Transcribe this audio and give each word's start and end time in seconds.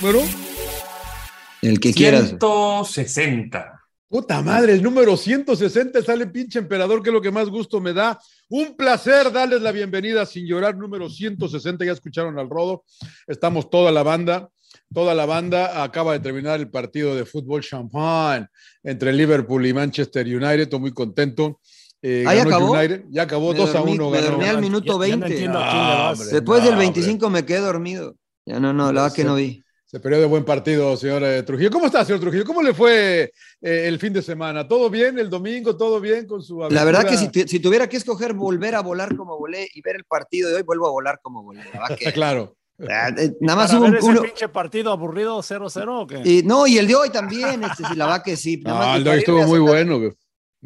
Bueno, 0.00 0.20
El 1.62 1.80
que 1.80 1.92
quieras. 1.92 2.28
160. 2.28 3.74
puta 4.08 4.40
madre, 4.42 4.72
el 4.72 4.82
número 4.82 5.16
160 5.16 6.02
sale 6.02 6.26
pinche 6.28 6.58
emperador, 6.58 7.02
que 7.02 7.10
es 7.10 7.14
lo 7.14 7.20
que 7.20 7.30
más 7.30 7.48
gusto 7.48 7.80
me 7.80 7.92
da. 7.92 8.18
Un 8.48 8.74
placer 8.76 9.30
darles 9.32 9.60
la 9.60 9.72
bienvenida 9.72 10.24
sin 10.24 10.46
llorar, 10.46 10.76
número 10.76 11.08
160. 11.10 11.84
Ya 11.84 11.92
escucharon 11.92 12.38
al 12.38 12.48
rodo. 12.48 12.84
Estamos 13.26 13.68
toda 13.70 13.90
la 13.92 14.02
banda. 14.02 14.48
Toda 14.94 15.14
la 15.14 15.26
banda 15.26 15.82
acaba 15.82 16.12
de 16.12 16.20
terminar 16.20 16.60
el 16.60 16.70
partido 16.70 17.14
de 17.14 17.26
fútbol 17.26 17.62
champagne 17.62 18.46
entre 18.82 19.12
Liverpool 19.12 19.66
y 19.66 19.74
Manchester 19.74 20.26
United. 20.26 20.60
Estoy 20.60 20.80
muy 20.80 20.92
contento. 20.92 21.60
Eh, 22.00 22.24
¿Ah, 22.26 22.34
ya 22.34 22.42
acabó? 22.44 22.70
United. 22.72 23.04
Ya 23.10 23.22
acabó 23.22 23.52
Me 23.52 23.58
2 23.58 23.74
a 23.74 23.80
dormí- 23.80 23.92
1. 23.94 24.10
Me 24.10 24.18
ganó. 24.20 24.30
dormí 24.30 24.44
al 24.46 24.60
minuto 24.60 24.86
Ya 24.86 24.92
no 24.92 24.98
20. 24.98 25.26
entiendo 25.26 25.58
a 25.58 25.62
quién 25.70 25.76
le 25.76 25.92
No, 25.92 25.98
vas. 25.98 26.18
hombre. 26.20 26.34
Después 26.34 26.62
del 26.62 26.72
No, 26.74 26.78
25 26.78 27.30
me 27.30 27.44
quedé 27.44 27.58
dormido. 27.60 28.16
Ya 28.46 28.60
no, 28.60 28.72
no, 28.72 28.92
la 28.92 29.02
verdad 29.02 29.14
que 29.16 29.24
no 29.24 29.34
vi. 29.34 29.62
Se 29.90 30.00
perdió 30.00 30.20
de 30.20 30.26
buen 30.26 30.44
partido, 30.44 30.94
señor 30.98 31.24
eh, 31.24 31.42
Trujillo. 31.44 31.70
¿Cómo 31.70 31.86
está, 31.86 32.04
señor 32.04 32.20
Trujillo? 32.20 32.44
¿Cómo 32.44 32.60
le 32.62 32.74
fue 32.74 33.32
eh, 33.62 33.84
el 33.88 33.98
fin 33.98 34.12
de 34.12 34.20
semana? 34.20 34.68
¿Todo 34.68 34.90
bien 34.90 35.18
el 35.18 35.30
domingo? 35.30 35.78
¿Todo 35.78 35.98
bien 35.98 36.26
con 36.26 36.42
su 36.42 36.58
La 36.68 36.84
verdad 36.84 37.06
que 37.06 37.14
aventura? 37.14 37.44
si, 37.46 37.48
si 37.48 37.58
tuviera 37.58 37.88
que 37.88 37.96
escoger 37.96 38.34
volver 38.34 38.74
a 38.74 38.82
volar 38.82 39.16
como 39.16 39.38
volé 39.38 39.66
y 39.72 39.80
ver 39.80 39.96
el 39.96 40.04
partido 40.04 40.50
de 40.50 40.56
hoy, 40.56 40.62
vuelvo 40.62 40.88
a 40.88 40.90
volar 40.90 41.20
como 41.22 41.42
volé. 41.42 41.62
Que- 41.98 42.12
Claro. 42.12 42.54
Ah, 42.86 43.08
eh, 43.16 43.32
Nada 43.40 43.56
más 43.60 43.68
¿Para 43.70 43.78
hubo 43.80 43.84
ver 43.86 43.92
un 43.92 43.96
ese 43.98 44.06
uno. 44.10 44.22
pinche 44.22 44.48
partido 44.50 44.92
aburrido 44.92 45.38
0-0 45.42 46.02
o 46.02 46.06
qué? 46.06 46.20
y- 46.22 46.42
no, 46.42 46.66
y 46.66 46.76
el 46.76 46.86
de 46.86 46.94
hoy 46.94 47.08
también. 47.08 47.64
Este, 47.64 47.84
sí, 47.88 47.94
la 47.96 48.04
verdad 48.04 48.22
que 48.22 48.36
sí. 48.36 48.58
Nada 48.58 48.78
más 48.78 48.86
No, 48.88 48.92
que 48.92 48.98
el 48.98 49.04
de 49.04 49.10
hoy 49.10 49.18
estuvo 49.20 49.42
muy 49.46 49.58
bueno. 49.58 49.98
Muy 49.98 50.10
que 50.10 50.12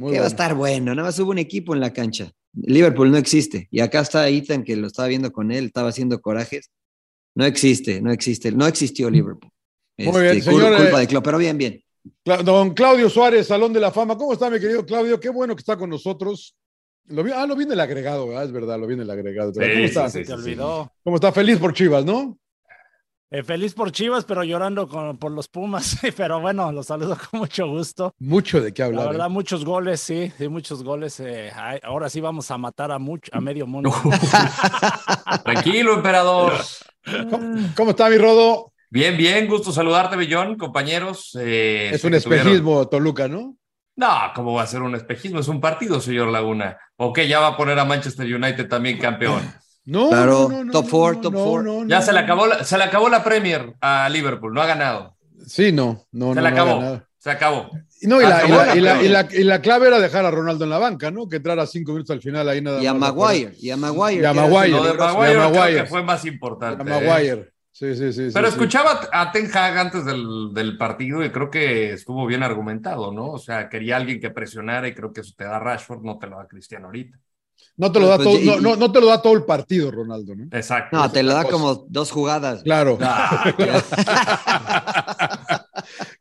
va 0.02 0.06
a 0.06 0.10
bueno. 0.10 0.26
estar 0.26 0.54
bueno. 0.56 0.94
Nada 0.96 1.06
más 1.06 1.18
hubo 1.20 1.30
un 1.30 1.38
equipo 1.38 1.74
en 1.74 1.80
la 1.80 1.92
cancha. 1.92 2.32
Liverpool 2.54 3.12
no 3.12 3.18
existe. 3.18 3.68
Y 3.70 3.78
acá 3.80 4.00
está 4.00 4.28
Ethan, 4.28 4.64
que 4.64 4.74
lo 4.74 4.88
estaba 4.88 5.06
viendo 5.06 5.30
con 5.32 5.52
él, 5.52 5.66
estaba 5.66 5.90
haciendo 5.90 6.20
corajes. 6.20 6.70
No 7.34 7.44
existe, 7.44 8.00
no 8.00 8.12
existe. 8.12 8.52
No 8.52 8.66
existió 8.66 9.08
Liverpool. 9.10 9.50
Muy 9.98 10.22
bien, 10.22 10.36
Este, 10.38 10.50
señor, 10.50 10.72
cul- 10.72 10.76
culpa 10.78 10.98
de 11.00 11.06
Klopp, 11.06 11.24
pero 11.24 11.38
bien, 11.38 11.56
bien. 11.58 11.82
Don 12.44 12.74
Claudio 12.74 13.08
Suárez, 13.08 13.46
Salón 13.46 13.72
de 13.72 13.80
la 13.80 13.90
Fama. 13.90 14.16
¿Cómo 14.18 14.32
está, 14.32 14.50
mi 14.50 14.58
querido 14.58 14.84
Claudio? 14.84 15.20
Qué 15.20 15.28
bueno 15.28 15.54
que 15.54 15.60
está 15.60 15.76
con 15.76 15.88
nosotros. 15.90 16.54
Lo 17.06 17.22
vi, 17.22 17.30
ah, 17.34 17.46
lo 17.46 17.54
vi 17.56 17.64
en 17.64 17.72
el 17.72 17.80
agregado, 17.80 18.26
¿verdad? 18.28 18.44
Es 18.44 18.52
verdad, 18.52 18.78
lo 18.78 18.86
vi 18.86 18.94
en 18.94 19.00
el 19.00 19.10
agregado. 19.10 19.52
Pero 19.54 19.66
Sí, 19.66 19.72
¿Cómo 19.72 19.82
sí, 19.82 19.88
está? 19.88 20.08
sí, 20.10 20.18
Se 20.18 20.24
te 20.24 20.32
olvidó. 20.34 20.92
¿Cómo 21.04 21.16
está? 21.16 21.32
Feliz 21.32 21.58
por 21.58 21.72
Chivas, 21.74 22.04
¿no? 22.04 22.38
Eh, 23.30 23.42
feliz 23.42 23.72
por 23.72 23.90
Chivas, 23.92 24.24
pero 24.26 24.44
llorando 24.44 24.86
con- 24.86 25.16
por 25.18 25.30
los 25.32 25.48
Pumas. 25.48 25.96
Pero 26.16 26.40
bueno, 26.40 26.70
los 26.70 26.86
saludo 26.86 27.16
con 27.30 27.40
mucho 27.40 27.66
gusto. 27.66 28.14
Mucho 28.18 28.60
de 28.60 28.74
qué 28.74 28.82
La 28.82 28.86
hablar. 28.88 29.08
verdad, 29.08 29.26
¿eh? 29.28 29.30
muchos 29.30 29.64
goles, 29.64 30.00
sí, 30.00 30.30
sí, 30.36 30.48
muchos 30.48 30.84
goles. 30.84 31.18
eh, 31.20 31.50
ahora 31.82 32.10
sí 32.10 32.20
vamos 32.20 32.50
a 32.50 32.58
matar 32.58 32.92
a 32.92 32.98
mucho, 32.98 33.30
a 33.34 33.40
medio 33.40 33.66
mundo. 33.66 33.90
Tranquilo, 35.44 35.94
emperador. 35.94 36.52
¿Cómo, 37.30 37.56
cómo 37.76 37.90
está, 37.90 38.08
mi 38.08 38.18
Rodo? 38.18 38.72
Bien, 38.90 39.16
bien, 39.16 39.48
gusto 39.48 39.72
saludarte, 39.72 40.16
Billón, 40.16 40.56
compañeros. 40.56 41.36
eh, 41.40 41.90
Es 41.92 42.04
un 42.04 42.10
tuvieron- 42.12 42.38
espejismo, 42.38 42.88
Toluca, 42.88 43.26
¿no? 43.28 43.56
No, 43.96 44.08
¿cómo 44.34 44.54
va 44.54 44.62
a 44.62 44.66
ser 44.66 44.82
un 44.82 44.94
espejismo? 44.94 45.40
Es 45.40 45.48
un 45.48 45.60
partido, 45.60 46.00
señor 46.00 46.28
Laguna. 46.28 46.78
¿O 46.96 47.12
qué? 47.12 47.28
Ya 47.28 47.40
va 47.40 47.48
a 47.48 47.56
poner 47.56 47.78
a 47.78 47.84
Manchester 47.84 48.26
United 48.34 48.68
también 48.68 48.98
campeón. 48.98 49.42
No, 49.84 50.08
Claro, 50.10 50.48
no, 50.48 50.58
no, 50.58 50.64
no, 50.64 50.72
top 50.72 50.86
four, 50.86 51.16
no, 51.16 51.20
top 51.22 51.32
no, 51.34 51.44
four. 51.44 51.64
no, 51.64 51.86
Ya 51.88 51.98
no, 51.98 52.02
se 52.02 52.12
le 52.12 52.18
acabó 52.20 52.46
la, 52.46 52.64
se 52.64 52.78
le 52.78 52.84
acabó 52.84 53.08
la 53.08 53.24
Premier 53.24 53.74
a 53.80 54.08
Liverpool, 54.08 54.54
no 54.54 54.62
ha 54.62 54.66
ganado. 54.66 55.16
Sí, 55.46 55.72
no, 55.72 56.06
no, 56.12 56.28
Se 56.30 56.34
no. 56.36 56.40
le 56.40 56.48
acabó. 56.48 57.00
Se 57.18 57.30
acabó. 57.30 57.70
Y 58.02 58.06
No, 58.08 58.20
y 58.20 58.24
la, 58.24 58.44
y, 58.44 58.48
la, 58.50 58.76
y, 58.76 58.80
la, 58.80 58.92
Premier. 58.92 59.04
y, 59.04 59.08
la, 59.08 59.28
y 59.32 59.44
la 59.44 59.60
clave 59.62 59.86
era 59.86 59.98
dejar 60.00 60.24
a 60.26 60.30
Ronaldo 60.30 60.64
en 60.64 60.70
la 60.70 60.78
banca, 60.78 61.10
¿no? 61.10 61.28
Que 61.28 61.36
entrara 61.36 61.66
cinco 61.66 61.92
minutos 61.92 62.10
al 62.14 62.20
final 62.20 62.48
ahí 62.48 62.60
nada 62.60 62.82
Y 62.82 62.86
a 62.86 62.92
más. 62.94 63.14
Maguire, 63.14 63.54
y 63.60 63.70
a 63.70 63.76
Maguire. 63.76 64.22
Y 64.22 64.24
a 64.26 64.32
Maguire. 64.34 64.72
De 64.72 64.76
Y 64.76 64.76
a 64.78 64.92
creo 64.92 65.50
Maguire. 65.50 65.80
que 65.82 65.86
fue 65.86 66.02
más 66.02 66.24
A 66.24 66.28
importante. 66.28 66.82
¿eh? 66.82 66.86
Maguire. 66.86 67.52
Sí, 67.74 67.94
sí, 67.96 68.12
sí. 68.12 68.28
Pero 68.34 68.48
sí, 68.48 68.52
sí. 68.52 68.58
escuchaba 68.58 69.00
a 69.12 69.32
Ten 69.32 69.50
Hag 69.56 69.78
antes 69.78 70.04
del, 70.04 70.50
del 70.52 70.76
partido 70.76 71.24
y 71.24 71.30
creo 71.30 71.48
que 71.50 71.92
estuvo 71.92 72.26
bien 72.26 72.42
argumentado, 72.42 73.12
¿no? 73.12 73.30
O 73.30 73.38
sea, 73.38 73.68
quería 73.70 73.96
alguien 73.96 74.20
que 74.20 74.28
presionara 74.30 74.86
y 74.88 74.94
creo 74.94 75.12
que 75.12 75.22
eso 75.22 75.32
te 75.36 75.44
da 75.44 75.58
Rashford, 75.58 76.02
no 76.02 76.18
te 76.18 76.26
lo 76.26 76.36
da 76.36 76.46
Cristiano 76.46 76.86
ahorita. 76.86 77.18
No 77.76 77.90
te 77.90 78.00
lo 78.00 78.08
da 78.08 78.16
Pues, 78.16 78.28
todo, 78.28 78.38
y- 78.40 78.44
no, 78.44 78.60
no, 78.60 78.76
no 78.76 78.92
te 78.92 79.00
lo 79.00 79.06
da 79.06 79.22
todo 79.22 79.32
el 79.34 79.44
partido, 79.44 79.90
Ronaldo, 79.90 80.34
¿no? 80.34 80.44
Exacto. 80.56 80.96
No, 80.96 81.10
te 81.10 81.22
lo 81.22 81.32
da 81.32 81.44
cosa. 81.44 81.52
como 81.52 81.86
dos 81.88 82.10
jugadas. 82.10 82.62
Claro, 82.62 82.98
Ah, 83.00 83.54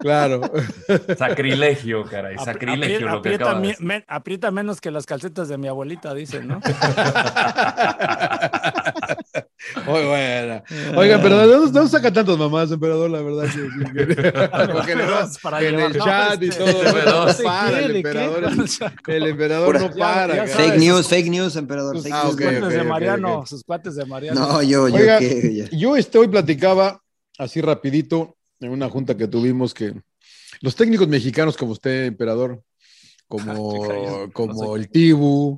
claro. 0.02 0.42
sacrilegio, 1.18 2.04
caray, 2.04 2.38
sacrilegio 2.38 2.98
aprieta, 2.98 3.16
lo 3.16 3.22
que 3.22 3.30
aprieta 3.30 3.44
acaba 3.46 3.60
de 3.60 3.68
mi- 3.68 3.72
hacer. 3.74 3.86
men- 3.86 4.04
aprieta 4.08 4.52
menos 4.52 4.82
que 4.82 4.92
las 4.92 5.06
calcetas 5.06 5.48
de 5.48 5.58
mi 5.58 5.68
abuelita, 5.68 6.14
dicen, 6.14 6.48
¿no? 6.48 6.60
Muy 9.86 10.04
buena. 10.06 10.64
Oiga, 10.96 11.16
emperador, 11.16 11.48
¿de 11.48 11.54
dónde, 11.54 11.68
de 11.72 11.80
dónde 11.80 11.90
saca 11.92 12.12
tantas 12.12 12.38
mamás, 12.38 12.72
emperador? 12.72 13.10
La 13.12 13.22
verdad 13.22 13.44
que 13.44 13.52
sí. 13.52 13.60
que- 13.94 14.32
Porque 14.74 14.96
le 14.96 15.06
va 15.06 15.30
Para 15.42 15.62
en 15.62 15.80
el 15.80 15.94
chat 15.94 16.42
y 16.42 16.48
este, 16.50 16.64
todo. 16.64 16.82
Pero, 16.94 17.26
No 17.28 17.34
sí, 17.34 17.44
para, 17.44 17.80
el 17.80 17.96
emperador. 17.98 18.44
El 19.08 19.36
Pura- 19.66 19.80
no 19.80 19.92
para. 19.92 20.36
ya 20.36 20.46
cara. 20.46 20.48
Fake 20.48 20.78
news, 20.78 21.08
fake 21.08 21.30
news, 21.30 21.56
emperador. 21.56 21.96
Sus, 21.96 22.04
fake 22.04 22.16
Ah, 22.16 22.24
cuates 22.32 22.70
de 22.70 22.84
Mariano, 22.84 23.38
ok. 23.40 23.48
sus 23.48 23.64
cuates 23.64 23.96
de 23.96 24.06
Mariano. 24.06 24.40
No, 24.40 24.62
yo, 24.64 24.88
yo 24.90 24.96
Oiga. 24.96 25.20
Yo 25.72 25.96
este, 25.96 26.18
hoy 26.18 26.28
platicaba 26.28 27.00
así 27.38 27.62
rapidito 27.62 28.36
en 28.62 28.70
una 28.72 28.90
junta 28.90 29.18
que 29.18 29.28
tuvimos 29.28 29.74
que 29.74 29.94
los 30.62 30.76
técnicos 30.76 31.08
mexicanos 31.08 31.58
como 31.58 31.72
usted, 31.74 32.06
emperador, 32.06 32.64
como, 33.28 33.52
no 34.28 34.32
como 34.34 34.76
el 34.76 34.90
Tibu, 34.90 35.58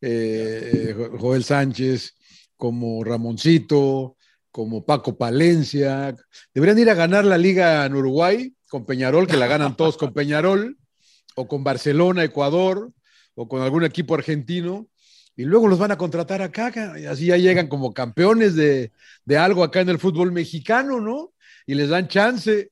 eh, 0.00 0.94
Jo- 0.96 1.18
Joel 1.18 1.44
Sánchez, 1.44 2.14
como 2.56 3.02
Ramoncito, 3.04 4.16
como 4.50 4.84
Paco 4.84 5.16
Palencia, 5.16 6.14
deberían 6.54 6.78
ir 6.78 6.90
a 6.90 6.94
ganar 6.94 7.24
la 7.24 7.36
liga 7.38 7.84
en 7.84 7.94
Uruguay 7.94 8.54
con 8.68 8.86
Peñarol, 8.86 9.26
que 9.26 9.36
la 9.36 9.46
ganan 9.46 9.76
todos 9.76 9.96
con 9.96 10.12
Peñarol, 10.12 10.76
o 11.34 11.48
con 11.48 11.64
Barcelona, 11.64 12.22
Ecuador, 12.22 12.92
o 13.34 13.48
con 13.48 13.62
algún 13.62 13.84
equipo 13.84 14.14
argentino, 14.14 14.86
y 15.36 15.44
luego 15.44 15.66
los 15.66 15.80
van 15.80 15.90
a 15.90 15.98
contratar 15.98 16.42
acá, 16.42 16.72
y 16.98 17.06
así 17.06 17.26
ya 17.26 17.36
llegan 17.36 17.66
como 17.66 17.92
campeones 17.92 18.54
de, 18.54 18.92
de 19.24 19.36
algo 19.36 19.64
acá 19.64 19.80
en 19.80 19.88
el 19.88 19.98
fútbol 19.98 20.30
mexicano, 20.30 21.00
¿no? 21.00 21.32
Y 21.66 21.74
les 21.74 21.88
dan 21.88 22.08
chance. 22.08 22.70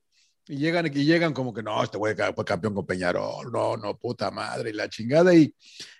Y 0.48 0.56
llegan, 0.56 0.86
y 0.86 1.04
llegan 1.04 1.32
como 1.32 1.54
que 1.54 1.62
no, 1.62 1.82
este 1.82 1.98
güey 1.98 2.16
fue 2.34 2.44
campeón 2.44 2.74
con 2.74 2.84
Peñarol, 2.84 3.52
no, 3.52 3.76
no, 3.76 3.96
puta 3.96 4.30
madre, 4.32 4.70
y 4.70 4.72
la 4.72 4.88
chingada, 4.88 5.32
y 5.32 5.54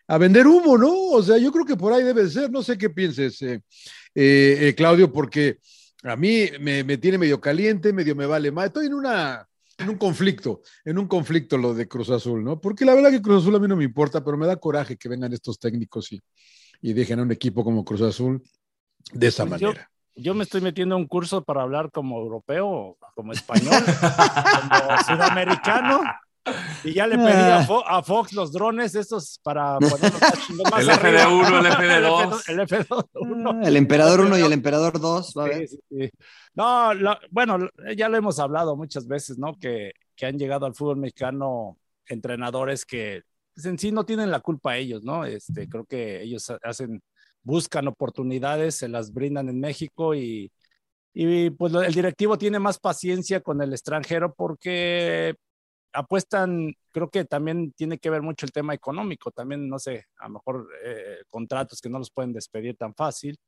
a 0.08 0.18
vender 0.18 0.48
humo, 0.48 0.76
¿no? 0.76 0.92
O 1.10 1.22
sea, 1.22 1.38
yo 1.38 1.52
creo 1.52 1.64
que 1.64 1.76
por 1.76 1.92
ahí 1.92 2.02
debe 2.02 2.28
ser, 2.28 2.50
no 2.50 2.60
sé 2.60 2.76
qué 2.76 2.90
pienses, 2.90 3.40
eh, 3.42 3.62
eh, 4.14 4.58
eh, 4.60 4.74
Claudio, 4.76 5.12
porque 5.12 5.58
a 6.02 6.16
mí 6.16 6.48
me, 6.60 6.82
me, 6.82 6.98
tiene 6.98 7.18
medio 7.18 7.40
caliente, 7.40 7.92
medio 7.92 8.16
me 8.16 8.26
vale 8.26 8.50
más, 8.50 8.66
estoy 8.66 8.86
en 8.86 8.94
una, 8.94 9.48
en 9.78 9.88
un 9.88 9.96
conflicto, 9.96 10.62
en 10.84 10.98
un 10.98 11.06
conflicto 11.06 11.56
lo 11.56 11.72
de 11.72 11.86
Cruz 11.86 12.10
Azul, 12.10 12.42
¿no? 12.42 12.60
Porque 12.60 12.84
la 12.84 12.94
verdad 12.94 13.10
que 13.10 13.22
Cruz 13.22 13.42
Azul 13.42 13.54
a 13.54 13.60
mí 13.60 13.68
no 13.68 13.76
me 13.76 13.84
importa, 13.84 14.24
pero 14.24 14.36
me 14.36 14.46
da 14.48 14.56
coraje 14.56 14.96
que 14.96 15.08
vengan 15.08 15.32
estos 15.32 15.58
técnicos 15.58 16.10
y, 16.10 16.20
y 16.80 16.92
dejen 16.92 17.20
a 17.20 17.22
un 17.22 17.30
equipo 17.30 17.62
como 17.62 17.84
Cruz 17.84 18.02
Azul 18.02 18.42
de 19.12 19.26
esa 19.28 19.46
Pues 19.46 19.62
manera. 19.62 19.91
Yo, 20.14 20.34
me 20.34 20.44
estoy 20.44 20.60
metiendo 20.60 20.94
a 20.94 20.98
un 20.98 21.06
curso 21.06 21.42
para 21.42 21.62
hablar 21.62 21.90
como 21.90 22.18
europeo, 22.18 22.96
como 23.14 23.32
español, 23.32 23.82
como 23.84 24.98
sudamericano. 25.06 26.02
Y 26.82 26.94
ya 26.94 27.06
le 27.06 27.16
pedí 27.16 27.28
a, 27.28 27.62
Fo 27.62 27.86
a, 27.86 28.02
Fox 28.02 28.32
los 28.32 28.52
drones 28.52 28.96
estos 28.96 29.38
para 29.44 29.78
ponerlos 29.78 30.20
más 30.72 30.80
El 30.80 30.88
FD1, 30.88 31.58
el 31.58 31.66
FD2. 31.66 32.42
El, 32.48 32.58
FD2 32.60 33.06
ah, 33.46 33.68
el 33.68 33.76
Emperador 33.76 34.20
1 34.20 34.38
y 34.38 34.42
el 34.42 34.52
Emperador 34.52 35.00
2. 35.00 35.34
¿va 35.38 35.46
sí, 35.52 35.68
sí, 35.68 35.78
sí. 35.88 36.10
No, 36.54 36.92
la, 36.94 37.20
bueno, 37.30 37.58
ya 37.96 38.08
lo 38.08 38.16
hemos 38.16 38.40
hablado 38.40 38.76
muchas 38.76 39.06
veces, 39.06 39.38
¿no? 39.38 39.56
Que, 39.58 39.92
que 40.16 40.26
han 40.26 40.36
llegado 40.36 40.66
al 40.66 40.74
fútbol 40.74 40.96
mexicano 40.96 41.78
entrenadores 42.06 42.84
que 42.84 43.22
pues, 43.54 43.66
en 43.66 43.78
sí 43.78 43.92
no 43.92 44.04
tienen 44.04 44.30
la 44.30 44.40
culpa 44.40 44.76
ellos, 44.76 45.02
¿no? 45.04 45.24
Este, 45.24 45.68
creo 45.68 45.84
que 45.84 46.22
ellos 46.22 46.50
hacen, 46.62 47.02
buscan 47.42 47.88
oportunidades, 47.88 48.76
se 48.76 48.88
las 48.88 49.12
brindan 49.12 49.48
en 49.48 49.60
México 49.60 50.14
y, 50.14 50.50
y 51.14 51.50
pues 51.50 51.74
el 51.74 51.94
directivo 51.94 52.38
tiene 52.38 52.58
más 52.58 52.78
paciencia 52.78 53.40
con 53.40 53.60
el 53.62 53.72
extranjero 53.72 54.34
porque 54.34 55.34
apuestan, 55.92 56.74
creo 56.90 57.10
que 57.10 57.24
también 57.24 57.72
tiene 57.72 57.98
que 57.98 58.10
ver 58.10 58.22
mucho 58.22 58.46
el 58.46 58.52
tema 58.52 58.74
económico, 58.74 59.30
también, 59.30 59.68
no 59.68 59.78
sé, 59.78 60.06
a 60.18 60.28
lo 60.28 60.34
mejor 60.34 60.68
eh, 60.84 61.18
contratos 61.28 61.80
que 61.80 61.90
no 61.90 61.98
los 61.98 62.10
pueden 62.10 62.32
despedir 62.32 62.76
tan 62.76 62.94
fácil. 62.94 63.38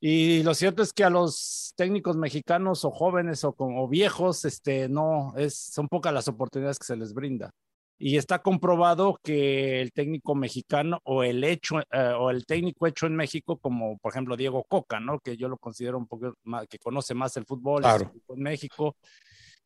Y 0.00 0.42
lo 0.44 0.54
cierto 0.54 0.82
es 0.82 0.92
que 0.92 1.04
a 1.04 1.10
los 1.10 1.74
técnicos 1.76 2.16
mexicanos 2.16 2.84
o 2.84 2.90
jóvenes 2.90 3.42
o, 3.44 3.52
como 3.52 3.88
viejos, 3.88 4.44
este, 4.44 4.88
no, 4.88 5.34
es, 5.36 5.58
son 5.58 5.88
pocas 5.88 6.12
las 6.12 6.28
oportunidades 6.28 6.78
que 6.78 6.86
se 6.86 6.96
les 6.96 7.12
brinda. 7.12 7.50
Y 7.98 8.16
está 8.16 8.40
comprobado 8.40 9.18
que 9.22 9.80
el 9.80 9.92
técnico 9.92 10.34
mexicano 10.34 11.00
o 11.04 11.24
el 11.24 11.42
hecho 11.42 11.80
eh, 11.80 12.14
o 12.16 12.30
el 12.30 12.46
técnico 12.46 12.86
hecho 12.86 13.06
en 13.06 13.16
México, 13.16 13.58
como 13.58 13.98
por 13.98 14.12
ejemplo 14.12 14.36
Diego 14.36 14.64
Coca, 14.64 15.00
¿no? 15.00 15.18
Que 15.18 15.36
yo 15.36 15.48
lo 15.48 15.58
considero 15.58 15.98
un 15.98 16.06
poco 16.06 16.34
más, 16.44 16.66
que 16.68 16.78
conoce 16.78 17.14
más 17.14 17.36
el 17.36 17.44
fútbol 17.44 17.82
claro. 17.82 18.12
en 18.28 18.42
México. 18.42 18.96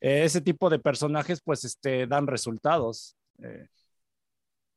Eh, 0.01 0.25
ese 0.25 0.41
tipo 0.41 0.71
de 0.71 0.79
personajes, 0.79 1.41
pues, 1.45 1.65
este, 1.65 2.07
dan 2.07 2.27
resultados. 2.27 3.15
Eh, 3.43 3.67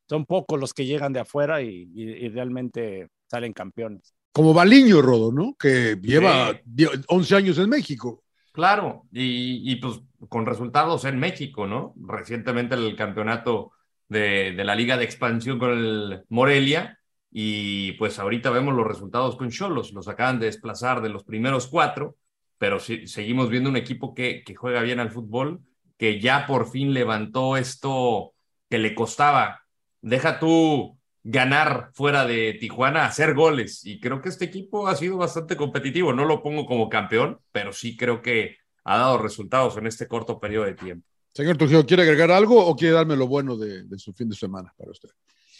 son 0.07 0.25
pocos 0.25 0.59
los 0.59 0.73
que 0.73 0.85
llegan 0.85 1.13
de 1.13 1.21
afuera 1.21 1.61
y, 1.61 1.89
y, 1.95 2.03
y 2.25 2.29
realmente 2.29 3.07
salen 3.27 3.53
campeones 3.53 4.13
como 4.35 4.53
Baliño, 4.53 5.01
Rodo, 5.01 5.31
¿no? 5.31 5.55
Que 5.57 5.97
lleva 6.01 6.51
sí. 6.51 6.85
11 7.07 7.35
años 7.37 7.57
en 7.57 7.69
México. 7.69 8.21
Claro, 8.51 9.05
y, 9.09 9.71
y, 9.71 9.77
pues 9.77 10.01
con 10.29 10.45
resultados 10.45 11.05
en 11.05 11.19
México, 11.19 11.67
¿no? 11.67 11.93
Recientemente 11.97 12.75
el 12.75 12.95
campeonato 12.95 13.71
de, 14.07 14.53
la 14.63 14.75
Liga 14.75 14.97
de 14.97 15.05
Expansión 15.05 15.59
con 15.59 15.71
el 15.71 16.23
Morelia, 16.29 16.99
y 17.31 17.93
pues 17.93 18.19
ahorita 18.19 18.49
vemos 18.49 18.73
los 18.73 18.87
resultados 18.87 19.35
con 19.35 19.49
Cholos, 19.49 19.93
los 19.93 20.07
acaban 20.07 20.39
de 20.39 20.45
desplazar 20.45 21.01
de 21.01 21.09
los 21.09 21.23
primeros 21.23 21.67
cuatro, 21.67 22.15
pero 22.57 22.79
sí, 22.79 23.07
seguimos 23.07 23.49
viendo 23.49 23.69
un 23.69 23.75
equipo 23.75 24.13
que, 24.13 24.43
que 24.43 24.55
juega 24.55 24.81
bien 24.81 24.99
al 24.99 25.11
fútbol, 25.11 25.61
que 25.97 26.19
ya 26.19 26.47
por 26.47 26.69
fin 26.69 26.93
levantó 26.93 27.57
esto 27.57 28.33
que 28.69 28.77
le 28.77 28.95
costaba. 28.95 29.63
Deja 30.01 30.39
tú 30.39 30.97
ganar 31.25 31.89
fuera 31.93 32.25
de 32.25 32.53
Tijuana, 32.53 33.05
hacer 33.05 33.33
goles. 33.33 33.83
Y 33.83 33.99
creo 33.99 34.21
que 34.21 34.29
este 34.29 34.45
equipo 34.45 34.87
ha 34.87 34.95
sido 34.95 35.17
bastante 35.17 35.57
competitivo. 35.57 36.13
No 36.13 36.23
lo 36.23 36.43
pongo 36.43 36.65
como 36.65 36.87
campeón, 36.87 37.39
pero 37.51 37.73
sí 37.73 37.97
creo 37.97 38.21
que 38.21 38.57
ha 38.85 38.97
dado 38.97 39.17
resultados 39.17 39.75
en 39.77 39.87
este 39.87 40.07
corto 40.07 40.39
periodo 40.39 40.65
de 40.65 40.75
tiempo. 40.75 41.07
Señor 41.33 41.57
Trujillo, 41.57 41.85
¿quiere 41.85 42.03
agregar 42.03 42.31
algo 42.31 42.65
o 42.65 42.75
quiere 42.75 42.93
darme 42.93 43.17
lo 43.17 43.27
bueno 43.27 43.57
de, 43.57 43.83
de 43.83 43.99
su 43.99 44.13
fin 44.13 44.29
de 44.29 44.35
semana 44.35 44.73
para 44.77 44.91
usted? 44.91 45.09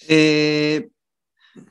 Eh, 0.08 0.88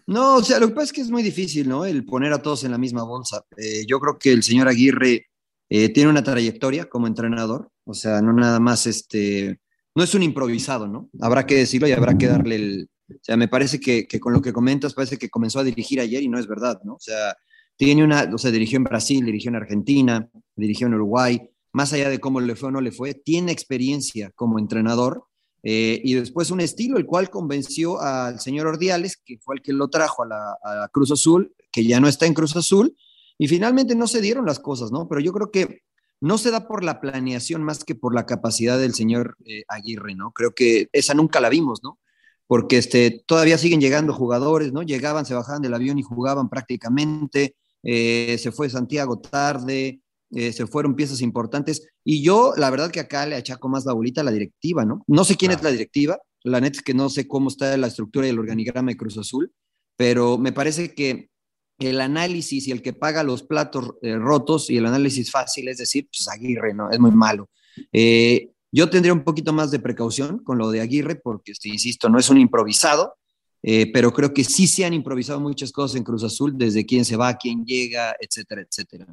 no, 0.07 0.37
o 0.37 0.43
sea, 0.43 0.59
lo 0.59 0.69
que 0.69 0.75
pasa 0.75 0.87
es 0.87 0.93
que 0.93 1.01
es 1.01 1.11
muy 1.11 1.23
difícil, 1.23 1.69
¿no? 1.69 1.87
El 1.87 2.05
poner 2.05 2.33
a 2.33 2.43
todos 2.43 2.65
en 2.65 2.73
la 2.73 2.79
misma 2.79 3.05
bolsa. 3.05 3.45
Eh, 3.57 3.85
yo 3.87 4.01
creo 4.01 4.19
que 4.19 4.33
el 4.33 4.43
señor 4.43 4.69
Aguirre 4.69 5.29
eh, 5.69 5.89
tiene 5.91 6.11
una 6.11 6.23
trayectoria 6.23 6.89
como 6.89 7.07
entrenador, 7.07 7.71
o 7.85 7.95
sea, 7.95 8.21
no 8.21 8.33
nada 8.33 8.61
más 8.61 8.87
este, 8.87 9.59
no 9.95 10.03
es 10.03 10.15
un 10.15 10.23
improvisado, 10.23 10.87
¿no? 10.87 11.09
Habrá 11.21 11.47
que 11.47 11.57
decirlo 11.57 11.89
y 11.89 11.93
habrá 11.93 12.19
que 12.19 12.27
darle 12.27 12.57
el, 12.57 12.91
o 13.09 13.19
sea, 13.23 13.37
me 13.37 13.49
parece 13.49 13.81
que, 13.81 14.07
que, 14.07 14.21
con 14.21 14.33
lo 14.33 14.43
que 14.43 14.53
comentas 14.53 14.95
parece 14.95 15.19
que 15.19 15.31
comenzó 15.31 15.61
a 15.61 15.65
dirigir 15.65 16.01
ayer 16.01 16.23
y 16.23 16.29
no 16.29 16.39
es 16.39 16.47
verdad, 16.47 16.81
¿no? 16.85 16.95
O 16.95 17.01
sea, 17.01 17.37
tiene 17.77 18.05
una, 18.05 18.31
o 18.33 18.39
sea, 18.39 18.51
dirigió 18.51 18.77
en 18.77 18.85
Brasil, 18.85 19.25
dirigió 19.25 19.51
en 19.51 19.57
Argentina, 19.57 20.29
dirigió 20.57 20.87
en 20.87 20.95
Uruguay, 20.95 21.51
más 21.73 21.93
allá 21.93 22.09
de 22.09 22.21
cómo 22.21 22.41
le 22.41 22.57
fue 22.57 22.69
o 22.69 22.73
no 22.73 22.81
le 22.81 22.93
fue, 22.93 23.15
tiene 23.15 23.53
experiencia 23.53 24.31
como 24.35 24.59
entrenador 24.59 25.25
eh, 25.63 26.01
y 26.05 26.15
después 26.15 26.51
un 26.51 26.61
estilo 26.61 26.99
el 26.99 27.07
cual 27.07 27.31
convenció 27.31 28.01
al 28.01 28.41
señor 28.41 28.67
Ordiales, 28.67 29.17
que 29.17 29.39
fue 29.39 29.57
el 29.57 29.63
que 29.63 29.73
lo 29.73 29.89
trajo 29.89 30.23
a 30.23 30.27
la, 30.27 30.59
a 30.63 30.89
Cruz 30.93 31.11
Azul, 31.11 31.55
que 31.73 31.85
ya 31.85 32.01
no 32.01 32.09
está 32.09 32.27
en 32.27 32.35
Cruz 32.35 32.55
Azul, 32.57 32.97
y 33.39 33.49
finalmente 33.49 33.95
no 33.95 34.07
se 34.07 34.21
dieron 34.21 34.47
las 34.47 34.61
cosas, 34.61 34.93
¿no? 34.93 35.09
Pero 35.09 35.21
yo 35.21 35.33
creo 35.33 35.51
que 35.51 35.81
no 36.21 36.39
se 36.39 36.51
da 36.51 36.69
por 36.69 36.85
la 36.85 37.01
planeación 37.01 37.63
más 37.63 37.83
que 37.83 37.95
por 37.95 38.15
la 38.15 38.27
capacidad 38.27 38.79
del 38.79 38.95
señor 38.95 39.37
eh, 39.45 39.65
Aguirre, 39.69 40.15
¿no? 40.15 40.31
Creo 40.33 40.55
que 40.55 40.89
esa 40.93 41.15
nunca 41.15 41.41
la 41.41 41.49
vimos, 41.49 41.81
¿no? 41.83 41.99
porque 42.47 42.79
este, 42.79 43.25
todavía 43.27 43.59
siguen 43.59 43.81
llegando 43.81 44.13
jugadores, 44.13 44.73
¿no? 44.73 44.83
Llegaban, 44.83 45.27
se 45.27 45.35
bajaban 45.35 45.63
del 45.63 45.75
avión 45.75 45.99
y 45.99 46.03
jugaban 46.03 46.49
prácticamente, 46.49 47.57
eh, 47.83 48.37
se 48.39 48.53
fue 48.53 48.69
Santiago 48.71 49.19
tarde, 49.19 50.01
eh, 50.35 50.53
se 50.53 50.67
fueron 50.67 50.95
piezas 50.95 51.21
importantes, 51.21 51.89
y 52.05 52.23
yo 52.23 52.53
la 52.57 52.71
verdad 52.71 52.91
que 52.91 53.01
acá 53.01 53.27
le 53.27 53.37
achaco 53.37 53.69
más 53.69 53.85
la 53.85 53.93
bolita 53.93 54.21
a 54.21 54.25
la 54.25 54.33
directiva, 54.33 54.85
¿no? 54.85 55.05
No 55.07 55.25
sé 55.25 55.37
quién 55.37 55.53
es 55.53 55.63
la 55.63 55.71
directiva, 55.71 56.19
la 56.43 56.61
neta 56.61 56.79
es 56.79 56.83
que 56.83 56.95
no 56.95 57.09
sé 57.09 57.27
cómo 57.27 57.49
está 57.49 57.77
la 57.77 57.87
estructura 57.87 58.27
y 58.27 58.31
el 58.31 58.39
organigrama 58.39 58.91
de 58.91 58.97
Cruz 58.97 59.17
Azul, 59.17 59.53
pero 59.97 60.39
me 60.39 60.53
parece 60.53 60.95
que 60.95 61.31
el 61.79 62.01
análisis 62.01 62.69
y 62.69 62.71
el 62.71 62.83
que 62.83 62.93
paga 62.93 63.23
los 63.23 63.43
platos 63.43 63.95
eh, 64.03 64.17
rotos 64.17 64.71
y 64.71 64.77
el 64.77 64.87
análisis 64.87 65.31
fácil, 65.31 65.69
es 65.69 65.79
decir, 65.79 66.07
pues 66.07 66.29
Aguirre, 66.29 66.75
¿no? 66.75 66.91
Es 66.91 67.01
muy 67.01 67.11
malo. 67.11 67.51
Eh, 67.93 68.51
yo 68.71 68.91
tendría 68.91 69.13
un 69.13 69.25
poquito 69.25 69.53
más 69.53 69.71
de 69.71 69.79
precaución 69.79 70.39
con 70.39 70.59
lo 70.59 70.71
de 70.71 70.81
Aguirre, 70.81 71.17
porque, 71.17 71.53
este, 71.53 71.69
insisto, 71.69 72.09
no 72.09 72.19
es 72.19 72.29
un 72.29 72.39
improvisado, 72.39 73.15
eh, 73.63 73.91
pero 73.93 74.13
creo 74.13 74.35
que 74.35 74.45
sí 74.45 74.67
se 74.67 74.85
han 74.85 74.95
improvisado 74.95 75.41
muchas 75.41 75.73
cosas 75.73 75.97
en 75.97 76.05
Cruz 76.05 76.23
Azul, 76.23 76.55
desde 76.57 76.85
quién 76.85 77.05
se 77.05 77.17
va, 77.17 77.37
quién 77.37 77.65
llega, 77.65 78.15
etcétera, 78.21 78.63
etcétera. 78.63 79.07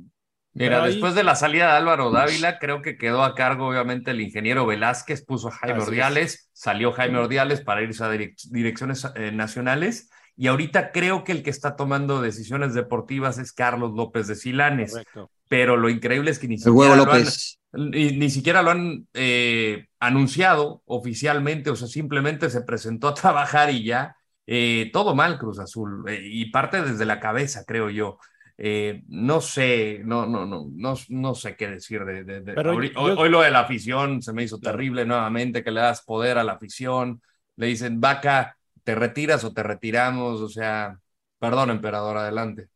Mira, 0.53 0.83
ahí... 0.83 0.91
después 0.91 1.15
de 1.15 1.23
la 1.23 1.35
salida 1.35 1.67
de 1.67 1.77
Álvaro 1.77 2.11
Dávila, 2.11 2.59
creo 2.59 2.81
que 2.81 2.97
quedó 2.97 3.23
a 3.23 3.35
cargo, 3.35 3.67
obviamente, 3.67 4.11
el 4.11 4.21
ingeniero 4.21 4.65
Velázquez, 4.65 5.23
puso 5.25 5.47
a 5.47 5.51
Jaime 5.51 5.77
Así 5.77 5.89
Ordiales, 5.89 6.33
es. 6.33 6.49
salió 6.53 6.91
Jaime 6.91 7.19
Ordiales 7.19 7.61
para 7.61 7.81
irse 7.81 8.03
a 8.03 8.09
direc 8.09 8.35
direcciones 8.49 9.07
eh, 9.15 9.31
nacionales, 9.31 10.09
y 10.35 10.47
ahorita 10.47 10.91
creo 10.91 11.23
que 11.23 11.31
el 11.31 11.43
que 11.43 11.49
está 11.49 11.75
tomando 11.75 12.21
decisiones 12.21 12.73
deportivas 12.73 13.37
es 13.37 13.53
Carlos 13.53 13.91
López 13.93 14.27
de 14.27 14.35
Silanes. 14.35 14.91
Correcto. 14.91 15.29
Pero 15.47 15.75
lo 15.75 15.89
increíble 15.89 16.31
es 16.31 16.39
que 16.39 16.47
ni 16.47 16.55
el 16.55 16.69
huevo 16.69 16.95
López. 16.95 17.59
Ni, 17.73 18.17
ni, 18.17 18.29
siquiera 18.29 18.61
lo 18.61 18.71
han 18.71 19.07
eh, 19.13 19.87
anunciado 19.99 20.81
oficialmente, 20.85 21.69
o 21.69 21.75
sea, 21.75 21.87
simplemente 21.87 22.49
se 22.49 22.61
presentó 22.61 23.09
a 23.09 23.13
trabajar 23.13 23.69
y 23.69 23.83
ya. 23.83 24.15
Eh, 24.47 24.89
todo 24.91 25.15
mal, 25.15 25.37
Cruz 25.37 25.59
Azul, 25.59 26.03
eh, 26.09 26.19
y 26.23 26.51
parte 26.51 26.81
desde 26.81 27.05
la 27.05 27.19
cabeza, 27.19 27.63
creo 27.65 27.89
yo. 27.89 28.17
Eh, 28.63 29.01
no 29.07 29.41
sé, 29.41 30.01
no, 30.05 30.27
no, 30.27 30.45
no, 30.45 30.67
no, 30.71 30.93
no 31.09 31.33
sé 31.33 31.55
qué 31.55 31.67
decir 31.67 32.05
de, 32.05 32.23
de, 32.23 32.41
de 32.41 32.69
hoy, 32.69 32.91
yo... 32.93 33.01
hoy, 33.01 33.27
lo 33.27 33.41
de 33.41 33.49
la 33.49 33.61
afición 33.61 34.21
se 34.21 34.33
me 34.33 34.43
hizo 34.43 34.59
terrible 34.59 35.03
nuevamente, 35.03 35.63
que 35.63 35.71
le 35.71 35.81
das 35.81 36.03
poder 36.03 36.37
a 36.37 36.43
la 36.43 36.51
afición, 36.51 37.23
le 37.55 37.65
dicen, 37.65 37.99
vaca, 37.99 38.55
te 38.83 38.93
retiras 38.93 39.43
o 39.45 39.51
te 39.51 39.63
retiramos, 39.63 40.41
o 40.41 40.47
sea, 40.47 40.99
perdón, 41.39 41.71
emperador, 41.71 42.17
adelante. 42.17 42.67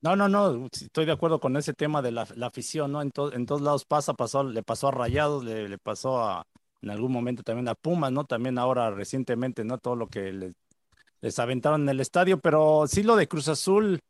No, 0.00 0.16
no, 0.16 0.26
no, 0.26 0.68
estoy 0.72 1.04
de 1.04 1.12
acuerdo 1.12 1.38
con 1.38 1.54
ese 1.58 1.74
tema 1.74 2.00
de 2.00 2.12
la, 2.12 2.26
la 2.34 2.46
afición, 2.46 2.92
¿no? 2.92 3.02
En, 3.02 3.10
to, 3.10 3.30
en, 3.34 3.44
todos 3.44 3.60
lados 3.60 3.84
pasa, 3.84 4.14
pasó, 4.14 4.42
le 4.42 4.62
pasó 4.62 4.88
a 4.88 4.92
Rayados, 4.92 5.44
le, 5.44 5.68
le, 5.68 5.76
pasó 5.76 6.24
a, 6.24 6.46
en 6.80 6.88
algún 6.88 7.12
momento 7.12 7.42
también 7.42 7.68
a 7.68 7.74
Pumas, 7.74 8.10
¿no? 8.10 8.24
También 8.24 8.56
ahora 8.56 8.90
recientemente, 8.90 9.64
¿no? 9.64 9.76
Todo 9.76 9.96
lo 9.96 10.08
que 10.08 10.32
les, 10.32 10.54
les 11.20 11.38
aventaron 11.38 11.82
en 11.82 11.90
el 11.90 12.00
estadio, 12.00 12.40
pero 12.40 12.86
sí 12.86 13.02
lo 13.02 13.16
de 13.16 13.28
Cruz 13.28 13.48
Azul, 13.48 14.00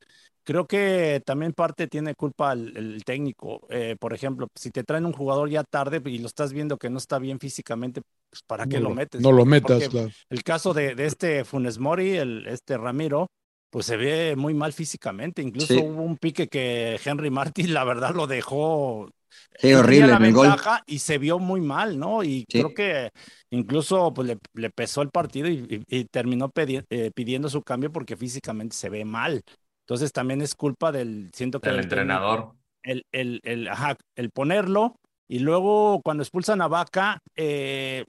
creo 0.46 0.66
que 0.66 1.22
también 1.26 1.52
parte 1.52 1.88
tiene 1.88 2.14
culpa 2.14 2.54
el, 2.54 2.76
el 2.76 3.04
técnico. 3.04 3.66
Eh, 3.70 3.96
por 4.00 4.14
ejemplo, 4.14 4.48
si 4.54 4.70
te 4.70 4.84
traen 4.84 5.06
un 5.06 5.12
jugador 5.12 5.50
ya 5.50 5.64
tarde 5.64 6.00
y 6.06 6.18
lo 6.20 6.28
estás 6.28 6.52
viendo 6.54 6.78
que 6.78 6.90
no 6.90 6.98
está 6.98 7.18
bien 7.18 7.40
físicamente, 7.40 8.02
pues 8.30 8.42
¿para 8.46 8.66
qué 8.68 8.80
no, 8.80 8.80
lo 8.80 8.90
metes? 8.90 9.22
No 9.22 9.32
lo 9.32 9.44
metas, 9.46 9.88
claro. 9.88 10.10
El 10.30 10.42
caso 10.44 10.74
de, 10.74 10.94
de 10.94 11.06
este 11.06 11.44
Funes 11.44 11.78
Mori, 11.78 12.16
el, 12.16 12.46
este 12.46 12.76
Ramiro, 12.78 13.28
pues 13.70 13.86
se 13.86 13.96
ve 13.96 14.36
muy 14.36 14.54
mal 14.54 14.72
físicamente. 14.72 15.42
Incluso 15.42 15.80
sí. 15.80 15.82
hubo 15.82 16.02
un 16.02 16.16
pique 16.16 16.48
que 16.48 16.98
Henry 17.04 17.30
Martin, 17.30 17.72
la 17.74 17.84
verdad, 17.84 18.14
lo 18.14 18.26
dejó 18.26 19.08
Sí, 19.58 19.72
horrible 19.74 20.12
la 20.12 20.16
en 20.16 20.24
el 20.24 20.32
gol. 20.32 20.54
y 20.86 20.98
se 21.00 21.18
vio 21.18 21.38
muy 21.38 21.60
mal, 21.60 21.98
¿no? 21.98 22.22
Y 22.24 22.46
Sí. 22.48 22.58
creo 22.58 22.72
que 22.72 23.10
incluso 23.50 24.12
pues, 24.14 24.28
le, 24.28 24.38
le 24.54 24.70
pesó 24.70 25.02
el 25.02 25.10
partido 25.10 25.48
y, 25.48 25.84
y- 25.88 25.98
y 26.00 26.04
terminó 26.06 26.50
pedi- 26.50 26.84
eh, 26.90 27.10
pidiendo 27.14 27.48
su 27.48 27.62
cambio 27.62 27.92
porque 27.92 28.16
físicamente 28.16 28.76
se 28.76 28.90
ve 28.90 29.04
mal. 29.04 29.42
Entonces 29.86 30.12
también 30.12 30.42
es 30.42 30.56
culpa 30.56 30.90
del, 30.90 31.30
siento 31.32 31.60
que 31.60 31.70
Del 31.70 31.80
entrenador. 31.80 32.54
el, 32.82 33.06
el, 33.12 33.40
el, 33.44 33.68
ajá, 33.68 33.96
el 34.16 34.30
ponerlo 34.30 34.96
y 35.28 35.38
luego 35.38 36.02
cuando 36.02 36.24
expulsan 36.24 36.60
a 36.60 36.68
Vaca, 36.68 37.20
eh, 37.36 38.04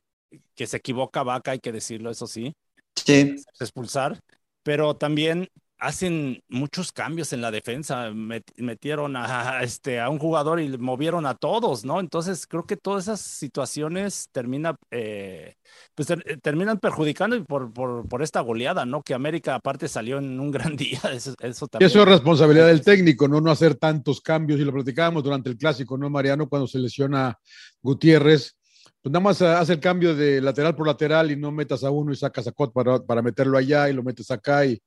que 0.56 0.66
se 0.68 0.78
equivoca 0.78 1.22
Vaca, 1.24 1.52
hay 1.52 1.60
que 1.60 1.72
decirlo, 1.72 2.10
eso 2.10 2.26
sí, 2.28 2.54
Sí, 2.96 3.36
expulsar, 3.60 4.20
pero 4.64 4.96
también 4.96 5.48
hacen 5.80 6.42
muchos 6.50 6.92
cambios 6.92 7.34
en 7.34 7.42
la 7.42 7.52
defensa, 7.52 8.10
Met- 8.12 8.54
metieron 8.58 9.16
a, 9.16 9.62
este, 9.64 10.00
a 10.00 10.10
un 10.10 10.20
jugador 10.20 10.60
y 10.60 10.78
movieron 10.78 11.26
a 11.26 11.36
todos, 11.36 11.86
¿no? 11.86 12.00
Entonces 12.00 12.48
creo 12.48 12.66
que 12.66 12.78
todas 12.78 13.04
esas 13.06 13.22
situaciones 13.22 14.30
termina, 14.32 14.76
eh, 14.92 15.56
pues, 15.96 16.08
ter- 16.08 16.40
terminan 16.42 16.80
perjudicando 16.80 17.36
y 17.36 17.44
por, 17.44 17.72
por, 17.72 18.08
por 18.08 18.22
esta 18.24 18.42
goleada, 18.42 18.86
¿no? 18.86 19.04
Que 19.04 19.14
América 19.14 19.56
aparte 19.56 19.88
salió 19.88 20.18
en 20.18 20.40
un 20.40 20.52
gran 20.52 20.76
día, 20.78 21.00
eso, 21.12 21.36
eso 21.40 21.68
también. 21.68 21.88
eso 21.88 22.02
es 22.02 22.08
responsabilidad 22.08 22.68
del 22.68 22.82
técnico, 22.82 23.28
¿no? 23.28 23.42
No 23.42 23.52
hacer 23.52 23.76
tantos 23.76 24.22
cambios. 24.22 24.60
Y 24.60 24.66
lo 24.66 24.74
platicábamos 24.74 25.24
durante 25.24 25.50
el 25.50 25.58
clásico, 25.58 25.98
¿no, 25.98 26.10
Mariano? 26.10 26.50
Cuando 26.50 26.68
se 26.68 26.80
lesiona 26.80 27.38
Gutiérrez. 27.82 28.56
Pues 29.02 29.12
nada 29.14 29.24
más 29.24 29.42
hace 29.42 29.74
el 29.74 29.80
cambio 29.80 30.16
de 30.16 30.42
lateral 30.42 30.76
por 30.76 30.88
lateral 30.88 31.32
y 31.32 31.36
no 31.36 31.52
metas 31.52 31.84
a 31.84 31.92
uno 31.92 32.12
y 32.12 32.16
sacas 32.16 32.48
a 32.48 32.52
Cot 32.52 32.74
para, 32.74 33.00
para 33.00 33.22
meterlo 33.22 33.58
allá 33.58 33.90
y 33.90 33.94
lo 33.94 34.04
metes 34.04 34.32
acá. 34.32 34.66
Y, 34.66 34.82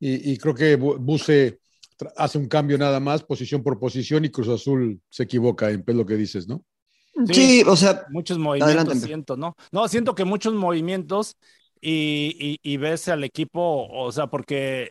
y, 0.00 0.32
y 0.32 0.38
creo 0.38 0.54
que 0.54 0.78
Bu- 0.78 0.98
Buse 0.98 1.60
hace 2.16 2.38
un 2.38 2.48
cambio 2.48 2.78
nada 2.78 3.00
más, 3.00 3.22
posición 3.24 3.62
por 3.62 3.78
posición, 3.78 4.24
y 4.24 4.30
Cruz 4.30 4.48
Azul 4.48 5.00
se 5.10 5.24
equivoca 5.24 5.70
en 5.70 5.84
lo 5.86 6.06
que 6.06 6.16
dices, 6.16 6.48
¿no? 6.48 6.64
sí, 7.32 7.62
o 7.66 7.76
sea, 7.76 8.04
muchos 8.06 8.38
movimientos 8.38 8.98
Adelante. 8.98 8.98
siento, 8.98 9.36
¿no? 9.36 9.54
No, 9.72 9.88
siento 9.88 10.14
que 10.14 10.24
muchos 10.24 10.54
movimientos 10.54 11.36
y, 11.80 12.58
y, 12.62 12.72
y 12.72 12.76
ves 12.76 13.08
al 13.08 13.24
equipo, 13.24 13.86
o 13.90 14.12
sea, 14.12 14.26
porque 14.28 14.90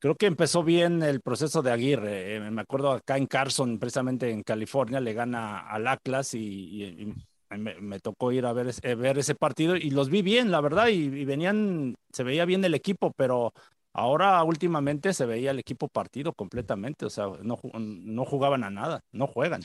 creo 0.00 0.16
que 0.16 0.26
empezó 0.26 0.64
bien 0.64 1.02
el 1.02 1.20
proceso 1.22 1.62
de 1.62 1.72
Aguirre. 1.72 2.36
eh, 2.36 2.52
me 2.52 2.62
acuerdo 2.62 2.92
acá 2.92 3.18
en 3.18 3.26
Carson, 3.26 3.78
precisamente 3.78 4.30
en 4.30 4.42
California, 4.44 5.00
le 5.00 5.14
gana 5.14 5.60
al 5.60 5.86
Atlas 5.88 6.34
y, 6.34 6.40
y- 6.40 7.14
y 7.52 7.58
me, 7.58 7.76
me 7.80 8.00
tocó 8.00 8.32
ir 8.32 8.46
a 8.46 8.52
ver, 8.52 8.68
ese- 8.68 8.80
eh, 8.90 8.94
ver 8.96 9.18
ese 9.18 9.34
partido 9.36 9.76
y 9.76 9.90
los 9.90 10.10
vi 10.10 10.22
bien, 10.22 10.50
la 10.50 10.60
verdad, 10.60 10.88
y, 10.88 10.94
y 11.06 11.24
venían, 11.24 11.94
se 12.12 12.24
veía 12.24 12.44
bien 12.46 12.64
el 12.64 12.74
equipo, 12.74 13.12
pero 13.16 13.52
ahora 13.96 14.42
últimamente 14.44 15.12
se 15.14 15.26
veía 15.26 15.50
el 15.50 15.58
equipo 15.58 15.88
partido 15.88 16.32
completamente, 16.32 17.06
o 17.06 17.10
sea, 17.10 17.26
no, 17.42 17.58
no 17.78 18.24
jugaban 18.24 18.64
a 18.64 18.70
nada, 18.70 19.00
no 19.12 19.26
juegan. 19.26 19.62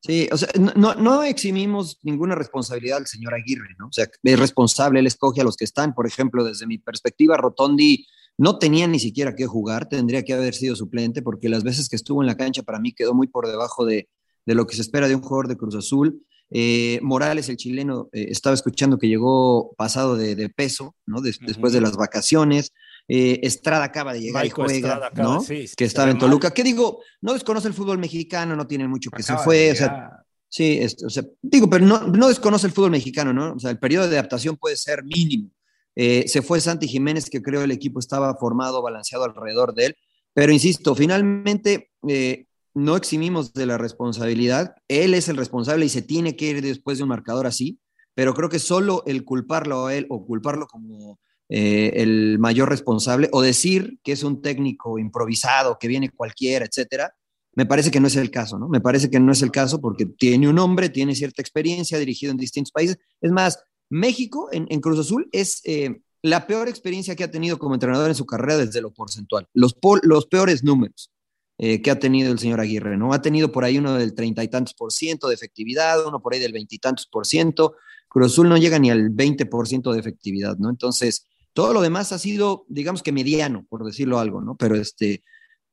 Sí, 0.00 0.28
o 0.30 0.36
sea, 0.36 0.48
no- 0.76 0.94
no, 0.94 1.22
eximimos 1.22 1.98
ninguna 2.02 2.34
responsabilidad 2.34 2.98
al 2.98 3.06
señor 3.06 3.34
Aguirre, 3.34 3.74
¿no? 3.78 3.86
O 3.86 3.92
sea, 3.92 4.06
es 4.22 4.38
responsable, 4.38 5.00
él 5.00 5.06
escoge 5.06 5.40
a 5.40 5.44
los 5.44 5.56
que 5.56 5.64
están. 5.64 5.94
Por 5.94 6.06
ejemplo, 6.06 6.44
desde 6.44 6.66
mi 6.66 6.76
perspectiva, 6.78 7.38
Rotondi 7.38 8.06
no 8.36 8.58
tenía 8.58 8.86
ni 8.86 8.98
siquiera 8.98 9.34
que 9.34 9.46
jugar, 9.46 9.88
tendría 9.88 10.22
que 10.22 10.34
haber 10.34 10.54
sido 10.54 10.76
suplente, 10.76 11.22
porque 11.22 11.48
las 11.48 11.64
veces 11.64 11.88
que 11.88 11.96
estuvo 11.96 12.22
en 12.22 12.26
la 12.26 12.36
cancha 12.36 12.62
para 12.62 12.80
mí 12.80 12.92
quedó 12.92 13.14
muy 13.14 13.28
por 13.28 13.46
debajo 13.48 13.86
de, 13.86 14.08
de 14.44 14.54
lo 14.54 14.66
que 14.66 14.76
se 14.76 14.82
espera 14.82 15.08
de 15.08 15.14
un 15.14 15.22
jugador 15.22 15.48
de 15.48 15.56
Cruz 15.56 15.74
Azul. 15.74 16.20
Eh, 16.50 16.98
Morales, 17.02 17.48
el 17.48 17.56
chileno, 17.56 18.10
eh, 18.12 18.26
estaba 18.28 18.52
escuchando 18.54 18.98
que 18.98 19.08
llegó 19.08 19.72
pasado 19.78 20.16
de, 20.16 20.36
de 20.36 20.50
peso, 20.50 20.94
¿no? 21.06 21.22
Des- 21.22 21.38
Después 21.40 21.72
de 21.72 21.80
las 21.80 21.96
vacaciones. 21.96 22.72
Eh, 23.06 23.40
Estrada 23.42 23.84
acaba 23.84 24.14
de 24.14 24.20
llegar 24.22 24.46
y 24.46 24.50
juega, 24.50 25.10
¿no? 25.16 25.40
sí, 25.40 25.66
que 25.76 25.84
estaba 25.84 26.10
en. 26.10 26.18
Toluca. 26.18 26.52
¿Qué 26.52 26.62
digo? 26.62 27.00
No 27.20 27.34
desconoce 27.34 27.68
el 27.68 27.74
fútbol 27.74 27.98
mexicano, 27.98 28.56
no 28.56 28.66
tiene 28.66 28.88
mucho 28.88 29.10
que 29.10 29.22
Acaba 29.22 29.38
se 29.40 29.44
fue, 29.44 29.70
o 29.72 29.74
sea, 29.74 29.86
llegar. 29.88 30.10
Sí, 30.48 30.78
es- 30.80 31.02
o 31.04 31.10
sea, 31.10 31.24
digo, 31.42 31.68
pero 31.68 31.84
no, 31.84 32.00
no 32.08 32.28
desconoce 32.28 32.66
el 32.66 32.72
fútbol 32.72 32.92
mexicano, 32.92 33.32
¿no? 33.32 33.54
O 33.54 33.58
sea, 33.58 33.70
el 33.70 33.78
periodo 33.78 34.08
de 34.08 34.16
adaptación 34.16 34.56
puede 34.56 34.76
ser 34.76 35.04
mínimo. 35.04 35.50
Eh, 35.96 36.24
se 36.28 36.42
fue 36.42 36.60
Santi 36.60 36.88
Jiménez, 36.88 37.28
que 37.28 37.42
creo 37.42 37.62
el 37.62 37.70
equipo 37.72 37.98
estaba 38.00 38.34
formado, 38.36 38.80
balanceado 38.82 39.24
alrededor 39.24 39.74
de 39.74 39.86
él. 39.86 39.96
Pero 40.32 40.52
insisto, 40.52 40.94
finalmente 40.94 41.90
eh, 42.08 42.46
no 42.72 42.96
eximimos 42.96 43.52
de 43.52 43.66
la 43.66 43.78
responsabilidad. 43.78 44.74
Él 44.88 45.14
es 45.14 45.28
el 45.28 45.36
responsable 45.36 45.86
y 45.86 45.88
se 45.88 46.02
tiene 46.02 46.36
que 46.36 46.46
ir 46.50 46.62
después 46.62 46.98
de 46.98 47.04
un 47.04 47.10
marcador 47.10 47.46
así. 47.46 47.78
Pero 48.14 48.32
creo 48.34 48.48
que 48.48 48.58
solo 48.60 49.02
el 49.06 49.24
culparlo 49.24 49.86
a 49.86 49.94
él 49.94 50.06
o 50.08 50.24
culparlo 50.26 50.66
como 50.66 51.18
eh, 51.56 52.02
el 52.02 52.40
mayor 52.40 52.68
responsable 52.68 53.28
o 53.30 53.40
decir 53.40 54.00
que 54.02 54.10
es 54.10 54.24
un 54.24 54.42
técnico 54.42 54.98
improvisado, 54.98 55.78
que 55.78 55.86
viene 55.86 56.10
cualquiera, 56.10 56.66
etcétera, 56.66 57.14
me 57.54 57.64
parece 57.64 57.92
que 57.92 58.00
no 58.00 58.08
es 58.08 58.16
el 58.16 58.32
caso, 58.32 58.58
¿no? 58.58 58.68
Me 58.68 58.80
parece 58.80 59.08
que 59.08 59.20
no 59.20 59.30
es 59.30 59.40
el 59.40 59.52
caso 59.52 59.80
porque 59.80 60.04
tiene 60.04 60.48
un 60.48 60.56
nombre, 60.56 60.88
tiene 60.88 61.14
cierta 61.14 61.40
experiencia, 61.40 61.96
dirigido 61.96 62.32
en 62.32 62.38
distintos 62.38 62.72
países. 62.72 62.98
Es 63.20 63.30
más, 63.30 63.60
México 63.88 64.48
en, 64.50 64.66
Cruz 64.80 64.98
Azul 64.98 65.28
es 65.30 65.60
eh, 65.62 66.00
la 66.22 66.48
peor 66.48 66.68
experiencia 66.68 67.14
que 67.14 67.22
ha 67.22 67.30
tenido 67.30 67.56
como 67.56 67.74
entrenador 67.74 68.08
en 68.08 68.16
su 68.16 68.26
carrera 68.26 68.56
desde 68.56 68.80
lo 68.80 68.92
porcentual. 68.92 69.46
Los, 69.54 69.76
los 70.02 70.26
peores 70.26 70.64
números 70.64 71.12
eh, 71.58 71.80
que 71.82 71.92
ha 71.92 72.00
tenido 72.00 72.32
el 72.32 72.40
señor 72.40 72.58
Aguirre, 72.58 72.96
¿no? 72.96 73.12
Ha 73.12 73.22
tenido 73.22 73.52
por 73.52 73.62
ahí 73.62 73.78
uno 73.78 73.94
del 73.94 74.14
treinta 74.14 74.42
y 74.42 74.48
tantos 74.48 74.74
por 74.74 74.90
ciento 74.90 75.28
de 75.28 75.36
efectividad, 75.36 76.04
uno 76.04 76.20
por 76.20 76.34
ahí 76.34 76.40
del 76.40 76.52
veintitantos 76.52 77.06
por 77.06 77.28
ciento. 77.28 77.76
Cruz 78.08 78.32
Azul 78.32 78.48
no 78.48 78.56
llega 78.56 78.80
ni 78.80 78.90
al 78.90 79.10
20 79.10 79.46
por 79.46 79.68
ciento 79.68 79.92
de 79.92 80.00
efectividad, 80.00 80.56
¿no? 80.58 80.68
Entonces, 80.68 81.28
todo 81.54 81.72
lo 81.72 81.80
demás 81.80 82.12
ha 82.12 82.18
sido, 82.18 82.66
digamos 82.68 83.02
que 83.02 83.12
mediano, 83.12 83.64
por 83.68 83.84
decirlo 83.84 84.18
algo, 84.18 84.42
¿no? 84.42 84.56
Pero 84.56 84.74
este, 84.74 85.22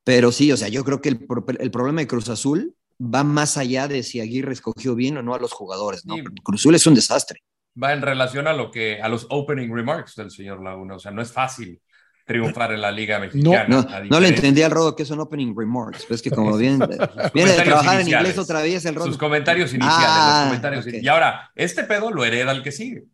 pero 0.04 0.32
sí, 0.32 0.52
o 0.52 0.58
sea, 0.58 0.70
yo 0.70 0.84
creo 0.84 1.02
que 1.02 1.10
el, 1.10 1.28
el 1.60 1.72
problema 1.72 2.02
de 2.02 2.08
Cruz 2.08 2.30
Azul 2.30 2.76
va 3.02 3.24
más 3.24 3.58
allá 3.58 3.88
de 3.88 4.04
si 4.04 4.20
Aguirre 4.20 4.54
escogió 4.54 4.96
bien 4.96 5.18
o 5.18 5.24
no 5.24 5.34
a 5.34 5.40
los 5.40 5.52
jugadores, 5.52 6.06
¿no? 6.06 6.16
Sí. 6.16 6.24
Cruz 6.44 6.62
Azul 6.62 6.76
es 6.76 6.88
un 6.88 6.96
desastre. 6.96 7.44
Va 7.82 7.94
en 7.94 8.02
relación 8.02 8.48
a 8.48 8.54
lo 8.54 8.70
que 8.70 9.02
a 9.02 9.10
los 9.10 9.28
opening 9.30 9.74
remarks 9.74 10.16
del 10.16 10.30
señor 10.30 10.62
Laguna. 10.62 10.96
O 10.96 11.00
sea, 11.00 11.12
no 11.12 11.22
es 11.22 11.32
fácil 11.32 11.82
triunfar 12.26 12.74
en 12.74 12.82
la 12.82 12.92
Liga 12.92 13.20
Mexicana. 13.20 13.66
No, 13.68 13.86
no 14.10 14.20
le 14.20 14.28
entendí 14.28 14.62
al 14.62 14.72
Rodo 14.72 14.96
que 14.96 15.04
es 15.04 15.10
un 15.10 15.20
opening 15.20 15.56
remarks. 15.56 16.08
Ves 16.08 16.22
que 16.22 16.30
como 16.30 16.58
bien, 16.58 16.80
viene 17.34 17.52
de 17.52 17.58
comentarios 17.58 17.64
trabajar 17.64 18.02
en 18.02 18.08
inglés 18.08 18.38
otra 18.38 18.62
vez 18.62 18.86
el 18.86 18.96
Rodo. 18.96 19.08
Sus 19.08 19.18
comentarios 19.18 19.74
iniciales. 19.74 20.06
Ah, 20.08 20.40
los 20.40 20.48
comentarios 20.48 20.86
ok. 20.86 21.02
Y 21.02 21.08
ahora, 21.08 21.52
este 21.56 21.84
pedo 21.84 22.12
lo 22.12 22.24
hereda 22.24 22.52
el 22.52 22.62
que 22.62 22.72
sigue. 22.72 23.06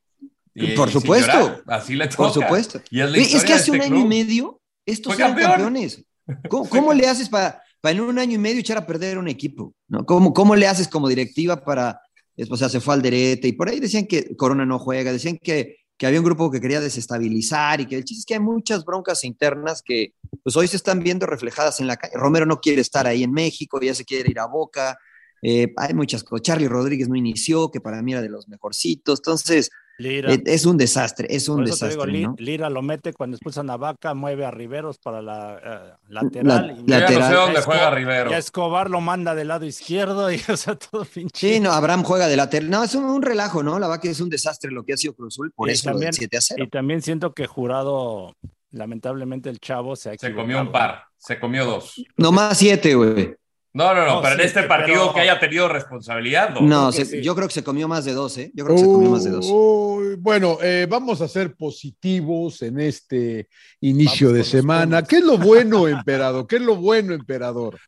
Y- 0.57 0.75
Por 0.75 0.89
y 0.89 0.91
supuesto. 0.91 1.31
llorar, 1.31 1.63
así 1.67 1.95
le 1.95 2.07
toca. 2.07 2.17
Por 2.17 2.33
supuesto. 2.33 2.81
Y 2.89 3.01
es, 3.01 3.11
la 3.11 3.17
es 3.17 3.43
que 3.43 3.53
hace 3.53 3.71
un 3.71 3.77
este 3.77 3.87
año 3.87 3.95
y 3.97 3.99
club. 3.99 4.09
medio 4.09 4.61
estos 4.85 5.13
eran 5.15 5.29
campeón. 5.31 5.51
campeones. 5.51 6.03
¿Cómo, 6.49 6.67
cómo 6.69 6.93
le 6.93 7.07
haces 7.07 7.29
para 7.29 7.61
en 7.83 8.01
un 8.01 8.19
año 8.19 8.35
y 8.35 8.37
medio 8.37 8.59
echar 8.59 8.77
a 8.77 8.85
perder 8.85 9.17
un 9.17 9.27
equipo? 9.27 9.73
¿no? 9.87 10.05
¿Cómo, 10.05 10.33
¿Cómo 10.33 10.55
le 10.55 10.67
haces 10.67 10.87
como 10.89 11.07
directiva 11.07 11.63
para, 11.63 12.01
o 12.49 12.57
sea, 12.57 12.67
se 12.69 12.81
fue 12.81 12.93
al 12.95 13.01
derete 13.01 13.47
y 13.47 13.53
por 13.53 13.69
ahí 13.69 13.79
decían 13.79 14.05
que 14.07 14.35
Corona 14.35 14.65
no 14.65 14.77
juega, 14.79 15.13
decían 15.13 15.37
que, 15.41 15.77
que 15.97 16.05
había 16.05 16.19
un 16.19 16.25
grupo 16.25 16.51
que 16.51 16.59
quería 16.59 16.81
desestabilizar 16.81 17.79
y 17.81 17.85
que 17.85 17.95
el 17.95 18.03
chiste 18.03 18.19
es 18.21 18.25
que 18.25 18.33
hay 18.33 18.39
muchas 18.41 18.83
broncas 18.83 19.23
internas 19.23 19.81
que 19.81 20.13
pues 20.43 20.55
hoy 20.57 20.67
se 20.67 20.75
están 20.75 20.99
viendo 20.99 21.25
reflejadas 21.25 21.79
en 21.79 21.87
la 21.87 21.95
calle. 21.97 22.13
Romero 22.15 22.45
no 22.45 22.59
quiere 22.59 22.81
estar 22.81 23.07
ahí 23.07 23.23
en 23.23 23.31
México, 23.31 23.79
ya 23.81 23.95
se 23.95 24.03
quiere 24.05 24.29
ir 24.29 24.39
a 24.39 24.47
Boca. 24.47 24.97
Eh, 25.41 25.71
hay 25.77 25.93
muchas 25.93 26.23
cosas. 26.23 26.41
Charlie 26.43 26.67
Rodríguez 26.67 27.07
no 27.09 27.15
inició, 27.15 27.71
que 27.71 27.79
para 27.79 28.01
mí 28.01 28.11
era 28.11 28.21
de 28.21 28.29
los 28.29 28.47
mejorcitos. 28.47 29.19
Entonces, 29.19 29.69
Lira. 29.99 30.31
eh, 30.33 30.43
es 30.45 30.65
un 30.65 30.77
desastre, 30.77 31.27
es 31.29 31.49
un 31.49 31.63
digo, 31.63 31.75
desastre. 31.75 32.27
Lira 32.37 32.69
lo 32.69 32.81
mete 32.81 33.13
cuando 33.13 33.35
expulsan 33.35 33.69
a 33.69 33.77
Vaca, 33.77 34.13
mueve 34.13 34.45
a 34.45 34.51
Riveros 34.51 34.97
para 34.99 35.21
la 35.21 35.55
eh, 35.57 35.93
La- 36.09 36.21
lateral. 36.21 36.77
y- 36.85 36.89
lateral. 36.89 37.19
No 37.21 37.27
sé 37.27 37.33
dónde 37.35 37.59
a 37.59 37.61
juega 37.63 37.89
Rivero. 37.91 38.29
Y 38.31 38.33
a 38.33 38.37
Escobar 38.37 38.89
lo 38.89 39.01
manda 39.01 39.33
del 39.35 39.47
lado 39.47 39.65
izquierdo 39.65 40.31
y, 40.31 40.35
o 40.49 40.57
sea, 40.57 40.75
todo 40.75 41.03
pinche. 41.05 41.31
Sí, 41.55 41.59
no, 41.59 41.71
Abraham 41.71 42.03
juega 42.03 42.27
de 42.27 42.37
lateral. 42.37 42.69
No, 42.69 42.83
es 42.83 42.93
un, 42.95 43.05
un 43.05 43.21
relajo, 43.21 43.63
¿no? 43.63 43.79
La 43.79 43.87
vaca 43.87 44.07
es 44.09 44.19
un 44.21 44.29
desastre 44.29 44.71
lo 44.71 44.83
que 44.83 44.93
ha 44.93 44.97
sido 44.97 45.13
Cruz 45.15 45.33
Azul, 45.35 45.51
por 45.55 45.69
Y 45.69 45.73
eso 45.73 45.85
también- 45.89 46.11
del 46.11 46.15
7 46.15 46.37
a 46.37 46.41
0. 46.41 46.63
Y 46.63 46.69
también 46.69 47.01
siento 47.01 47.33
que 47.33 47.47
Jurado, 47.47 48.35
lamentablemente 48.71 49.49
el 49.49 49.59
chavo 49.59 49.95
se 49.95 50.11
ha 50.11 50.13
Se 50.17 50.33
comió 50.33 50.61
un 50.61 50.71
par, 50.71 51.03
se 51.17 51.39
comió 51.39 51.65
dos. 51.65 52.03
Nomás 52.17 52.57
7, 52.57 52.93
güey. 52.95 53.35
No, 53.77 53.93
no, 53.93 54.05
no, 54.05 54.15
No, 54.15 54.21
pero 54.21 54.33
en 54.33 54.41
este 54.41 54.61
pero- 54.61 54.67
partido 54.69 55.13
que 55.13 55.19
haya 55.21 55.39
tenido 55.39 55.69
responsabilidad, 55.69 56.49
no. 56.49 56.61
No, 56.61 56.89
creo 56.89 56.99
que 56.99 57.05
se- 57.05 57.17
sí. 57.17 57.21
yo 57.23 57.35
creo 57.35 57.47
que 57.47 57.53
se 57.53 57.63
comió 57.63 57.87
más 57.87 58.05
de 58.05 58.13
dos, 58.13 58.37
¿eh? 58.39 58.51
Yo 58.55 58.65
creo 58.65 58.75
que 58.75 58.81
se 58.81 58.87
comió 58.87 59.09
más 59.11 59.23
de 59.23 59.29
dos. 59.29 59.45
Uy, 59.49 60.15
bueno, 60.17 60.57
eh, 60.63 60.87
vamos 60.89 61.21
a 61.21 61.27
ser 61.27 61.55
positivos 61.55 62.61
en 62.63 62.79
este 62.79 63.47
inicio 63.81 64.29
Vamos 64.29 64.37
de 64.39 64.43
semana. 64.43 65.03
¿Qué 65.03 65.17
es 65.17 65.23
lo 65.23 65.37
bueno, 65.37 65.87
emperador? 65.87 66.47
¿Qué 66.47 66.55
es 66.55 66.61
lo 66.63 66.75
bueno, 66.75 67.13
emperador? 67.13 67.79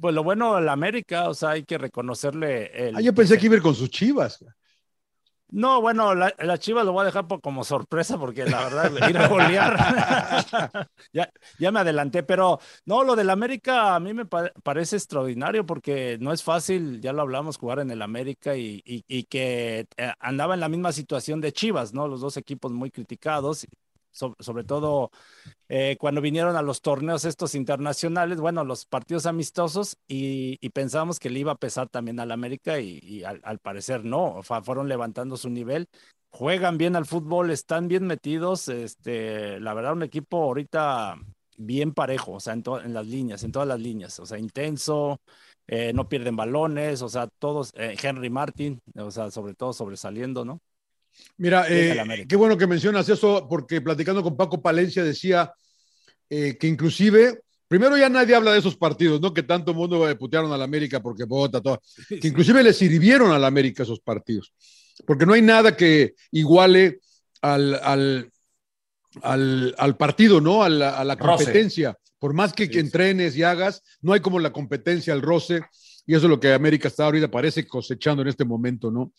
Pues 0.00 0.14
lo 0.14 0.22
bueno 0.22 0.54
de 0.56 0.62
la 0.62 0.72
América, 0.72 1.28
o 1.28 1.34
sea, 1.34 1.50
hay 1.50 1.64
que 1.64 1.78
reconocerle. 1.78 2.88
El, 2.88 2.96
Ah, 2.96 3.00
yo 3.00 3.12
pensé 3.14 3.38
que 3.38 3.46
iba 3.46 3.54
a 3.54 3.56
ir 3.56 3.62
con 3.62 3.74
sus 3.74 3.90
chivas. 3.90 4.44
No, 5.48 5.80
bueno, 5.80 6.14
la, 6.14 6.34
la 6.40 6.58
Chivas 6.58 6.84
lo 6.84 6.92
voy 6.92 7.02
a 7.02 7.04
dejar 7.06 7.28
por- 7.28 7.40
como 7.40 7.62
sorpresa 7.64 8.18
porque 8.18 8.44
la 8.46 8.64
verdad, 8.64 8.90
ir 9.08 9.16
a 9.16 9.28
golear. 9.28 10.88
ya, 11.12 11.32
ya 11.58 11.70
me 11.72 11.80
adelanté, 11.80 12.22
pero 12.24 12.58
no, 12.84 13.04
lo 13.04 13.14
del 13.14 13.30
América 13.30 13.94
a 13.94 14.00
mí 14.00 14.12
me 14.12 14.26
pa- 14.26 14.50
parece 14.64 14.96
extraordinario 14.96 15.64
porque 15.64 16.18
no 16.20 16.32
es 16.32 16.42
fácil, 16.42 17.00
ya 17.00 17.12
lo 17.12 17.22
hablamos, 17.22 17.58
jugar 17.58 17.78
en 17.78 17.90
el 17.92 18.02
América 18.02 18.56
y, 18.56 18.82
y- 18.84 19.04
y 19.06 19.24
que 19.24 19.86
eh, 19.96 20.12
andaba 20.18 20.54
en 20.54 20.60
la 20.60 20.68
misma 20.68 20.90
situación 20.92 21.40
de 21.40 21.52
Chivas, 21.52 21.94
¿no? 21.94 22.08
Los 22.08 22.20
dos 22.20 22.36
equipos 22.36 22.72
muy 22.72 22.90
criticados. 22.90 23.66
So- 24.16 24.34
sobre 24.40 24.64
todo 24.64 25.10
eh, 25.68 25.96
cuando 25.98 26.20
vinieron 26.20 26.56
a 26.56 26.62
los 26.62 26.80
torneos 26.82 27.24
estos 27.24 27.54
internacionales, 27.54 28.40
bueno, 28.40 28.64
los 28.64 28.86
partidos 28.86 29.26
amistosos, 29.26 29.96
y, 30.08 30.58
y 30.60 30.70
pensábamos 30.70 31.18
que 31.18 31.30
le 31.30 31.40
iba 31.40 31.52
a 31.52 31.56
pesar 31.56 31.88
también 31.88 32.20
al 32.20 32.32
América 32.32 32.80
y, 32.80 33.24
al, 33.24 33.58
parecer 33.60 34.04
no, 34.04 34.42
fueron 34.42 34.88
levantando 34.88 35.36
su 35.36 35.50
nivel, 35.50 35.86
juegan 36.30 36.78
bien 36.78 36.96
al 36.96 37.06
fútbol, 37.06 37.50
están 37.50 37.88
bien 37.88 38.06
metidos, 38.06 38.68
este, 38.68 39.60
la 39.60 39.74
verdad 39.74 39.92
un 39.92 40.02
equipo 40.02 40.42
ahorita 40.42 41.16
bien 41.58 41.92
parejo, 41.94 42.32
o 42.32 42.40
sea, 42.40 42.52
en, 42.54 42.62
en 42.84 42.94
las 42.94 43.06
líneas, 43.06 43.42
en 43.42 43.52
todas 43.52 43.68
las 43.68 43.80
líneas, 43.80 44.18
o 44.20 44.26
sea, 44.26 44.38
intenso, 44.38 45.20
eh, 45.66 45.92
no 45.94 46.08
pierden 46.08 46.36
balones, 46.36 47.02
o 47.02 47.08
sea, 47.08 47.28
todos, 47.38 47.72
eh, 47.76 47.96
Henry 48.00 48.30
Martin, 48.30 48.80
o 48.96 49.10
sea, 49.10 49.30
sobre 49.30 49.54
todo 49.54 49.72
sobresaliendo, 49.72 50.44
¿no? 50.44 50.60
Mira, 51.38 51.66
eh, 51.68 52.26
qué 52.28 52.36
bueno 52.36 52.56
que 52.56 52.66
mencionas 52.66 53.08
eso, 53.08 53.46
porque 53.48 53.80
platicando 53.80 54.22
con 54.22 54.36
Paco 54.36 54.62
Palencia 54.62 55.04
decía 55.04 55.52
eh, 56.30 56.56
que 56.58 56.66
inclusive, 56.66 57.40
primero 57.68 57.96
ya 57.98 58.08
nadie 58.08 58.34
habla 58.34 58.52
de 58.52 58.58
esos 58.58 58.76
partidos, 58.76 59.20
¿no? 59.20 59.34
Que 59.34 59.42
tanto 59.42 59.74
mundo 59.74 60.06
putearon 60.18 60.50
al 60.52 60.62
América 60.62 61.00
porque 61.00 61.24
vota, 61.24 61.60
todo. 61.60 61.82
Que 62.08 62.28
inclusive 62.28 62.62
le 62.62 62.72
sirvieron 62.72 63.32
al 63.32 63.44
América 63.44 63.82
esos 63.82 64.00
partidos. 64.00 64.54
Porque 65.06 65.26
no 65.26 65.34
hay 65.34 65.42
nada 65.42 65.76
que 65.76 66.14
iguale 66.30 67.00
al, 67.42 67.74
al, 67.82 68.30
al, 69.22 69.74
al 69.76 69.96
partido, 69.96 70.40
¿no? 70.40 70.62
A 70.62 70.70
la, 70.70 70.98
a 70.98 71.04
la 71.04 71.16
Roce. 71.16 71.44
competencia. 71.44 71.98
Por 72.18 72.32
más 72.32 72.54
que, 72.54 72.70
que 72.70 72.80
entrenes 72.80 73.36
y 73.36 73.42
hagas, 73.42 73.82
no 74.00 74.14
hay 74.14 74.20
como 74.20 74.38
la 74.38 74.52
competencia, 74.52 75.12
el 75.12 75.20
roce. 75.20 75.60
Y 76.06 76.14
eso 76.14 76.26
es 76.26 76.30
lo 76.30 76.40
que 76.40 76.54
América 76.54 76.88
está 76.88 77.04
ahorita, 77.04 77.30
parece 77.30 77.66
cosechando 77.66 78.22
en 78.22 78.28
este 78.28 78.44
momento, 78.44 78.90
¿no? 78.90 79.12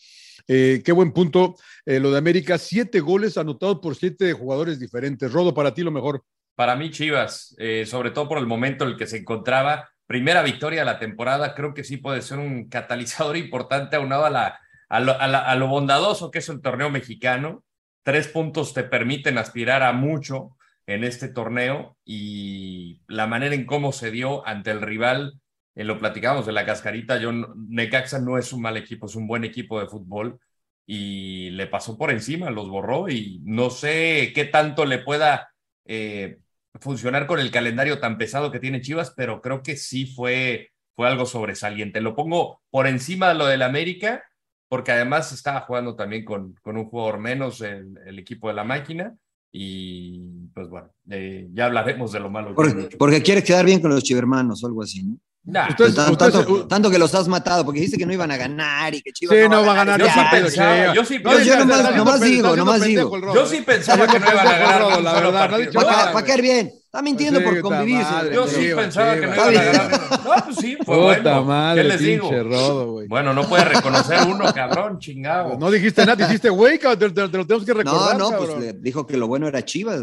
Eh, 0.48 0.82
qué 0.84 0.92
buen 0.92 1.12
punto 1.12 1.54
eh, 1.84 2.00
lo 2.00 2.10
de 2.10 2.18
América. 2.18 2.56
Siete 2.58 3.00
goles 3.00 3.36
anotados 3.36 3.78
por 3.80 3.94
siete 3.94 4.32
jugadores 4.32 4.80
diferentes. 4.80 5.30
Rodo, 5.32 5.52
para 5.54 5.74
ti 5.74 5.82
lo 5.82 5.90
mejor. 5.90 6.24
Para 6.56 6.74
mí, 6.74 6.90
Chivas, 6.90 7.54
eh, 7.58 7.84
sobre 7.86 8.10
todo 8.10 8.28
por 8.28 8.38
el 8.38 8.46
momento 8.46 8.84
en 8.84 8.90
el 8.90 8.96
que 8.96 9.06
se 9.06 9.18
encontraba, 9.18 9.88
primera 10.06 10.42
victoria 10.42 10.80
de 10.80 10.86
la 10.86 10.98
temporada, 10.98 11.54
creo 11.54 11.74
que 11.74 11.84
sí 11.84 11.98
puede 11.98 12.22
ser 12.22 12.38
un 12.38 12.68
catalizador 12.68 13.36
importante 13.36 13.96
aunado 13.96 14.24
a, 14.24 14.30
la, 14.30 14.58
a, 14.88 14.98
la- 15.00 15.12
a 15.44 15.54
lo 15.54 15.68
bondadoso 15.68 16.30
que 16.30 16.38
es 16.38 16.48
el 16.48 16.60
torneo 16.62 16.90
mexicano. 16.90 17.62
Tres 18.02 18.26
puntos 18.28 18.72
te 18.72 18.84
permiten 18.84 19.36
aspirar 19.38 19.82
a 19.82 19.92
mucho 19.92 20.56
en 20.86 21.04
este 21.04 21.28
torneo 21.28 21.98
y 22.06 23.02
la 23.06 23.26
manera 23.26 23.54
en 23.54 23.66
cómo 23.66 23.92
se 23.92 24.10
dio 24.10 24.46
ante 24.46 24.70
el 24.70 24.80
rival, 24.80 25.38
eh, 25.78 25.84
lo 25.84 25.96
platicamos 25.96 26.44
de 26.44 26.50
la 26.50 26.66
cascarita, 26.66 27.18
yo, 27.18 27.30
Necaxa 27.32 28.18
no 28.18 28.36
es 28.36 28.52
un 28.52 28.62
mal 28.62 28.76
equipo, 28.76 29.06
es 29.06 29.14
un 29.14 29.28
buen 29.28 29.44
equipo 29.44 29.78
de 29.78 29.86
fútbol 29.86 30.40
y 30.84 31.50
le 31.50 31.68
pasó 31.68 31.96
por 31.96 32.10
encima, 32.10 32.50
los 32.50 32.68
borró 32.68 33.08
y 33.08 33.40
no 33.44 33.70
sé 33.70 34.32
qué 34.34 34.44
tanto 34.44 34.84
le 34.84 34.98
pueda 34.98 35.52
eh, 35.84 36.38
funcionar 36.80 37.28
con 37.28 37.38
el 37.38 37.52
calendario 37.52 38.00
tan 38.00 38.18
pesado 38.18 38.50
que 38.50 38.58
tiene 38.58 38.80
Chivas, 38.80 39.12
pero 39.16 39.40
creo 39.40 39.62
que 39.62 39.76
sí 39.76 40.06
fue, 40.06 40.72
fue 40.96 41.06
algo 41.06 41.26
sobresaliente. 41.26 42.00
Lo 42.00 42.16
pongo 42.16 42.60
por 42.70 42.88
encima 42.88 43.28
de 43.28 43.34
lo 43.36 43.46
del 43.46 43.62
América, 43.62 44.24
porque 44.68 44.90
además 44.90 45.30
estaba 45.30 45.60
jugando 45.60 45.94
también 45.94 46.24
con, 46.24 46.54
con 46.60 46.76
un 46.76 46.86
jugador 46.86 47.20
menos 47.20 47.60
el, 47.60 47.96
el 48.04 48.18
equipo 48.18 48.48
de 48.48 48.54
la 48.54 48.64
máquina. 48.64 49.14
Y 49.52 50.48
pues 50.52 50.68
bueno, 50.68 50.90
eh, 51.08 51.46
ya 51.52 51.66
hablaremos 51.66 52.10
de 52.10 52.18
lo 52.18 52.30
malo. 52.30 52.52
Porque, 52.52 52.96
porque 52.96 53.22
quieres 53.22 53.44
quedar 53.44 53.64
bien 53.64 53.80
con 53.80 53.90
los 53.90 54.02
chivermanos 54.02 54.64
o 54.64 54.66
algo 54.66 54.82
así, 54.82 55.04
¿no? 55.04 55.18
Nah, 55.50 55.66
Ustedes- 55.70 55.94
Tan- 55.94 56.12
ustedes- 56.12 56.32
tanto, 56.34 56.66
tanto 56.66 56.90
que 56.90 56.98
los 56.98 57.14
has 57.14 57.26
matado, 57.26 57.64
porque 57.64 57.80
dijiste 57.80 57.96
que 57.96 58.04
no 58.04 58.12
iban 58.12 58.30
a 58.30 58.36
ganar 58.36 58.94
y 58.94 59.00
que 59.00 59.12
Chivas 59.12 59.34
Sí, 59.34 59.48
no 59.48 59.64
va 59.64 59.72
a 59.72 59.76
ganar. 59.76 59.98
Yo 59.98 60.04
ya, 60.04 60.12
sí 60.12 60.20
pensaba, 60.30 60.74
sí. 61.04 61.18
yo 61.46 61.56
No, 61.56 61.64
nomás- 61.64 61.96
nomás 61.96 62.20
digo, 62.20 62.54
nomás 62.56 62.82
digo. 62.82 63.34
yo 63.34 63.46
sí 63.46 63.62
pensaba 63.62 64.06
que 64.06 64.18
no 64.20 64.26
iban 64.30 64.46
a 64.46 64.58
ganar. 64.58 65.02
La 65.02 65.12
verdad, 65.14 65.22
no 65.22 65.28
ha 65.28 65.32
partido. 65.48 65.58
dicho 65.70 65.80
Para, 65.80 66.22
caer 66.22 66.42
bien. 66.42 66.72
Está 66.84 67.00
mintiendo 67.02 67.40
Sí, 67.40 67.44
por 67.46 67.60
convivir. 67.62 68.02
Yo 68.32 68.46
sí 68.46 68.68
pensaba 68.76 69.14
que 69.14 69.26
no 69.26 69.34
iban 69.34 69.48
a 69.56 69.62
ganar. 69.72 70.00
No, 70.10 70.44
pues 70.44 70.56
sí, 70.56 70.76
fue 70.84 70.96
Puta 70.96 71.00
bueno. 71.38 71.44
madre, 71.44 71.82
¿Qué 71.82 71.88
les 71.88 72.00
digo? 72.00 72.28
pinche 72.28 72.42
Rodo, 72.42 72.92
güey. 72.92 73.08
Bueno, 73.08 73.32
no 73.34 73.48
puede 73.48 73.64
reconocer 73.64 74.18
uno, 74.28 74.52
cabrón, 74.52 74.98
chingado. 74.98 75.56
No 75.58 75.70
dijiste 75.70 76.04
nada, 76.04 76.26
dijiste, 76.26 76.50
güey, 76.50 76.78
cabrón, 76.78 76.98
te, 77.14 77.22
te- 77.22 77.28
te 77.28 77.36
lo 77.38 77.46
tenemos 77.46 77.64
que 77.66 77.72
No, 77.72 77.78
recordar. 77.78 78.18
no, 78.18 78.30
cabrón. 78.30 78.48
pues 78.50 78.60
le 78.60 78.72
dijo 78.74 79.06
que 79.06 79.16
lo 79.16 79.26
bueno 79.28 79.48
era 79.48 79.64
Chivas. 79.64 80.00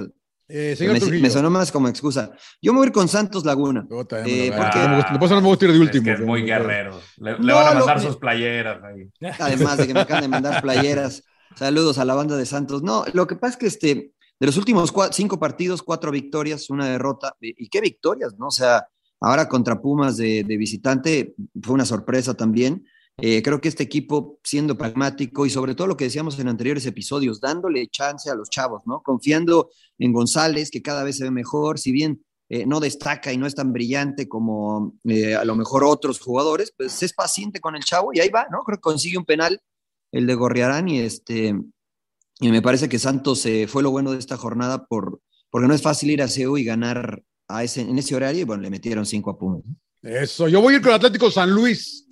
Eh, 0.47 0.75
señor 0.77 0.99
Me, 1.09 1.19
me 1.21 1.29
sonó 1.29 1.49
más 1.49 1.71
como 1.71 1.87
excusa. 1.87 2.31
Yo 2.61 2.71
me 2.71 2.77
voy 2.77 2.85
a 2.85 2.87
ir 2.89 2.93
con 2.93 3.07
Santos 3.07 3.43
Laguna. 3.45 3.85
Puta, 3.87 4.19
ya 4.19 4.25
Eh, 4.27 4.53
porque- 4.55 4.79
no 4.79 4.89
me 4.89 4.95
gusta- 4.97 5.35
no 5.35 5.41
me 5.41 5.47
gusta 5.47 5.65
ir 5.65 5.71
de 5.73 5.79
último. 5.79 6.09
Es 6.11 6.15
que 6.17 6.21
es 6.21 6.27
muy 6.27 6.43
guerrero. 6.43 6.99
Le, 7.17 7.31
le 7.33 7.37
No, 7.39 7.55
van 7.55 7.67
a 7.67 7.73
lo- 7.73 7.79
mandar 7.85 8.01
sus 8.01 8.17
playeras 8.17 8.79
ahí. 8.83 9.09
Además 9.39 9.77
de 9.77 9.87
que 9.87 9.93
me 9.93 10.01
acaban 10.01 10.21
de 10.23 10.27
mandar 10.27 10.61
playeras. 10.61 11.23
Saludos 11.55 11.97
a 11.97 12.05
la 12.05 12.13
banda 12.15 12.37
de 12.37 12.45
Santos. 12.45 12.83
No, 12.83 13.05
lo 13.13 13.25
que 13.27 13.35
pasa 13.35 13.51
es 13.53 13.57
que 13.57 13.67
este, 13.67 14.11
de 14.39 14.45
los 14.45 14.57
últimos 14.57 14.93
cua- 14.93 15.09
cinco 15.11 15.39
partidos, 15.39 15.81
cuatro 15.81 16.11
victorias, 16.11 16.69
una 16.69 16.85
derrota. 16.87 17.35
Y, 17.41 17.65
y 17.65 17.69
qué 17.69 17.81
victorias, 17.81 18.35
¿no? 18.37 18.47
O 18.47 18.51
sea, 18.51 18.87
ahora 19.21 19.47
contra 19.49 19.81
Pumas 19.81 20.17
de, 20.17 20.43
de 20.43 20.57
visitante 20.57 21.33
fue 21.63 21.73
una 21.73 21.85
sorpresa 21.85 22.33
también. 22.35 22.85
Eh, 23.17 23.41
creo 23.41 23.61
que 23.61 23.69
este 23.69 23.83
equipo, 23.83 24.39
siendo 24.43 24.77
pragmático 24.77 25.45
y 25.45 25.49
sobre 25.49 25.73
todo 25.73 25.87
lo 25.87 25.95
que 25.95 26.03
decíamos 26.03 26.37
en 26.37 26.49
anteriores 26.49 26.85
episodios, 26.85 27.39
dándole 27.39 27.87
chance 27.87 28.29
a 28.29 28.35
los 28.35 28.49
chavos, 28.49 28.83
¿no? 28.85 29.01
Confiando 29.03 29.69
en 29.97 30.11
González, 30.11 30.69
que 30.69 30.81
cada 30.81 31.03
vez 31.03 31.17
se 31.17 31.23
ve 31.23 31.31
mejor, 31.31 31.79
si 31.79 31.93
bien 31.93 32.25
eh, 32.49 32.65
no 32.65 32.81
destaca 32.81 33.31
y 33.31 33.37
no 33.37 33.47
es 33.47 33.55
tan 33.55 33.71
brillante 33.71 34.27
como 34.27 34.95
eh, 35.05 35.33
a 35.33 35.45
lo 35.45 35.55
mejor 35.55 35.85
otros 35.85 36.19
jugadores, 36.19 36.73
pues 36.75 37.01
es 37.03 37.13
paciente 37.13 37.61
con 37.61 37.77
el 37.77 37.85
chavo 37.85 38.11
y 38.13 38.19
ahí 38.19 38.29
va, 38.29 38.47
¿no? 38.51 38.63
Creo 38.63 38.77
que 38.77 38.81
consigue 38.81 39.17
un 39.17 39.25
penal, 39.25 39.61
el 40.11 40.27
de 40.27 40.35
Gorriarán, 40.35 40.89
y 40.89 40.99
este, 40.99 41.55
y 42.41 42.51
me 42.51 42.61
parece 42.61 42.89
que 42.89 42.99
Santos 42.99 43.47
fue 43.67 43.81
lo 43.81 43.91
bueno 43.91 44.11
de 44.11 44.19
esta 44.19 44.35
jornada 44.35 44.85
por, 44.87 45.21
porque 45.49 45.67
no 45.67 45.73
es 45.73 45.81
fácil 45.81 46.11
ir 46.11 46.21
a 46.21 46.27
CEU 46.27 46.57
y 46.57 46.65
ganar 46.65 47.23
a 47.47 47.63
ese, 47.63 47.81
en 47.81 47.97
ese 47.97 48.13
horario, 48.13 48.41
y 48.41 48.45
bueno, 48.45 48.61
le 48.61 48.69
metieron 48.69 49.05
cinco 49.05 49.29
a 49.29 49.37
Pumas. 49.37 49.61
Eso, 50.01 50.47
yo 50.47 50.61
voy 50.61 50.75
a 50.75 50.77
ir 50.77 50.83
con 50.83 50.93
Atlético 50.93 51.31
San 51.31 51.49
Luis, 51.49 52.04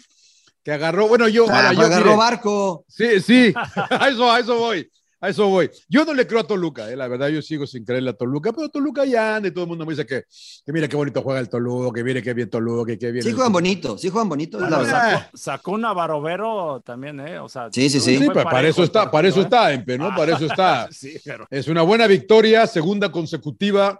que 0.63 0.71
agarró, 0.71 1.07
bueno, 1.07 1.27
yo, 1.27 1.45
Ah, 1.49 1.55
ahora, 1.57 1.73
yo 1.73 1.81
agarró 1.81 2.05
mire, 2.05 2.17
barco. 2.17 2.85
Sí, 2.87 3.19
sí, 3.19 3.53
a 3.55 4.07
eso, 4.09 4.31
a 4.31 4.39
eso 4.39 4.57
voy, 4.57 4.89
a 5.19 5.29
eso 5.29 5.47
voy. 5.49 5.69
Yo 5.89 6.05
no 6.05 6.13
le 6.13 6.25
creo 6.25 6.39
a 6.39 6.47
Toluca, 6.47 6.89
eh, 6.89 6.95
la 6.95 7.07
verdad, 7.09 7.27
yo 7.27 7.41
sigo 7.41 7.67
sin 7.67 7.83
creerle 7.83 8.11
a 8.11 8.13
Toluca, 8.13 8.53
pero 8.53 8.69
Toluca 8.69 9.03
ya 9.05 9.35
anda 9.35 9.49
y 9.49 9.51
todo 9.51 9.65
el 9.65 9.69
mundo 9.69 9.85
me 9.85 9.91
dice 9.93 10.05
que, 10.05 10.23
que 10.65 10.71
mira 10.71 10.87
qué 10.87 10.95
bonito 10.95 11.21
juega 11.21 11.39
el 11.41 11.49
Toluca, 11.49 11.93
que 11.93 12.03
mire 12.03 12.21
qué 12.23 12.33
bien 12.33 12.49
Toluca, 12.49 12.93
que 12.93 12.97
qué 12.97 13.11
bien. 13.11 13.23
Sí 13.23 13.29
el- 13.29 13.35
juegan 13.35 13.51
bonito, 13.51 13.97
sí 13.97 14.09
juegan 14.09 14.29
bonito, 14.29 14.57
la 14.59 14.85
sacó, 14.85 15.37
sacó 15.37 15.71
una 15.73 15.91
Barovero 15.93 16.81
también, 16.85 17.19
¿eh? 17.19 17.39
O 17.39 17.49
sea, 17.49 17.67
Sí, 17.71 17.89
sí, 17.89 17.99
sí. 17.99 18.17
Para 18.27 18.43
parejo 18.45 18.71
eso 18.71 18.83
está, 18.83 19.11
para 19.11 19.27
eso 19.27 19.41
está, 19.41 19.73
Empe, 19.73 19.97
¿no? 19.97 20.07
Ah. 20.07 20.15
Para 20.15 20.35
eso 20.37 20.45
está. 20.45 20.87
Sí, 20.91 21.17
pero 21.25 21.45
Es 21.49 21.67
una 21.67 21.81
buena 21.81 22.07
victoria, 22.07 22.65
segunda 22.67 23.11
consecutiva 23.11 23.99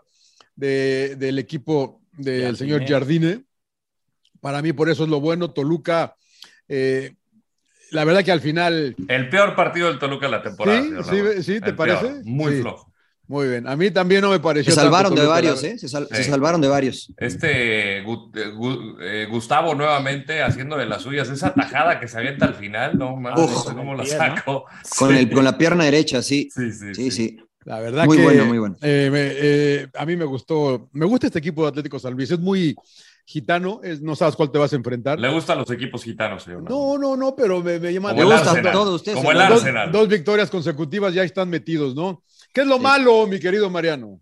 de- 0.56 1.16
del 1.18 1.40
equipo 1.40 2.00
del 2.18 2.56
Jardine. 2.56 2.58
señor 2.58 2.86
Jardine. 2.88 3.44
Para 4.40 4.62
mí, 4.62 4.72
por 4.74 4.90
eso 4.90 5.04
es 5.04 5.10
lo 5.10 5.20
bueno. 5.22 5.52
Toluca, 5.52 6.16
eh, 6.68 7.14
la 7.92 8.06
verdad 8.06 8.24
que 8.24 8.32
al 8.32 8.42
final, 8.42 8.96
El 9.08 9.30
peor 9.30 9.56
partido 9.56 9.88
del 9.88 10.00
Toluca 10.00 10.26
de 10.26 10.32
la 10.32 10.42
temporada. 10.42 10.82
Sí, 11.04 11.44
sí, 11.44 11.60
¿te 11.62 11.70
El 11.70 11.76
parece? 11.76 12.06
peor, 12.08 12.22
muy 12.26 12.54
Sí. 12.56 12.62
flojo. 12.62 12.92
muy 13.28 13.48
bien. 13.48 13.68
A 13.68 13.76
mí 13.76 13.90
también 13.90 14.22
no 14.22 14.30
me 14.32 14.40
pareció. 14.40 14.72
Se 14.72 14.76
tanto 14.76 14.92
salvaron 14.92 15.16
de 15.16 15.26
varios, 15.26 15.64
¿eh? 15.64 15.78
Se, 15.78 15.88
sal- 15.88 16.08
Sí. 16.12 16.18
se 16.18 16.24
salvaron 16.26 16.60
de 16.62 16.68
varios. 16.68 17.12
Este 17.18 18.04
Gu- 18.04 18.32
eh, 18.36 18.52
Gu- 18.54 18.98
eh, 19.02 19.28
Gustavo 19.30 19.74
nuevamente 19.76 20.44
haciendo 20.44 20.76
de 20.78 20.86
las 20.86 21.04
suyas, 21.04 21.30
esa 21.30 21.54
tajada 21.54 22.00
que 22.00 22.08
se 22.08 22.18
avienta 22.18 22.46
al 22.46 22.56
final, 22.56 22.98
no 22.98 23.16
mames, 23.16 23.40
Uf. 23.46 23.74
cómo 23.74 23.96
la 23.96 24.04
¿no? 24.04 24.10
sacó. 24.10 24.66
Con, 25.00 25.12
Sí. 25.12 25.20
el, 25.20 25.32
con 25.32 25.44
la 25.46 25.58
pierna 25.58 25.86
derecha, 25.86 26.22
sí. 26.22 26.50
Sí, 26.54 26.72
sí, 26.72 26.94
Sí, 26.96 27.12
sí. 27.12 27.38
La 27.66 27.80
verdad 27.80 28.04
Muy 28.06 28.18
que 28.18 28.24
bueno, 28.24 28.46
muy 28.46 28.58
bueno. 28.60 28.76
eh, 28.82 29.10
me- 29.10 29.32
eh, 29.34 29.88
a 29.98 30.06
mí 30.06 30.18
me 30.18 30.26
gustó, 30.26 30.90
me 30.92 31.06
gusta 31.06 31.28
este 31.28 31.40
equipo 31.40 31.64
de 31.64 31.70
Atlético 31.70 31.98
San 31.98 32.14
Luis. 32.14 32.30
Es 32.30 32.40
muy 32.40 32.76
gitano, 33.26 33.80
es- 33.84 34.02
no 34.02 34.16
sabes 34.16 34.36
cuál 34.36 34.52
te 34.52 34.58
vas 34.58 34.74
a 34.74 34.76
enfrentar. 34.76 35.20
Le 35.20 35.32
gustan 35.34 35.58
los 35.58 35.70
equipos 35.72 36.04
gitanos, 36.04 36.44
señor. 36.44 36.64
No, 36.70 36.98
no, 36.98 37.16
no, 37.16 37.36
pero 37.36 37.62
me, 37.62 37.80
me 37.80 37.94
llama 37.94 38.10
Como 38.10 38.22
Le 38.24 38.28
el 38.30 38.34
gusta 38.36 38.52
Arsenal. 38.52 38.74
todo 38.74 38.96
usted. 38.96 39.14
Como 39.14 39.32
el 39.32 39.38
dos, 39.38 39.52
Arsenal. 39.62 39.92
dos 39.92 40.08
victorias 40.08 40.50
consecutivas 40.50 41.14
ya 41.14 41.24
están 41.24 41.50
metidos, 41.50 41.96
¿no? 41.96 42.24
¿Qué 42.54 42.62
es 42.62 42.68
lo 42.68 42.76
Sí. 42.78 42.82
malo, 42.84 43.26
mi 43.28 43.40
querido 43.40 43.70
Mariano? 43.70 44.20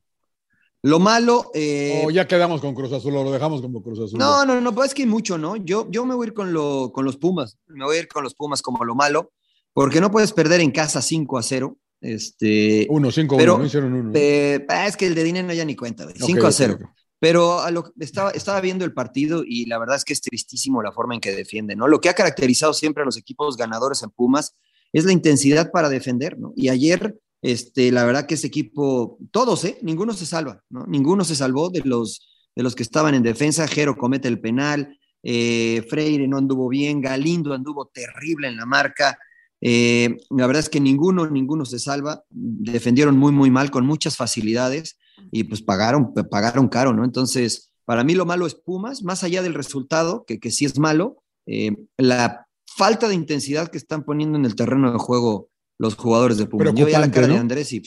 Lo 0.84 1.00
malo. 1.00 1.52
eh, 1.54 2.02
o 2.06 2.10
ya 2.10 2.28
quedamos 2.28 2.60
con 2.62 2.74
Cruz 2.74 2.92
Azul, 2.94 3.16
o 3.16 3.24
lo 3.24 3.32
dejamos 3.32 3.62
como 3.62 3.84
Cruz 3.84 4.00
Azul. 4.00 4.18
No, 4.18 4.46
no, 4.46 4.60
no, 4.60 4.74
pues 4.74 4.90
es 4.90 4.94
que 4.96 5.04
hay 5.04 5.08
mucho, 5.08 5.38
¿no? 5.38 5.56
Yo, 5.56 5.88
yo 5.92 6.06
me 6.06 6.16
voy 6.16 6.26
a 6.26 6.28
ir 6.30 6.34
con, 6.34 6.54
lo, 6.54 6.92
con 6.92 7.06
los 7.06 7.18
Pumas. 7.18 7.58
Me 7.68 7.86
voy 7.86 7.98
a 7.98 8.00
ir 8.00 8.08
con 8.08 8.24
los 8.24 8.34
Pumas 8.34 8.62
como 8.64 8.84
lo 8.84 8.96
malo, 8.96 9.32
porque 9.74 10.02
no 10.02 10.10
puedes 10.10 10.34
perder 10.34 10.60
en 10.62 10.72
casa 10.72 11.02
5 11.02 11.38
a 11.38 11.44
0. 11.44 11.78
Este, 12.02 12.88
Uno, 12.90 13.12
cinco, 13.12 13.38
Pero, 13.38 13.54
uno, 13.54 13.62
no 13.62 13.68
hicieron 13.68 13.94
uno. 13.94 14.12
eh, 14.16 14.66
ah, 14.70 14.88
es 14.88 14.98
que 14.98 15.06
el 15.06 15.14
de 15.14 15.24
dinero 15.24 15.54
ya 15.54 15.64
ni 15.66 15.76
cuenta, 15.76 16.04
güey. 16.06 16.16
Ok, 16.16 16.24
5 16.26 16.46
a 16.46 16.50
ok, 16.50 16.56
0. 16.58 16.78
ok. 16.82 16.90
Pero 17.22 17.60
a 17.60 17.70
lo, 17.70 17.94
estaba, 18.00 18.32
estaba 18.32 18.60
viendo 18.62 18.84
el 18.84 18.94
partido 18.94 19.44
y 19.46 19.68
la 19.68 19.78
verdad 19.78 19.96
es 19.96 20.04
que 20.04 20.14
es 20.14 20.22
tristísimo 20.22 20.82
la 20.82 20.92
forma 20.92 21.14
en 21.14 21.22
que 21.22 21.32
defiende, 21.32 21.76
¿no? 21.76 21.88
Lo 21.88 22.02
que 22.02 22.10
ha 22.10 22.16
caracterizado 22.16 22.74
siempre 22.74 23.04
a 23.04 23.06
los 23.06 23.16
equipos 23.16 23.58
ganadores 23.58 24.02
en 24.02 24.10
Pumas 24.10 24.56
es 24.92 25.06
la 25.06 25.12
intensidad 25.12 25.70
para 25.70 25.88
defender, 25.88 26.40
¿no? 26.40 26.52
Y 26.56 26.70
ayer, 26.70 27.16
este, 27.44 27.92
la 27.92 28.06
verdad 28.06 28.26
que 28.26 28.34
ese 28.34 28.48
equipo, 28.48 29.20
todos, 29.30 29.64
¿eh? 29.66 29.78
Ninguno 29.84 30.14
se 30.14 30.26
salva, 30.26 30.64
¿no? 30.72 30.88
Ninguno 30.88 31.24
se 31.24 31.36
salvó 31.36 31.70
de 31.70 31.82
los, 31.86 32.28
de 32.56 32.64
los 32.64 32.74
que 32.74 32.82
estaban 32.82 33.14
en 33.14 33.22
defensa. 33.22 33.68
Jero 33.68 33.98
comete 33.98 34.28
el 34.28 34.42
penal, 34.42 34.98
eh, 35.22 35.86
Freire 35.92 36.28
no 36.28 36.40
anduvo 36.40 36.70
bien, 36.70 37.02
Galindo 37.02 37.54
anduvo 37.54 37.86
terrible 37.94 38.48
en 38.48 38.58
la 38.58 38.66
marca. 38.66 39.20
Eh, 39.62 40.18
la 40.32 40.48
verdad 40.48 40.62
es 40.62 40.70
que 40.70 40.80
ninguno, 40.80 41.30
ninguno 41.30 41.66
se 41.66 41.78
salva. 41.78 42.24
Defendieron 42.32 43.16
muy, 43.16 43.32
muy 43.32 43.52
mal, 43.52 43.70
con 43.70 43.86
muchas 43.86 44.18
facilidades 44.18 44.98
y 45.32 45.44
pues 45.44 45.62
pagaron, 45.62 46.14
pagaron 46.30 46.68
caro, 46.68 46.94
¿no? 46.94 47.04
Entonces, 47.04 47.72
para 47.86 48.04
mí 48.04 48.16
lo 48.16 48.26
malo 48.26 48.48
es 48.48 48.56
Pumas, 48.56 49.04
más 49.04 49.24
allá 49.24 49.42
del 49.42 49.54
resultado, 49.54 50.24
que, 50.26 50.40
que 50.40 50.52
sí 50.52 50.66
es 50.66 50.80
malo, 50.80 51.24
eh, 51.46 51.76
la 51.98 52.48
falta 52.66 53.08
de 53.08 53.16
intensidad 53.16 53.70
que 53.70 53.78
están 53.78 54.04
poniendo 54.04 54.38
en 54.38 54.46
el 54.46 54.56
terreno 54.56 54.92
de 54.92 54.98
juego 54.98 55.50
los 55.78 55.96
jugadores 55.96 56.38
de 56.38 56.46
Pumas. 56.46 56.74
Yo 56.74 56.86
veía 56.86 57.00
la 57.00 57.12
cara 57.12 57.28
¿no? 57.28 57.34
de 57.34 57.40
Andrés 57.40 57.74
y... 57.74 57.82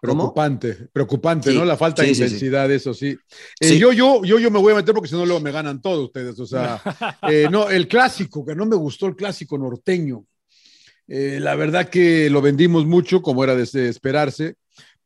Preocupante, 0.00 0.88
preocupante, 0.90 1.50
Sí, 1.50 1.58
¿no? 1.58 1.64
La 1.66 1.76
falta 1.76 2.00
de 2.00 2.14
sí, 2.14 2.22
intensidad, 2.22 2.70
eso 2.70 2.94
sí. 2.94 3.08
Eh, 3.60 3.68
Sí. 3.68 3.78
Yo, 3.78 3.92
yo, 3.92 4.24
yo, 4.24 4.38
yo 4.38 4.50
me 4.50 4.58
voy 4.58 4.72
a 4.72 4.76
meter 4.76 4.94
porque 4.94 5.10
si 5.10 5.14
no 5.14 5.26
luego 5.26 5.42
me 5.42 5.52
ganan 5.52 5.82
todos 5.82 6.06
ustedes. 6.06 6.40
O 6.40 6.46
sea, 6.46 6.80
eh, 7.30 7.48
no, 7.50 7.68
el 7.68 7.86
clásico, 7.86 8.42
que 8.46 8.54
no 8.54 8.64
me 8.64 8.76
gustó 8.76 9.06
el 9.06 9.16
clásico 9.16 9.58
norteño. 9.58 10.24
Eh, 11.06 11.38
la 11.40 11.54
verdad 11.54 11.90
que 11.90 12.30
lo 12.30 12.40
vendimos 12.40 12.86
mucho, 12.86 13.20
como 13.20 13.44
era 13.44 13.54
de 13.54 13.88
esperarse, 13.88 14.54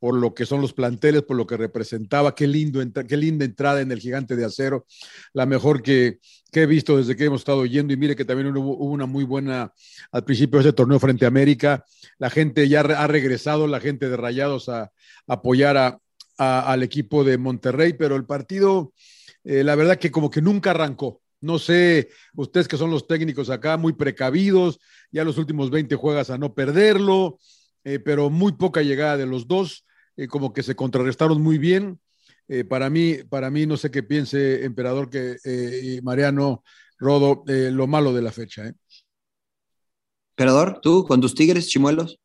por 0.04 0.16
lo 0.16 0.34
que 0.34 0.44
son 0.44 0.60
los 0.60 0.74
planteles, 0.74 1.22
por 1.22 1.34
lo 1.34 1.46
que 1.46 1.56
representaba. 1.56 2.34
Qué, 2.34 2.46
lindo, 2.46 2.78
qué 3.08 3.16
linda 3.16 3.46
entrada 3.46 3.80
en 3.80 3.90
el 3.90 4.00
gigante 4.00 4.36
de 4.36 4.44
acero, 4.44 4.84
la 5.32 5.46
mejor 5.46 5.82
que, 5.82 6.18
que 6.52 6.64
he 6.64 6.66
visto 6.66 6.98
desde 6.98 7.16
que 7.16 7.24
hemos 7.24 7.40
estado 7.40 7.64
yendo. 7.64 7.94
Y 7.94 7.96
mire 7.96 8.14
que 8.14 8.26
también 8.26 8.54
hubo, 8.54 8.76
una 8.76 9.06
muy 9.06 9.24
buena 9.24 9.72
al 10.12 10.24
principio 10.24 10.58
de 10.58 10.64
ese 10.68 10.72
torneo 10.74 11.00
frente 11.00 11.24
a 11.24 11.28
América. 11.28 11.86
La 12.18 12.28
gente 12.28 12.68
ya 12.68 12.80
ha 12.80 13.06
regresado, 13.06 13.66
la 13.66 13.80
gente 13.80 14.10
de 14.10 14.18
Rayados 14.18 14.68
a, 14.68 14.92
apoyar 15.26 15.78
a- 15.78 15.98
al 16.36 16.82
equipo 16.82 17.24
de 17.24 17.38
Monterrey, 17.38 17.94
pero 17.94 18.16
el 18.16 18.26
partido, 18.26 18.92
eh, 19.42 19.64
la 19.64 19.74
verdad 19.74 19.96
que 19.96 20.10
como 20.10 20.28
que 20.30 20.42
nunca 20.42 20.72
arrancó. 20.72 21.22
No 21.40 21.58
sé, 21.58 22.10
ustedes 22.34 22.68
que 22.68 22.76
son 22.76 22.90
los 22.90 23.06
técnicos 23.06 23.48
acá, 23.48 23.78
muy 23.78 23.94
precavidos, 23.94 24.80
ya 25.10 25.24
los 25.24 25.38
últimos 25.38 25.70
20 25.70 25.96
juegas 25.96 26.28
a 26.28 26.36
no 26.36 26.52
perderlo, 26.52 27.38
eh, 27.84 28.00
pero 28.00 28.28
muy 28.28 28.52
poca 28.52 28.82
llegada 28.82 29.16
de 29.16 29.24
los 29.24 29.46
dos, 29.46 29.86
eh, 30.16 30.28
como 30.28 30.52
que 30.52 30.62
se 30.62 30.76
contrarrestaron 30.76 31.42
muy 31.42 31.58
bien. 31.58 32.00
Eh, 32.48 32.64
para 32.64 32.90
mí, 32.90 33.16
para 33.28 33.50
mí, 33.50 33.66
no 33.66 33.76
sé 33.76 33.90
qué 33.90 34.02
piense 34.02 34.64
Emperador 34.64 35.08
que, 35.08 35.36
eh, 35.44 35.80
y 35.82 36.02
Mariano 36.02 36.62
Rodo, 36.98 37.44
eh, 37.48 37.70
lo 37.70 37.86
malo 37.86 38.12
de 38.12 38.22
la 38.22 38.32
fecha. 38.32 38.66
¿eh? 38.66 38.74
Emperador, 40.36 40.80
tú 40.82 41.04
con 41.06 41.20
tus 41.20 41.34
tigres, 41.34 41.68
chimuelos. 41.68 42.18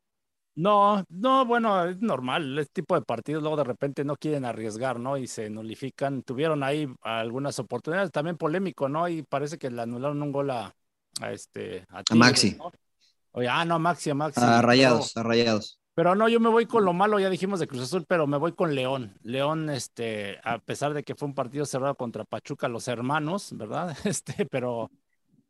No, 0.54 1.04
no, 1.08 1.46
bueno, 1.46 1.86
es 1.86 2.00
normal. 2.00 2.58
Este 2.58 2.82
tipo 2.82 2.94
de 2.94 3.02
partidos 3.02 3.42
luego 3.42 3.56
de 3.56 3.64
repente 3.64 4.04
no 4.04 4.16
quieren 4.16 4.44
arriesgar, 4.44 4.98
¿no? 4.98 5.16
Y 5.16 5.26
se 5.26 5.48
nulifican. 5.48 6.22
Tuvieron 6.22 6.62
ahí 6.62 6.86
algunas 7.02 7.58
oportunidades, 7.58 8.10
también 8.10 8.36
polémico, 8.36 8.88
¿no? 8.88 9.08
Y 9.08 9.22
parece 9.22 9.58
que 9.58 9.70
le 9.70 9.80
anularon 9.80 10.22
un 10.22 10.32
gol 10.32 10.50
a, 10.50 10.74
a 11.20 11.32
este 11.32 11.86
a, 11.88 12.02
Tigres, 12.02 12.18
Maxi. 12.18 12.56
¿no? 12.58 12.72
Oye, 13.32 13.48
ah, 13.48 13.64
no, 13.64 13.76
a 13.76 13.78
Maxi, 13.78 14.10
a 14.10 14.14
Maxi. 14.14 14.40
A 14.42 14.60
rayados, 14.60 15.16
a 15.16 15.22
rayados. 15.22 15.79
Pero 15.94 16.14
no, 16.14 16.28
yo 16.28 16.40
me 16.40 16.48
voy 16.48 16.66
con 16.66 16.84
lo 16.84 16.92
malo, 16.92 17.18
ya 17.18 17.28
dijimos 17.28 17.60
de 17.60 17.66
Cruz 17.66 17.82
Azul, 17.82 18.04
pero 18.06 18.26
me 18.26 18.36
voy 18.36 18.52
con 18.52 18.74
León. 18.74 19.18
León, 19.22 19.70
este, 19.70 20.38
a 20.44 20.58
pesar 20.58 20.94
de 20.94 21.02
que 21.02 21.14
fue 21.14 21.28
un 21.28 21.34
partido 21.34 21.66
cerrado 21.66 21.96
contra 21.96 22.24
Pachuca, 22.24 22.68
los 22.68 22.88
hermanos, 22.88 23.56
¿verdad? 23.56 23.96
Este, 24.04 24.46
pero 24.46 24.90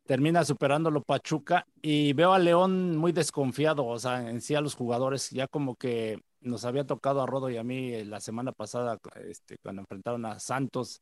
termina 0.05 0.43
superándolo 0.43 1.03
Pachuca 1.03 1.65
y 1.81 2.13
veo 2.13 2.33
a 2.33 2.39
León 2.39 2.97
muy 2.97 3.11
desconfiado, 3.11 3.85
o 3.85 3.99
sea, 3.99 4.29
en 4.29 4.41
sí 4.41 4.55
a 4.55 4.61
los 4.61 4.75
jugadores, 4.75 5.29
ya 5.29 5.47
como 5.47 5.75
que 5.75 6.19
nos 6.41 6.65
había 6.65 6.85
tocado 6.85 7.21
a 7.21 7.27
Rodo 7.27 7.49
y 7.49 7.57
a 7.57 7.63
mí 7.63 8.03
la 8.03 8.19
semana 8.19 8.51
pasada, 8.51 8.97
este, 9.27 9.57
cuando 9.59 9.81
enfrentaron 9.81 10.25
a 10.25 10.39
Santos. 10.39 11.01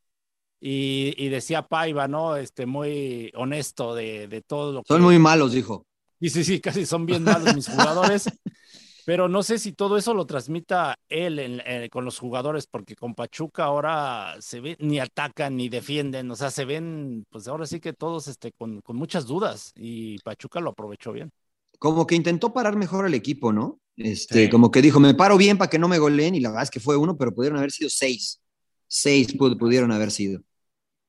Y, 0.62 1.16
y 1.18 1.30
decía 1.30 1.62
Paiva, 1.62 2.10
¿no? 2.10 2.36
Este, 2.36 2.66
muy 2.66 3.32
honesto 3.34 3.96
de, 3.96 4.28
de 4.28 4.42
todo 4.42 4.74
lo 4.74 4.84
que. 4.84 4.94
Son 4.94 5.02
muy 5.02 5.18
malos, 5.18 5.54
dijo. 5.54 5.86
Y 6.20 6.30
sí, 6.30 6.44
sí, 6.44 6.60
casi 6.60 6.86
son 6.86 7.06
bien 7.06 7.24
malos 7.24 7.56
mis 7.56 7.70
jugadores. 7.70 8.26
Pero 9.06 9.28
no 9.28 9.44
sé 9.44 9.58
si 9.60 9.74
todo 9.74 9.98
eso 9.98 10.14
lo 10.14 10.26
transmita 10.26 10.98
él 11.10 11.40
en- 11.40 11.62
eh, 11.66 11.90
con 11.90 12.06
los 12.06 12.20
jugadores, 12.20 12.68
porque 12.68 12.96
con 12.96 13.16
Pachuca 13.16 13.64
ahora 13.66 14.36
se 14.40 14.60
ve, 14.60 14.78
ni 14.80 15.00
atacan 15.00 15.56
ni 15.56 15.70
defienden, 15.70 16.30
o 16.32 16.36
sea, 16.36 16.52
se 16.52 16.66
ven, 16.66 17.26
pues 17.30 17.48
ahora 17.48 17.66
sí 17.66 17.80
que 17.80 17.94
todos 17.94 18.28
este, 18.28 18.52
con, 18.52 18.82
con 18.82 18.96
muchas 18.96 19.26
dudas 19.26 19.72
y 19.76 20.20
Pachuca 20.20 20.60
lo 20.60 20.72
aprovechó 20.72 21.12
bien. 21.12 21.32
Como 21.80 22.06
que 22.06 22.16
intentó 22.16 22.52
parar 22.54 22.76
mejor 22.76 23.06
al 23.06 23.14
equipo, 23.14 23.54
¿no? 23.54 23.80
Este, 23.96 24.46
Sí. 24.46 24.50
Como 24.50 24.72
que 24.72 24.82
dijo, 24.82 25.00
me 25.00 25.14
paro 25.14 25.38
bien 25.38 25.58
para 25.58 25.70
que 25.70 25.80
no 25.80 25.88
me 25.88 25.98
goleen, 26.00 26.36
y 26.36 26.40
la 26.40 26.50
verdad 26.50 26.64
es 26.64 26.70
que 26.72 26.80
fue 26.80 26.96
uno, 26.98 27.18
pero 27.18 27.34
pudieron 27.34 27.58
haber 27.58 27.72
sido 27.72 27.90
seis. 27.90 28.42
Seis 28.88 29.36
pu- 29.38 29.58
pudieron 29.58 29.92
haber 29.92 30.12
sido. 30.12 30.42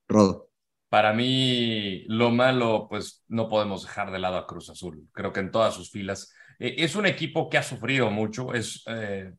Rodo. 0.08 0.48
Para 0.88 1.12
mí, 1.12 2.04
lo 2.08 2.30
malo, 2.30 2.86
pues 2.90 3.22
no 3.28 3.48
podemos 3.48 3.82
dejar 3.82 4.10
de 4.10 4.18
lado 4.18 4.36
a 4.38 4.46
Cruz 4.46 4.70
Azul. 4.70 5.06
Creo 5.12 5.32
que 5.32 5.38
en 5.40 5.50
todas 5.52 5.74
sus 5.74 5.90
filas. 5.90 6.32
Eh, 6.60 6.74
es 6.78 6.94
un 6.94 7.06
equipo 7.06 7.48
que 7.48 7.58
ha 7.58 7.62
sufrido 7.62 8.10
mucho. 8.10 8.52
Es, 8.54 8.84
eh, 8.86 9.32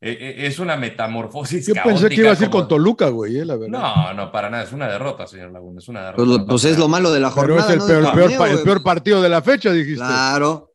eh, 0.00 0.10
eh, 0.20 0.34
es 0.46 0.58
una 0.58 0.76
metamorfosis. 0.76 1.66
Yo 1.68 1.74
pensé 1.82 2.08
que 2.08 2.16
iba 2.16 2.24
a 2.24 2.32
caótica 2.32 2.44
ir 2.44 2.50
con 2.50 2.60
como- 2.62 2.68
Toluca, 2.68 3.08
güey, 3.08 3.38
eh, 3.38 3.44
la 3.44 3.56
verdad. 3.56 3.78
No, 3.78 4.12
no, 4.14 4.32
para 4.32 4.50
nada. 4.50 4.64
Es 4.64 4.72
una 4.72 4.88
derrota, 4.88 5.26
señor 5.26 5.52
Laguna. 5.52 5.78
Es 5.80 5.88
una 5.88 6.00
derrota. 6.00 6.16
Pues, 6.16 6.28
lo- 6.28 6.46
pues 6.46 6.64
es 6.64 6.76
lo 6.78 6.88
malo 6.88 7.10
de 7.12 7.20
la 7.20 7.28
Pero 7.30 7.54
jornada. 7.54 7.68
es 7.68 7.72
el 7.72 7.78
¿no? 7.78 7.86
peor, 7.86 8.04
el 8.04 8.36
peor 8.36 8.48
el 8.50 8.62
peor 8.62 8.82
partido 8.82 9.22
de 9.22 9.28
la 9.28 9.40
fecha, 9.42 9.70
dijiste. 9.72 10.04
Claro. 10.04 10.72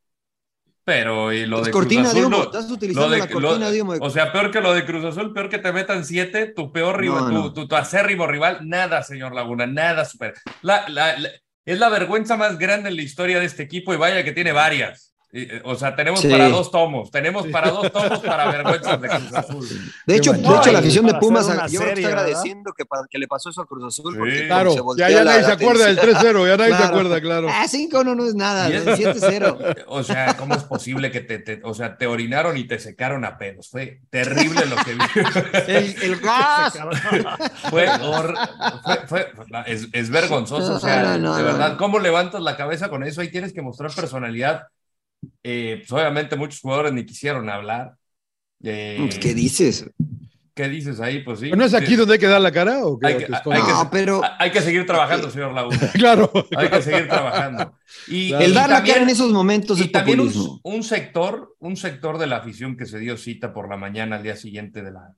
Pero 0.83 1.31
y 1.31 1.45
lo 1.45 1.59
Es 1.59 1.65
de 1.65 1.71
cortina 1.71 2.01
Cruz 2.01 2.13
de 2.15 2.19
Azul, 2.21 2.33
humo, 2.33 2.43
lo- 2.43 2.51
estás 2.51 2.71
utilizando 2.71 3.07
lo 3.07 3.13
de- 3.13 3.19
la 3.19 3.27
cortina 3.29 3.69
de 3.69 3.81
humo 3.83 3.93
O 4.01 4.09
sea, 4.09 4.31
peor 4.33 4.49
que 4.49 4.61
lo 4.61 4.73
de 4.73 4.83
Cruz 4.83 5.05
Azul, 5.05 5.31
peor 5.31 5.47
que 5.47 5.59
te 5.59 5.71
metan 5.71 6.03
siete, 6.03 6.47
tu 6.47 6.71
peor 6.71 6.99
rival, 6.99 7.25
No, 7.25 7.27
tu, 7.27 7.33
no. 7.33 7.53
tu- 7.53 7.67
tu 7.67 7.75
acérrimo 7.75 8.25
rival, 8.25 8.67
nada, 8.67 9.03
señor 9.03 9.33
Laguna, 9.35 9.67
nada 9.67 10.05
super. 10.05 10.33
La, 10.63 10.89
la- 10.89 11.17
la- 11.19 11.29
es 11.65 11.77
la 11.79 11.89
vergüenza 11.89 12.35
más 12.35 12.57
grande 12.57 12.89
en 12.89 12.95
la 12.95 13.01
historia 13.03 13.39
de 13.39 13.45
este 13.45 13.61
equipo 13.61 13.93
y 13.93 13.97
vaya 13.97 14.23
que 14.23 14.31
tiene 14.31 14.51
varias. 14.53 15.10
Eh, 15.33 15.61
O 15.63 15.75
sea, 15.75 15.95
tenemos 15.95 16.19
Sí. 16.19 16.27
para 16.29 16.49
dos 16.49 16.69
tomos, 16.71 17.09
tenemos 17.09 17.47
para 17.47 17.71
dos 17.71 17.89
tomos 17.93 18.19
para 18.19 18.51
vergüenzas 18.51 18.99
de 18.99 19.07
Cruz 19.07 19.33
Azul. 19.33 19.67
De 20.05 20.15
hecho, 20.17 20.33
de 20.33 20.39
hecho, 20.39 20.71
la 20.73 20.79
afición 20.79 21.05
de 21.05 21.13
Pumas 21.13 21.47
yo 21.47 21.53
creo 21.53 21.65
que 21.69 21.77
serie, 21.77 21.93
está 21.93 22.07
agradeciendo 22.19 22.73
que, 22.73 23.17
le 23.17 23.27
pasó 23.27 23.49
eso 23.49 23.61
a 23.61 23.65
Cruz 23.65 23.85
Azul. 23.85 24.13
Sí. 24.13 24.19
Porque 24.19 24.47
Claro, 24.47 24.71
se 24.73 24.79
ya, 24.97 25.09
ya 25.09 25.23
nadie 25.23 25.41
la 25.41 25.47
se 25.47 25.51
acuerda 25.53 25.85
del 25.85 25.99
atención. 25.99 26.35
3-0, 26.35 26.47
ya 26.47 26.57
nadie 26.57 26.71
se 26.71 26.77
Claro. 26.77 26.85
acuerda, 26.97 27.21
claro. 27.21 27.47
Ah, 27.49 27.65
5 27.67 28.03
no, 28.03 28.15
no 28.15 28.25
es 28.25 28.35
nada, 28.35 28.69
Y 28.69 28.73
es- 28.73 28.85
7-0. 28.85 29.57
O 29.87 30.03
sea, 30.03 30.35
¿cómo 30.37 30.53
es 30.55 30.63
posible 30.63 31.11
que 31.11 31.21
te, 31.21 31.39
te- 31.39 31.61
o 31.63 31.73
sea, 31.73 31.97
te 31.97 32.07
orinaron 32.07 32.57
y 32.57 32.65
te 32.65 32.77
secaron 32.79 33.23
a 33.23 33.37
pedos? 33.37 33.69
Fue 33.69 34.01
terrible 34.09 34.65
lo 34.65 34.75
que 34.77 34.93
vi. 34.95 35.01
El, 35.67 35.95
el 36.03 36.19
gas. 36.19 36.77
Fue, 37.69 37.87
hor- 37.87 38.35
fue- 39.07 39.31
es, 39.67 39.87
es 39.93 40.09
vergonzoso, 40.09 40.75
o 40.75 40.79
sea, 40.79 41.03
No, 41.03 41.09
no, 41.09 41.17
no, 41.19 41.35
de 41.37 41.41
no. 41.43 41.47
verdad, 41.47 41.77
¿cómo 41.77 41.99
levantas 41.99 42.41
la 42.41 42.57
cabeza 42.57 42.89
con 42.89 43.03
eso? 43.03 43.21
Ahí 43.21 43.29
tienes 43.31 43.53
que 43.53 43.61
mostrar 43.61 43.91
personalidad. 43.93 44.67
Eh, 45.43 45.77
pues 45.79 45.91
obviamente 45.91 46.35
muchos 46.35 46.59
jugadores 46.61 46.93
ni 46.93 47.05
quisieron 47.05 47.49
hablar. 47.49 47.93
Eh, 48.63 48.97
Pues, 48.99 49.17
¿Qué 49.19 49.33
dices? 49.33 49.89
¿Qué 50.53 50.67
dices 50.67 50.99
ahí? 50.99 51.19
Pues 51.23 51.39
sí. 51.39 51.49
¿No 51.51 51.63
es 51.63 51.73
aquí 51.73 51.87
sí. 51.87 51.95
donde 51.95 52.15
hay 52.15 52.19
que 52.19 52.27
dar 52.27 52.41
la 52.41 52.51
cara 52.51 52.85
o 52.85 52.99
qué? 52.99 53.07
Hay 53.07 53.13
¿O 53.15 53.17
que, 53.19 53.25
te 53.25 53.35
hay 53.35 53.61
que- 53.61 53.71
No, 53.71 53.89
pero- 53.89 54.21
hay 54.37 54.51
que 54.51 54.61
seguir 54.61 54.85
trabajando, 54.85 55.29
señor 55.31 55.53
Laguna. 55.55 55.77
Claro. 55.93 56.31
Hay 56.57 56.69
que 56.69 56.81
seguir 56.81 57.07
trabajando. 57.07 57.73
Y, 58.07 58.29
Claro. 58.29 58.43
El 58.45 58.51
y 58.51 58.53
dar 58.53 58.69
la 58.69 58.83
cara 58.83 59.01
en 59.01 59.09
esos 59.09 59.31
momentos 59.31 59.79
y 59.79 59.83
es 59.83 59.91
también 59.91 60.19
un, 60.19 60.59
un 60.61 60.83
sector, 60.83 61.55
un 61.59 61.77
sector 61.77 62.17
de 62.17 62.27
la 62.27 62.37
afición 62.37 62.75
que 62.75 62.85
se 62.85 62.99
dio 62.99 63.17
cita 63.17 63.53
por 63.53 63.69
la 63.69 63.77
mañana 63.77 64.17
al 64.17 64.23
día 64.23 64.35
siguiente 64.35 64.81
de 64.83 64.91
la, 64.91 65.13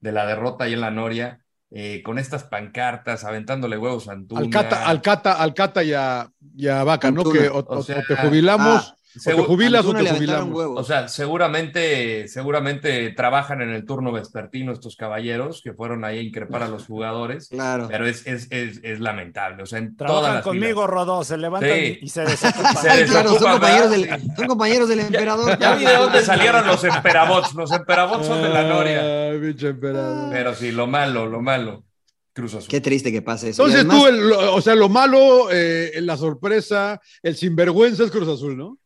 de 0.00 0.12
la 0.12 0.26
derrota 0.26 0.64
ahí 0.64 0.74
en 0.74 0.82
la 0.82 0.90
Noria, 0.90 1.40
eh, 1.70 2.02
con 2.04 2.18
estas 2.18 2.44
pancartas, 2.44 3.24
aventándole 3.24 3.78
huevos 3.78 4.06
a 4.08 4.12
Antuna. 4.12 4.42
Al 4.42 4.50
Cata, 4.50 4.86
al 4.86 5.00
Cata, 5.02 5.32
al 5.42 5.54
Cata 5.54 5.82
y 5.82 5.92
a, 5.94 6.30
y 6.56 6.68
a 6.68 6.84
Vaca, 6.84 7.10
¿no? 7.10 7.22
Antuna. 7.22 7.40
Que 7.40 7.48
o, 7.48 7.58
O 7.58 7.78
o- 7.78 7.82
sea, 7.82 7.98
o 7.98 8.02
te 8.06 8.14
jubilamos, 8.16 8.86
ah, 8.92 8.96
o 9.16 9.20
te 9.22 9.30
Segu- 9.36 9.46
jubilas 9.46 9.80
Antuna 9.84 10.00
o 10.00 10.04
te 10.04 10.10
jubilamos. 10.14 10.54
huevos. 10.56 10.80
O 10.80 10.84
sea, 10.84 11.08
seguramente, 11.08 12.26
seguramente 12.28 13.10
trabajan 13.10 13.60
en 13.62 13.70
el 13.70 13.84
turno 13.84 14.10
vespertino 14.12 14.72
estos 14.72 14.96
caballeros 14.96 15.60
que 15.62 15.72
fueron 15.72 16.04
ahí 16.04 16.18
a 16.18 16.22
increpar 16.22 16.62
a 16.62 16.68
los 16.68 16.86
jugadores, 16.86 17.48
Claro. 17.48 17.88
pero 17.88 18.06
es, 18.06 18.26
es, 18.26 18.48
es, 18.50 18.80
es 18.82 19.00
lamentable. 19.00 19.62
O 19.62 19.66
sea, 19.66 19.78
en 19.78 19.96
todas 19.96 20.10
Trabajan 20.12 20.34
las 20.36 20.44
conmigo, 20.44 20.82
filas. 20.82 20.90
Rodó, 20.90 21.24
se 21.24 21.36
levantan 21.38 21.70
Sí. 21.70 21.98
y 22.02 22.08
se 22.08 22.24
desocupan. 22.24 22.76
Se 22.82 23.04
claro, 23.06 23.38
son 23.38 23.52
compañeros, 23.52 23.90
del, 23.90 24.08
son 24.36 24.46
compañeros 24.46 24.88
del 24.88 25.00
emperador. 25.00 25.58
Ya 25.58 25.74
vi 25.76 25.84
de 25.84 25.94
dónde 25.96 26.22
salieron 26.22 26.66
los 26.66 26.82
emperabots. 26.84 27.54
Los 27.54 27.72
emperabots 27.72 28.26
son 28.26 28.42
de 28.42 28.48
la 28.48 28.62
Noria. 28.68 29.00
Ay, 29.30 29.38
pinche 29.38 29.68
emperador. 29.68 30.30
Pero 30.32 30.54
sí, 30.54 30.72
lo 30.72 30.86
malo, 30.86 31.26
lo 31.26 31.40
malo. 31.40 31.84
Cruz 32.32 32.54
Azul. 32.54 32.68
Qué 32.68 32.80
triste 32.80 33.12
que 33.12 33.22
pase 33.22 33.50
eso. 33.50 33.62
Entonces 33.62 33.84
además- 33.88 33.98
tú, 34.02 34.06
el- 34.08 34.28
lo- 34.28 34.54
o 34.56 34.60
sea, 34.60 34.74
lo 34.74 34.88
malo, 34.88 35.48
eh, 35.52 35.92
la 36.00 36.16
sorpresa, 36.16 37.00
el 37.22 37.36
sinvergüenza 37.36 38.02
es 38.02 38.10
Cruz 38.10 38.28
Azul, 38.28 38.56
¿no? 38.56 38.76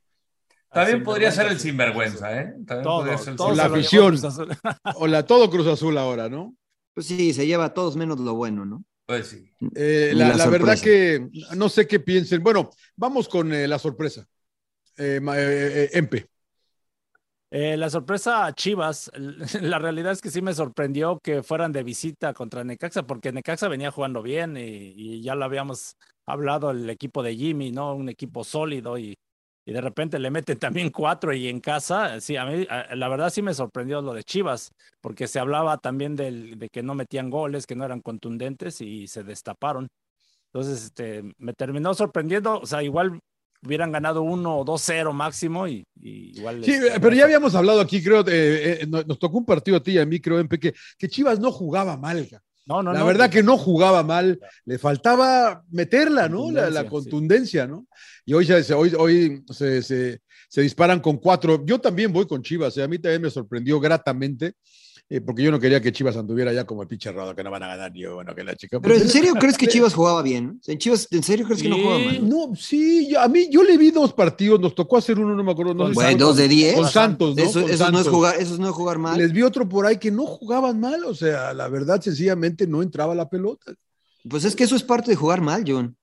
También 0.73 1.03
podría 1.03 1.31
ser 1.33 1.47
el 1.49 1.59
vergüenza, 1.59 1.59
sinvergüenza, 1.59 2.41
¿eh? 2.41 2.55
También 2.67 2.83
Todo, 2.83 2.99
podría 2.99 3.19
ser 3.19 3.35
el 3.35 3.37
todo 3.37 3.55
la 3.55 3.65
se 3.65 3.69
lo 3.69 3.77
sinvergüenza. 3.77 3.91
llevó 3.91 4.05
afición. 4.05 4.09
Cruz 4.09 4.25
Azul. 4.25 4.49
O 4.97 5.07
la 5.07 5.25
todo 5.27 5.51
Cruz 5.51 5.67
Azul 5.67 5.97
ahora, 5.99 6.29
¿no? 6.29 6.55
Pues 6.95 7.07
sí, 7.07 7.33
se 7.33 7.47
lleva 7.47 7.67
a 7.67 7.75
todos 7.75 7.97
menos 7.97 8.19
lo 8.21 8.35
bueno, 8.35 8.65
¿no? 8.65 8.85
Pues 9.07 9.29
sí. 9.29 9.51
Eh, 9.75 10.13
la, 10.15 10.35
la 10.35 10.35
la 10.35 10.47
verdad 10.47 10.79
que 10.79 11.29
no 11.57 11.69
sé 11.69 11.87
qué 11.87 12.01
piensen. 12.01 12.43
Bueno, 12.43 12.71
vamos 12.97 13.29
con 13.29 13.53
eh, 13.53 13.67
la 13.67 13.79
sorpresa. 13.79 14.27
Eh, 14.97 15.21
eh, 15.23 15.73
eh, 15.85 15.91
Empe. 15.95 16.29
Eh, 17.51 17.79
la 17.79 17.89
sorpresa 17.89 18.45
a 18.45 18.53
Chivas, 18.53 19.11
la 19.63 19.79
realidad 19.79 20.13
es 20.13 20.21
que 20.21 20.31
sí 20.31 20.43
me 20.43 20.53
sorprendió 20.53 21.19
que 21.23 21.43
fueran 21.43 21.73
de 21.73 21.83
visita 21.83 22.35
contra 22.35 22.63
Necaxa, 22.63 23.07
porque 23.07 23.33
Necaxa 23.33 23.69
venía 23.69 23.91
jugando 23.91 24.23
bien 24.23 24.57
y, 24.59 24.93
y 24.95 25.23
ya 25.23 25.35
lo 25.35 25.47
habíamos 25.47 25.97
hablado, 26.27 26.71
el 26.73 26.91
equipo 26.91 27.23
de 27.23 27.35
Jimmy, 27.37 27.73
¿no? 27.73 27.95
Un 27.95 28.11
equipo 28.11 28.45
sólido 28.45 28.99
y, 28.99 29.17
y 29.69 29.73
de 29.73 29.83
repente 29.83 30.19
le 30.19 30.31
meten 30.31 30.59
también 30.59 30.89
cuatro 30.89 31.35
y 31.35 31.47
en 31.47 31.61
casa, 31.61 32.23
sí, 32.23 32.37
a 32.37 32.47
mí 32.47 32.67
a- 32.71 32.95
la 32.97 33.07
verdad 33.07 33.29
sí 33.29 33.43
me 33.43 33.53
sorprendió 33.53 34.01
lo 34.01 34.15
de 34.15 34.25
Chivas, 34.25 34.73
porque 35.03 35.29
se 35.29 35.39
hablaba 35.39 35.77
también 35.77 36.17
del, 36.17 36.59
de 36.59 36.71
que 36.71 36.83
no 36.83 36.95
metían 36.95 37.29
goles, 37.29 37.67
que 37.67 37.77
no 37.77 37.85
eran 37.85 38.01
contundentes 38.01 38.81
y 38.81 39.07
se 39.09 39.25
destaparon. 39.25 39.89
Entonces, 40.47 40.85
este, 40.87 41.23
me 41.37 41.53
terminó 41.53 41.93
sorprendiendo, 41.93 42.61
o 42.61 42.65
sea, 42.65 42.83
igual 42.83 43.21
hubieran 43.63 43.93
ganado 43.93 44.23
uno 44.23 44.57
o 44.57 44.65
dos 44.65 44.81
cero 44.83 45.13
máximo 45.13 45.69
y, 45.69 45.85
y 46.01 46.39
igual... 46.39 46.65
Sí, 46.65 46.73
este, 46.73 46.99
pero 46.99 47.15
ya 47.15 47.25
habíamos 47.25 47.55
hablado 47.55 47.83
aquí, 47.83 48.03
creo, 48.03 48.21
eh, 48.21 48.79
eh, 48.81 48.87
nos, 48.87 49.19
tocó 49.19 49.37
un 49.37 49.45
partido 49.45 49.77
a 49.77 49.83
ti 49.83 49.91
y 49.93 49.99
a 49.99 50.07
mí, 50.07 50.19
creo, 50.19 50.39
Empe, 50.39 50.59
que, 50.59 50.73
que 50.97 51.09
Chivas 51.11 51.41
no 51.41 51.53
jugaba 51.53 51.99
mal. 51.99 52.27
No, 52.69 52.83
no, 52.83 52.93
la 52.93 53.01
no, 53.01 53.07
verdad 53.07 53.27
pues- 53.27 53.37
que 53.37 53.43
no 53.43 53.57
jugaba 53.57 54.03
mal, 54.03 54.39
le 54.67 54.79
faltaba 54.79 55.65
meterla, 55.71 56.29
¿no? 56.29 56.51
La, 56.51 56.69
la 56.71 56.87
Contundencia, 56.87 57.65
sí. 57.65 57.71
¿no? 57.71 57.87
Y 58.27 58.35
hoy, 58.35 58.45
ya 58.45 58.63
se, 58.63 58.75
hoy, 58.75 58.93
hoy 58.97 59.43
se, 59.51 59.83
se- 59.83 60.21
se 60.51 60.61
disparan 60.63 61.01
con 61.01 61.17
cuatro. 61.17 61.65
Yo 61.65 61.79
también 61.81 62.13
voy 62.13 62.27
con 62.27 62.43
Chivas, 62.43 62.77
eh, 62.77 62.83
a 62.83 62.89
mí 62.89 62.99
también 62.99 63.23
me 63.23 63.31
sorprendió 63.31 63.81
gratamente, 63.81 64.53
eh, 65.11 65.21
porque 65.23 65.43
yo 65.43 65.51
no 65.51 65.59
quería 65.59 65.81
que 65.81 65.91
Chivas 65.91 66.17
anduviera 66.17 66.53
ya 66.53 66.65
como 66.65 66.83
el 66.83 66.89
pinche 66.89 67.11
Rodo, 67.13 67.35
que 67.35 67.43
no 67.43 67.51
van 67.51 67.63
a 67.63 67.69
ganar 67.69 67.93
yo, 67.95 68.17
bueno, 68.17 68.35
que 68.35 68.45
la 68.45 68.55
chica. 68.57 68.79
Pero 68.81 68.95
¿en 68.95 69.09
serio 69.09 69.35
crees 69.35 69.57
que 69.57 69.67
Chivas 69.67 69.95
jugaba 69.95 70.21
bien? 70.23 70.61
¿En 70.67 70.79
Chivas, 70.79 71.09
¿En 71.11 71.23
serio 71.23 71.47
crees 71.47 71.63
que 71.63 71.69
no 71.69 71.77
jugaba 71.79 71.99
mal? 71.99 72.29
No, 72.29 72.53
sí, 72.55 73.09
yo- 73.11 73.21
a 73.21 73.29
mí 73.29 73.49
yo 73.51 73.63
le 73.63 73.79
vi 73.79 73.91
dos 73.91 74.13
partidos, 74.13 74.61
nos 74.61 74.75
tocó 74.75 74.99
hacer 74.99 75.19
uno, 75.19 75.35
no 75.35 75.43
me 75.43 75.53
acuerdo. 75.53 75.73
No 75.75 75.91
Bueno, 75.93 76.27
dos 76.27 76.37
de 76.37 76.49
diez. 76.49 76.75
Con 76.75 76.89
Santos, 76.89 77.37
¿no? 77.37 77.43
Eso, 77.43 77.63
Con 77.63 77.71
eso 77.71 77.85
no 77.91 77.99
es 77.99 78.05
Santos. 78.05 78.09
jugar, 78.09 78.35
eso 78.39 78.57
no 78.59 78.69
es 78.69 78.75
jugar 78.75 78.99
mal. 78.99 79.17
Les 79.19 79.33
vi 79.33 79.43
otro 79.43 79.69
por 79.69 79.87
ahí 79.87 79.97
que 79.99 80.11
no 80.11 80.27
jugaban 80.27 80.79
mal, 80.79 81.03
o 81.05 81.15
sea, 81.15 81.55
la 81.55 81.69
verdad, 81.69 82.01
sencillamente 82.01 82.67
no 82.67 82.83
entraba 82.83 83.15
la 83.15 83.29
pelota. 83.31 83.73
Pues 84.29 84.45
es 84.45 84.55
que 84.55 84.65
eso 84.65 84.77
es 84.77 84.83
parte 84.83 85.11
de 85.13 85.17
jugar 85.17 85.41
mal, 85.41 85.65
John. 85.67 85.97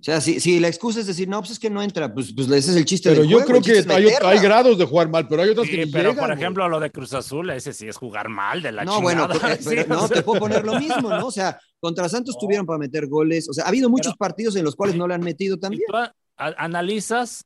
O 0.00 0.02
sea, 0.06 0.20
si, 0.20 0.38
si 0.40 0.60
la 0.60 0.68
excusa 0.68 1.00
es 1.00 1.06
decir, 1.06 1.28
no, 1.28 1.40
pues 1.40 1.52
es 1.52 1.58
que 1.58 1.68
no 1.70 1.82
entra, 1.82 2.12
pues, 2.12 2.32
pues 2.34 2.46
ese 2.48 2.70
es 2.70 2.76
el 2.76 2.84
chiste 2.84 3.08
Pero 3.10 3.22
del 3.22 3.30
yo 3.30 3.36
juego, 3.38 3.60
creo 3.60 3.84
que 3.84 3.92
hay, 4.26 4.38
grados 4.38 4.78
de 4.78 4.84
jugar 4.84 5.08
mal, 5.08 5.26
pero 5.26 5.42
hay 5.42 5.50
otros 5.50 5.66
que 5.68 5.84
Sí, 5.84 5.90
pero 5.90 6.10
llegan, 6.10 6.16
por 6.16 6.28
güey. 6.28 6.38
ejemplo, 6.38 6.68
lo 6.68 6.78
de 6.80 6.90
Cruz 6.92 7.12
Azul, 7.14 7.50
ese 7.50 7.72
sí 7.72 7.88
es 7.88 7.96
jugar 7.96 8.28
mal 8.28 8.62
de 8.62 8.72
la 8.72 8.84
No, 8.84 9.00
bueno, 9.00 9.26
pero- 9.32 9.40
pero 9.40 9.62
Sí, 9.62 9.76
no, 9.88 10.02
o 10.04 10.06
sea, 10.08 10.16
te 10.18 10.22
puedo 10.22 10.38
poner 10.40 10.64
lo 10.64 10.78
mismo, 10.78 11.08
¿no? 11.10 11.26
O 11.26 11.30
sea, 11.32 11.58
contra 11.80 12.08
Santos 12.08 12.36
tuvieron 12.38 12.66
para 12.66 12.78
meter 12.78 13.06
goles. 13.08 13.48
O 13.48 13.52
sea, 13.52 13.64
ha 13.64 13.68
habido 13.68 13.88
muchos 13.90 14.14
partidos 14.16 14.54
en 14.56 14.64
los 14.64 14.76
cuales 14.76 14.96
no 14.96 15.08
le 15.08 15.14
han 15.14 15.22
metido 15.22 15.56
también. 15.58 15.82
tú 15.88 15.96
a- 15.96 16.14
a- 16.36 16.54
analizas, 16.64 17.44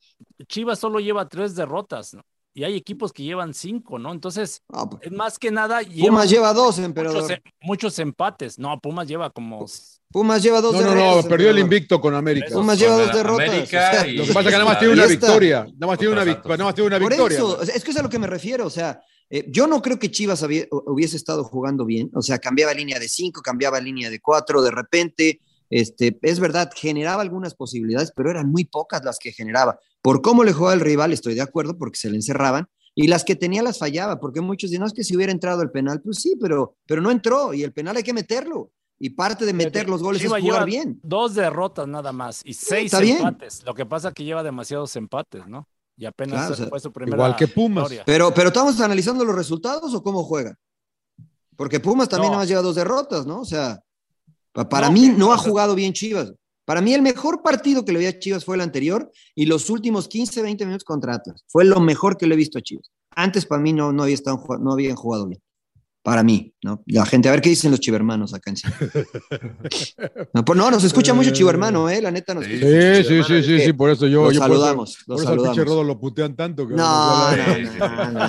Chivas 0.48 0.78
solo 0.78 1.00
lleva 1.00 1.28
tres 1.28 1.54
derrotas, 1.54 2.12
¿no? 2.14 2.22
Y 2.52 2.64
hay 2.64 2.74
equipos 2.74 3.12
que 3.12 3.22
llevan 3.22 3.54
cinco, 3.54 3.98
¿no? 4.00 4.12
Entonces, 4.12 4.62
es 5.02 5.12
más 5.12 5.38
que 5.38 5.52
nada. 5.52 5.80
Pumas 6.00 6.28
lleva 6.28 6.52
dos, 6.52 6.78
emperador. 6.80 7.22
Muchos, 7.22 7.38
muchos 7.62 7.98
empates. 8.00 8.58
No, 8.58 8.80
Pumas 8.80 9.06
lleva 9.06 9.30
como. 9.30 9.64
Pumas 10.10 10.42
lleva 10.42 10.60
dos 10.60 10.74
No, 10.74 10.80
no, 10.82 10.88
derrotas. 10.90 11.24
no, 11.24 11.28
perdió 11.30 11.50
el 11.50 11.58
invicto 11.60 12.00
con 12.00 12.12
América. 12.14 12.48
Pumas 12.52 12.76
lleva 12.78 12.96
dos 12.96 13.14
derrotas. 13.14 13.48
América 13.48 13.90
o 13.92 13.94
sea, 13.94 14.06
y- 14.08 14.16
Lo 14.16 14.24
que 14.24 14.32
pasa 14.32 14.40
es 14.40 14.46
que 14.46 14.58
nada 14.58 14.64
más 14.64 14.78
tiene 14.80 14.94
una 14.94 15.06
victoria. 15.06 15.64
Nada 15.74 15.86
más 15.86 15.98
tiene 15.98 16.12
una, 16.12 16.24
nada 16.24 16.64
más 16.64 16.74
tiene 16.74 16.86
una 16.88 16.98
Por 16.98 17.08
victoria. 17.10 17.38
eso, 17.38 17.62
es 17.62 17.84
que 17.84 17.90
es 17.92 17.96
a 17.96 18.02
lo 18.02 18.08
que 18.08 18.18
me 18.18 18.26
refiero. 18.26 18.66
O 18.66 18.70
sea, 18.70 19.00
eh, 19.30 19.46
yo 19.48 19.68
no 19.68 19.80
creo 19.80 20.00
que 20.00 20.10
Chivas 20.10 20.42
había- 20.42 20.66
hubiese 20.70 21.16
estado 21.16 21.44
jugando 21.44 21.84
bien. 21.86 22.10
O 22.14 22.22
sea, 22.22 22.40
cambiaba 22.40 22.74
línea 22.74 22.98
de 22.98 23.08
cinco, 23.08 23.42
cambiaba 23.42 23.78
línea 23.80 24.10
de 24.10 24.20
cuatro, 24.20 24.60
de 24.60 24.72
repente. 24.72 25.40
Este, 25.70 26.18
es 26.22 26.40
verdad, 26.40 26.70
generaba 26.74 27.22
algunas 27.22 27.54
posibilidades, 27.54 28.12
pero 28.14 28.30
eran 28.30 28.50
muy 28.50 28.64
pocas 28.64 29.04
las 29.04 29.18
que 29.18 29.32
generaba. 29.32 29.78
Por 30.02 30.20
cómo 30.20 30.44
le 30.44 30.52
jugaba 30.52 30.74
el 30.74 30.80
rival, 30.80 31.12
estoy 31.12 31.34
de 31.34 31.42
acuerdo, 31.42 31.78
porque 31.78 31.96
se 31.98 32.10
le 32.10 32.16
encerraban, 32.16 32.68
y 32.94 33.06
las 33.06 33.24
que 33.24 33.36
tenía 33.36 33.62
las 33.62 33.78
fallaba, 33.78 34.18
porque 34.18 34.40
muchos 34.40 34.70
dicen, 34.70 34.80
no, 34.80 34.86
es 34.86 34.92
que 34.92 35.04
si 35.04 35.14
hubiera 35.16 35.30
entrado 35.32 35.62
el 35.62 35.70
penal, 35.70 36.02
pues 36.02 36.18
sí, 36.18 36.34
pero, 36.40 36.76
pero 36.86 37.00
no 37.00 37.10
entró, 37.10 37.54
y 37.54 37.62
el 37.62 37.72
penal 37.72 37.96
hay 37.96 38.02
que 38.02 38.12
meterlo. 38.12 38.72
Y 39.02 39.10
parte 39.10 39.46
de 39.46 39.54
meter 39.54 39.88
los 39.88 40.02
goles 40.02 40.22
es 40.22 40.28
jugar 40.30 40.66
bien. 40.66 41.00
Dos 41.02 41.34
derrotas 41.34 41.88
nada 41.88 42.12
más 42.12 42.42
y 42.44 42.52
seis 42.52 42.86
está 42.92 42.98
bien. 43.00 43.16
empates. 43.18 43.62
Lo 43.64 43.72
que 43.74 43.86
pasa 43.86 44.08
es 44.08 44.14
que 44.14 44.24
lleva 44.24 44.42
demasiados 44.42 44.94
empates, 44.96 45.46
¿no? 45.46 45.66
Y 45.96 46.04
apenas 46.04 46.34
Claro, 46.38 46.52
o 46.52 46.56
sea, 46.56 46.66
fue 46.66 46.80
su 46.80 46.92
primera. 46.92 47.16
igual 47.16 47.34
que 47.36 47.48
Pumas. 47.48 47.84
victoria. 47.84 48.02
Pero, 48.04 48.34
pero 48.34 48.48
estamos 48.48 48.78
analizando 48.80 49.24
los 49.24 49.34
resultados 49.34 49.94
o 49.94 50.02
cómo 50.02 50.22
juega. 50.24 50.54
Porque 51.56 51.80
Pumas 51.80 52.08
también 52.10 52.28
No. 52.28 52.32
nada 52.32 52.42
más 52.42 52.48
lleva 52.48 52.60
dos 52.62 52.76
derrotas, 52.76 53.24
¿no? 53.24 53.40
O 53.40 53.44
sea, 53.46 53.82
para 54.52 54.86
No, 54.88 54.92
mí 54.92 55.08
no 55.08 55.32
ha 55.32 55.38
jugado 55.38 55.74
bien 55.74 55.92
Chivas. 55.92 56.32
Para 56.64 56.80
mí 56.80 56.94
el 56.94 57.02
mejor 57.02 57.42
partido 57.42 57.84
que 57.84 57.92
le 57.92 57.98
vi 57.98 58.06
a 58.06 58.18
Chivas 58.18 58.44
fue 58.44 58.54
el 58.56 58.60
anterior 58.60 59.10
y 59.34 59.46
los 59.46 59.70
últimos 59.70 60.06
15, 60.08 60.42
20 60.42 60.66
minutos 60.66 60.84
contra 60.84 61.14
Atlas. 61.14 61.42
Fue 61.48 61.64
lo 61.64 61.80
mejor 61.80 62.16
que 62.16 62.26
le 62.26 62.34
he 62.34 62.38
visto 62.38 62.58
a 62.58 62.62
Chivas. 62.62 62.90
Antes 63.14 63.44
para 63.46 63.60
mí 63.60 63.72
no, 63.72 63.92
no, 63.92 64.04
había 64.04 64.14
estado, 64.14 64.40
no 64.60 64.72
habían 64.72 64.94
jugado 64.96 65.26
bien. 65.26 65.40
Para 66.02 66.22
mí, 66.22 66.54
¿no? 66.62 66.82
La 66.86 67.04
gente, 67.04 67.28
a 67.28 67.32
ver 67.32 67.42
qué 67.42 67.50
dicen 67.50 67.70
los 67.72 67.80
chivermanos 67.80 68.32
acá 68.32 68.50
encima. 68.50 68.74
No, 70.32 70.44
pues 70.44 70.56
no, 70.56 70.70
nos 70.70 70.82
escucha 70.84 71.12
mucho 71.12 71.30
chivermano, 71.30 71.90
¿eh? 71.90 72.00
La 72.00 72.10
neta 72.10 72.32
nos 72.34 72.46
escucha 72.46 73.02
Sí, 73.04 73.04
sí, 73.04 73.22
sí, 73.22 73.42
sí, 73.42 73.60
sí, 73.66 73.72
por 73.74 73.90
eso 73.90 74.06
yo. 74.06 74.24
Los 74.24 74.34
yo 74.34 74.40
por 74.40 74.50
eso- 74.50 74.58
saludamos, 74.60 74.96
Por 75.06 75.14
los 75.16 75.20
eso 75.22 75.30
saludamos. 75.30 75.64
Rodo 75.66 75.84
lo 75.84 75.98
putean 76.00 76.34
tanto. 76.36 76.66
que 76.66 76.74
No, 76.74 77.36
no, 77.36 77.44
Sí, 77.54 77.66
sí, 77.66 77.66
sí. 77.72 77.78
no, 77.78 77.88
no, 78.12 78.28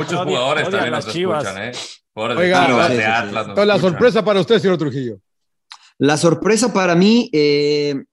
Muchos 0.00 0.24
jugadores 0.24 0.68
odia 0.68 0.70
también 0.78 0.90
nos 0.92 1.06
Chivas. 1.08 1.44
escuchan, 1.44 1.64
¿eh? 1.68 1.72
Oiga, 2.14 2.66
sí, 2.66 2.72
de 2.72 2.88
sí, 2.88 2.96
sí. 2.96 3.02
Atlas. 3.04 3.66
la 3.66 3.78
sorpresa 3.78 4.24
para 4.24 4.40
usted, 4.40 4.58
señor 4.58 4.76
Trujillo. 4.78 5.18
La 5.98 6.16
sorpresa 6.16 6.72
para 6.72 6.94
mí, 6.94 7.28
eh, 7.32 8.04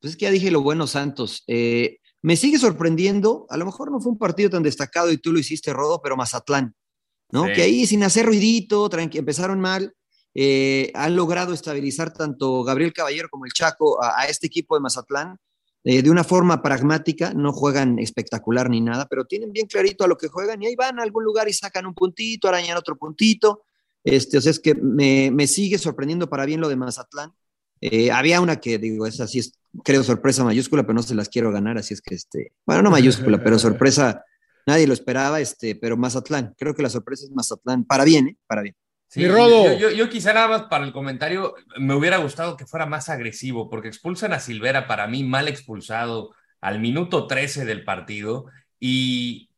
pues 0.00 0.12
es 0.12 0.16
que 0.16 0.24
ya 0.24 0.30
dije 0.30 0.50
lo 0.50 0.62
bueno, 0.62 0.86
Santos. 0.86 1.44
Eh, 1.46 1.98
me 2.22 2.36
sigue 2.36 2.58
sorprendiendo, 2.58 3.46
a 3.50 3.56
lo 3.56 3.66
mejor 3.66 3.90
no 3.92 4.00
fue 4.00 4.12
un 4.12 4.18
partido 4.18 4.50
tan 4.50 4.62
destacado 4.62 5.12
y 5.12 5.18
tú 5.18 5.32
lo 5.32 5.38
hiciste, 5.38 5.72
Rodo, 5.72 6.00
pero 6.02 6.16
Mazatlán, 6.16 6.74
¿no? 7.30 7.46
Sí. 7.46 7.52
Que 7.52 7.62
ahí 7.62 7.86
sin 7.86 8.02
hacer 8.02 8.26
ruidito, 8.26 8.90
empezaron 8.92 9.60
mal, 9.60 9.94
eh, 10.34 10.90
han 10.94 11.14
logrado 11.14 11.52
estabilizar 11.52 12.12
tanto 12.12 12.64
Gabriel 12.64 12.92
Caballero 12.92 13.28
como 13.28 13.44
el 13.44 13.52
Chaco 13.52 14.02
a, 14.02 14.20
a 14.20 14.26
este 14.26 14.46
equipo 14.46 14.74
de 14.74 14.80
Mazatlán 14.80 15.38
eh, 15.86 16.00
de 16.02 16.10
una 16.10 16.24
forma 16.24 16.62
pragmática, 16.62 17.34
no 17.34 17.52
juegan 17.52 17.98
espectacular 17.98 18.70
ni 18.70 18.80
nada, 18.80 19.06
pero 19.06 19.26
tienen 19.26 19.52
bien 19.52 19.66
clarito 19.66 20.02
a 20.02 20.08
lo 20.08 20.16
que 20.16 20.28
juegan 20.28 20.62
y 20.62 20.66
ahí 20.66 20.76
van 20.76 20.98
a 20.98 21.02
algún 21.02 21.24
lugar 21.24 21.46
y 21.46 21.52
sacan 21.52 21.84
un 21.84 21.92
puntito, 21.92 22.48
arañan 22.48 22.78
otro 22.78 22.96
puntito. 22.96 23.64
Este, 24.04 24.36
o 24.36 24.40
sea, 24.40 24.50
es 24.50 24.60
que 24.60 24.74
me, 24.74 25.30
me 25.30 25.46
sigue 25.46 25.78
sorprendiendo 25.78 26.28
para 26.28 26.44
bien 26.44 26.60
lo 26.60 26.68
de 26.68 26.76
Mazatlán. 26.76 27.32
Eh, 27.80 28.10
había 28.10 28.40
una 28.40 28.60
que, 28.60 28.78
digo, 28.78 29.06
es 29.06 29.20
así, 29.20 29.40
es, 29.40 29.58
creo, 29.82 30.02
sorpresa 30.04 30.44
mayúscula, 30.44 30.82
pero 30.82 30.94
no 30.94 31.02
se 31.02 31.14
las 31.14 31.28
quiero 31.28 31.50
ganar, 31.50 31.76
así 31.76 31.94
es 31.94 32.00
que, 32.00 32.14
este, 32.14 32.52
bueno, 32.64 32.82
no 32.82 32.90
mayúscula, 32.90 33.42
pero 33.42 33.58
sorpresa, 33.58 34.24
nadie 34.66 34.86
lo 34.86 34.94
esperaba, 34.94 35.40
este, 35.40 35.74
pero 35.74 35.96
Mazatlán, 35.96 36.54
creo 36.56 36.74
que 36.74 36.82
la 36.82 36.88
sorpresa 36.88 37.24
es 37.24 37.32
Mazatlán, 37.32 37.84
para 37.84 38.04
bien, 38.04 38.28
¿eh? 38.28 38.36
Para 38.46 38.62
bien. 38.62 38.76
Sí, 39.08 39.20
Mi 39.20 39.28
Rodo. 39.28 39.66
Yo, 39.72 39.90
yo, 39.90 39.90
yo 39.90 40.08
quizá 40.08 40.32
nada 40.32 40.48
más 40.48 40.62
para 40.62 40.84
el 40.84 40.92
comentario, 40.92 41.54
me 41.78 41.94
hubiera 41.94 42.16
gustado 42.18 42.56
que 42.56 42.66
fuera 42.66 42.86
más 42.86 43.08
agresivo, 43.08 43.68
porque 43.68 43.88
expulsan 43.88 44.32
a 44.32 44.40
Silvera, 44.40 44.86
para 44.86 45.06
mí 45.06 45.22
mal 45.24 45.48
expulsado, 45.48 46.30
al 46.60 46.80
minuto 46.80 47.26
13 47.26 47.64
del 47.64 47.84
partido, 47.84 48.46
y 48.80 49.50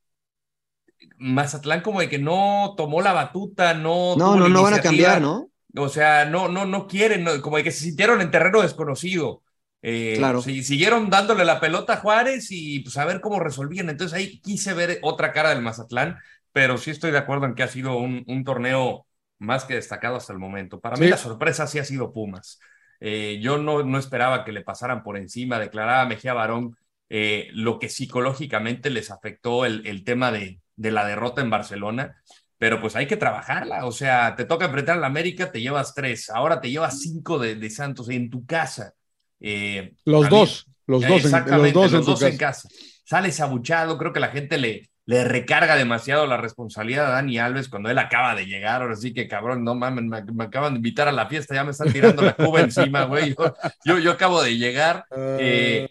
Mazatlán 1.18 1.80
como 1.82 2.00
de 2.00 2.08
que 2.08 2.18
no 2.18 2.74
tomó 2.76 3.00
la 3.02 3.12
batuta, 3.12 3.74
no... 3.74 4.16
No, 4.16 4.34
tuvo 4.34 4.40
no, 4.40 4.48
la 4.48 4.48
no 4.48 4.62
van 4.62 4.74
a 4.74 4.76
iniciativa. 4.76 4.82
cambiar, 4.82 5.20
¿no? 5.20 5.50
O 5.76 5.88
sea, 5.88 6.24
no, 6.24 6.48
no, 6.48 6.64
no 6.66 6.86
quieren, 6.86 7.24
no, 7.24 7.40
como 7.42 7.56
de 7.58 7.64
que 7.64 7.70
se 7.72 7.84
sintieron 7.84 8.20
en 8.20 8.30
terreno 8.30 8.62
desconocido. 8.62 9.42
Eh, 9.82 10.16
Claro. 10.18 10.42
siguieron 10.42 11.10
dándole 11.10 11.44
la 11.44 11.60
pelota 11.60 11.94
a 11.94 11.96
Juárez 11.98 12.48
y 12.50 12.80
pues 12.80 12.96
a 12.96 13.04
ver 13.04 13.20
cómo 13.20 13.40
resolvían. 13.40 13.90
Entonces 13.90 14.16
ahí 14.18 14.40
quise 14.40 14.72
ver 14.74 14.98
otra 15.02 15.32
cara 15.32 15.50
del 15.50 15.62
Mazatlán, 15.62 16.18
pero 16.52 16.78
sí 16.78 16.90
estoy 16.90 17.10
de 17.10 17.18
acuerdo 17.18 17.46
en 17.46 17.54
que 17.54 17.62
ha 17.62 17.68
sido 17.68 17.96
un, 17.98 18.24
un 18.26 18.44
torneo 18.44 19.06
más 19.38 19.64
que 19.64 19.74
destacado 19.74 20.16
hasta 20.16 20.32
el 20.32 20.38
momento. 20.38 20.80
Para 20.80 20.96
mí 20.96 21.06
la 21.08 21.18
sorpresa 21.18 21.66
sí 21.66 21.78
ha 21.78 21.84
sido 21.84 22.12
Pumas. 22.12 22.58
Eh, 23.00 23.38
yo 23.42 23.58
no, 23.58 23.82
no 23.82 23.98
esperaba 23.98 24.44
que 24.44 24.52
le 24.52 24.62
pasaran 24.62 25.02
por 25.02 25.16
encima, 25.18 25.58
declaraba 25.58 26.06
Mejía 26.06 26.32
Barón 26.34 26.76
eh, 27.10 27.48
lo 27.52 27.78
que 27.78 27.88
psicológicamente 27.90 28.88
les 28.90 29.10
afectó 29.10 29.64
el, 29.66 29.86
el 29.86 30.02
tema 30.04 30.32
de, 30.32 30.60
de 30.76 30.90
la 30.90 31.06
derrota 31.06 31.40
en 31.40 31.50
Barcelona, 31.50 32.22
pero 32.58 32.80
pues 32.80 32.96
hay 32.96 33.06
que 33.06 33.16
trabajarla, 33.16 33.84
o 33.86 33.92
sea, 33.92 34.34
te 34.36 34.44
toca 34.44 34.66
enfrentar 34.66 34.96
a 34.96 35.00
la 35.00 35.06
América, 35.08 35.50
te 35.52 35.60
llevas 35.60 35.94
tres, 35.94 36.30
ahora 36.30 36.60
te 36.60 36.70
llevas 36.70 37.00
cinco 37.00 37.38
de, 37.38 37.54
de 37.56 37.70
Santos 37.70 38.08
en 38.10 38.30
tu 38.30 38.46
casa. 38.46 38.94
Eh, 39.40 39.94
Los 40.04 40.28
dos, 40.30 40.66
los 40.86 41.02
dos, 41.02 41.10
en, 41.10 41.12
los 41.12 41.24
Exactamente, 41.24 41.72
dos 41.72 41.86
en 41.92 41.96
los 41.98 42.06
dos 42.06 42.20
casa. 42.20 42.28
en 42.32 42.38
casa. 42.38 42.68
Sales 43.04 43.40
abuchado, 43.40 43.98
creo 43.98 44.12
que 44.12 44.20
la 44.20 44.28
gente 44.28 44.58
le, 44.58 44.88
le 45.04 45.24
recarga 45.24 45.76
demasiado 45.76 46.26
la 46.26 46.36
responsabilidad 46.38 47.06
a 47.06 47.10
Dani 47.10 47.38
Alves 47.38 47.68
cuando 47.68 47.90
él 47.90 47.98
acaba 47.98 48.34
de 48.34 48.46
llegar. 48.46 48.82
Ahora 48.82 48.96
sí 48.96 49.12
que 49.14 49.28
cabrón, 49.28 49.62
no 49.62 49.74
mames, 49.74 50.04
me, 50.04 50.24
me 50.32 50.44
acaban 50.44 50.72
de 50.74 50.78
invitar 50.78 51.08
a 51.08 51.12
la 51.12 51.26
fiesta, 51.28 51.54
ya 51.54 51.64
me 51.64 51.70
están 51.72 51.92
tirando 51.92 52.22
la 52.22 52.34
cuba 52.34 52.60
encima, 52.62 53.04
güey. 53.04 53.34
Yo, 53.36 53.54
yo, 53.84 53.98
yo 53.98 54.10
acabo 54.12 54.42
de 54.42 54.56
llegar. 54.56 55.04
eh, 55.38 55.88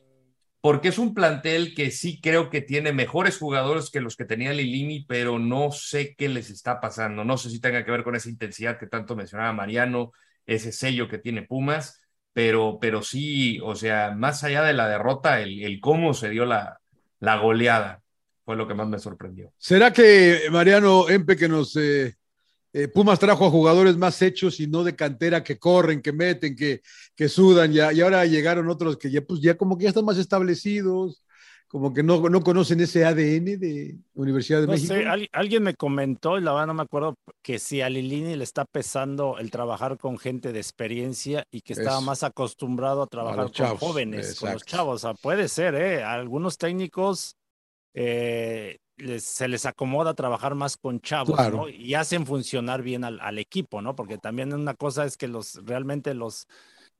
porque 0.65 0.87
es 0.87 0.97
un 0.97 1.13
plantel 1.13 1.75
que 1.75 1.91
sí 1.91 2.19
creo 2.19 2.49
que 2.49 2.59
tiene 2.59 2.91
mejores 2.91 3.37
jugadores 3.37 3.91
que 3.91 4.01
los 4.01 4.15
que 4.15 4.25
tenía 4.25 4.51
Lilini, 4.51 5.05
pero 5.05 5.37
no 5.37 5.71
sé 5.71 6.15
qué 6.17 6.27
les 6.27 6.49
está 6.49 6.81
pasando. 6.81 7.23
No 7.23 7.37
sé 7.37 7.51
si 7.51 7.61
tenga 7.61 7.85
que 7.85 7.91
ver 7.91 8.03
con 8.03 8.15
esa 8.15 8.31
intensidad 8.31 8.79
que 8.79 8.87
tanto 8.87 9.15
mencionaba 9.15 9.53
Mariano, 9.53 10.11
ese 10.47 10.71
sello 10.71 11.07
que 11.07 11.19
tiene 11.19 11.43
Pumas, 11.43 12.01
pero, 12.33 12.79
pero 12.81 13.03
sí, 13.03 13.59
o 13.61 13.75
sea, 13.75 14.15
más 14.17 14.43
allá 14.43 14.63
de 14.63 14.73
la 14.73 14.89
derrota, 14.89 15.39
el, 15.39 15.79
cómo 15.81 16.15
se 16.15 16.31
dio 16.31 16.47
la, 16.47 16.79
la 17.19 17.37
goleada 17.37 18.01
fue 18.43 18.55
lo 18.55 18.67
que 18.67 18.73
más 18.73 18.87
me 18.87 18.97
sorprendió. 18.97 19.53
¿Será 19.59 19.93
que 19.93 20.47
Mariano 20.49 21.07
Empe 21.09 21.37
que 21.37 21.47
nos 21.47 21.75
eh, 21.75 22.15
eh, 22.77 22.87
Pumas 22.89 23.19
trajo 23.19 23.45
a 23.45 23.49
jugadores 23.51 23.97
más 23.97 24.21
hechos 24.21 24.59
y 24.59 24.67
no 24.67 24.83
de 24.83 24.95
cantera 24.95 25.43
que 25.43 25.57
corren, 25.59 26.01
que 26.01 26.11
meten, 26.13 26.55
que, 26.55 26.81
que 27.15 27.29
sudan 27.29 27.71
ya, 27.71 27.93
y 27.93 28.01
ahora 28.01 28.25
llegaron 28.25 28.69
otros 28.69 28.97
que 28.97 29.09
ya 29.11 29.21
pues 29.21 29.41
ya 29.41 29.55
como 29.57 29.77
que 29.77 29.83
ya 29.85 29.89
están 29.89 30.05
más 30.05 30.17
establecidos, 30.17 31.23
como 31.67 31.93
que 31.93 32.03
no, 32.03 32.29
no 32.29 32.41
conocen 32.43 32.79
ese 32.81 33.05
ADN 33.05 33.57
de 33.57 33.97
Universidad 34.13 34.61
de 34.61 34.67
No 34.67 34.73
México. 34.73 34.93
sé, 34.93 35.05
al- 35.05 35.29
alguien 35.31 35.63
me 35.63 35.75
comentó, 35.75 36.37
y 36.37 36.41
la 36.41 36.51
verdad 36.53 36.67
no 36.67 36.73
me 36.73 36.83
acuerdo, 36.83 37.15
que 37.43 37.59
si 37.59 37.81
a 37.81 37.89
Lilini 37.89 38.35
le 38.35 38.43
está 38.43 38.65
pesando 38.65 39.37
el 39.37 39.51
trabajar 39.51 39.97
con 39.97 40.17
gente 40.17 40.51
de 40.53 40.59
experiencia 40.59 41.43
y 41.51 41.61
que 41.61 41.73
estaba 41.73 42.01
más 42.01 42.23
acostumbrado 42.23 43.03
a 43.03 43.07
trabajar 43.07 43.43
con 43.45 43.51
chavos, 43.51 43.79
jóvenes, 43.79 44.39
con 44.39 44.53
los 44.53 44.63
chavos. 44.63 44.95
O 45.03 45.07
sea, 45.07 45.13
puede 45.15 45.47
ser, 45.49 45.75
¿eh? 45.75 46.03
Algunos 46.03 46.57
técnicos 46.57 47.35
eh, 47.93 48.77
les- 48.97 49.23
se 49.23 49.47
les 49.47 49.65
acomoda 49.65 50.13
trabajar 50.13 50.55
más 50.55 50.77
con 50.77 50.99
chavos, 51.01 51.35
Claro. 51.35 51.57
¿no? 51.57 51.69
Y 51.69 51.93
hacen 51.95 52.25
funcionar 52.25 52.81
bien 52.81 53.03
al, 53.03 53.19
al 53.21 53.39
equipo, 53.39 53.81
¿no? 53.81 53.95
Porque 53.95 54.17
también 54.17 54.53
una 54.53 54.73
cosa 54.73 55.05
es 55.05 55.17
que 55.17 55.27
los 55.27 55.55
realmente 55.65 56.13
los 56.13 56.47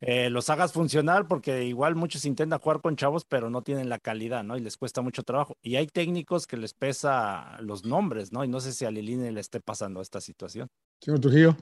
eh, 0.02 0.30
los 0.30 0.50
hagas 0.50 0.74
funcionar 0.74 1.26
porque 1.28 1.64
igual 1.64 1.96
muchos 1.96 2.26
intentan 2.26 2.60
jugar 2.60 2.82
con 2.82 2.98
chavos 2.98 3.24
pero 3.24 3.50
no 3.50 3.62
tienen 3.62 3.88
la 3.88 3.98
calidad, 3.98 4.44
¿no? 4.44 4.58
Y 4.58 4.60
les 4.60 4.76
cuesta 4.76 5.02
mucho 5.02 5.24
trabajo. 5.24 5.56
Y 5.62 5.78
hay 5.78 5.88
técnicos 5.88 6.48
que 6.48 6.58
les 6.58 6.74
pesa 6.74 7.58
los 7.62 7.86
nombres, 7.86 8.34
¿no? 8.34 8.44
Y 8.44 8.50
no 8.50 8.60
sé 8.60 8.74
si 8.74 8.84
a 8.84 8.92
Lilini 8.92 9.32
le 9.32 9.40
esté 9.40 9.62
pasando 9.62 10.02
esta 10.02 10.20
situación. 10.20 10.68
Señor 11.00 11.22
Trujillo. 11.22 11.56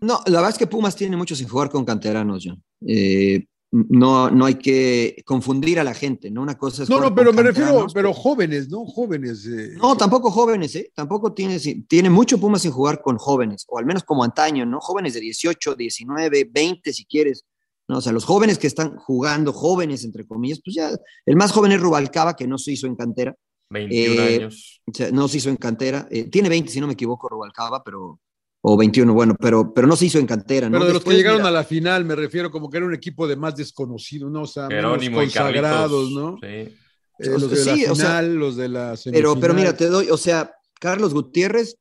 No, 0.00 0.20
la 0.26 0.38
verdad 0.38 0.50
es 0.50 0.58
que 0.58 0.66
Pumas 0.66 0.96
tiene 0.96 1.16
mucho 1.18 1.36
sin 1.36 1.48
jugar 1.48 1.68
con 1.68 1.84
canteranos, 1.84 2.44
John. 2.46 2.62
Eh, 2.86 3.44
no, 3.72 4.30
no 4.30 4.44
hay 4.46 4.54
que 4.54 5.22
confundir 5.24 5.78
a 5.80 5.84
la 5.84 5.92
gente, 5.94 6.30
¿no? 6.30 6.42
Una 6.42 6.56
cosa 6.56 6.84
es. 6.84 6.88
No, 6.90 7.00
no, 7.00 7.14
pero 7.14 7.32
me 7.32 7.42
refiero, 7.42 7.86
pero 7.92 8.12
jóvenes, 8.12 8.68
¿no? 8.68 8.84
Jóvenes. 8.86 9.44
eh, 9.46 9.74
No, 9.76 9.96
tampoco 9.96 10.30
jóvenes, 10.30 10.74
¿eh? 10.76 10.90
Tampoco 10.94 11.32
tiene, 11.34 11.58
tiene 11.88 12.08
mucho 12.10 12.38
Pumas 12.38 12.62
sin 12.62 12.70
jugar 12.70 13.02
con 13.02 13.18
jóvenes, 13.18 13.64
o 13.68 13.78
al 13.78 13.84
menos 13.86 14.04
como 14.04 14.22
antaño, 14.24 14.64
¿no? 14.64 14.80
Jóvenes 14.80 15.14
de 15.14 15.20
18, 15.20 15.74
19, 15.74 16.48
20 16.50 16.92
si 16.92 17.04
quieres. 17.04 17.44
No, 17.88 17.98
o 17.98 18.00
sea, 18.00 18.12
los 18.12 18.24
jóvenes 18.24 18.58
que 18.58 18.66
están 18.66 18.96
jugando, 18.96 19.52
jóvenes 19.52 20.04
entre 20.04 20.26
comillas, 20.26 20.60
pues 20.64 20.74
ya, 20.74 20.90
el 21.24 21.36
más 21.36 21.52
joven 21.52 21.70
es 21.72 21.80
Rubalcaba, 21.80 22.34
que 22.34 22.46
no 22.46 22.58
se 22.58 22.72
hizo 22.72 22.86
en 22.86 22.96
cantera. 22.96 23.34
21 23.70 24.22
Eh, 24.22 24.36
años. 24.36 24.80
O 24.86 24.92
sea, 24.94 25.10
no 25.12 25.28
se 25.28 25.38
hizo 25.38 25.50
en 25.50 25.56
cantera. 25.56 26.06
Eh, 26.10 26.24
tiene 26.30 26.48
20, 26.48 26.70
si 26.70 26.80
no 26.80 26.86
me 26.86 26.94
equivoco, 26.94 27.28
Rubalcaba, 27.28 27.82
pero, 27.84 28.20
o 28.68 28.76
21, 28.76 29.14
bueno, 29.14 29.36
pero, 29.38 29.72
pero 29.72 29.86
no 29.86 29.94
se 29.94 30.06
hizo 30.06 30.18
en 30.18 30.26
cantera, 30.26 30.68
¿no? 30.68 30.72
Pero 30.78 30.86
de 30.86 30.92
los 30.94 31.04
que 31.04 31.10
Después, 31.10 31.16
llegaron 31.18 31.38
mira, 31.38 31.50
a 31.50 31.52
la 31.52 31.62
final, 31.62 32.04
me 32.04 32.16
refiero 32.16 32.50
como 32.50 32.68
que 32.68 32.78
era 32.78 32.86
un 32.86 32.94
equipo 32.94 33.28
de 33.28 33.36
más 33.36 33.54
desconocidos, 33.54 34.28
¿no? 34.28 34.42
O 34.42 34.46
sea, 34.46 34.66
menos 34.66 34.90
Jerónimo 34.94 35.18
consagrados. 35.18 36.10
¿no? 36.10 36.36
Sí. 36.42 36.48
Eh, 36.48 36.74
los 37.20 37.48
de 37.48 37.56
Sí, 37.58 37.84
la 37.84 37.92
o 37.92 37.94
sea, 37.94 38.06
final, 38.06 38.34
los 38.34 38.56
de 38.56 38.68
la 38.68 38.98
Pero, 39.04 39.38
pero 39.38 39.54
mira, 39.54 39.68
semifinal. 39.70 39.76
te 39.76 39.86
doy, 39.86 40.10
o 40.10 40.16
sea, 40.16 40.52
Carlos 40.80 41.14
Gutiérrez, 41.14 41.76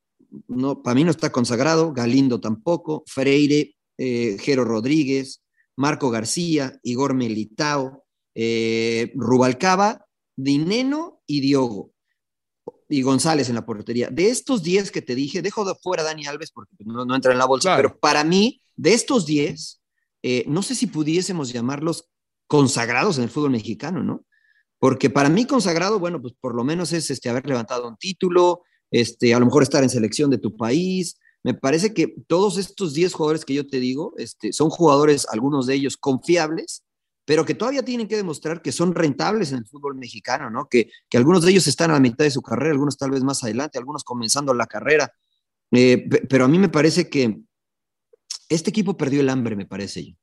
no, 0.48 0.84
para 0.84 0.94
mí 0.94 1.04
no 1.04 1.10
está 1.10 1.32
consagrado, 1.32 1.92
Galindo 1.92 2.40
tampoco, 2.40 3.04
Freire, 3.08 3.76
eh, 3.98 4.38
Jero 4.40 4.64
Rodríguez, 4.64 5.42
Marco 5.76 6.12
García, 6.12 6.80
Igor 6.84 7.16
Melitao, 7.16 8.06
eh, 8.36 9.12
Rubalcaba, 9.16 10.06
Dineno 10.36 11.24
y 11.26 11.40
Diogo. 11.40 11.95
Y 12.96 13.02
González 13.02 13.50
en 13.50 13.56
la 13.56 13.66
portería. 13.66 14.10
De 14.10 14.30
estos 14.30 14.64
10 14.64 14.90
que 14.92 15.02
te 15.02 15.16
dije, 15.16 15.42
dejo 15.42 15.66
de 15.66 15.76
fuera 15.76 16.02
a 16.04 16.06
Dani 16.06 16.26
Alves 16.28 16.52
porque 16.52 16.76
no, 16.86 17.04
no 17.04 17.14
entra 17.16 17.34
en 17.34 17.38
la 17.38 17.46
bolsa, 17.46 17.70
Claro. 17.70 17.90
pero 17.90 18.00
para 18.00 18.24
mí, 18.24 18.62
de 18.78 18.94
estos 18.94 19.26
10, 19.26 19.82
eh, 20.24 20.46
no 20.48 20.62
sé 20.64 20.76
si 20.76 20.88
pudiésemos 20.88 21.52
llamarlos 21.52 22.10
consagrados 22.48 23.18
en 23.18 23.26
el 23.26 23.30
fútbol 23.30 23.52
mexicano, 23.52 24.02
¿no? 24.02 24.24
Porque 24.80 25.10
para 25.10 25.28
mí 25.30 25.46
consagrado, 25.46 26.00
bueno, 26.00 26.22
pues 26.22 26.34
por 26.40 26.56
lo 26.56 26.64
menos 26.64 26.94
es 26.94 27.10
este, 27.10 27.28
haber 27.30 27.46
levantado 27.48 27.86
un 27.88 27.98
título, 27.98 28.62
este, 28.92 29.34
a 29.34 29.40
lo 29.40 29.46
mejor 29.46 29.64
estar 29.64 29.84
en 29.84 29.90
selección 29.90 30.30
de 30.30 30.38
tu 30.38 30.56
país. 30.56 31.20
Me 31.44 31.54
parece 31.54 31.94
que 31.94 32.16
todos 32.28 32.58
estos 32.58 32.94
10 32.94 33.14
jugadores 33.14 33.44
que 33.44 33.54
yo 33.56 33.68
te 33.68 33.82
digo, 33.82 34.14
este, 34.18 34.54
son 34.54 34.70
jugadores, 34.70 35.28
algunos 35.30 35.66
de 35.66 35.74
ellos 35.76 35.98
confiables, 35.98 36.85
pero 37.26 37.44
que 37.44 37.56
todavía 37.56 37.84
tienen 37.84 38.08
que 38.08 38.16
demostrar 38.16 38.62
que 38.62 38.72
son 38.72 38.94
rentables 38.94 39.52
en 39.52 39.58
el 39.58 39.66
fútbol 39.66 39.96
mexicano, 39.96 40.50
¿no? 40.52 40.70
Que, 40.70 40.92
que 41.10 41.18
algunos 41.18 41.44
de 41.44 41.52
ellos 41.52 41.66
están 41.68 41.90
a 41.90 41.96
la 41.96 42.00
mitad 42.00 42.24
de 42.24 42.32
su 42.32 42.42
carrera, 42.42 42.72
algunos 42.72 42.98
tal 42.98 43.12
vez 43.12 43.24
más 43.24 43.44
adelante, 43.44 43.80
algunos 43.80 44.04
comenzando 44.04 44.54
la 44.54 44.68
carrera. 44.68 45.12
Eh, 45.72 46.08
pe- 46.08 46.22
pero 46.30 46.46
a 46.46 46.48
mí 46.48 46.60
me 46.60 46.70
parece 46.70 47.10
que 47.10 47.40
este 48.48 48.70
equipo 48.70 48.96
perdió 48.96 49.22
el 49.22 49.30
hambre, 49.30 49.56
me 49.56 49.66
parece 49.66 50.06
yo. 50.06 50.14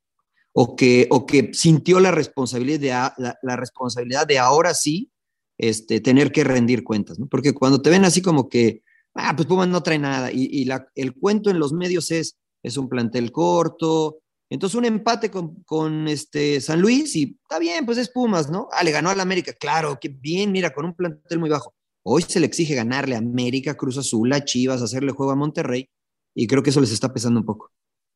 O 0.52 0.76
que, 0.76 1.08
o 1.10 1.26
que 1.26 1.50
sintió 1.52 1.98
la 1.98 2.12
responsabilidad 2.12 3.14
de, 3.16 3.34
la, 3.42 3.56
responsabilidad 3.56 4.26
de 4.26 4.38
ahora 4.38 4.74
sí 4.74 5.10
este, 5.58 6.00
tener 6.00 6.30
que 6.30 6.44
rendir 6.44 6.84
cuentas, 6.84 7.18
¿no? 7.18 7.26
Porque 7.26 7.52
cuando 7.52 7.82
te 7.82 7.90
ven 7.90 8.04
así 8.04 8.22
como 8.22 8.48
que, 8.48 8.82
ah, 9.14 9.34
pues 9.34 9.48
Pumas 9.48 9.68
no 9.68 9.82
trae 9.82 9.98
nada, 9.98 10.30
y, 10.30 10.68
el 10.94 11.14
cuento 11.14 11.50
en 11.50 11.58
los 11.58 11.72
medios 11.72 12.10
es, 12.10 12.36
es 12.62 12.76
un 12.76 12.88
plantel 12.88 13.32
corto, 13.32 14.21
entonces 14.54 14.76
un 14.76 14.84
empate 14.84 15.30
con, 15.30 15.62
con 15.64 16.08
este 16.08 16.60
San 16.60 16.80
Luis 16.80 17.14
y 17.16 17.38
está 17.42 17.58
bien, 17.58 17.86
pues 17.86 17.98
es 17.98 18.08
Pumas, 18.10 18.50
¿no? 18.50 18.68
Ah, 18.72 18.84
le 18.84 18.90
ganó 18.92 19.10
al 19.10 19.20
América, 19.20 19.52
claro, 19.52 19.98
que 20.00 20.08
bien, 20.08 20.52
mira, 20.52 20.72
con 20.72 20.84
un 20.84 20.94
plantel 20.94 21.38
muy 21.38 21.50
bajo. 21.50 21.74
Hoy 22.04 22.22
se 22.22 22.40
le 22.40 22.46
exige 22.46 22.74
ganarle 22.74 23.14
a 23.14 23.18
América, 23.18 23.74
Cruz 23.76 23.98
Azul, 23.98 24.32
a 24.32 24.44
Chivas, 24.44 24.82
hacerle 24.82 25.12
juego 25.12 25.32
a 25.32 25.36
Monterrey, 25.36 25.88
y 26.34 26.46
creo 26.46 26.62
que 26.62 26.70
eso 26.70 26.80
les 26.80 26.92
está 26.92 27.12
pesando 27.12 27.40
un 27.40 27.46
poco. 27.46 27.70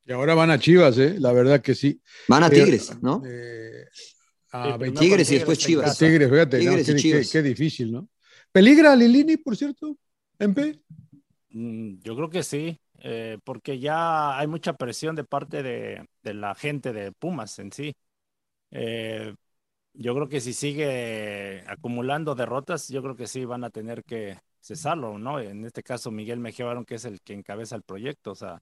Y 0.05 0.12
ahora 0.12 0.35
van 0.35 0.51
a 0.51 0.59
Chivas, 0.59 0.99
¿eh? 0.99 1.16
La 1.18 1.33
verdad 1.33 1.61
que 1.61 1.75
sí. 1.75 2.01
Van 2.29 2.42
a 2.44 2.46
Eh, 2.49 2.51
Tigres, 2.51 2.92
¿no? 3.03 3.22
eh, 3.27 3.85
a 4.53 4.72
Sí, 4.72 4.79
20 4.79 4.79
primero 4.79 5.01
Tigres 5.01 5.31
y 5.31 5.35
después 5.35 5.59
Chivas. 5.59 5.99
Tigres, 5.99 6.31
fíjate, 6.31 6.57
no, 6.59 6.62
Tigres 6.62 6.88
y 6.88 6.92
qué, 6.94 6.96
Chivas. 7.03 7.27
qué- 7.27 7.33
qué 7.33 7.42
difícil, 7.42 7.92
¿no? 7.92 8.09
¿Peligra 8.53 8.92
a 8.92 8.96
Lilini, 8.96 9.37
por 9.37 9.57
cierto? 9.57 9.99
¿MP? 10.38 10.81
Mm, 11.51 11.99
Yo 12.03 12.16
creo 12.16 12.31
que 12.31 12.42
sí, 12.42 12.81
eh, 13.00 13.38
porque 13.44 13.78
ya 13.78 14.38
hay 14.38 14.46
mucha 14.46 14.74
presión 14.74 15.16
de 15.16 15.24
parte 15.24 15.62
de, 15.62 16.06
de 16.22 16.35
la 16.35 16.54
gente 16.54 16.92
de 16.92 17.12
Pumas 17.12 17.59
en 17.59 17.72
sí. 17.72 17.94
Eh, 18.70 19.35
yo 19.94 20.14
creo 20.14 20.28
que 20.28 20.40
si 20.40 20.52
sigue 20.52 21.64
acumulando 21.68 22.35
derrotas, 22.35 22.88
yo 22.88 23.02
creo 23.02 23.16
que 23.16 23.26
sí 23.26 23.44
van 23.44 23.64
a 23.64 23.70
tener 23.70 24.04
que 24.04 24.38
cesarlo, 24.61 25.18
¿no? 25.18 25.40
En 25.40 25.64
este 25.64 25.82
caso, 25.82 26.11
Miguel 26.11 26.40
Mejía 26.40 26.66
Barón, 26.66 26.85
que 26.85 26.96
es 26.96 27.04
el 27.04 27.20
que 27.22 27.32
encabeza 27.32 27.76
el 27.76 27.82
proyecto, 27.82 28.32
o 28.32 28.35
sea, 28.35 28.61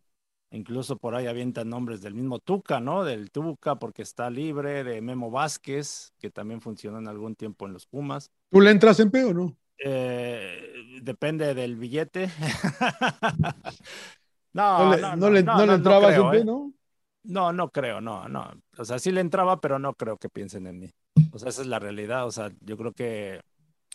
incluso 0.50 0.96
por 0.96 1.14
ahí 1.14 1.26
avientan 1.26 1.70
nombres 1.70 2.02
del 2.02 2.14
mismo 2.14 2.38
Tuca, 2.38 2.78
¿no? 2.78 3.04
Del 3.04 3.30
Tuca, 3.30 3.76
porque 3.76 4.02
está 4.02 4.30
libre, 4.30 4.84
de 4.84 5.00
Memo 5.00 5.30
Vázquez, 5.30 6.12
que 6.18 6.30
también 6.30 6.60
funcionó 6.60 6.98
en 6.98 7.08
algún 7.08 7.34
tiempo 7.34 7.66
en 7.66 7.72
los 7.72 7.86
Pumas. 7.86 8.30
¿Tú 8.50 8.60
le 8.60 8.70
entras 8.70 9.00
en 9.00 9.10
P 9.10 9.24
o 9.24 9.34
no? 9.34 9.56
Eh, 9.78 11.00
depende 11.02 11.54
del 11.54 11.76
billete. 11.76 12.30
No, 14.54 14.78
no, 14.84 14.94
le, 14.94 15.02
no, 15.02 15.16
no 15.16 15.30
le, 15.30 15.42
no, 15.42 15.54
no 15.54 15.60
le 15.60 15.66
no, 15.66 15.74
entrabas 15.74 16.14
creo, 16.14 16.32
¿eh? 16.32 16.44
¿no? 16.44 16.72
No, 17.24 17.52
no 17.52 17.70
creo, 17.70 18.00
no, 18.00 18.28
no. 18.28 18.52
O 18.78 18.84
sea, 18.84 18.98
sí 18.98 19.10
le 19.10 19.20
entraba, 19.20 19.60
pero 19.60 19.78
no 19.78 19.94
creo 19.94 20.16
que 20.16 20.28
piensen 20.28 20.66
en 20.66 20.78
mí. 20.78 20.90
O 21.32 21.38
sea, 21.38 21.48
esa 21.48 21.62
es 21.62 21.68
la 21.68 21.78
realidad. 21.78 22.26
O 22.26 22.30
sea, 22.30 22.50
yo 22.60 22.76
creo 22.76 22.92
que 22.92 23.40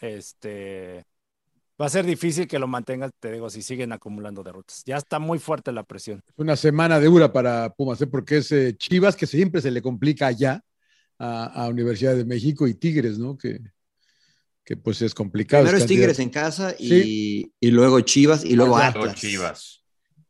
este 0.01 1.05
va 1.81 1.85
a 1.85 1.89
ser 1.89 2.05
difícil 2.05 2.47
que 2.47 2.59
lo 2.59 2.67
mantengan, 2.67 3.09
te 3.19 3.31
digo, 3.31 3.49
si 3.49 3.61
siguen 3.61 3.93
acumulando 3.93 4.43
derrotas. 4.43 4.83
Ya 4.85 4.97
está 4.97 5.17
muy 5.17 5.39
fuerte 5.39 5.71
la 5.71 5.83
presión. 5.83 6.21
Una 6.35 6.55
semana 6.55 6.99
dura 6.99 7.31
para 7.31 7.69
Pumas, 7.69 8.01
¿eh? 8.01 8.07
porque 8.07 8.37
es 8.37 8.51
eh, 8.51 8.75
Chivas 8.77 9.15
que 9.15 9.25
siempre 9.25 9.61
se 9.61 9.71
le 9.71 9.81
complica 9.81 10.27
allá 10.27 10.61
a, 11.17 11.45
a 11.45 11.69
Universidad 11.69 12.15
de 12.15 12.25
México 12.25 12.67
y 12.67 12.73
Tigres, 12.73 13.17
¿no? 13.17 13.37
Que, 13.37 13.61
que 14.65 14.75
pues 14.75 15.01
es 15.01 15.13
complicado. 15.13 15.63
Primero 15.63 15.83
es. 15.83 15.87
Tigres 15.87 16.19
en 16.19 16.29
casa 16.29 16.75
y, 16.77 17.53
y 17.59 17.71
luego 17.71 18.01
Chivas 18.01 18.43
y 18.43 18.55
luego 18.55 18.77
Luego 18.77 18.99
Atlas. 18.99 19.15
Chivas. 19.15 19.78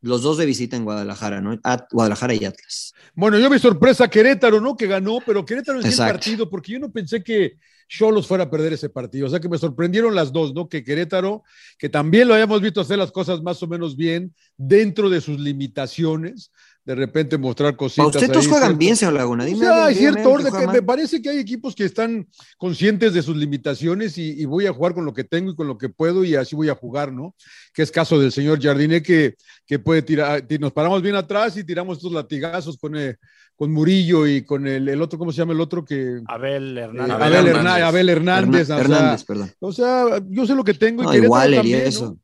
Los 0.02 0.22
dos 0.22 0.38
de 0.38 0.46
visita 0.46 0.76
en 0.76 0.84
Guadalajara, 0.84 1.40
¿no? 1.40 1.58
At- 1.62 1.88
Guadalajara 1.92 2.34
y 2.34 2.44
Atlas. 2.44 2.94
Bueno, 3.14 3.38
yo 3.38 3.50
vi 3.50 3.58
sorpresa 3.58 4.08
Querétaro, 4.08 4.60
¿no? 4.60 4.76
Que 4.76 4.86
ganó, 4.86 5.18
pero 5.24 5.44
Querétaro 5.44 5.78
en 5.80 5.84
sí 5.84 6.00
el 6.00 6.08
partido, 6.08 6.48
porque 6.48 6.72
yo 6.72 6.78
no 6.78 6.90
pensé 6.90 7.22
que 7.22 7.58
Cholos 7.88 8.26
fuera 8.26 8.44
a 8.44 8.50
perder 8.50 8.72
ese 8.72 8.88
partido. 8.88 9.26
O 9.26 9.30
sea 9.30 9.40
que 9.40 9.48
me 9.48 9.58
sorprendieron 9.58 10.14
las 10.14 10.32
dos, 10.32 10.54
¿no? 10.54 10.68
Que 10.68 10.84
Querétaro, 10.84 11.42
que 11.76 11.88
también 11.88 12.28
lo 12.28 12.34
habíamos 12.34 12.60
visto 12.62 12.80
hacer 12.80 12.98
las 12.98 13.10
cosas 13.12 13.42
más 13.42 13.62
o 13.62 13.66
menos 13.66 13.96
bien 13.96 14.32
dentro 14.56 15.10
de 15.10 15.20
sus 15.20 15.38
limitaciones, 15.40 16.52
de 16.82 16.94
repente 16.94 17.36
mostrar 17.36 17.76
cositas. 17.76 18.06
Para 18.06 18.18
usted 18.18 18.32
todos 18.32 18.46
juegan 18.48 18.68
¿cierto? 18.70 18.78
bien, 18.78 18.96
señor 18.96 19.14
Laguna. 19.14 19.44
O 19.44 19.46
Dime, 19.46 19.58
sea, 19.58 19.84
hay 19.86 19.94
dígame, 19.94 20.12
cierto 20.14 20.28
¿que 20.28 20.34
orden, 20.48 20.60
que 20.66 20.72
me 20.72 20.82
parece 20.82 21.20
que 21.22 21.28
hay 21.28 21.38
equipos 21.38 21.74
que 21.74 21.84
están 21.84 22.26
conscientes 22.56 23.12
de 23.12 23.22
sus 23.22 23.36
limitaciones 23.36 24.16
y, 24.18 24.40
y 24.40 24.44
voy 24.46 24.66
a 24.66 24.72
jugar 24.72 24.94
con 24.94 25.04
lo 25.04 25.12
que 25.12 25.24
tengo 25.24 25.52
y 25.52 25.54
con 25.54 25.66
lo 25.68 25.76
que 25.76 25.88
puedo 25.90 26.24
y 26.24 26.34
así 26.34 26.56
voy 26.56 26.68
a 26.70 26.74
jugar, 26.74 27.12
¿no? 27.12 27.34
Que 27.74 27.82
es 27.82 27.90
caso 27.90 28.18
del 28.18 28.32
señor 28.32 28.60
Jardiné 28.62 29.02
que, 29.02 29.34
que 29.66 29.78
puede 29.78 30.02
tirar, 30.02 30.40
ti- 30.42 30.58
nos 30.58 30.72
paramos 30.72 31.02
bien 31.02 31.14
atrás 31.16 31.56
y 31.56 31.64
tiramos 31.64 31.98
estos 31.98 32.12
latigazos 32.12 32.78
con, 32.78 32.96
eh, 32.96 33.16
con 33.54 33.70
Murillo 33.70 34.26
y 34.26 34.42
con 34.42 34.66
el, 34.66 34.88
el 34.88 35.02
otro, 35.02 35.18
¿cómo 35.18 35.32
se 35.32 35.38
llama 35.38 35.52
el 35.52 35.60
otro 35.60 35.84
que? 35.84 36.20
Abel 36.26 36.78
Eh, 36.78 36.80
Hernández. 36.82 37.14
Abel, 37.14 37.32
Hernández. 37.34 37.54
Hernández. 37.56 37.84
Abel 37.84 38.08
Hernández, 38.08 38.62
o 38.62 38.66
sea, 38.66 38.78
Hernández, 38.80 39.24
perdón. 39.24 39.52
o 39.60 39.72
sea, 39.72 40.04
yo 40.28 40.46
sé 40.46 40.54
lo 40.54 40.64
que 40.64 40.74
tengo 40.74 41.02
y 41.02 41.06
No, 41.06 41.14
igual, 41.14 41.54
también, 41.54 41.78
y 41.78 41.82
¿no? 41.82 41.88
eso. 41.88 42.18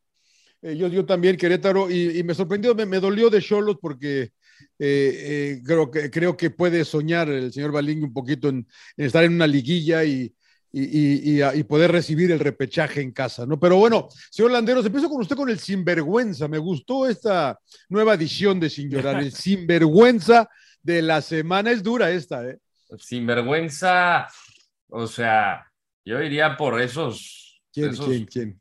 Eh, 0.63 0.77
yo, 0.79 0.89
yo 0.89 1.05
también, 1.05 1.37
Querétaro, 1.37 1.91
y, 1.91 2.19
y 2.19 2.25
me 2.25 2.35
sorprendió, 2.35 2.75
me, 2.75 2.87
me 2.87 2.99
dolió 2.99 3.29
de 3.29 3.43
Cholos 3.43 3.77
porque 3.81 4.31
eh, 4.79 5.59
eh, 5.59 5.63
creo, 5.65 5.91
que, 5.91 6.11
creo 6.11 6.37
que 6.37 6.51
puede 6.51 6.85
soñar 6.85 7.29
el 7.29 7.53
señor 7.53 7.73
Balingui 7.73 8.05
un 8.05 8.13
poquito 8.13 8.49
en, 8.49 8.67
en 8.97 9.07
estar 9.07 9.25
en 9.25 9.35
una 9.35 9.47
liguilla 9.47 10.05
y, 10.05 10.35
y, 10.73 11.41
y- 11.43 11.65
poder 11.65 11.91
recibir 11.93 12.31
el 12.33 12.39
repechaje 12.41 13.01
en 13.01 13.13
casa, 13.13 13.47
¿no? 13.47 13.59
Pero 13.59 13.77
bueno, 13.79 14.09
señor 14.31 14.51
Landeros, 14.51 14.85
empiezo 14.85 15.09
con 15.09 15.23
usted 15.23 15.35
con 15.37 15.49
el 15.49 15.59
sinvergüenza. 15.59 16.49
Me 16.49 16.59
gustó 16.59 17.07
esta 17.09 17.59
nueva 17.89 18.15
edición 18.15 18.61
de 18.61 18.69
Sin 18.69 18.91
Llorar, 18.91 19.23
el 19.23 19.33
sinvergüenza 19.33 20.49
de 20.83 21.01
la 21.03 21.23
semana. 21.23 21.71
Es 21.71 21.83
dura 21.83 22.11
esta, 22.11 22.47
¿eh? 22.47 22.59
Sinvergüenza, 22.99 24.27
o 24.89 25.07
sea, 25.07 25.65
Yo 26.05 26.23
iría 26.23 26.57
por 26.57 26.81
esos. 26.81 27.61
¿Quién, 27.73 27.91
esos- 27.91 28.07
quién, 28.07 28.27
quién? 28.27 28.61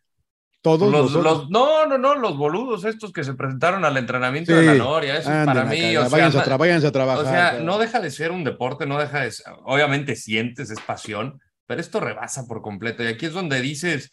Todos 0.65 0.91
Los, 0.91 1.11
los- 1.11 1.49
no, 1.51 1.85
no, 1.85 1.99
no, 1.99 2.15
los 2.15 2.35
boludos 2.37 2.85
estos 2.85 3.11
que 3.13 3.23
se 3.23 3.35
presentaron 3.35 3.85
al 3.85 3.95
entrenamiento 3.97 4.51
Sí. 4.51 4.57
de 4.57 4.65
la 4.65 4.73
Noria. 4.73 5.13
Eso 5.13 5.21
es 5.29 5.35
Anden 5.35 5.45
para 5.45 5.61
a 5.61 5.65
mí. 5.65 5.95
O 5.95 6.01
sea, 6.01 6.09
váyanse 6.09 6.37
a 6.37 6.41
na- 6.41 6.45
tra- 6.47 6.57
váyanse 6.57 6.87
a 6.87 6.91
trabajar, 6.91 7.23
O 7.23 7.29
sea, 7.29 7.59
no 7.61 7.77
deja 7.77 7.99
de 7.99 8.09
ser 8.09 8.31
un 8.31 8.43
deporte, 8.43 8.87
no 8.87 8.97
deja 8.97 9.21
de 9.21 9.31
ser. 9.31 9.45
Obviamente 9.65 10.15
sientes, 10.15 10.71
es 10.71 10.79
pasión, 10.81 11.39
pero 11.67 11.79
esto 11.79 11.99
rebasa 11.99 12.47
por 12.47 12.63
completo. 12.63 13.03
Y 13.03 13.07
aquí 13.07 13.27
es 13.27 13.33
donde 13.33 13.61
dices, 13.61 14.09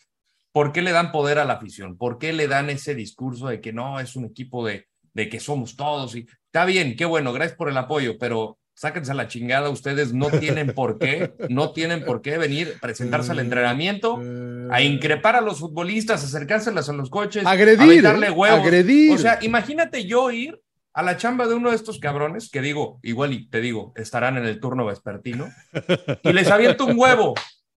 ¿por 0.53 0.72
qué 0.72 0.82
le 0.82 0.92
dan 0.92 1.11
poder 1.11 1.38
a 1.38 1.46
la 1.46 1.55
afición? 1.55 1.96
¿Por 1.96 2.18
qué 2.18 2.34
le 2.34 2.48
dan 2.48 2.68
ese 2.68 2.94
discurso 2.94 3.46
de 3.48 3.62
que 3.62 3.72
no, 3.72 3.98
es 3.98 4.14
un 4.14 4.26
equipo 4.26 4.66
de, 4.66 4.88
de 5.14 5.30
que 5.30 5.40
somos 5.40 5.74
todos? 5.74 6.14
Y 6.16 6.26
está 6.44 6.66
bien, 6.66 6.96
qué 6.96 7.07
bueno, 7.07 7.32
gracias 7.32 7.57
por 7.57 7.70
el 7.70 7.78
apoyo, 7.78 8.18
pero 8.20 8.59
sáquense 8.74 9.12
a 9.12 9.14
la 9.14 9.28
chingada, 9.28 9.68
ustedes 9.70 10.12
no 10.12 10.30
tienen 10.30 10.72
por 10.74 10.98
qué, 10.98 11.34
no 11.48 11.72
tienen 11.72 12.04
por 12.04 12.22
qué 12.22 12.38
venir, 12.38 12.74
presentarse 12.80 13.32
al 13.32 13.38
entrenamiento, 13.40 14.20
a 14.70 14.80
increpar 14.82 15.36
a 15.36 15.40
los 15.40 15.60
futbolistas, 15.60 16.24
acercárselas 16.24 16.88
a 16.88 16.92
los 16.92 17.10
coches, 17.10 17.44
Agredir, 17.46 18.02
darle 18.02 18.28
¿eh? 18.28 18.30
huevos. 18.30 18.60
Agredir. 18.60 19.14
O 19.14 19.18
sea, 19.18 19.38
imagínate 19.42 20.06
yo 20.06 20.30
ir 20.30 20.60
a 20.94 21.02
la 21.02 21.16
chamba 21.16 21.46
de 21.46 21.54
uno 21.54 21.70
de 21.70 21.76
estos 21.76 21.98
cabrones, 21.98 22.50
que 22.50 22.60
digo, 22.60 22.98
igual 23.02 23.32
y 23.32 23.48
te 23.48 23.60
digo, 23.60 23.92
estarán 23.96 24.36
en 24.36 24.44
el 24.44 24.60
turno 24.60 24.84
vespertino, 24.84 25.48
y 26.22 26.32
les 26.32 26.50
aviento 26.50 26.84
un 26.86 26.98
huevo. 26.98 27.34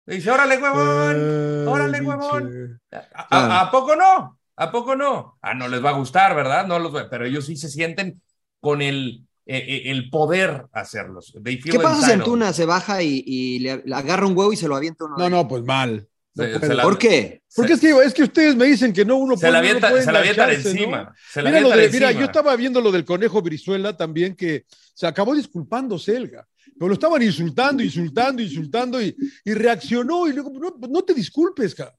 Le 0.07 0.17
dice, 0.17 0.31
órale, 0.31 0.59
huevón, 0.59 1.69
órale, 1.69 2.01
huevón. 2.03 2.81
¿A, 2.93 3.27
a- 3.31 3.61
a 3.63 3.71
poco 3.71 3.97
no? 3.97 4.39
¿A 4.57 4.71
poco 4.71 4.95
no? 4.95 5.39
Ah, 5.43 5.55
no 5.55 5.67
les 5.69 5.85
va 5.85 5.91
a 5.91 5.95
gustar, 5.95 6.35
¿verdad? 6.37 6.67
No 6.67 6.79
los 6.79 6.93
pero 7.11 7.25
ellos 7.25 7.47
sí 7.47 7.57
se 7.57 7.69
sienten 7.69 8.21
con 8.61 8.83
el, 8.83 9.25
eh, 9.47 9.59
eh, 9.59 9.83
el 9.91 10.11
poder 10.11 10.67
hacerlos. 10.73 11.33
They 11.43 11.59
feel 11.59 11.73
¿Qué 11.77 11.81
pasa 11.81 12.07
si. 12.07 12.13
Antuna 12.13 12.53
se 12.53 12.65
baja 12.65 13.03
y, 13.03 13.23
y 13.27 13.59
le, 13.61 13.83
le 13.85 13.95
agarra 13.95 14.27
un 14.27 14.37
huevo 14.37 14.53
y 14.53 14.57
se 14.57 14.69
lo 14.69 14.77
avienta 14.77 15.05
uno? 15.05 15.17
No, 15.19 15.29
no, 15.29 15.47
pues 15.49 15.63
mal. 15.65 16.09
No 16.35 16.45
Se- 16.45 16.51
puede. 16.59 16.67
se 16.67 16.75
la- 16.75 16.83
¿Por 16.83 16.99
qué? 16.99 17.43
Porque 17.55 17.75
es 17.75 17.81
que, 17.81 17.91
es 17.91 18.15
que 18.15 18.23
ustedes 18.25 18.57
me 18.57 18.65
dicen 18.67 18.93
que 18.93 19.05
no, 19.05 19.17
uno 19.17 19.37
Se 19.37 19.51
la 19.51 19.61
puede- 19.61 19.73
no 19.81 19.87
avienta- 19.87 20.03
se 20.05 20.13
la 20.13 20.19
avientan 20.19 20.51
encima, 20.51 21.15
se 21.33 21.43
la 21.43 21.51
mira, 21.51 21.61
lo 21.63 21.69
de- 21.71 21.77
mira, 21.91 22.07
encima. 22.09 22.13
yo 22.13 22.25
estaba 22.27 22.57
viendo 22.57 22.81
lo 22.81 22.91
del 22.91 23.05
conejo 23.05 23.41
Brizuela 23.43 23.97
también, 23.97 24.35
que 24.35 24.65
se 24.95 25.07
acabó 25.07 25.35
disculpando 25.35 25.99
Selga. 25.99 26.47
Pero 26.77 26.89
lo 26.89 26.95
estaban 26.95 27.23
insultando, 27.23 27.85
insultando, 27.85 28.43
insultando 28.43 29.01
y, 29.01 29.15
y 29.45 29.55
reaccionó 29.55 30.27
y 30.27 30.33
luego, 30.33 30.51
no, 30.59 30.75
no 30.89 31.03
te 31.03 31.15
disculpes, 31.15 31.73
cabrón. 31.73 31.95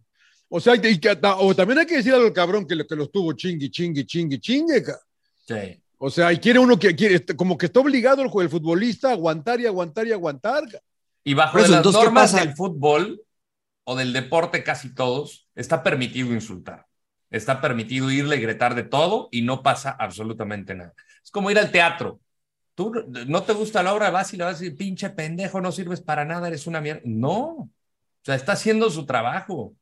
O 0.49 0.59
sea, 0.59 0.75
y 0.75 0.99
que- 0.99 1.17
o 1.39 1.55
también 1.55 1.79
hay 1.79 1.85
que 1.85 1.95
decir 1.97 2.13
al 2.13 2.33
cabrón 2.33 2.67
que, 2.67 2.75
lo- 2.75 2.85
que 2.85 2.95
lo 2.95 3.03
estuvo 3.05 3.31
chingui, 3.33 3.69
chingui, 3.71 4.03
chingui, 4.05 4.39
chingue, 4.39 4.83
cabrón. 4.83 5.01
Sí. 5.47 5.81
O 5.97 6.09
sea, 6.09 6.31
y 6.33 6.39
quiere 6.39 6.59
uno 6.59 6.77
que 6.77 6.95
quiere, 6.95 7.15
este, 7.15 7.35
como 7.35 7.57
que 7.57 7.67
está 7.67 7.79
obligado 7.79 8.21
el, 8.21 8.31
el 8.41 8.49
futbolista 8.49 9.09
a 9.09 9.13
aguantar 9.13 9.59
y 9.59 9.65
aguantar 9.65 10.07
y 10.07 10.11
aguantar. 10.11 10.63
Y 11.23 11.33
bajo 11.33 11.53
Por 11.53 11.61
eso, 11.61 11.71
las 11.71 11.79
entonces, 11.79 11.99
¿qué 11.99 12.05
normas 12.05 12.35
del 12.35 12.55
fútbol 12.55 13.21
o 13.85 13.95
del 13.95 14.13
deporte 14.13 14.63
casi 14.63 14.93
todos, 14.93 15.47
está 15.55 15.83
permitido 15.83 16.33
insultar. 16.33 16.85
Está 17.29 17.61
permitido 17.61 18.11
irle 18.11 18.35
y 18.35 18.41
gritar 18.41 18.75
de 18.75 18.83
todo 18.83 19.29
y 19.31 19.43
no 19.43 19.63
pasa 19.63 19.95
absolutamente 19.97 20.75
nada. 20.75 20.93
Es 21.23 21.31
como 21.31 21.51
ir 21.51 21.59
al 21.59 21.71
teatro. 21.71 22.19
Tú 22.73 22.91
no- 23.27 23.43
te 23.43 23.53
gusta 23.53 23.83
la 23.83 23.93
obra, 23.93 24.09
vas 24.09 24.33
y 24.33 24.37
le 24.37 24.43
vas 24.43 24.57
a 24.57 24.59
decir, 24.59 24.75
pinche 24.75 25.09
pendejo, 25.11 25.61
no 25.61 25.71
sirves 25.71 26.01
para 26.01 26.25
nada, 26.25 26.47
eres 26.47 26.67
una 26.67 26.81
mierda. 26.81 27.01
No. 27.05 27.41
O 27.43 27.69
sea, 28.23 28.35
está 28.35 28.53
haciendo 28.53 28.89
su 28.89 29.05
trabajo. 29.05 29.75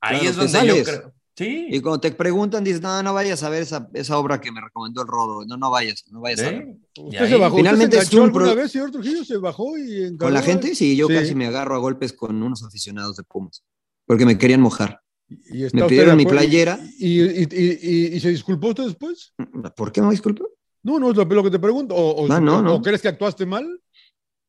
Ahí 0.00 0.20
Claro, 0.20 0.30
es 0.30 0.52
donde 0.52 0.68
yo 0.68 0.84
creo. 0.84 1.14
Sí. 1.38 1.68
Y 1.70 1.80
cuando 1.80 2.00
te 2.00 2.10
preguntan, 2.10 2.64
dices, 2.64 2.80
no, 2.82 3.00
no 3.02 3.14
vayas 3.14 3.44
a 3.44 3.48
ver 3.48 3.62
esa, 3.62 3.88
esa 3.94 4.18
obra 4.18 4.40
que 4.40 4.50
me 4.50 4.60
recomendó 4.60 5.02
el 5.02 5.06
Rodo. 5.06 5.44
No, 5.46 5.56
no 5.56 5.70
vayas, 5.70 6.04
no 6.10 6.20
vayas 6.20 6.40
a 6.40 6.50
ver. 6.50 6.76
¿Usted 6.98 7.28
se 7.28 7.36
bajó? 7.36 7.56
Finalmente 7.56 7.96
¿Usted 7.96 8.02
es 8.02 8.08
se 8.08 8.16
enganchó 8.16 8.38
un 8.40 8.44
pro- 8.46 8.56
vez, 8.56 8.72
señor 8.72 8.90
Trujillo? 8.90 9.24
¿Se 9.24 9.36
bajó 9.36 9.78
y? 9.78 10.16
Con 10.16 10.34
la 10.34 10.42
gente, 10.42 10.74
sí, 10.74 10.96
yo 10.96 11.06
Sí. 11.06 11.14
casi 11.14 11.34
me 11.36 11.46
agarro 11.46 11.76
a 11.76 11.78
golpes 11.78 12.12
con 12.12 12.42
unos 12.42 12.64
aficionados 12.64 13.16
de 13.16 13.22
Pumas, 13.22 13.62
porque 14.04 14.26
me 14.26 14.36
querían 14.36 14.60
mojar. 14.60 15.00
¿Y 15.28 15.64
me 15.74 15.84
pidieron 15.84 16.16
mi 16.16 16.26
playera. 16.26 16.80
¿Y, 16.98 17.20
y, 17.22 17.42
y- 17.52 17.78
y- 17.82 18.16
y 18.16 18.20
se 18.20 18.30
disculpó 18.30 18.68
usted 18.70 18.84
después? 18.86 19.32
¿Por 19.76 19.92
qué 19.92 20.00
no 20.00 20.08
me 20.08 20.14
disculpo? 20.14 20.48
No, 20.82 20.98
no 20.98 21.10
es 21.10 21.16
lo, 21.16 21.42
que 21.44 21.50
te 21.50 21.58
pregunto. 21.60 21.94
¿O, 21.94 22.24
o- 22.24 22.32
Ah, 22.32 22.40
no, 22.40 22.58
o- 22.58 22.62
no. 22.62 22.74
o 22.74 22.82
crees 22.82 23.00
que 23.02 23.08
actuaste 23.08 23.46
mal? 23.46 23.80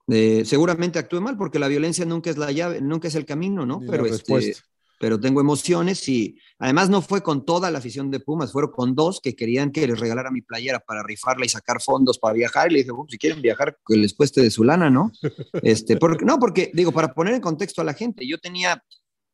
Eh, 0.08 0.44
seguramente 0.44 0.98
actué 0.98 1.20
mal 1.20 1.38
porque 1.38 1.60
la 1.60 1.68
violencia 1.68 2.04
nunca 2.04 2.32
es 2.32 2.38
la 2.40 2.52
llave, 2.52 2.82
nunca 2.82 3.08
es 3.10 3.14
el 3.16 3.26
camino, 3.26 3.66
¿no? 3.66 3.80
Pero, 3.88 4.08
este. 4.08 4.56
Pero 5.00 5.20
tengo 5.20 5.40
emociones 5.40 6.08
y 6.10 6.38
además 6.60 6.90
no 6.90 7.02
fue 7.02 7.24
con 7.24 7.46
toda 7.46 7.72
la 7.72 7.80
afición 7.80 8.12
de 8.12 8.20
Pumas, 8.20 8.52
fueron 8.52 8.72
con 8.72 8.94
dos 8.94 9.22
que 9.22 9.36
querían 9.36 9.72
que 9.72 9.88
les 9.88 10.00
regalara 10.00 10.30
mi 10.30 10.42
playera 10.42 10.80
para 10.80 11.02
rifarla 11.04 11.46
y 11.46 11.50
sacar 11.50 11.82
fondos 11.82 12.20
para 12.20 12.34
viajar. 12.34 12.70
Y 12.70 12.74
le 12.74 12.80
dije, 12.84 12.92
si 13.08 13.18
quieren 13.18 13.42
viajar, 13.42 13.78
que 13.88 13.98
les 13.98 14.14
cueste 14.14 14.42
de 14.42 14.52
su 14.52 14.64
lana, 14.64 14.90
¿no? 14.90 15.12
Este, 15.64 15.98
porque, 15.98 16.26
no, 16.26 16.38
porque 16.38 16.70
digo, 16.74 16.92
para 16.92 17.14
poner 17.14 17.34
en 17.34 17.42
contexto 17.42 17.82
a 17.82 17.86
la 17.86 17.94
gente, 17.94 18.28
yo 18.28 18.38
tenía 18.40 18.84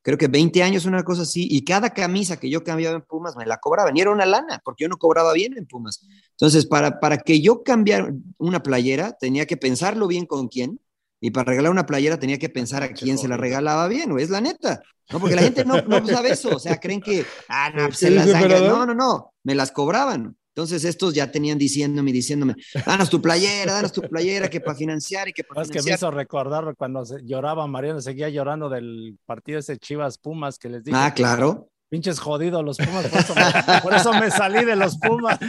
creo 0.06 0.20
que 0.20 0.28
20 0.28 0.62
años, 0.62 0.86
una 0.86 1.04
cosa 1.04 1.24
así, 1.24 1.48
y 1.50 1.64
cada 1.66 1.90
camisa 1.90 2.40
que 2.40 2.48
yo 2.48 2.64
cambiaba 2.64 2.96
en 2.96 3.02
Pumas 3.02 3.36
me 3.36 3.48
la 3.48 3.58
cobraban, 3.58 3.98
y 3.98 4.02
era 4.02 4.12
una 4.12 4.28
lana, 4.28 4.62
porque 4.64 4.84
yo 4.84 4.88
no 4.88 4.98
cobraba 4.98 5.34
bien 5.34 5.58
en 5.58 5.66
Pumas. 5.66 6.06
Entonces, 6.30 6.68
para, 6.68 7.00
para 7.00 7.18
que 7.18 7.42
yo 7.42 7.64
cambiara 7.64 8.14
una 8.38 8.62
playera, 8.62 9.18
tenía 9.20 9.48
que 9.48 9.58
pensarlo 9.58 10.06
bien 10.06 10.28
con 10.28 10.48
quién, 10.48 10.80
y 11.26 11.32
para 11.32 11.50
regalar 11.50 11.72
una 11.72 11.88
playera 11.88 12.20
tenía 12.20 12.38
que 12.38 12.50
pensar 12.50 12.84
a 12.84 12.90
quién 12.90 13.18
se 13.18 13.28
la 13.28 13.36
regalaba 13.36 13.88
bien, 13.88 14.12
o 14.12 14.20
es 14.20 14.30
la 14.30 14.42
neta, 14.42 14.84
¿no? 15.10 15.20
Porque 15.20 15.36
la 15.36 15.42
gente 15.42 15.66
no, 15.66 15.82
no 15.82 16.06
sabe 16.06 16.30
eso, 16.30 16.56
o 16.56 16.60
sea, 16.60 16.80
creen 16.80 17.02
que, 17.02 17.26
ah, 17.50 17.72
no, 17.76 17.88
pues 17.88 17.98
se 17.98 18.10
¿Sí, 18.10 18.14
las 18.14 18.28
no, 18.28 18.86
no, 18.86 18.94
no, 18.94 19.34
me 19.44 19.56
las 19.56 19.72
cobraban. 19.72 20.38
Entonces 20.50 20.86
estos 20.86 21.16
ya 21.16 21.32
tenían 21.32 21.58
diciéndome, 21.58 22.12
diciéndome, 22.12 22.54
danos 22.86 23.10
tu 23.10 23.20
playera, 23.24 23.74
danos 23.74 23.92
tu 23.92 24.04
playera, 24.04 24.52
que 24.52 24.62
para 24.62 24.78
financiar 24.78 25.28
y 25.28 25.34
que 25.34 25.44
para 25.44 25.64
Es 25.64 25.70
que 25.70 25.80
me 25.80 25.84
financiar. 25.84 25.98
hizo 25.98 26.12
recordar 26.12 26.76
cuando 26.78 27.04
lloraba 27.24 27.66
Mariano, 27.66 28.02
seguía 28.02 28.30
llorando 28.30 28.70
del 28.70 29.18
partido 29.26 29.58
ese 29.58 29.78
Chivas 29.80 30.20
Pumas 30.20 30.60
que 30.60 30.70
les 30.70 30.84
dije. 30.84 30.96
Ah, 30.96 31.12
claro. 31.12 31.70
Pinches 31.96 32.20
jodidos 32.20 32.62
los 32.62 32.76
Pumas, 32.76 33.08
por 33.08 33.20
eso 33.22 33.34
me, 33.36 33.82
por 33.82 33.94
eso 33.94 34.14
me 34.14 34.30
salí 34.30 34.66
de 34.66 34.76
los 34.76 34.98
Pumas. 34.98 35.40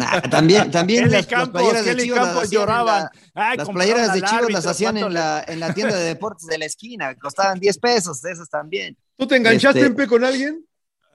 Ah, 0.00 0.20
también, 0.30 0.70
también 0.70 1.04
Kelly 1.04 1.12
las, 1.14 1.22
las 1.22 1.26
Campos, 1.26 1.62
playeras 1.62 1.84
de 1.86 1.90
Kelly 1.92 2.02
Chivas 2.04 2.34
las 2.34 2.44
en 2.44 2.50
lloraban. 2.50 3.02
la- 3.34 3.48
Ay, 3.48 3.56
las 3.56 3.68
playeras 3.70 4.12
de 4.12 4.20
Chivas 4.20 4.50
las 4.52 4.66
hacían 4.66 4.92
¿cuánto 4.92 5.06
en 5.06 5.14
la, 5.14 5.44
en 5.48 5.60
la 5.60 5.72
tienda 5.72 5.96
de 5.96 6.02
deportes 6.04 6.46
de 6.46 6.58
la 6.58 6.66
esquina, 6.66 7.14
costaban 7.14 7.58
10 7.58 7.78
pesos, 7.78 8.22
esas 8.26 8.50
también. 8.50 8.94
¿Tú 9.16 9.26
te 9.26 9.36
enganchaste, 9.36 9.78
Este- 9.78 9.88
Empe, 9.90 10.06
con 10.06 10.22
alguien? 10.22 10.62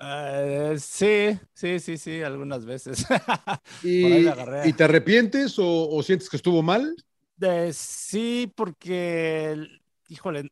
Eh, 0.01 0.77
sí, 0.79 1.39
sí, 1.53 1.79
sí, 1.79 1.95
sí, 1.99 2.23
algunas 2.23 2.65
veces. 2.65 3.05
¿Y, 3.83 4.25
te 4.73 4.83
arrepientes 4.83 5.59
o, 5.59 5.89
o 5.89 6.01
sientes 6.01 6.27
que 6.27 6.37
estuvo 6.37 6.63
mal? 6.63 6.95
De- 7.37 7.71
sí, 7.71 8.51
porque, 8.55 9.63
híjole, 10.09 10.49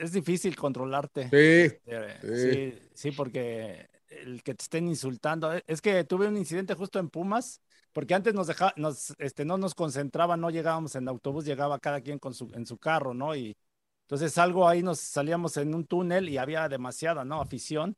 es 0.00 0.12
difícil 0.12 0.56
controlarte. 0.56 1.32
Sí, 1.32 1.70
Eh, 1.86 2.16
sí. 2.22 2.30
sí, 2.32 2.78
sí, 2.94 3.12
porque 3.12 3.88
el 4.08 4.42
que 4.42 4.54
te 4.54 4.62
estén 4.62 4.88
insultando. 4.88 5.52
eh, 5.54 5.62
Es 5.66 5.80
que 5.82 6.04
tuve 6.04 6.28
un 6.28 6.36
incidente 6.36 6.74
justo 6.74 6.98
en 6.98 7.08
Pumas, 7.10 7.60
porque 7.92 8.14
antes 8.14 8.34
nos 8.34 8.46
deja, 8.46 8.72
nos, 8.76 9.14
este, 9.18 9.44
no 9.44 9.58
nos 9.58 9.74
concentraban, 9.74 10.40
no 10.40 10.50
llegábamos 10.50 10.94
en 10.96 11.08
autobús, 11.08 11.44
llegaba 11.44 11.78
cada 11.80 12.00
quien 12.00 12.18
con 12.18 12.34
su, 12.34 12.50
en 12.54 12.66
su 12.66 12.78
carro, 12.78 13.14
¿no? 13.14 13.34
Y 13.36 13.56
entonces 14.02 14.36
algo 14.38 14.68
ahí 14.68 14.82
nos 14.82 15.00
salíamos 15.00 15.56
en 15.56 15.74
un 15.74 15.86
túnel 15.86 16.28
y 16.28 16.38
había 16.38 16.68
demasiada, 16.68 17.24
¿no? 17.24 17.40
Afición. 17.40 17.96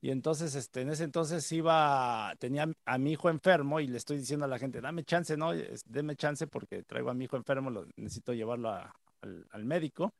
Y 0.00 0.10
entonces, 0.10 0.54
este, 0.54 0.82
en 0.82 0.90
ese 0.90 1.04
entonces 1.04 1.50
iba, 1.52 2.32
tenía 2.38 2.68
a 2.84 2.98
mi 2.98 3.12
hijo 3.12 3.30
enfermo 3.30 3.80
y 3.80 3.88
le 3.88 3.96
estoy 3.98 4.18
diciendo 4.18 4.44
a 4.46 4.48
la 4.48 4.58
gente, 4.58 4.80
dame 4.80 5.04
chance, 5.04 5.36
¿no? 5.36 5.50
Deme 5.86 6.14
chance 6.16 6.46
porque 6.46 6.84
traigo 6.84 7.10
a 7.10 7.14
mi 7.14 7.24
hijo 7.24 7.36
enfermo, 7.36 7.70
lo, 7.70 7.84
necesito 7.96 8.32
llevarlo 8.32 8.70
a- 8.70 8.94
al, 9.22 9.46
al 9.50 9.64
médico. 9.64 10.14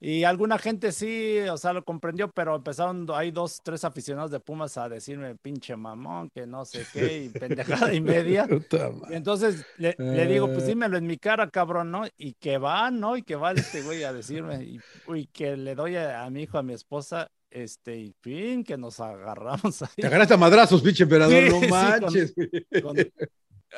Y 0.00 0.22
alguna 0.22 0.58
gente 0.58 0.92
sí, 0.92 1.40
o 1.50 1.56
sea, 1.56 1.72
lo 1.72 1.84
comprendió, 1.84 2.30
pero 2.30 2.54
empezaron 2.54 3.04
hay 3.12 3.32
dos, 3.32 3.60
tres 3.64 3.82
aficionados 3.84 4.30
de 4.30 4.38
Pumas 4.38 4.78
a 4.78 4.88
decirme 4.88 5.34
pinche 5.34 5.74
mamón, 5.74 6.30
que 6.30 6.46
no 6.46 6.64
sé 6.64 6.86
qué, 6.92 7.24
y 7.24 7.28
pendejada 7.30 7.92
y 7.92 8.00
media. 8.00 8.46
Y 9.10 9.14
entonces 9.14 9.66
le, 9.76 9.96
le 9.98 10.26
digo, 10.26 10.46
pues 10.46 10.62
Eh. 10.64 10.66
dímelo 10.68 10.96
en 10.98 11.06
mi 11.06 11.16
cara, 11.18 11.50
cabrón, 11.50 11.90
¿no? 11.90 12.04
Y 12.16 12.34
que 12.34 12.58
va, 12.58 12.90
¿no? 12.92 13.16
Y 13.16 13.22
que 13.24 13.34
va 13.34 13.50
este 13.52 13.82
güey 13.82 14.04
a 14.04 14.12
decirme, 14.12 14.62
y, 14.62 14.80
y 15.14 15.26
que 15.26 15.56
le 15.56 15.74
doy 15.74 15.96
a, 15.96 16.22
a 16.24 16.30
mi 16.30 16.42
hijo, 16.42 16.58
a 16.58 16.62
mi 16.62 16.74
esposa, 16.74 17.28
este, 17.50 17.96
y 17.96 18.14
fin, 18.20 18.62
que 18.62 18.76
nos 18.76 19.00
agarramos 19.00 19.82
ahí. 19.82 19.88
Te 19.96 20.06
agarraste 20.06 20.34
a 20.34 20.36
madrazos, 20.36 20.80
pinche 20.82 21.02
emperador, 21.04 21.42
Sí, 21.42 21.48
no 21.50 21.60
sí, 21.60 21.68
con- 21.68 21.70
manches. 21.70 22.34
con- 22.82 22.96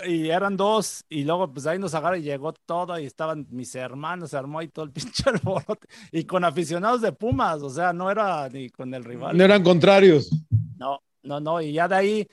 y 0.06 0.28
eran 0.28 0.56
dos, 0.56 1.04
y 1.08 1.24
luego 1.24 1.52
pues 1.52 1.66
ahí 1.66 1.78
nos 1.78 1.94
agarra 1.94 2.18
y 2.18 2.22
llegó 2.22 2.52
todo, 2.52 2.98
y 2.98 3.06
estaban 3.06 3.46
mis 3.50 3.74
hermanos, 3.74 4.30
se 4.30 4.36
armó 4.36 4.58
ahí 4.58 4.68
todo 4.68 4.84
el 4.84 4.92
pinche 4.92 5.28
alborote, 5.28 5.88
y 6.12 6.24
con 6.24 6.44
aficionados 6.44 7.00
de 7.00 7.12
Pumas, 7.12 7.62
o 7.62 7.70
sea, 7.70 7.92
no 7.92 8.10
era 8.10 8.48
ni 8.48 8.70
con 8.70 8.92
el 8.94 9.04
rival. 9.04 9.36
No 9.36 9.44
eran 9.44 9.62
contrarios. 9.62 10.30
No, 10.76 11.02
no, 11.22 11.40
no, 11.40 11.60
y 11.60 11.72
ya 11.72 11.88
de 11.88 11.94
ahí 11.94 12.28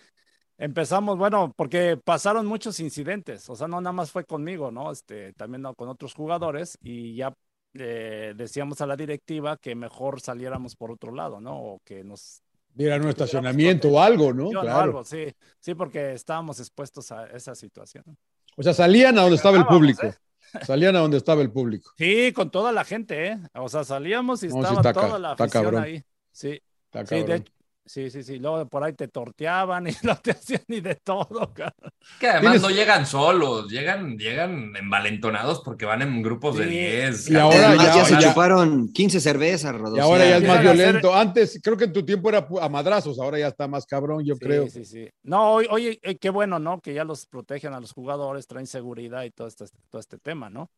empezamos, 0.58 1.18
bueno, 1.18 1.53
porque 1.55 1.97
pasaron 1.97 2.45
muchos 2.45 2.80
incidentes, 2.80 3.49
o 3.49 3.55
sea, 3.55 3.68
no 3.68 3.82
nada 3.82 3.93
más 3.93 4.12
fue 4.12 4.26
conmigo, 4.26 4.72
¿no? 4.72 4.91
Este, 4.91 5.34
también 5.34 5.62
no, 5.64 5.74
con 5.76 5.89
otros 5.89 6.14
jugadores, 6.14 6.78
y 6.82 7.16
ya 7.16 7.34
eh, 7.74 8.34
decíamos 8.36 8.82
a 8.82 8.88
la 8.88 8.95
directiva 8.95 9.58
que 9.58 9.76
mejor 9.76 10.22
saliéramos 10.22 10.76
por 10.76 10.91
otro 10.91 11.14
lado, 11.14 11.39
¿no? 11.41 11.58
O 11.58 11.82
que 11.84 12.03
nos 12.03 12.41
Dieran 12.78 13.01
un 13.01 13.09
estacionamiento 13.09 13.89
o 13.89 13.99
algo, 13.99 14.32
¿no? 14.34 14.49
Claro. 14.51 14.80
algo, 14.80 15.03
sí, 15.03 15.34
sí, 15.59 15.73
porque 15.73 16.13
estábamos 16.13 16.59
expuestos 16.59 17.11
a 17.11 17.25
esa 17.25 17.55
situación. 17.55 18.03
O 18.55 18.61
sea, 18.61 18.71
salían 18.71 19.17
a 19.17 19.23
donde 19.23 19.36
estaba 19.36 19.57
el 19.57 19.65
público. 19.65 20.05
¿eh? 20.05 20.13
Salían 20.63 20.95
a 20.95 20.99
donde 20.99 21.17
estaba 21.17 21.41
el 21.41 21.51
público. 21.51 21.91
Sí, 21.97 22.32
con 22.34 22.51
toda 22.51 22.71
la 22.71 22.86
gente, 22.86 23.30
¿eh? 23.30 23.39
O 23.55 23.67
sea, 23.67 23.84
salíamos 23.84 24.43
y 24.43 24.49
No, 24.49 24.53
sí 24.53 24.59
estaba 24.59 24.75
está 24.75 24.93
toda 24.93 25.19
la 25.19 25.32
afición 25.32 25.78
ahí. 25.78 26.03
Sí. 26.32 26.61
Está 26.86 27.05
Sí, 27.05 27.23
de 27.23 27.43
sí, 27.88 28.10
sí, 28.12 28.22
sí. 28.24 28.38
Luego 28.38 28.66
por 28.68 28.84
ahí 28.84 28.94
te 28.94 29.08
torteaban 29.08 29.88
y 29.88 29.92
no 30.04 30.16
te 30.18 30.32
hacían 30.32 30.62
ni 30.68 30.82
de 30.82 30.96
todo, 30.96 31.52
cabrón. 31.54 31.92
Que 32.20 32.28
además 32.28 32.54
Tienes- 32.54 32.62
no 32.62 32.70
llegan 32.70 33.06
solos, 33.06 33.70
llegan, 33.70 34.18
llegan 34.18 34.76
envalentonados 34.76 35.62
porque 35.64 35.86
van 35.86 36.02
en 36.02 36.22
grupos 36.22 36.58
de 36.58 36.64
Sí. 36.66 36.70
10. 36.70 37.30
Y 37.32 37.36
ahora 37.38 37.70
Además, 37.70 37.86
ya- 37.88 37.96
ya, 37.96 38.06
se 38.06 38.14
ya- 38.14 38.30
chuparon 38.30 38.92
15 38.94 39.20
cervezas. 39.20 39.76
Y 39.96 40.00
ahora 40.00 40.26
ya 40.30 40.38
es 40.38 40.48
más 40.48 40.62
violento. 40.62 41.16
Antes, 41.16 41.60
creo 41.64 41.76
que 41.78 41.86
en 41.86 41.94
tu 41.94 42.06
tiempo 42.06 42.30
era 42.30 42.48
a 42.62 42.70
madrazos, 42.70 43.20
ahora 43.20 43.40
ya 43.40 43.48
está 43.48 43.68
más 43.68 43.86
cabrón, 43.86 44.24
yo 44.26 44.36
Sí, 44.36 44.40
creo. 44.40 44.70
sí, 44.70 44.86
sí. 44.86 45.10
No, 45.24 45.54
oye, 45.54 45.68
oye, 45.72 46.00
eh, 46.04 46.18
qué 46.18 46.30
bueno, 46.30 46.60
¿no? 46.60 46.80
Que 46.82 46.94
ya 46.94 47.04
los 47.04 47.26
protegen 47.26 47.74
a 47.74 47.80
los 47.80 47.94
jugadores, 47.94 48.48
traen 48.48 48.68
seguridad 48.68 49.24
y 49.24 49.32
todo 49.32 49.48
este, 49.48 49.66
todo 49.90 50.00
este 50.00 50.18
tema, 50.18 50.50
¿no? 50.50 50.70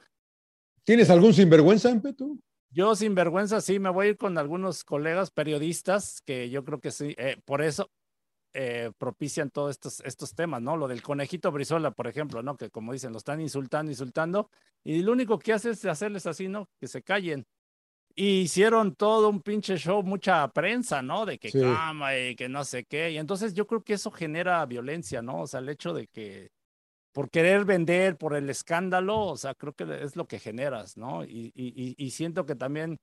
¿Tienes 0.83 1.09
algún 1.09 1.33
sinvergüenza, 1.33 1.89
Empe, 1.89 2.13
tú? 2.13 2.39
Yo 2.71 2.95
sin 2.95 3.15
vergüenza 3.15 3.61
sí 3.61 3.79
me 3.79 3.89
voy 3.89 4.07
a 4.07 4.09
ir 4.11 4.17
con 4.17 4.37
algunos 4.37 4.83
colegas 4.83 5.31
periodistas 5.31 6.21
que 6.21 6.49
yo 6.49 6.63
creo 6.63 6.79
que 6.79 6.91
sí, 6.91 7.15
eh, 7.17 7.37
por 7.43 7.61
eso 7.63 7.89
eh, 8.53 8.91
propician 8.97 9.49
todos 9.49 9.71
estos, 9.71 9.99
estos 10.01 10.33
temas, 10.35 10.61
¿no? 10.61 10.77
Lo 10.77 10.87
del 10.87 11.01
conejito 11.01 11.51
Brizola, 11.51 11.91
por 11.91 12.07
ejemplo, 12.07 12.43
¿no? 12.43 12.57
Que 12.57 12.69
como 12.69 12.93
dicen, 12.93 13.11
lo 13.11 13.17
están 13.17 13.41
insultando, 13.41 13.91
insultando, 13.91 14.49
y 14.83 15.01
lo 15.01 15.11
único 15.11 15.39
que 15.39 15.53
hace 15.53 15.71
es 15.71 15.83
hacerles 15.85 16.25
así, 16.27 16.47
¿no? 16.47 16.69
Que 16.79 16.87
se 16.87 17.01
callen. 17.01 17.45
Y 18.15 18.41
hicieron 18.41 18.95
todo 18.95 19.29
un 19.29 19.41
pinche 19.41 19.77
show, 19.77 20.03
mucha 20.03 20.47
prensa, 20.49 21.01
¿no? 21.01 21.25
De 21.25 21.39
que 21.39 21.49
Sí. 21.49 21.59
cama 21.59 22.17
y 22.17 22.35
que 22.35 22.49
no 22.49 22.65
sé 22.65 22.83
qué. 22.85 23.11
Y 23.11 23.17
entonces 23.17 23.53
yo 23.53 23.65
creo 23.65 23.83
que 23.83 23.93
eso 23.93 24.11
genera 24.11 24.65
violencia, 24.65 25.21
¿no? 25.21 25.41
O 25.41 25.47
sea, 25.47 25.59
el 25.61 25.69
hecho 25.69 25.93
de 25.93 26.07
que 26.07 26.49
por 27.11 27.29
querer 27.29 27.65
vender, 27.65 28.17
por 28.17 28.35
el 28.35 28.49
escándalo, 28.49 29.19
o 29.27 29.37
sea, 29.37 29.53
creo 29.55 29.73
que 29.73 29.85
es 30.03 30.15
lo 30.15 30.27
que 30.27 30.39
generas, 30.39 30.97
¿no? 30.97 31.23
Y, 31.23 31.51
y, 31.55 31.95
y- 31.97 32.11
siento 32.11 32.45
que 32.45 32.55
también 32.55 32.97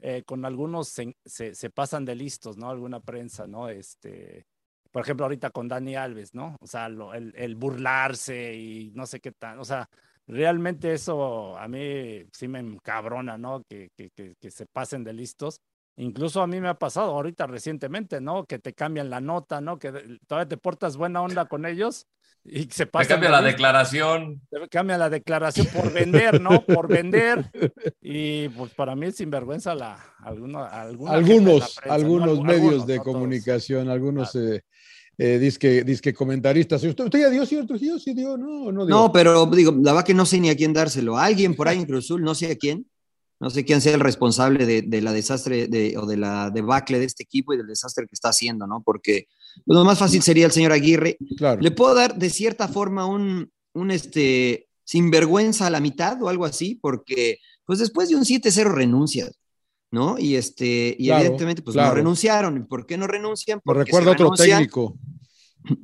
eh, 0.00 0.22
con 0.24 0.44
algunos 0.44 0.88
se, 0.88 1.16
se, 1.24 1.54
se 1.54 1.70
pasan 1.70 2.04
de 2.04 2.14
listos, 2.14 2.56
¿no? 2.58 2.70
Alguna 2.70 3.00
prensa, 3.00 3.46
¿no? 3.46 3.68
Este, 3.68 4.44
por 4.92 5.02
ejemplo, 5.02 5.24
ahorita 5.26 5.50
con 5.50 5.68
Dani 5.68 5.96
Alves, 5.96 6.34
¿no? 6.34 6.56
O 6.60 6.66
sea, 6.66 6.88
lo- 6.88 7.14
el, 7.14 7.32
el 7.36 7.54
burlarse 7.56 8.54
y 8.54 8.92
no 8.94 9.06
sé 9.06 9.20
qué 9.20 9.32
tal, 9.32 9.58
o 9.60 9.64
sea, 9.64 9.88
realmente 10.26 10.92
eso 10.92 11.56
a 11.56 11.68
mí 11.68 12.24
sí 12.32 12.48
me 12.48 12.58
encabrona, 12.60 13.38
¿no? 13.38 13.62
Que, 13.68 13.88
que, 13.96 14.10
que, 14.14 14.34
que 14.40 14.50
se 14.50 14.66
pasen 14.66 15.04
de 15.04 15.12
listos. 15.12 15.60
Incluso 15.98 16.42
a 16.42 16.46
mí 16.46 16.60
me 16.60 16.68
ha 16.68 16.74
pasado 16.78 17.12
ahorita 17.12 17.46
recientemente, 17.46 18.20
¿no? 18.20 18.44
Que 18.44 18.58
te 18.58 18.74
cambian 18.74 19.08
la 19.08 19.20
nota, 19.20 19.60
¿no? 19.62 19.78
Que 19.78 20.18
todavía 20.26 20.48
te 20.48 20.58
portas 20.58 20.96
buena 20.98 21.22
onda 21.22 21.46
con 21.46 21.64
ellos 21.64 22.06
y 22.48 22.64
se 22.70 22.84
Me 22.84 22.90
pasan. 22.90 23.08
cambia 23.08 23.30
la 23.30 23.42
declaración. 23.42 24.40
Cambia 24.70 24.98
la 24.98 25.10
declaración 25.10 25.66
por 25.68 25.92
vender, 25.92 26.40
¿no? 26.40 26.64
Por 26.64 26.88
vender. 26.88 27.50
Y 28.08 28.48
pues 28.50 28.72
para 28.74 28.94
mí 28.94 29.06
es 29.06 29.16
sinvergüenza 29.16 29.74
la, 29.74 29.98
alguno, 30.20 30.64
alguna 30.64 31.12
gente 31.14 31.28
de 31.28 31.34
la 31.34 31.42
algunos, 31.42 31.74
prensa, 31.74 31.80
¿no? 31.86 31.92
algunos 31.92 32.38
Algu- 32.38 32.44
medios 32.44 32.62
algunos, 32.62 32.86
de 32.86 32.96
no 32.96 33.02
todos. 33.02 33.14
comunicación, 33.14 33.88
algunos 33.90 34.34
eh, 34.36 34.62
eh, 35.18 35.38
disque, 35.38 35.82
disque 35.82 36.14
comentaristas. 36.14 36.84
¿Usted, 36.84 37.04
¿Usted 37.04 37.20
ya 37.20 37.30
dio, 37.30 37.44
señor 37.44 37.66
Trujillo? 37.66 37.98
Sí 37.98 38.14
dio, 38.14 38.36
no, 38.36 38.70
no 38.70 38.86
dio. 38.86 38.94
No, 38.94 39.12
pero 39.12 39.46
digo, 39.46 39.72
la 39.82 39.92
verdad 39.92 40.06
que 40.06 40.14
no 40.14 40.24
sé 40.26 40.38
ni 40.40 40.50
a 40.50 40.56
quién 40.56 40.72
dárselo. 40.72 41.16
A 41.16 41.24
alguien 41.24 41.56
por 41.56 41.66
ahí 41.68 41.78
en 41.78 41.86
Cruz 41.86 42.04
Azul, 42.04 42.22
no 42.22 42.34
sé 42.34 42.52
a 42.52 42.56
quién. 42.56 42.86
No 43.38 43.50
sé 43.50 43.64
quién 43.66 43.80
sea 43.82 43.92
el 43.94 44.00
responsable 44.00 44.64
de, 44.64 44.80
de 44.82 45.02
la 45.02 45.12
desastre 45.12 45.66
de, 45.68 45.98
o 45.98 46.06
de 46.06 46.16
la 46.16 46.50
debacle 46.50 46.98
de 46.98 47.04
este 47.04 47.22
equipo 47.24 47.52
y 47.52 47.58
del 47.58 47.66
desastre 47.66 48.06
que 48.06 48.14
está 48.14 48.30
haciendo, 48.30 48.66
¿no? 48.66 48.82
Porque 48.82 49.26
lo 49.64 49.84
más 49.84 49.98
fácil 49.98 50.22
sería 50.22 50.46
el 50.46 50.52
señor 50.52 50.72
Aguirre. 50.72 51.16
Claro. 51.36 51.60
Le 51.60 51.70
puedo 51.70 51.94
dar 51.94 52.16
de 52.16 52.28
cierta 52.30 52.68
forma 52.68 53.06
un, 53.06 53.50
un 53.72 53.90
este, 53.90 54.68
sinvergüenza 54.84 55.66
a 55.66 55.70
la 55.70 55.80
mitad 55.80 56.22
o 56.22 56.28
algo 56.28 56.44
así, 56.44 56.74
porque 56.76 57.38
pues 57.64 57.78
después 57.78 58.08
de 58.08 58.16
un 58.16 58.24
7-0 58.24 58.72
renuncias, 58.72 59.38
¿no? 59.90 60.18
Y 60.18 60.36
este, 60.36 60.94
y 60.98 61.06
Claro, 61.06 61.20
evidentemente 61.22 61.62
pues 61.62 61.74
claro. 61.74 61.88
no 61.90 61.94
renunciaron. 61.96 62.56
¿Y 62.58 62.60
¿Por 62.60 62.86
qué 62.86 62.96
no 62.96 63.06
renuncian? 63.06 63.58
Me 63.58 63.62
Porque 63.64 63.84
recuerda 63.84 64.12
otro 64.12 64.26
renuncian- 64.30 64.58
técnico. 64.58 64.98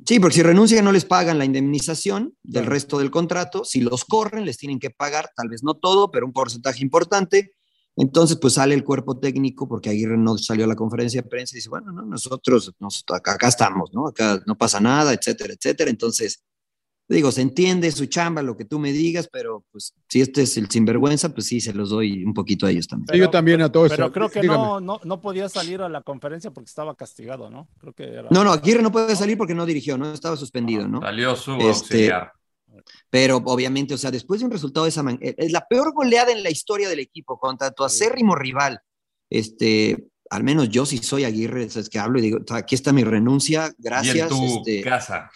Sí, 0.05 0.17
porque 0.21 0.35
si 0.35 0.43
renuncian 0.43 0.85
no 0.85 0.93
les 0.93 1.03
pagan 1.03 1.37
la 1.37 1.43
indemnización 1.43 2.33
del 2.41 2.65
resto 2.67 2.99
del 2.99 3.11
contrato. 3.11 3.65
Si 3.65 3.81
los 3.81 4.05
corren, 4.05 4.45
les 4.45 4.57
tienen 4.57 4.79
que 4.79 4.91
pagar, 4.91 5.29
tal 5.35 5.49
vez 5.49 5.61
no 5.61 5.73
todo, 5.73 6.09
pero 6.09 6.25
un 6.25 6.31
porcentaje 6.31 6.81
importante. 6.81 7.51
Entonces, 7.95 8.37
pues 8.41 8.53
sale 8.55 8.73
el 8.73 8.83
cuerpo 8.83 9.19
técnico, 9.19 9.67
porque 9.67 9.89
Aguirre 9.89 10.17
no 10.17 10.37
salió 10.37 10.65
a 10.65 10.67
la 10.67 10.75
conferencia 10.75 11.21
de 11.21 11.27
prensa 11.29 11.55
y 11.55 11.57
dice, 11.57 11.69
bueno, 11.69 11.91
no, 11.91 12.01
nosotros 12.03 12.73
nos- 12.79 13.03
acá, 13.13 13.33
acá 13.33 13.47
estamos, 13.47 13.91
¿no? 13.93 14.07
Acá 14.07 14.41
no 14.47 14.57
pasa 14.57 14.79
nada, 14.79 15.13
etcétera, 15.13 15.53
etcétera. 15.53 15.91
Entonces, 15.91 16.43
digo, 17.07 17.31
se 17.31 17.41
entiende 17.41 17.91
su 17.91 18.07
chamba, 18.07 18.41
lo 18.41 18.57
que 18.57 18.65
tú 18.65 18.79
me 18.79 18.91
digas, 18.91 19.29
pero 19.31 19.63
pues 19.71 19.93
si 20.09 20.21
este 20.21 20.41
es 20.41 20.57
el 20.57 20.69
sinvergüenza, 20.69 21.29
pues 21.29 21.45
sí, 21.45 21.61
se 21.61 21.71
los 21.73 21.91
doy 21.91 22.23
un 22.23 22.33
poquito 22.33 22.65
a 22.65 22.71
ellos 22.71 22.87
también. 22.87 23.09
Sí, 23.11 23.19
yo 23.19 23.29
también 23.29 23.61
a 23.61 23.71
todo 23.71 23.87
Pero 23.87 24.05
eso. 24.05 24.11
creo 24.11 24.29
que 24.29 24.41
no, 24.41 24.79
no, 24.79 24.99
no 25.03 25.21
podía 25.21 25.47
salir 25.47 25.81
a 25.81 25.89
la 25.89 26.01
conferencia 26.01 26.49
porque 26.49 26.69
estaba 26.69 26.95
castigado, 26.95 27.51
¿no? 27.51 27.67
Creo 27.79 27.93
que 27.93 28.03
era. 28.05 28.27
No, 28.31 28.43
no, 28.43 28.51
Aguirre 28.51 28.81
no 28.81 28.91
puede 28.91 29.15
salir 29.15 29.37
porque 29.37 29.53
no 29.53 29.67
dirigió, 29.67 29.99
¿no? 29.99 30.11
Estaba 30.11 30.35
suspendido, 30.35 30.87
¿no? 30.87 30.99
Salió 31.01 31.35
su 31.35 31.51
Este, 31.57 31.67
auxiliar. 31.67 32.31
Pero 33.09 33.37
obviamente, 33.45 33.93
o 33.93 33.97
sea, 33.97 34.11
después 34.11 34.39
de 34.39 34.45
un 34.45 34.51
resultado 34.51 34.85
de 34.85 34.89
esa 34.89 35.03
manera, 35.03 35.33
es 35.37 35.51
la 35.51 35.67
peor 35.67 35.93
goleada 35.93 36.31
en 36.31 36.43
la 36.43 36.49
historia 36.49 36.89
del 36.89 36.99
equipo 36.99 37.37
contra 37.37 37.71
tu 37.71 37.83
acérrimo 37.83 38.35
rival. 38.35 38.79
Este, 39.29 40.07
al 40.29 40.43
menos 40.43 40.69
yo 40.69 40.85
sí 40.85 40.97
soy 40.97 41.25
Aguirre, 41.25 41.63
es 41.63 41.89
que 41.89 41.99
hablo 41.99 42.19
y 42.19 42.23
digo, 42.23 42.39
aquí 42.49 42.75
está 42.75 42.91
mi 42.91 43.03
renuncia, 43.03 43.65
y 43.65 43.67
en 43.67 43.73
gracias. 43.77 44.29
tu 44.29 44.57
este, 44.57 44.81
casa. 44.81 45.29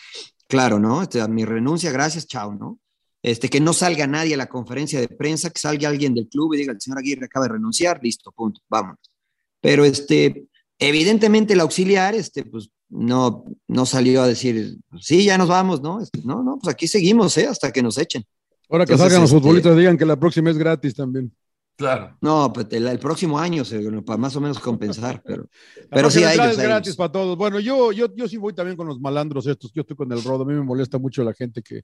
claro, 0.47 0.79
¿no? 0.79 1.01
Este, 1.01 1.25
mi 1.27 1.45
renuncia, 1.45 1.91
gracias, 1.91 2.27
chao, 2.27 2.53
¿no? 2.53 2.79
Este, 3.23 3.49
que 3.49 3.59
no 3.59 3.73
salga 3.73 4.07
nadie 4.07 4.35
a 4.35 4.37
la 4.37 4.47
conferencia 4.47 4.99
de 4.99 5.07
prensa, 5.07 5.49
que 5.49 5.59
salga 5.59 5.89
alguien 5.89 6.13
del 6.13 6.27
club 6.27 6.53
y 6.53 6.57
diga, 6.57 6.73
el 6.73 6.81
señor 6.81 6.99
Aguirre 6.99 7.25
acaba 7.25 7.47
de 7.47 7.53
renunciar, 7.53 7.99
listo, 8.01 8.31
punto, 8.31 8.61
vámonos. 8.69 9.11
Pero 9.59 9.83
este, 9.85 10.47
evidentemente 10.79 11.53
el 11.53 11.59
auxiliar, 11.59 12.15
este, 12.15 12.45
pues 12.45 12.69
no, 12.89 13.45
no 13.67 13.85
salió 13.85 14.21
a 14.21 14.27
decir, 14.27 14.77
sí, 14.99 15.25
ya 15.25 15.37
nos 15.37 15.49
vamos, 15.49 15.81
¿no? 15.81 16.01
Este, 16.01 16.21
no, 16.23 16.43
no, 16.43 16.57
pues 16.61 16.73
aquí 16.73 16.87
seguimos, 16.87 17.37
¿eh? 17.37 17.47
Hasta 17.47 17.71
que 17.71 17.83
nos 17.83 17.97
echen. 17.97 18.23
Ahora 18.69 18.85
que 18.85 18.93
Entonces, 18.93 19.13
salgan 19.13 19.21
los 19.21 19.29
este- 19.31 19.39
futbolistas, 19.41 19.77
digan 19.77 19.97
que 19.97 20.05
la 20.05 20.19
próxima 20.19 20.49
es 20.49 20.57
gratis 20.57 20.95
también. 20.95 21.33
Claro. 21.77 22.17
No, 22.21 22.51
pues 22.51 22.65
el, 22.71 22.87
el 22.87 22.97
próximo 22.97 23.37
año, 23.37 23.63
se- 23.63 23.79
para 24.01 24.17
más 24.17 24.35
o 24.35 24.41
menos 24.41 24.59
compensar, 24.59 25.21
pero, 25.25 25.47
La 25.89 25.95
pero 25.97 26.09
sí 26.09 26.23
a 26.23 26.33
ellos, 26.33 26.47
es 26.47 26.57
gratis 26.59 26.95
para 26.95 27.11
todos. 27.11 27.37
Bueno, 27.37 27.59
yo, 27.59 27.91
yo, 27.91 28.13
yo 28.15 28.27
sí 28.27 28.37
voy 28.37 28.53
también 28.53 28.75
con 28.75 28.87
los 28.87 28.99
malandros 28.99 29.45
estos. 29.47 29.71
Yo 29.73 29.81
estoy 29.81 29.95
con 29.95 30.11
el 30.11 30.23
rodo. 30.23 30.43
A 30.43 30.45
mí 30.47 30.53
me 30.53 30.63
molesta 30.63 30.97
mucho 30.97 31.23
la 31.23 31.33
gente 31.33 31.61
que, 31.61 31.81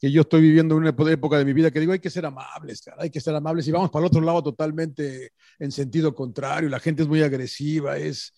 que 0.00 0.10
yo 0.10 0.22
estoy 0.22 0.40
viviendo 0.40 0.74
una 0.76 0.90
época 0.90 1.38
de 1.38 1.44
mi 1.44 1.52
vida 1.52 1.70
que 1.70 1.78
digo, 1.80 1.92
hay 1.92 2.00
que 2.00 2.10
ser 2.10 2.26
amables, 2.26 2.82
cara, 2.82 2.96
hay 3.00 3.10
que 3.10 3.20
ser 3.20 3.34
amables. 3.34 3.68
Y 3.68 3.70
vamos 3.70 3.90
para 3.90 4.04
el 4.04 4.08
otro 4.08 4.20
lado 4.22 4.42
totalmente 4.42 5.30
en 5.58 5.70
sentido 5.70 6.14
contrario. 6.14 6.68
La 6.68 6.80
gente 6.80 7.02
es 7.02 7.08
muy 7.08 7.22
agresiva, 7.22 7.96
es... 7.98 8.32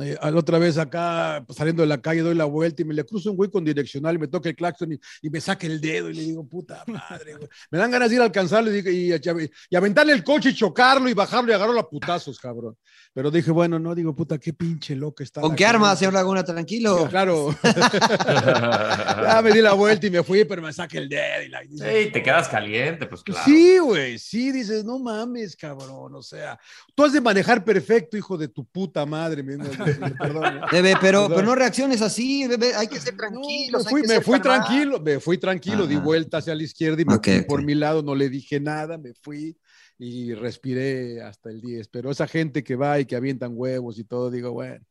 eh, 0.00 0.16
a 0.20 0.30
la 0.30 0.38
otra 0.38 0.58
vez 0.58 0.76
acá 0.78 1.42
pues, 1.46 1.56
saliendo 1.56 1.82
de 1.82 1.88
la 1.88 2.00
calle 2.00 2.20
doy 2.20 2.34
la 2.34 2.44
vuelta 2.44 2.82
y 2.82 2.84
me 2.84 2.94
le 2.94 3.04
cruzo 3.04 3.30
un 3.30 3.36
güey 3.36 3.50
con 3.50 3.64
direccional 3.64 4.14
y 4.16 4.18
me 4.18 4.28
toca 4.28 4.48
el 4.48 4.56
claxon 4.56 4.92
y, 4.92 4.98
y 5.22 5.30
me 5.30 5.40
saca 5.40 5.66
el 5.66 5.80
dedo 5.80 6.10
y 6.10 6.14
le 6.14 6.22
digo, 6.22 6.46
puta 6.46 6.84
madre, 6.86 7.34
güey. 7.36 7.48
Me 7.70 7.78
dan 7.78 7.90
ganas 7.90 8.10
de 8.10 8.16
ir 8.16 8.20
a 8.22 8.24
alcanzarlo 8.24 8.74
y, 8.74 8.78
y, 8.80 9.12
y- 9.14 9.50
y 9.70 9.76
aventarle 9.76 10.12
el 10.12 10.22
coche 10.24 10.50
y 10.50 10.54
chocarlo 10.54 11.08
y 11.08 11.14
bajarlo 11.14 11.50
y 11.50 11.54
agarrarlo 11.54 11.80
a 11.80 11.88
putazos, 11.88 12.38
cabrón. 12.38 12.76
Pero 13.14 13.30
dije, 13.30 13.50
bueno, 13.50 13.78
no, 13.78 13.94
digo, 13.94 14.14
puta, 14.14 14.36
qué 14.38 14.52
pinche 14.52 14.94
loco 14.94 15.22
está. 15.22 15.40
¿Con 15.40 15.56
qué 15.56 15.64
arma, 15.64 15.86
gente. 15.88 16.00
señor 16.00 16.14
Laguna? 16.14 16.44
Tranquilo. 16.44 17.06
Claro. 17.08 17.56
ya 17.62 19.40
me 19.42 19.52
di 19.52 19.60
la 19.60 19.72
vuelta 19.72 20.06
y 20.06 20.10
me 20.10 20.22
fui, 20.22 20.44
pero 20.44 20.62
me 20.62 20.72
saqué 20.72 20.98
el 20.98 21.08
dedo. 21.08 21.42
Y 21.44 21.48
la, 21.48 21.64
y 21.64 21.68
Sí, 21.78 22.10
te 22.12 22.22
quedas 22.22 22.48
caliente, 22.48 23.06
pues 23.06 23.22
claro. 23.22 23.42
Sí, 23.44 23.78
güey, 23.78 24.18
sí, 24.18 24.52
dices, 24.52 24.84
no 24.84 24.98
mames, 24.98 25.56
cabrón, 25.56 26.14
o 26.14 26.22
sea, 26.22 26.58
tú 26.94 27.04
has 27.04 27.12
de 27.12 27.20
manejar 27.20 27.64
perfecto, 27.64 28.16
hijo 28.16 28.36
de 28.36 28.48
tu 28.48 28.64
puta 28.64 29.04
madre, 29.06 29.42
me- 29.42 29.56
perdón. 30.18 30.60
Debe, 30.72 30.94
pero, 31.00 31.22
Perdón. 31.22 31.32
pero 31.34 31.46
no 31.46 31.54
reacciones 31.54 32.02
así, 32.02 32.46
bebé, 32.46 32.74
hay 32.74 32.88
que 32.88 32.98
ser 33.00 33.16
tranquilos. 33.16 33.88
fui, 33.88 34.02
me 34.02 34.20
fui 34.20 34.40
tranquilo, 34.40 35.00
me 35.00 35.20
fui 35.20 35.38
tranquilo, 35.38 35.86
di 35.86 35.96
vuelta 35.96 36.38
hacia 36.38 36.54
la 36.54 36.62
izquierda 36.62 37.02
y 37.02 37.04
me 37.04 37.18
fui 37.18 37.42
por 37.42 37.62
mi 37.62 37.74
lado, 37.74 38.02
no 38.02 38.14
le 38.14 38.28
dije 38.28 38.60
nada, 38.60 38.98
me 38.98 39.12
fui 39.14 39.56
y 39.98 40.34
respiré 40.34 41.22
hasta 41.22 41.50
el 41.50 41.60
10. 41.60 41.88
Pero 41.88 42.10
esa 42.10 42.26
gente 42.26 42.62
que 42.62 42.76
va 42.76 43.00
y 43.00 43.06
que 43.06 43.16
avientan 43.16 43.52
huevos 43.54 43.98
y 43.98 44.04
todo, 44.04 44.30
digo, 44.30 44.52
bueno. 44.52 44.84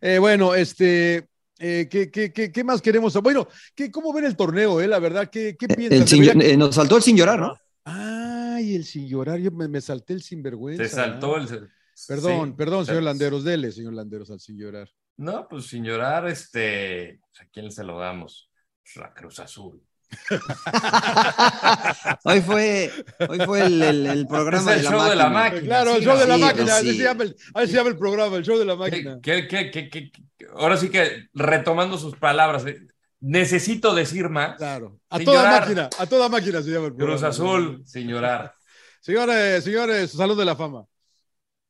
Eh, 0.00 0.18
bueno, 0.18 0.54
este, 0.54 1.28
eh, 1.58 1.88
¿qué, 1.90 2.10
qué, 2.10 2.32
qué, 2.32 2.52
qué 2.52 2.64
más 2.64 2.82
queremos? 2.82 3.14
Bueno, 3.22 3.48
¿qué, 3.74 3.90
¿cómo 3.90 4.12
ven 4.12 4.24
el 4.26 4.36
torneo, 4.36 4.80
eh? 4.80 4.88
La 4.88 4.98
verdad, 4.98 5.30
¿qué, 5.30 5.56
qué 5.58 5.66
sin- 6.06 6.40
eh, 6.42 6.56
nos 6.56 6.74
faltó 6.74 6.96
el 6.96 7.02
sin 7.02 7.16
llorar, 7.16 7.38
¿no? 7.40 7.56
Ay, 7.84 8.74
el 8.74 8.84
sin 8.84 9.06
llorar, 9.08 9.38
yo 9.38 9.50
me, 9.50 9.68
me 9.68 9.80
salté 9.80 10.12
el 10.14 10.22
sinvergüenza. 10.22 10.82
Te 10.82 10.88
saltó 10.88 11.36
el. 11.36 11.68
Perdón, 12.08 12.50
sí. 12.50 12.54
perdón, 12.56 12.86
señor 12.86 13.02
Sí. 13.02 13.04
Landeros, 13.04 13.44
dele, 13.44 13.72
señor 13.72 13.92
Landeros, 13.94 14.30
al 14.30 14.40
sin 14.40 14.58
llorar. 14.58 14.88
No, 15.16 15.46
pues 15.48 15.66
sin 15.66 15.84
llorar, 15.84 16.26
este. 16.26 17.20
¿A 17.40 17.44
quién 17.52 17.70
se 17.70 17.84
lo 17.84 17.98
damos? 17.98 18.50
Pues, 18.82 18.96
La 18.96 19.12
Cruz 19.14 19.38
Azul. 19.40 19.82
Hoy 22.24 22.40
fue, 22.40 22.90
hoy 23.28 23.38
fue 23.44 23.66
el, 23.66 23.82
el- 23.82 24.06
el 24.06 24.26
programa 24.26 24.72
Es 24.72 24.78
el 24.78 24.82
de 24.84 24.90
la 24.90 24.96
show 24.96 25.08
de 25.10 25.16
la 25.16 25.28
máquina. 25.28 25.62
Claro, 25.62 25.90
el 25.92 25.98
sí, 25.98 26.04
show 26.04 26.18
de 26.18 26.26
la 26.26 26.34
sí, 26.36 26.40
máquina, 26.40 26.66
sí. 26.66 26.72
así, 26.88 26.96
se 26.98 27.04
llama 27.04 27.24
así 27.54 27.66
se 27.70 27.76
llama 27.76 27.90
el 27.90 27.98
programa, 27.98 28.36
el 28.36 28.44
show 28.44 28.58
de 28.58 28.64
la 28.64 28.72
¿Qué, 28.74 28.78
máquina. 28.78 29.18
qué- 29.22 29.48
qué- 29.48 29.70
qué- 29.70 29.88
qué- 29.90 30.10
qué- 30.12 30.46
ahora 30.54 30.76
sí 30.76 30.88
que 30.90 31.26
retomando 31.32 31.98
sus 31.98 32.16
palabras, 32.16 32.64
eh, 32.66 32.78
necesito 33.20 33.94
decir 33.94 34.28
más. 34.28 34.56
Claro. 34.56 34.98
A 35.10 35.16
Sin 35.16 35.24
toda 35.26 35.42
llorar. 35.42 35.60
máquina, 35.62 35.90
a 35.98 36.06
toda 36.06 36.28
máquina 36.28 36.62
se 36.62 36.70
llama 36.70 36.86
el 36.86 36.94
Cruz 36.94 37.06
programa. 37.20 37.28
Azul, 37.28 37.82
sin 37.86 38.08
llorar. 38.08 38.54
Señores, 39.00 39.64
señores, 39.64 40.12
salud 40.12 40.38
de 40.38 40.44
la 40.44 40.56
fama. 40.56 40.84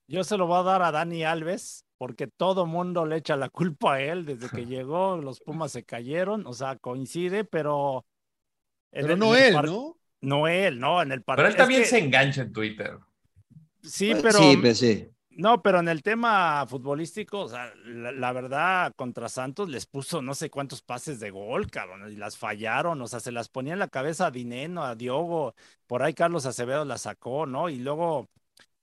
Yo 0.07 0.25
se 0.25 0.37
lo 0.37 0.47
voy 0.47 0.59
a 0.61 0.63
dar 0.63 0.83
a 0.83 0.93
Dani 0.93 1.25
Alves 1.25 1.85
porque 1.99 2.27
todo 2.27 2.67
mundo 2.67 3.07
le 3.07 3.17
echa 3.17 3.37
la 3.37 3.49
culpa 3.49 3.95
a 3.95 4.01
él 4.01 4.27
desde 4.27 4.51
que 4.51 4.67
llegó, 4.67 5.17
los 5.17 5.41
Pumas 5.41 5.73
se 5.73 5.85
cayeron, 5.85 6.47
o 6.47 6.53
sea, 6.53 6.77
coincide, 6.77 7.45
pero... 7.45 8.07
Pero 8.99 9.17
el- 9.17 9.17
no 9.17 9.35
en 9.35 9.37
el 9.37 9.47
él, 9.47 9.63
¿no? 9.63 9.99
No 10.23 10.49
él, 10.49 10.81
no, 10.81 11.03
en 11.03 11.13
el 11.13 11.23
Pero 11.35 11.47
partido. 11.47 11.49
él 11.49 11.57
también 11.57 11.85
se 11.85 11.99
engancha 11.99 12.43
en 12.43 12.53
Twitter. 12.53 12.99
Sí, 13.83 14.15
Pues 14.15 14.23
pero... 14.23 14.39
Sí, 14.39 14.57
pues 14.57 14.79
sí. 14.79 15.09
No, 15.31 15.63
pero 15.63 15.81
en 15.81 15.89
el 15.89 16.03
tema 16.03 16.67
futbolístico, 16.69 17.41
o 17.43 17.49
sea, 17.49 17.73
la, 17.85 18.13
la 18.13 18.33
verdad, 18.33 18.93
contra 18.97 19.29
Santos 19.29 19.69
les 19.69 19.87
puso 19.87 20.23
no 20.23 20.35
sé 20.35 20.51
cuántos 20.51 20.83
pases 20.83 21.21
de 21.21 21.31
gol, 21.31 21.71
cabrón, 21.71 22.11
y 22.13 22.17
las 22.17 22.39
fallaron, 22.39 23.03
o 23.03 23.09
sea, 23.09 23.21
se 23.21 23.33
las 23.33 23.49
ponía 23.49 23.73
en 23.75 23.81
la 23.81 23.89
cabeza 23.89 24.27
a 24.27 24.31
Dineno, 24.31 24.85
a 24.85 24.95
Diogo, 24.95 25.55
por 25.89 26.03
ahí 26.05 26.15
Carlos 26.15 26.47
Acevedo 26.47 26.85
la 26.85 26.99
sacó, 26.99 27.47
¿no? 27.47 27.69
Y 27.69 27.79
luego, 27.81 28.31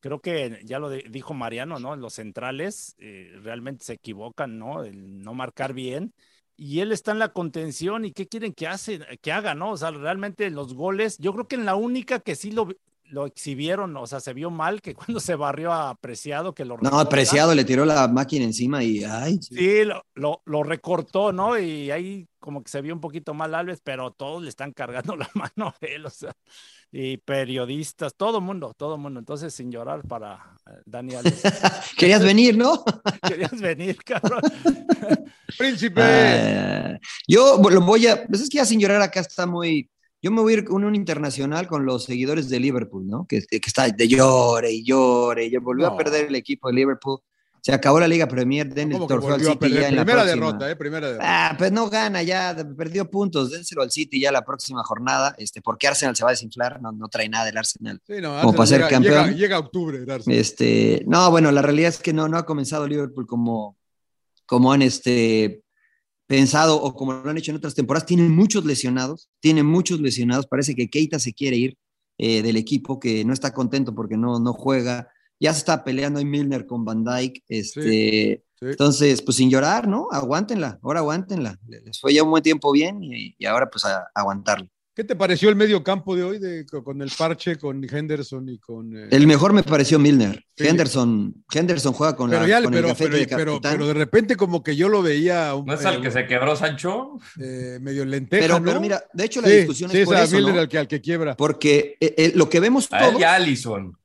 creo 0.02 0.20
que 0.22 0.62
ya 0.66 0.80
lo 0.80 0.90
de- 0.90 1.06
dijo 1.10 1.34
Mariano, 1.34 1.80
¿no? 1.80 1.96
Los 1.96 2.16
centrales 2.16 2.96
eh, 3.00 3.32
realmente 3.44 3.86
se 3.86 3.94
equivocan, 3.94 4.60
¿no? 4.60 4.84
El 4.84 5.22
no 5.24 5.34
marcar 5.34 5.74
bien. 5.74 6.14
Y 6.58 6.82
él 6.82 6.92
está 6.92 7.12
en 7.12 7.20
la 7.20 7.34
contención, 7.34 8.06
¿y 8.06 8.12
qué 8.12 8.28
quieren 8.28 8.54
que, 8.54 8.68
hace, 8.68 9.00
que 9.22 9.32
haga, 9.32 9.56
no? 9.56 9.72
O 9.72 9.78
sea, 9.78 9.92
realmente 9.92 10.50
los 10.52 10.74
goles, 10.76 11.18
yo 11.18 11.34
creo 11.34 11.48
que 11.48 11.56
en 11.56 11.66
la 11.66 11.76
única 11.76 12.20
que 12.20 12.36
sí 12.36 12.52
lo, 12.52 12.68
lo 13.12 13.26
exhibieron, 13.26 13.96
o 13.98 14.08
sea, 14.08 14.20
se 14.20 14.34
vio 14.34 14.50
mal, 14.50 14.82
que 14.82 14.94
cuando 14.96 15.20
se 15.20 15.36
barrió 15.36 15.72
a 15.74 15.96
Preciado, 15.96 16.54
que 16.54 16.66
lo 16.66 16.76
No, 16.78 16.84
recorta. 16.84 17.02
apreciado 17.02 17.54
le 17.54 17.66
tiró 17.66 17.86
la 17.86 18.08
máquina 18.08 18.46
encima 18.46 18.84
y 18.84 19.04
ay. 19.04 19.40
Sí, 19.42 19.84
lo, 19.84 20.04
lo, 20.16 20.42
lo 20.46 20.64
recortó, 20.64 21.32
¿no? 21.34 21.60
Y 21.60 21.92
ahí 21.92 22.28
como 22.40 22.64
que 22.64 22.72
se 22.72 22.82
vio 22.82 22.94
un 22.94 23.02
poquito 23.02 23.34
mal 23.34 23.54
Alves, 23.54 23.82
pero 23.84 24.12
todos 24.12 24.42
le 24.42 24.50
están 24.50 24.72
cargando 24.72 25.16
la 25.18 25.30
mano 25.34 25.70
a 25.70 25.76
él, 25.86 26.06
o 26.06 26.10
sea, 26.10 26.34
y 26.92 27.18
periodistas, 27.18 28.16
todo 28.16 28.42
mundo, 28.42 28.74
todo 28.78 28.98
mundo. 28.98 29.20
Entonces, 29.20 29.54
sin 29.54 29.72
llorar 29.72 30.02
para 30.08 30.56
eh, 30.68 30.82
Dani 30.86 31.16
Alves. 31.16 31.42
Querías 31.98 32.24
venir, 32.24 32.58
¿no? 32.58 32.84
Querías 33.28 33.60
venir, 33.60 33.98
cabrón. 34.04 34.42
Príncipe. 35.58 36.02
Ah, 36.02 36.98
yo 37.28 37.62
lo 37.70 37.82
voy 37.82 38.08
a. 38.08 38.26
Pues 38.28 38.42
es 38.42 38.50
que 38.50 38.58
ya 38.58 38.66
sin 38.66 38.80
llorar 38.80 39.02
acá 39.02 39.20
está 39.20 39.46
muy. 39.46 39.90
Yo 40.22 40.32
me 40.32 40.42
voy 40.42 40.54
a 40.54 40.58
ir 40.58 40.66
con 40.66 40.84
un 40.84 40.94
internacional 40.96 41.68
con 41.68 41.86
los 41.86 42.04
seguidores 42.06 42.48
de 42.50 42.60
Liverpool, 42.60 43.08
¿no? 43.08 43.26
Que, 43.28 43.42
que 43.42 43.58
está 43.66 43.88
de 43.90 44.08
llore 44.08 44.72
y 44.72 44.84
llore. 44.84 45.46
y 45.46 45.58
volvió 45.58 45.88
No. 45.88 45.94
a 45.94 45.98
perder 45.98 46.28
el 46.28 46.36
equipo 46.36 46.68
de 46.68 46.76
Liverpool. 46.76 47.20
Se 47.64 47.72
acabó 47.72 48.00
la 48.00 48.08
Liga 48.08 48.28
Premier, 48.28 48.74
den 48.74 48.88
el 48.92 48.94
¿Cómo 48.98 49.08
que 49.08 49.14
trofeo 49.14 49.36
al 49.36 49.42
City 49.42 49.70
ya 49.70 49.88
en 49.90 49.96
la 49.96 50.04
Primera 50.04 50.24
próxima. 50.24 50.46
derrota, 50.48 50.72
¿eh? 50.72 50.76
Primera 50.76 51.08
derrota. 51.08 51.26
Ah, 51.50 51.56
pues 51.56 51.72
no 51.72 51.90
gana 51.92 52.24
ya, 52.24 52.56
perdió 52.76 53.08
puntos, 53.10 53.52
dénselo 53.52 53.84
al 53.84 53.92
City 53.92 54.20
ya 54.20 54.32
la 54.32 54.44
próxima 54.44 54.84
jornada, 54.84 55.36
este, 55.38 55.62
porque 55.62 55.88
Arsenal 55.88 56.16
se 56.16 56.24
va 56.24 56.32
a 56.32 56.34
desinflar, 56.34 56.82
no, 56.82 56.92
no 56.92 57.08
trae 57.08 57.30
nada 57.30 57.46
del 57.46 57.58
Arsenal. 57.58 58.02
Sí, 58.08 58.14
no, 58.20 58.40
como 58.42 58.54
para 58.54 58.66
ser 58.66 58.78
llega, 58.80 58.90
campeón. 58.90 59.26
Llega, 59.26 59.38
llega 59.38 59.60
octubre, 59.60 59.98
el 60.00 60.10
Arsenal. 60.10 60.40
Este, 60.40 61.04
no, 61.08 61.30
bueno, 61.30 61.52
la 61.52 61.62
realidad 61.62 61.90
es 61.90 62.00
que 62.00 62.14
no, 62.14 62.28
no 62.28 62.38
ha 62.38 62.48
comenzado 62.48 62.88
Liverpool 62.88 63.28
como, 63.28 63.78
como 64.48 64.74
han 64.74 64.82
este, 64.82 65.62
pensado 66.32 66.82
o 66.82 66.94
como 66.94 67.12
lo 67.12 67.30
han 67.30 67.38
hecho 67.38 67.52
en 67.52 67.58
otras 67.58 67.76
temporadas. 67.76 68.08
Tienen 68.08 68.32
muchos 68.32 68.64
lesionados, 68.64 69.30
tienen 69.42 69.66
muchos 69.66 70.00
lesionados. 70.00 70.48
Parece 70.48 70.76
que 70.76 70.90
Keita 70.90 71.20
se 71.20 71.34
quiere 71.34 71.58
ir 71.58 71.78
eh, 72.18 72.42
del 72.42 72.56
equipo, 72.56 73.02
que 73.02 73.26
no 73.26 73.34
está 73.34 73.54
contento 73.54 73.94
porque 73.94 74.16
no, 74.16 74.40
no 74.40 74.54
juega. 74.54 75.10
Ya 75.42 75.52
se 75.52 75.60
está 75.60 75.84
peleando 75.84 76.20
ahí 76.20 76.26
Milner 76.26 76.66
con 76.66 76.86
Van 76.86 77.04
Dyke. 77.04 77.44
Este, 77.50 78.46
sí. 78.56 78.66
Entonces, 78.66 79.22
pues 79.22 79.36
sin 79.36 79.50
llorar, 79.50 79.90
¿no? 79.90 80.08
Aguántenla, 80.10 80.80
ahora 80.82 81.02
aguántenla. 81.02 81.60
Les 81.68 82.00
fue 82.00 82.14
ya 82.14 82.24
un 82.24 82.30
buen 82.30 82.44
tiempo 82.44 82.72
bien 82.72 83.04
y, 83.04 83.36
y 83.38 83.46
ahora 83.46 83.70
pues 83.70 83.84
a, 83.84 84.08
aguantarlo. 84.16 84.70
¿Qué 84.94 85.06
te 85.06 85.16
pareció 85.16 85.48
el 85.50 85.56
medio 85.56 85.82
campo 85.84 86.18
de 86.18 86.24
hoy 86.24 86.38
de, 86.38 86.66
con 86.66 87.02
el 87.02 87.10
parche, 87.18 87.58
con 87.58 87.82
Henderson 87.82 88.50
y 88.50 88.60
con... 88.60 88.94
eh, 88.98 89.08
El 89.12 89.26
mejor 89.26 89.54
me 89.54 89.64
pareció 89.64 89.98
Milner. 90.00 90.44
Sí. 90.58 90.68
Henderson, 90.68 91.34
Henderson 91.50 91.94
juega 91.94 92.16
con, 92.18 92.30
pero, 92.30 92.42
la, 92.42 92.48
ya, 92.50 92.62
con 92.62 92.74
pero, 92.74 92.90
el 92.90 92.96
pero, 92.98 93.16
de 93.18 93.26
pero, 93.28 93.52
capitán. 93.54 93.72
pero 93.74 93.88
de 93.88 93.94
repente 93.94 94.36
como 94.36 94.62
que 94.64 94.76
yo 94.76 94.90
lo 94.90 95.02
veía 95.02 95.56
un, 95.56 95.66
¿No 95.66 95.76
es 95.76 95.86
al 95.86 96.02
que 96.02 96.12
se 96.12 96.28
quebró 96.28 96.58
Sancho? 96.58 97.12
eh, 97.40 97.80
medio 97.82 98.04
lenteja, 98.04 98.42
Pero, 98.44 98.60
¿no? 98.60 98.66
pero 98.66 98.82
mira, 98.82 99.02
de 99.14 99.24
hecho 99.24 99.40
la 99.42 99.48
Sí, 99.48 99.54
discusión 99.58 99.92
sí, 99.92 100.00
es 100.00 100.06
por 100.06 100.18
a 100.18 100.24
eso, 100.24 100.36
Milner 100.36 100.56
¿no? 100.56 100.60
al, 100.62 100.68
que, 100.68 100.78
al 100.78 100.88
que 100.90 101.00
quiebra. 101.00 101.38
Porque 101.38 101.96
eh, 102.02 102.14
eh, 102.18 102.32
lo 102.36 102.50
que 102.50 102.60
vemos 102.60 102.90
A 102.92 103.00
todos, 103.00 103.22
y 103.22 103.24
Allison. 103.24 103.98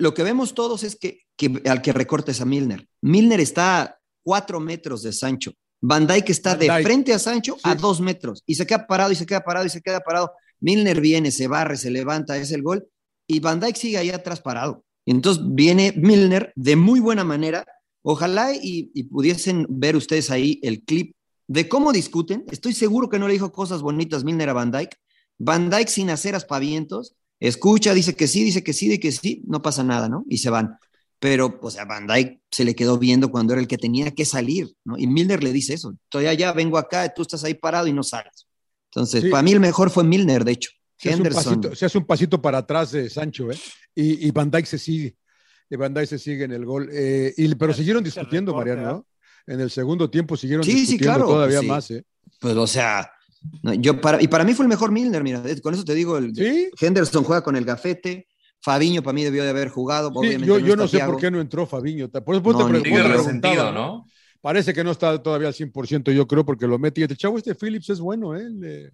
lo 0.00 0.12
que 0.12 0.22
vemos 0.24 0.54
todos 0.54 0.82
es 0.82 0.96
que, 0.96 1.20
que 1.36 1.62
al 1.70 1.80
que 1.82 1.92
recortes 1.92 2.40
a 2.40 2.44
Milner. 2.44 2.88
Milner 3.00 3.38
está 3.38 3.82
a 3.82 3.98
cuatro 4.24 4.58
metros 4.58 5.04
de 5.04 5.12
Sancho. 5.12 5.52
Van 5.82 6.06
Dijk 6.06 6.30
está 6.30 6.50
Van 6.54 6.60
de 6.60 6.82
frente 6.82 7.12
a 7.12 7.18
Sancho 7.18 7.56
a 7.64 7.74
dos 7.74 8.00
metros 8.00 8.42
y 8.46 8.54
se 8.54 8.66
queda 8.66 8.86
parado 8.86 9.12
y 9.12 9.16
se 9.16 9.26
queda 9.26 9.40
parado 9.42 9.66
y 9.66 9.68
se 9.68 9.82
queda 9.82 10.00
parado. 10.00 10.32
Milner 10.60 11.00
viene, 11.00 11.32
se 11.32 11.48
barre, 11.48 11.76
se 11.76 11.90
levanta, 11.90 12.38
es 12.38 12.52
el 12.52 12.62
gol 12.62 12.88
y 13.26 13.40
Van 13.40 13.60
Dijk 13.60 13.76
sigue 13.76 13.98
ahí 13.98 14.10
atrás 14.10 14.40
parado. 14.40 14.84
Entonces 15.04 15.42
viene 15.46 15.92
Milner 15.96 16.52
de 16.56 16.76
muy 16.76 17.00
buena 17.00 17.24
manera. 17.24 17.66
Ojalá 18.02 18.54
y, 18.54 18.90
y 18.94 19.04
pudiesen 19.04 19.66
ver 19.68 19.96
ustedes 19.96 20.30
ahí 20.30 20.60
el 20.62 20.84
clip 20.84 21.14
de 21.48 21.68
cómo 21.68 21.92
discuten. 21.92 22.44
Estoy 22.50 22.72
seguro 22.72 23.08
que 23.08 23.18
no 23.18 23.26
le 23.26 23.34
dijo 23.34 23.52
cosas 23.52 23.82
bonitas 23.82 24.24
Milner 24.24 24.50
a 24.50 24.52
Van 24.52 24.70
Dijk. 24.70 24.96
Van 25.38 25.68
Dijk 25.68 25.88
sin 25.88 26.10
hacer 26.10 26.36
aspavientos, 26.36 27.16
escucha, 27.40 27.92
dice 27.94 28.14
que 28.14 28.28
sí, 28.28 28.44
dice 28.44 28.62
que 28.62 28.72
sí, 28.72 28.88
de 28.88 29.00
que 29.00 29.10
sí, 29.10 29.42
no 29.46 29.60
pasa 29.60 29.82
nada, 29.82 30.08
¿no? 30.08 30.24
Y 30.28 30.38
se 30.38 30.50
van. 30.50 30.78
Pero, 31.22 31.56
o 31.62 31.70
sea, 31.70 31.84
Van 31.84 32.08
Dijk 32.08 32.40
se 32.50 32.64
le 32.64 32.74
quedó 32.74 32.98
viendo 32.98 33.30
cuando 33.30 33.52
era 33.52 33.62
el 33.62 33.68
que 33.68 33.78
tenía 33.78 34.10
que 34.10 34.24
salir, 34.24 34.74
¿no? 34.84 34.98
Y 34.98 35.06
Milner 35.06 35.40
le 35.40 35.52
dice 35.52 35.72
eso, 35.74 35.94
todavía 36.08 36.34
ya 36.34 36.52
vengo 36.52 36.78
acá, 36.78 37.14
tú 37.14 37.22
estás 37.22 37.44
ahí 37.44 37.54
parado 37.54 37.86
y 37.86 37.92
no 37.92 38.02
sales. 38.02 38.48
Entonces, 38.90 39.22
Sí. 39.22 39.28
para 39.28 39.44
mí 39.44 39.52
el 39.52 39.60
mejor 39.60 39.90
fue 39.90 40.02
Milner, 40.02 40.44
de 40.44 40.50
hecho. 40.50 40.70
Se 40.98 41.10
hace, 41.10 41.20
un 41.20 41.26
Henderson. 41.26 41.60
pasito, 41.60 41.76
se 41.76 41.86
hace 41.86 41.98
un 41.98 42.06
pasito 42.06 42.42
para 42.42 42.58
atrás 42.58 42.90
de 42.90 43.08
Sancho, 43.08 43.52
¿eh? 43.52 43.56
Y, 43.94 44.26
y 44.26 44.30
Van 44.32 44.50
Dijk 44.50 44.66
se 44.66 44.78
sigue. 44.78 45.16
Y 45.70 45.76
Van 45.76 45.94
Dijk 45.94 46.06
se 46.08 46.18
sigue 46.18 46.42
en 46.42 46.50
el 46.52 46.64
gol. 46.64 46.88
Eh, 46.92 47.32
y, 47.36 47.54
pero 47.54 47.72
siguieron 47.72 48.02
discutiendo, 48.02 48.52
Mariano, 48.52 48.82
¿no? 48.82 49.06
En 49.46 49.60
el 49.60 49.70
segundo 49.70 50.10
tiempo 50.10 50.36
siguieron 50.36 50.64
Sí, 50.64 50.72
sí, 50.72 50.78
discutiendo 50.80 51.14
claro, 51.14 51.26
todavía 51.28 51.60
sí. 51.60 51.66
más, 51.66 51.88
¿eh? 51.92 52.04
Pues, 52.40 52.56
o 52.56 52.66
sea, 52.66 53.12
yo 53.78 54.00
para, 54.00 54.20
y 54.20 54.26
para 54.26 54.42
mí 54.42 54.54
fue 54.54 54.64
el 54.64 54.68
mejor 54.68 54.90
Milner, 54.90 55.22
mira, 55.22 55.40
con 55.62 55.72
eso 55.72 55.84
te 55.84 55.94
digo, 55.94 56.18
el, 56.18 56.34
Sí, 56.34 56.68
Henderson 56.80 57.22
juega 57.22 57.42
con 57.44 57.54
el 57.54 57.64
gafete, 57.64 58.26
Fabiño 58.62 59.02
para 59.02 59.12
mí 59.14 59.24
debió 59.24 59.42
de 59.42 59.50
haber 59.50 59.68
jugado, 59.68 60.10
sí, 60.10 60.18
obviamente 60.18 60.46
yo, 60.46 60.58
yo 60.58 60.76
no 60.76 60.86
sé 60.86 61.00
por 61.00 61.16
qué 61.18 61.30
no 61.30 61.40
entró 61.40 61.66
Fabiño. 61.66 62.08
Por 62.08 62.36
eso 62.36 62.42
No, 62.52 62.66
te, 62.72 62.80
preguntaba, 62.80 63.14
resentido, 63.14 63.72
¿no? 63.72 64.06
Parece 64.40 64.72
que 64.72 64.84
no 64.84 64.90
está 64.92 65.22
todavía 65.22 65.48
al 65.48 65.54
100%, 65.54 66.10
yo 66.12 66.26
creo, 66.26 66.44
porque 66.44 66.66
lo 66.66 66.78
mete. 66.78 67.00
Y 67.00 67.04
el 67.04 67.16
chavo 67.16 67.38
este 67.38 67.54
Phillips 67.54 67.90
es 67.90 68.00
bueno, 68.00 68.36
¿eh? 68.36 68.42
El, 68.42 68.60
eh, 68.64 68.90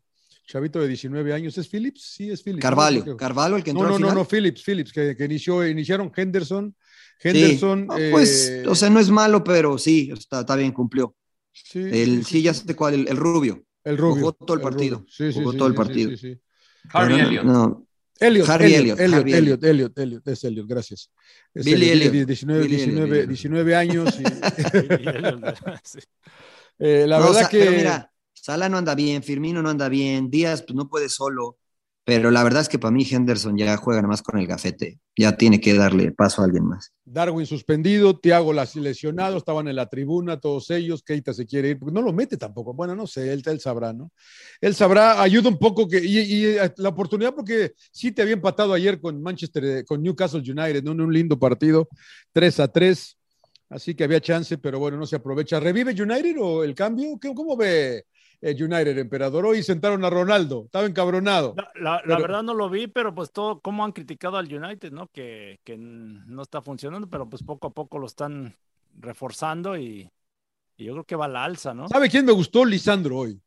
chavito 0.47 0.81
de 0.81 0.89
19 0.89 1.33
años. 1.35 1.57
¿Es 1.59 1.69
Phillips? 1.69 2.03
Sí, 2.03 2.31
es 2.31 2.43
Phillips. 2.43 2.63
Carvalho, 2.63 3.05
que- 3.05 3.17
Carvalho 3.17 3.57
el 3.57 3.63
que 3.65 3.71
entró 3.71 3.85
No, 3.85 3.89
no, 3.91 3.95
al 3.97 4.01
no, 4.01 4.07
final. 4.09 4.23
no, 4.23 4.25
Phillips, 4.29 4.63
Phillips, 4.65 4.93
que, 4.93 5.15
que 5.17 5.25
inició, 5.25 5.67
iniciaron 5.67 6.11
Henderson. 6.15 6.75
Sí. 7.21 7.29
Henderson. 7.29 7.87
No, 7.87 7.95
pues, 8.11 8.49
eh, 8.49 8.65
o 8.69 8.75
sea, 8.75 8.89
no 8.91 9.01
es 9.01 9.11
malo, 9.11 9.43
pero 9.45 9.77
sí, 9.79 10.11
está, 10.13 10.41
está 10.41 10.57
bien, 10.57 10.73
cumplió. 10.73 11.15
sí, 11.53 11.81
El, 11.81 12.25
sí, 12.25 12.43
ya 12.43 12.55
sé 12.55 12.75
cuál, 12.77 12.95
el, 12.95 13.09
el 13.09 13.17
rubio. 13.17 13.65
el 13.85 13.97
rubio. 13.99 14.15
jugó 14.21 14.33
todo 14.33 14.55
el 14.57 14.63
partido, 14.63 14.99
rubio. 14.99 15.11
Sí, 15.11 15.33
sí, 15.33 15.39
jugó 15.41 15.53
sí, 15.53 15.59
todo 15.59 15.69
el 15.69 15.75
sí, 15.75 15.77
partido. 15.77 16.11
sí, 16.11 16.17
sí, 16.17 16.35
sí. 16.35 16.41
Harvey 16.93 17.19
no- 17.19 17.23
Elliott. 17.23 17.45
no, 17.45 17.88
Elliot, 18.21 18.49
Harvey 18.49 18.75
Elliot, 18.75 19.01
Elliot, 19.01 19.19
Harvey 19.19 19.33
Elliot, 19.33 19.65
Elliot, 19.65 19.99
Elliot, 19.99 20.29
es 20.29 20.45
Elliot, 20.45 20.67
gracias. 20.67 21.11
Es 21.55 21.65
Billy 21.65 21.91
Elliot, 21.91 22.13
Elliot. 22.13 22.27
19, 22.27 22.63
Billy 22.63 22.77
19, 22.77 23.11
Elliot. 23.11 23.29
19 23.29 23.77
años. 23.77 24.21
y- 24.21 24.25
eh, 26.79 27.07
la 27.07 27.19
no, 27.19 27.33
verdad 27.33 27.49
que. 27.49 27.59
Pero 27.59 27.73
mira, 27.73 28.13
Sala 28.33 28.69
no 28.69 28.79
anda 28.79 28.95
bien, 28.95 29.23
Firmino 29.23 29.63
no 29.63 29.71
anda 29.71 29.89
bien, 29.89 30.31
Díaz 30.31 30.63
pues 30.63 30.77
no 30.77 30.89
puede 30.89 31.09
solo, 31.09 31.59
pero 32.09 32.31
la 32.31 32.43
verdad 32.43 32.63
es 32.63 32.71
que 32.71 32.79
para 32.79 32.91
mí 32.91 33.07
Henderson 33.11 33.55
ya 33.59 33.77
juega 33.77 34.01
nada 34.01 34.09
más 34.09 34.23
con 34.23 34.39
el 34.41 34.47
gafete, 34.47 34.99
ya 35.15 35.37
tiene 35.37 35.61
que 35.61 35.75
darle 35.75 36.11
paso 36.11 36.41
a 36.41 36.47
alguien 36.47 36.65
más. 36.65 36.91
Darwin 37.05 37.45
suspendido, 37.45 38.19
Thiago 38.19 38.55
las- 38.55 38.77
lesionado, 38.77 39.37
estaban 39.37 39.69
en 39.69 39.77
la 39.77 39.91
tribuna, 39.91 40.41
todos 40.41 40.71
ellos, 40.71 41.03
Keita 41.03 41.35
se 41.35 41.45
quiere 41.45 41.69
ir, 41.69 41.79
porque 41.79 41.93
no 41.93 42.01
lo 42.01 42.15
mete 42.15 42.39
tampoco. 42.39 42.73
Bueno, 42.73 42.97
no 42.97 43.07
sé, 43.07 43.31
él, 43.31 43.43
él 43.45 43.61
sabrá, 43.61 43.93
¿no? 43.93 44.11
Él 44.59 44.75
sabrá, 44.75 45.21
ayuda 45.21 45.51
un 45.51 45.59
poco 45.59 45.87
que, 45.87 45.99
y, 46.03 46.19
y, 46.21 46.45
eh, 46.47 46.73
la 46.79 46.89
oportunidad, 46.89 47.35
porque 47.35 47.73
sí 47.93 48.11
te 48.11 48.23
había 48.23 48.33
empatado 48.35 48.73
ayer 48.73 48.99
con 49.03 49.21
Manchester, 49.23 49.65
eh, 49.67 49.85
con 49.85 50.03
Newcastle 50.03 50.41
United. 50.41 50.87
En 50.87 51.01
un 51.03 51.13
lindo 51.13 51.39
partido, 51.39 51.89
3 52.33 52.59
a 52.61 52.69
3, 52.69 53.19
así 53.69 53.95
que 53.95 54.05
había 54.05 54.23
chance, 54.23 54.57
pero 54.57 54.79
bueno, 54.79 54.97
no 54.97 55.05
se 55.05 55.17
aprovecha. 55.17 55.61
¿Revive 55.61 55.91
United 55.93 56.37
o 56.41 56.65
el 56.65 56.75
cambio? 56.75 57.19
¿Qué- 57.21 57.35
¿Cómo 57.35 57.55
ve 57.55 58.05
United, 58.41 58.97
emperador? 58.99 59.45
Hoy 59.47 59.63
sentaron 59.63 60.05
a 60.05 60.11
Ronaldo, 60.11 60.63
estaba 60.67 60.87
encabronado. 60.87 61.55
La, 61.57 61.71
la- 61.75 61.91
la 61.97 62.03
Pero- 62.17 62.23
verdad 62.23 62.43
no 62.43 62.55
lo 62.55 62.71
vi, 62.71 62.87
pero 62.87 63.15
pues 63.15 63.33
todo, 63.33 63.61
cómo 63.61 63.85
han 63.85 63.93
criticado 63.93 64.37
al 64.37 64.53
United, 64.53 64.93
¿no? 64.93 65.09
Que, 65.09 65.59
no 65.77 66.43
está 66.43 66.63
funcionando, 66.63 67.09
pero 67.09 67.29
pues 67.29 67.43
poco 67.43 67.69
a 67.69 67.71
poco 67.71 67.99
lo 67.99 68.07
están 68.07 68.55
reforzando 68.99 69.77
y, 69.77 70.11
y 70.77 70.85
yo 70.85 70.93
creo 70.93 71.05
que 71.05 71.17
va 71.17 71.25
a 71.27 71.29
la 71.29 71.45
alza, 71.45 71.75
¿no? 71.75 71.89
¿Sabe 71.89 72.09
quién 72.09 72.25
me 72.25 72.33
gustó? 72.33 72.65
Lisandro 72.65 73.17
hoy. 73.19 73.41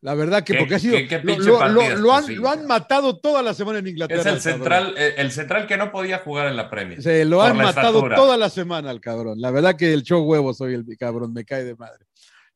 La 0.00 0.14
verdad 0.14 0.42
que 0.42 0.54
¿Qué- 0.54 0.58
porque 0.58 0.74
ha 0.74 0.78
sido. 0.80 0.96
qué- 0.96 1.06
qué 1.06 1.20
lo, 1.22 1.68
lo- 1.68 1.96
lo- 1.96 2.12
han, 2.12 2.36
lo 2.36 2.48
han 2.48 2.66
matado 2.66 3.18
toda 3.18 3.40
la 3.40 3.54
semana 3.54 3.78
en 3.78 3.86
Inglaterra. 3.86 4.20
Es 4.20 4.26
el 4.26 4.40
central, 4.40 4.94
eh, 4.98 5.14
el 5.18 5.30
central 5.30 5.66
que 5.68 5.76
no 5.76 5.92
podía 5.92 6.18
jugar 6.18 6.48
en 6.48 6.56
la 6.56 6.68
Premier. 6.70 7.00
Se 7.00 7.24
lo 7.24 7.40
han 7.40 7.56
matado 7.56 7.98
estatura. 7.98 8.16
toda 8.16 8.36
la 8.36 8.50
semana 8.50 8.90
al 8.90 9.00
cabrón. 9.00 9.40
La 9.40 9.52
verdad 9.52 9.76
que 9.76 9.92
el 9.92 10.02
show 10.02 10.22
huevo 10.24 10.54
soy 10.54 10.74
el 10.74 10.84
cabrón, 10.98 11.32
me 11.32 11.44
cae 11.44 11.62
de 11.62 11.76
madre. 11.76 12.04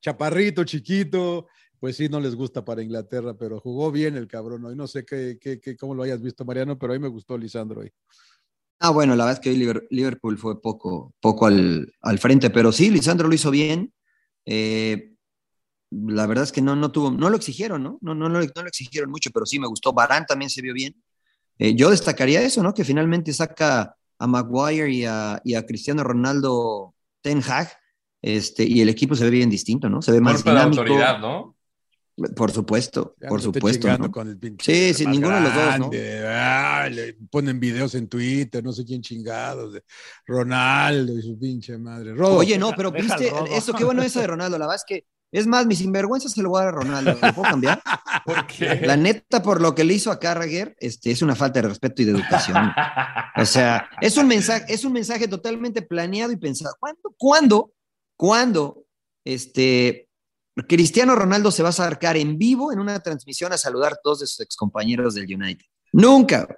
Chaparrito, 0.07 0.63
chiquito, 0.63 1.49
pues 1.81 1.97
sí, 1.97 2.09
no 2.09 2.21
les 2.21 2.37
gusta 2.37 2.65
para 2.65 2.81
Inglaterra, 2.81 3.35
pero 3.37 3.59
jugó 3.59 3.91
bien 3.91 4.17
el 4.17 4.29
cabrón 4.29 4.65
hoy. 4.65 4.77
No 4.77 4.87
sé 4.87 5.05
qué, 5.05 5.37
qué, 5.41 5.77
cómo 5.77 5.97
lo 5.97 6.05
hayas 6.05 6.23
visto, 6.23 6.45
Mariano, 6.45 6.79
pero 6.79 6.93
a 6.93 6.97
mí 6.97 7.03
me 7.03 7.09
gustó 7.09 7.37
Lisandro 7.37 7.81
hoy. 7.81 7.91
Ah, 8.79 8.91
bueno, 8.91 9.17
la 9.17 9.25
verdad 9.25 9.41
es 9.41 9.43
que 9.43 9.51
hoy 9.51 9.83
Liverpool 9.91 10.39
fue 10.39 10.63
poco, 10.63 11.13
poco 11.21 11.47
al, 11.47 11.93
al 12.03 12.21
frente, 12.21 12.51
pero 12.51 12.71
sí, 12.71 12.89
Lisandro 12.89 13.27
lo 13.27 13.35
hizo 13.35 13.51
bien. 13.51 13.93
Eh, 14.45 15.13
la 15.91 16.29
verdad 16.29 16.45
es 16.45 16.53
que 16.53 16.63
no, 16.63 16.77
no 16.77 16.93
tuvo, 16.93 17.11
no 17.11 17.29
lo 17.29 17.35
exigieron, 17.35 17.83
¿no? 17.83 17.99
No, 18.01 18.15
no, 18.15 18.29
no, 18.29 18.39
no 18.39 18.63
lo 18.63 18.69
exigieron 18.69 19.11
mucho, 19.11 19.31
pero 19.35 19.45
sí 19.45 19.59
me 19.59 19.67
gustó. 19.67 19.93
Barán 19.93 20.25
también 20.25 20.51
se 20.51 20.63
vio 20.63 20.73
bien. 20.73 20.95
Eh, 21.59 21.75
yo 21.75 21.91
destacaría 21.91 22.43
eso, 22.43 22.63
¿no? 22.63 22.73
Que 22.73 22.85
finalmente 22.85 23.33
saca 23.33 23.97
a 24.21 24.27
Maguire 24.29 24.89
y 24.89 25.05
a, 25.05 25.41
y 25.43 25.55
a 25.55 25.67
Cristiano 25.67 26.05
Ronaldo 26.05 26.95
Ten 27.23 27.43
Hag, 27.43 27.73
este, 28.27 28.65
y 28.65 28.81
el 28.81 28.89
equipo 28.89 29.15
se 29.15 29.23
ve 29.23 29.31
bien 29.31 29.49
distinto, 29.49 29.89
¿no? 29.89 30.03
Se 30.03 30.11
ve 30.11 30.21
más 30.21 30.43
dinámico. 30.43 30.81
autoridad, 30.81 31.21
¿no? 31.21 31.55
Por 32.35 32.51
supuesto, 32.51 33.15
Ya 33.21 33.29
por 33.29 33.41
supuesto. 33.41 33.83
chingando 33.83 34.09
¿no? 34.09 34.13
con 34.13 34.27
el 34.27 34.37
pinche 34.39 34.65
Sí, 34.65 34.95
sí, 34.95 35.07
ninguno 35.07 35.37
de 35.37 35.43
los 35.43 35.55
dos, 35.55 35.79
¿no? 35.79 35.91
Ah, 36.27 36.89
le 36.91 37.13
ponen 37.31 37.61
videos 37.61 37.95
en 37.95 38.09
Twitter, 38.09 38.65
no 38.65 38.73
sé 38.73 38.85
quién 38.85 39.01
chingados, 39.01 39.75
de 39.75 39.85
Ronaldo 40.27 41.17
y 41.17 41.23
su 41.23 41.39
pinche 41.39 41.79
madre. 41.79 42.15
Rodo. 42.15 42.39
Oye, 42.39 42.59
no, 42.59 42.73
pero 42.77 42.91
Deja 42.91 43.17
viste, 43.17 43.33
eso, 43.55 43.75
qué 43.75 43.85
bueno 43.85 44.03
eso 44.03 44.19
de 44.19 44.27
Ronaldo, 44.27 44.59
la 44.59 44.67
verdad 44.67 44.83
es 44.83 44.85
que, 44.89 45.07
es 45.31 45.47
más, 45.47 45.67
mi 45.67 45.77
sinvergüenza 45.77 46.29
se 46.29 46.43
lo 46.43 46.49
voy 46.49 46.63
a 46.63 46.65
dar 46.65 46.75
a 46.75 46.79
Ronaldo, 46.79 47.19
¿lo 47.21 47.35
puedo 47.35 47.51
cambiar? 47.51 47.81
Porque 48.25 48.81
La 48.85 48.97
neta, 48.97 49.41
por 49.43 49.61
lo 49.61 49.75
que 49.75 49.85
le 49.85 49.95
hizo 49.95 50.11
a 50.11 50.19
Carragher, 50.19 50.75
este, 50.81 51.13
es 51.13 51.23
una 51.23 51.37
falta 51.37 51.61
de 51.61 51.69
respeto 51.69 52.03
y 52.03 52.07
de 52.07 52.13
educación. 52.13 52.73
O 53.37 53.45
sea, 53.45 53.89
es 54.01 54.17
un 54.17 54.27
mensaje, 54.27 54.65
es 54.73 54.85
un 54.85 54.95
mensaje 54.95 55.29
totalmente 55.29 55.83
planeado 55.83 56.33
y 56.33 56.37
pensado. 56.37 56.75
¿Cuándo, 56.81 57.15
cuándo, 57.19 57.73
cuándo, 58.17 58.85
este, 59.25 60.09
Cristiano 60.69 61.15
Ronaldo 61.15 61.51
se 61.51 61.63
va 61.63 61.69
a 61.69 61.71
acercar 61.71 62.17
en 62.17 62.39
vivo 62.39 62.73
en 62.73 62.79
una 62.79 63.01
transmisión 63.01 63.53
a 63.53 63.59
saludar 63.59 63.93
a 63.95 63.99
todos 64.03 64.21
de 64.21 64.27
sus 64.27 64.41
excompañeros 64.41 65.15
del 65.15 65.25
United? 65.25 65.65
Nunca. 65.93 66.49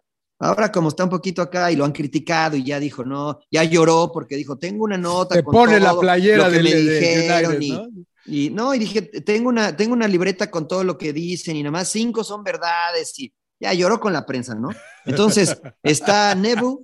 Ahora, 0.41 0.71
como 0.71 0.89
está 0.89 1.03
un 1.03 1.11
poquito 1.11 1.43
acá 1.43 1.73
y 1.73 1.77
lo 1.77 1.85
han 1.85 1.91
criticado 1.91 2.57
y 2.57 2.63
ya 2.63 2.79
dijo, 2.79 3.05
no, 3.05 3.41
ya 3.51 3.65
lloró 3.65 4.13
porque 4.13 4.37
dijo, 4.37 4.57
tengo 4.57 4.85
una 4.85 4.97
nota. 4.97 5.35
Te 5.35 5.43
con 5.43 5.53
pone 5.53 5.81
la 5.81 5.99
playera 5.99 6.45
lo 6.45 6.51
que 6.51 6.51
del, 6.57 6.65
me 6.65 6.71
del 6.75 7.01
dijeron 7.01 7.57
United, 7.57 7.61
y- 7.61 7.71
¿no? 7.73 7.89
y 8.27 8.51
no, 8.51 8.75
y 8.75 8.79
dije, 8.79 9.03
tengo 9.03 9.49
una, 9.49 9.75
tengo 9.77 9.95
una 9.95 10.07
libreta 10.07 10.49
con 10.51 10.69
todo 10.69 10.85
lo 10.85 10.97
que 10.97 11.13
dicen 11.13 11.57
y 11.57 11.63
nada 11.65 11.73
más 11.73 11.89
cinco 11.89 12.23
son 12.23 12.45
verdades 12.45 13.19
y 13.19 13.33
ya 13.59 13.73
lloró 13.73 13.99
con 13.99 14.13
la 14.13 14.25
prensa, 14.25 14.55
¿no? 14.55 14.69
Entonces, 15.07 15.61
está 15.83 16.35
Neville, 16.37 16.77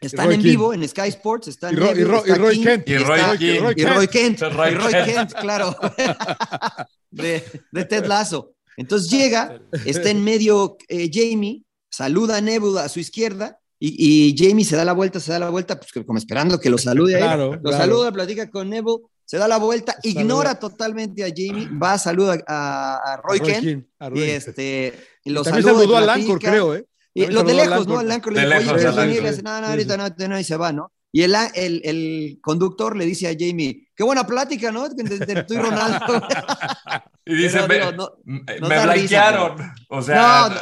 están 0.00 0.26
Roy 0.26 0.34
en 0.36 0.42
vivo 0.42 0.72
en 0.74 0.88
Sky 0.88 1.08
Sports, 1.08 1.48
está 1.48 1.70
Y 1.72 1.76
Ro- 1.76 1.96
y 1.96 2.04
Ro- 2.04 2.24
está 2.24 2.36
y 2.36 2.38
Roy 2.38 2.60
Keane, 2.62 2.84
Kent. 2.84 2.88
Y 2.88 2.92
está- 2.94 3.06
Roy 3.08 3.18
y 3.18 3.58
Roy 3.58 4.08
Kent, 4.08 4.40
Roy 4.40 4.70
y 4.70 4.74
Roy 4.74 4.92
Kent. 4.92 5.06
Kent, 5.06 5.32
claro, 5.40 5.76
de, 7.10 7.42
de 7.72 7.84
Ted 7.84 8.06
Lasso. 8.06 8.54
Entonces 8.76 9.10
llega, 9.10 9.60
está 9.84 10.10
en 10.10 10.24
medio 10.24 10.76
eh, 10.88 11.10
Jamie, 11.12 11.64
saluda 11.90 12.36
a 12.38 12.40
Neville 12.40 12.80
a 12.80 12.88
su 12.88 13.00
izquierda 13.00 13.58
y, 13.78 14.30
y 14.30 14.36
Jamie 14.38 14.64
se 14.64 14.76
da 14.76 14.84
la 14.84 14.92
vuelta, 14.92 15.20
se 15.20 15.32
da 15.32 15.38
la 15.38 15.50
vuelta, 15.50 15.78
pues 15.78 15.90
como 16.06 16.18
esperando 16.18 16.58
que 16.60 16.70
lo 16.70 16.78
salude 16.78 17.16
a 17.16 17.18
él. 17.18 17.24
Claro, 17.24 17.52
Lo 17.54 17.60
claro. 17.62 17.76
saluda, 17.78 18.12
platica 18.12 18.48
con 18.50 18.70
Neville, 18.70 18.98
se 19.24 19.36
da 19.38 19.46
la 19.48 19.58
vuelta, 19.58 19.92
Saluda. 20.02 20.20
ignora 20.22 20.58
totalmente 20.58 21.24
a 21.24 21.28
Jamie, 21.28 21.68
va, 21.78 21.98
saluda 21.98 22.38
a, 22.46 22.96
a 23.12 23.16
Roy, 23.18 23.38
A 23.38 23.42
Roy 23.42 23.52
Kent 23.52 23.86
a 23.98 24.08
Roy 24.08 24.18
y 24.20 24.22
este 24.30 24.94
y 25.24 25.30
Y 25.30 25.32
lo 25.32 25.42
También 25.42 25.64
saluda 25.64 25.80
saludó 25.82 25.96
al 25.98 26.04
platica. 26.04 26.26
Lancor, 26.32 26.38
creo, 26.50 26.74
¿eh? 26.74 26.86
Y 27.14 27.22
También 27.24 27.34
lo 27.34 27.42
de 27.44 27.54
lejos, 27.54 27.86
¿no? 27.88 28.02
Lancor 28.02 28.34
De 28.34 28.40
le 28.46 28.46
dijo, 28.46 28.58
oye, 28.58 28.64
lejos, 28.64 28.72
¿quieres 28.80 28.98
al 28.98 29.06
venir? 29.08 29.22
Lancor. 29.22 29.24
Le 29.24 29.30
dice, 29.30 29.42
no, 29.42 29.60
no, 29.60 29.66
Sí, 29.66 29.70
ahorita 29.72 29.92
sí. 29.92 29.96
no, 29.98 30.02
ahorita 30.04 30.28
no, 30.28 30.38
y 30.40 30.44
se 30.44 30.56
va, 30.56 30.72
¿no? 30.72 30.92
Y 31.12 31.22
el, 31.22 31.34
el, 31.54 31.80
el 31.84 32.38
conductor 32.40 32.96
le 32.96 33.04
dice 33.04 33.26
a 33.28 33.32
Jamie, 33.36 33.88
qué 33.96 34.04
buena 34.04 34.24
plática, 34.26 34.70
¿no? 34.70 34.88
De, 34.88 35.02
de 35.04 35.42
tú 35.44 35.54
y 35.54 35.56
Ronaldo. 35.58 35.98
Y 37.26 37.34
dice, 37.34 37.58
Pero, 37.66 37.68
me, 37.68 37.74
digo, 37.74 37.92
no- 37.92 38.12
me 38.24 38.60
nos 38.60 38.68
me 38.68 38.74
da 38.76 38.92
risa, 38.92 39.30
blanquearon. 39.30 39.72
O 39.88 40.02
sea, 40.02 40.48
No, 40.48 40.56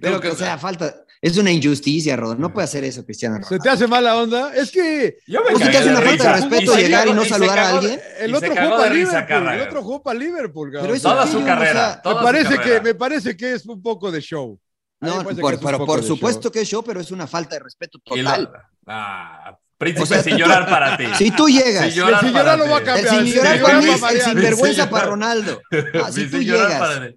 Pero 0.00 0.20
que- 0.20 0.28
o 0.28 0.34
sea, 0.36 0.58
falta, 0.58 0.94
es 1.22 1.36
una 1.38 1.50
injusticia, 1.50 2.16
Rodolfo, 2.16 2.40
no 2.42 2.52
puede 2.52 2.64
hacer 2.64 2.84
eso, 2.84 3.04
Cristiano 3.04 3.38
¿Se 3.46 3.58
te 3.58 3.68
hace 3.70 3.86
mala 3.86 4.16
onda? 4.16 4.54
Es 4.54 4.70
que 4.70 5.18
yo 5.26 5.40
me 5.42 5.50
Pues 5.52 5.58
sí 5.58 5.64
cagué 5.64 5.72
te 5.72 5.78
hace 5.78 5.90
una 5.90 6.00
falta 6.02 6.24
de 6.24 6.32
respeto 6.40 6.72
Y 6.72 6.74
se 6.74 6.82
llegar 6.82 7.08
y 7.08 7.12
no 7.12 7.22
se 7.22 7.28
saludar 7.30 7.58
a 7.58 7.68
alguien. 7.70 8.00
el 8.18 8.34
otro 8.34 8.48
se 8.48 8.54
jugó 8.54 8.60
cagó 8.68 8.76
para 8.76 8.88
de 8.88 8.94
risa, 8.94 9.20
Liverpool, 9.20 9.48
el 9.54 9.60
otro 9.60 9.82
jugó 9.82 10.02
para 10.02 10.18
Liverpool, 10.18 10.68
cabrón. 10.72 10.82
Pero 10.86 10.94
eso 10.96 11.08
Toda 11.10 11.26
su 11.26 11.44
carrera. 11.44 12.02
me 12.04 12.14
parece 12.14 12.58
que 12.58 12.80
me 12.80 12.94
parece 12.94 13.36
que 13.36 13.52
es 13.54 13.66
un 13.66 13.80
poco 13.82 14.10
de 14.10 14.20
show. 14.20 14.58
No, 15.00 15.22
por, 15.22 15.60
por 15.86 16.02
supuesto 16.02 16.42
show. 16.44 16.52
que 16.52 16.60
es 16.62 16.68
show, 16.68 16.82
pero 16.84 17.00
es 17.00 17.10
una 17.10 17.26
falta 17.26 17.56
de 17.56 17.60
respeto 17.62 17.98
total. 18.04 18.50
ah, 18.86 19.56
príncipe 19.76 20.02
O 20.02 20.06
sea, 20.06 20.22
sin 20.22 20.36
llorar 20.36 20.68
para 20.68 20.96
ti. 20.96 21.04
Si 21.16 21.30
tú 21.30 21.48
llegas, 21.48 21.92
Sin 21.92 22.02
llorar 22.02 22.58
lo 22.58 22.68
va 22.68 22.76
a 22.76 22.78
el 22.78 22.84
cambiar. 22.84 23.08
sin 23.24 23.34
llorar 23.34 23.62
para 23.62 23.80
mí 23.80 23.88
el 23.90 24.20
sinvergüenza 24.22 24.90
para. 24.90 25.06
Ronaldo. 25.06 25.60
Ah, 26.02 26.10
si 26.10 26.28
tú 26.28 26.38
llegas, 26.38 27.12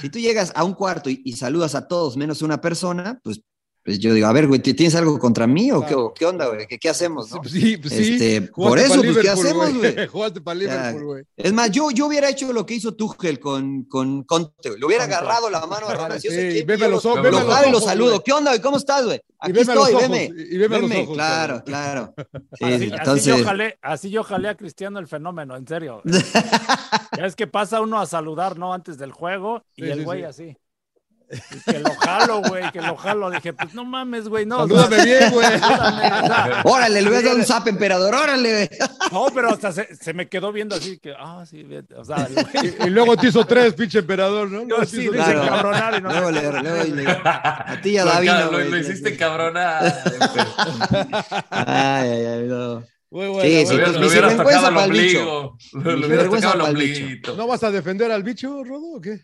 si 0.00 0.10
tú 0.10 0.18
llegas 0.20 0.52
a 0.54 0.62
un 0.64 0.74
cuarto 0.74 1.10
y, 1.10 1.22
y 1.24 1.32
saludas 1.32 1.74
a 1.74 1.88
todos 1.88 2.16
menos 2.16 2.40
a 2.40 2.44
una 2.44 2.60
persona, 2.60 3.18
pues, 3.24 3.40
pues 3.84 3.98
yo 3.98 4.14
digo, 4.14 4.26
a 4.26 4.32
ver, 4.32 4.46
güey, 4.46 4.60
¿tienes 4.60 4.94
algo 4.94 5.18
contra 5.18 5.46
mí 5.46 5.70
o 5.70 5.80
qué, 5.82 5.88
Claro. 5.88 6.14
qué 6.16 6.24
onda, 6.24 6.46
güey? 6.48 6.66
¿Qué, 6.66 6.78
qué 6.78 6.88
hacemos, 6.88 7.30
no? 7.30 7.44
Sí, 7.44 7.76
pues 7.76 7.92
sí. 7.92 8.14
Este, 8.14 8.40
por 8.50 8.78
eso, 8.78 9.02
pues, 9.02 9.18
¿qué 9.18 9.28
hacemos, 9.28 9.74
güey? 9.74 10.06
Jugaste 10.08 10.40
para. 10.40 10.54
Liverpool, 10.58 11.04
güey. 11.04 11.24
Es 11.36 11.52
más, 11.52 11.70
yo, 11.70 11.90
yo 11.90 12.06
hubiera 12.06 12.30
hecho 12.30 12.50
lo 12.52 12.64
que 12.64 12.74
hizo 12.74 12.94
Tuchel 12.94 13.38
con, 13.38 13.84
con 13.84 14.22
Conte, 14.22 14.70
güey. 14.70 14.80
Le 14.80 14.86
hubiera 14.86 15.04
Conte. 15.04 15.16
agarrado 15.16 15.50
la 15.50 15.66
mano 15.66 15.86
a 15.88 16.12
sé 16.18 16.20
Sí, 16.20 16.28
quién, 16.54 16.66
veme 16.66 16.88
los 16.88 17.04
lo- 17.04 17.10
ojos, 17.10 17.16
lo 17.16 17.30
veme 17.30 17.36
y 17.36 17.70
lo 17.70 17.76
ojos, 17.78 17.84
saludo. 17.84 18.10
güey. 18.12 18.22
¿Qué 18.24 18.32
onda, 18.32 18.50
güey? 18.52 18.60
¿Cómo 18.62 18.76
estás, 18.78 19.04
güey? 19.04 19.18
Y 19.18 19.34
Aquí 19.40 19.52
veme 19.52 19.74
los 19.74 19.88
estoy, 19.88 19.94
ojos, 20.04 20.10
veme. 20.10 20.30
y 20.50 20.56
veme 20.56 20.76
a 20.76 20.78
los 20.78 20.88
Veme, 20.90 21.02
ojos, 21.02 21.14
Claro, 21.16 21.62
claro. 21.66 22.14
Sí, 22.16 22.64
Así, 22.64 22.78
sí, 22.78 22.84
así 22.84 22.84
entonces, 22.94 23.36
yo 23.38 23.44
jalé, 23.44 23.78
así 23.82 24.10
yo 24.10 24.24
jalé 24.24 24.48
a 24.48 24.56
Cristiano 24.56 24.98
el 24.98 25.06
fenómeno, 25.08 25.56
en 25.56 25.68
serio. 25.68 26.00
ya 27.18 27.26
es 27.26 27.36
que 27.36 27.46
pasa 27.46 27.80
uno 27.82 28.00
a 28.00 28.06
saludar, 28.06 28.58
¿no? 28.58 28.72
Antes 28.72 28.96
del 28.96 29.12
juego 29.12 29.62
y 29.76 29.82
Sí, 29.84 29.90
el 29.90 30.04
güey 30.04 30.20
sí. 30.20 30.24
así. 30.24 30.56
Que 31.64 31.78
lo 31.78 31.90
jalo, 31.96 32.42
güey, 32.42 32.70
que 32.70 32.80
lo 32.80 32.96
jalo. 32.96 33.30
Dije, 33.30 33.52
pues 33.52 33.74
no 33.74 33.84
mames, 33.84 34.28
güey, 34.28 34.46
no. 34.46 34.58
o 34.62 34.68
sea, 34.68 34.76
Salúdame 34.76 35.04
bien, 35.04 35.30
güey. 35.32 35.46
órale, 36.64 37.02
le 37.02 37.08
voy 37.08 37.18
a 37.18 37.22
dar 37.22 37.34
un 37.34 37.44
zap, 37.44 37.66
emperador, 37.66 38.14
órale, 38.14 38.52
güey. 38.52 38.68
no, 39.10 39.26
pero 39.34 39.50
hasta 39.50 39.72
se, 39.72 39.94
se 39.96 40.12
me 40.14 40.28
quedó 40.28 40.52
viendo 40.52 40.76
así 40.76 40.98
que, 40.98 41.14
ah, 41.18 41.44
sí, 41.48 41.62
bien, 41.62 41.86
o 41.96 42.04
sea, 42.04 42.28
el 42.28 42.34
Y, 42.84 42.86
y 42.86 42.90
luego 42.90 43.16
te 43.16 43.28
hizo 43.28 43.44
tres, 43.44 43.74
pinche 43.74 43.98
emperador, 44.00 44.50
¿no? 44.50 44.60
yo 44.60 44.66
Luego 44.66 44.84
sí, 44.84 45.08
tres. 45.08 45.20
hice 45.22 45.32
Claro. 45.32 45.48
cabronar 45.48 45.98
y 45.98 46.02
no 46.02 46.10
Luego 46.10 46.26
qué. 46.28 46.32
luego 46.62 46.84
le- 46.94 47.06
a 47.24 47.80
ti 47.82 47.90
y 47.90 47.98
a 47.98 48.04
Lo, 48.04 48.10
David. 48.12 48.30
lo- 48.50 48.58
lo 48.60 48.78
hiciste 48.78 49.16
cabronar. 49.16 49.82
Ay, 51.50 52.08
ay, 52.10 52.24
ay, 52.26 52.42
no. 52.46 52.84
Muy 53.10 53.28
buena, 53.28 53.42
Sí, 53.44 53.60
sí, 53.60 53.66
sinvergüenza 53.66 54.36
tocado 54.36 54.66
al 54.66 54.74
pa'l 54.74 54.90
bicho. 54.92 55.56
Lo 55.72 56.06
hubieras 56.06 56.24
tocado 56.26 56.52
bicho. 56.54 56.64
ombliguito. 56.64 57.36
¿No 57.36 57.46
vas 57.46 57.62
a 57.62 57.70
defender 57.70 58.10
al 58.10 58.22
bicho, 58.24 58.62
Rodo, 58.64 58.96
o 58.96 59.00
qué? 59.00 59.20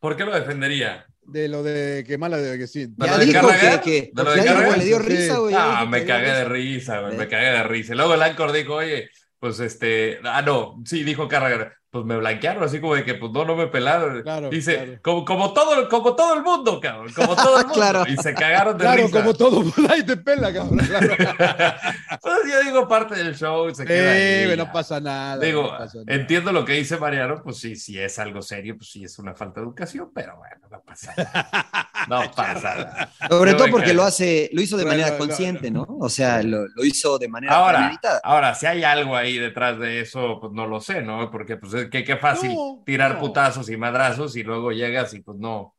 ¿Por 0.00 0.16
qué 0.16 0.24
lo 0.24 0.32
defendería? 0.34 1.06
De 1.32 1.48
lo 1.48 1.62
de 1.62 2.04
que 2.06 2.18
mala 2.18 2.38
de 2.38 2.58
que 2.58 2.66
sí. 2.66 2.86
¿De 2.86 3.06
Ya 3.06 3.12
lo 3.12 3.18
de 3.18 3.26
dijo 3.26 3.48
que, 3.48 3.80
que 3.80 4.10
¿De 4.12 4.24
lo 4.24 4.30
de 4.32 4.42
ya 4.42 4.54
dijo, 4.54 4.54
Carragher? 4.54 4.78
le 4.78 4.84
dio 4.84 4.98
risa, 4.98 5.38
güey. 5.38 5.54
Ah, 5.56 5.86
me 5.88 6.04
cagué 6.04 6.32
de 6.32 6.44
risa. 6.44 7.00
güey, 7.00 7.16
me 7.16 7.28
cagué 7.28 7.50
de 7.50 7.62
risa. 7.64 7.94
Luego 7.94 8.14
el 8.14 8.22
Anchor 8.22 8.52
dijo, 8.52 8.74
oye, 8.74 9.10
pues 9.38 9.60
este, 9.60 10.18
ah, 10.24 10.42
no, 10.42 10.82
sí, 10.84 11.02
dijo 11.04 11.28
Carragher, 11.28 11.72
pues 11.90 12.04
me 12.04 12.16
blanquearon, 12.16 12.62
así 12.62 12.80
como 12.80 12.94
de 12.94 13.04
que, 13.04 13.14
pues 13.14 13.32
no, 13.32 13.44
no 13.44 13.56
me 13.56 13.66
pelaron. 13.66 14.22
Claro, 14.22 14.48
Dice, 14.48 14.76
claro. 14.76 14.98
Como, 15.02 15.24
como, 15.24 15.52
todo, 15.52 15.88
como 15.88 16.14
todo 16.14 16.34
el 16.34 16.42
mundo, 16.42 16.78
cabrón, 16.80 17.12
como 17.12 17.34
todo 17.34 17.58
el 17.58 17.66
mundo. 17.66 17.74
Claro. 17.74 18.04
Y 18.08 18.16
se 18.16 18.32
cagaron 18.34 18.78
de 18.78 18.84
Claro, 18.84 19.02
risa. 19.06 19.18
como 19.20 19.34
todo, 19.34 19.64
ahí 19.90 20.04
te 20.04 20.16
pela, 20.16 20.52
cabrón. 20.52 20.78
Claro. 20.78 21.14
Entonces 22.10 22.52
yo 22.52 22.62
digo 22.64 22.88
parte 22.88 23.16
del 23.16 23.34
show 23.36 23.68
y 23.68 23.74
se 23.74 23.84
queda 23.84 24.12
ahí, 24.12 24.20
Eh, 24.52 24.54
no 24.56 24.70
pasa 24.72 25.00
nada. 25.00 25.38
Digo, 25.38 25.62
no 25.64 25.78
pasa 25.78 25.98
nada. 26.04 26.18
entiendo 26.20 26.52
lo 26.52 26.64
que 26.64 26.72
dice 26.74 26.96
Mariano, 26.98 27.40
pues 27.42 27.58
sí, 27.58 27.74
si 27.76 27.98
es 27.98 28.18
algo 28.18 28.42
serio, 28.42 28.76
pues 28.76 28.90
sí 28.90 29.04
es 29.04 29.18
una 29.18 29.34
falta 29.34 29.60
de 29.60 29.66
educación, 29.66 30.10
pero 30.14 30.36
bueno, 30.36 30.56
no 30.70 30.80
pasa 30.82 31.12
nada. 31.16 31.90
No 32.08 32.30
pasa 32.34 32.74
nada. 32.76 33.12
Sobre 33.28 33.50
Yo 33.52 33.56
todo 33.58 33.70
porque 33.70 33.94
lo 33.94 34.02
hace, 34.04 34.48
lo 34.52 34.62
hizo 34.62 34.76
de 34.76 34.84
Bueno, 34.84 34.98
manera 34.98 35.18
no, 35.18 35.18
consciente, 35.26 35.70
¿no? 35.70 35.86
O 36.00 36.08
sea, 36.08 36.42
lo, 36.42 36.66
lo 36.68 36.84
hizo 36.84 37.18
de 37.18 37.28
manera 37.28 37.52
Ahora, 37.54 37.98
ahora, 38.22 38.54
si 38.54 38.66
hay 38.66 38.84
algo 38.84 39.16
ahí 39.16 39.38
detrás 39.38 39.78
de 39.78 40.00
eso, 40.00 40.38
pues 40.40 40.52
no 40.52 40.66
lo 40.66 40.80
sé, 40.80 41.02
¿no? 41.02 41.30
Porque 41.30 41.56
pues 41.56 41.74
es 41.82 41.90
que 41.90 42.04
qué 42.04 42.16
fácil 42.16 42.54
No, 42.54 42.82
tirar 42.84 43.14
no. 43.14 43.20
putazos 43.20 43.68
y 43.70 43.76
madrazos 43.76 44.36
y 44.36 44.42
luego 44.42 44.72
llegas 44.72 45.12
y 45.14 45.20
pues 45.20 45.38
no, 45.38 45.74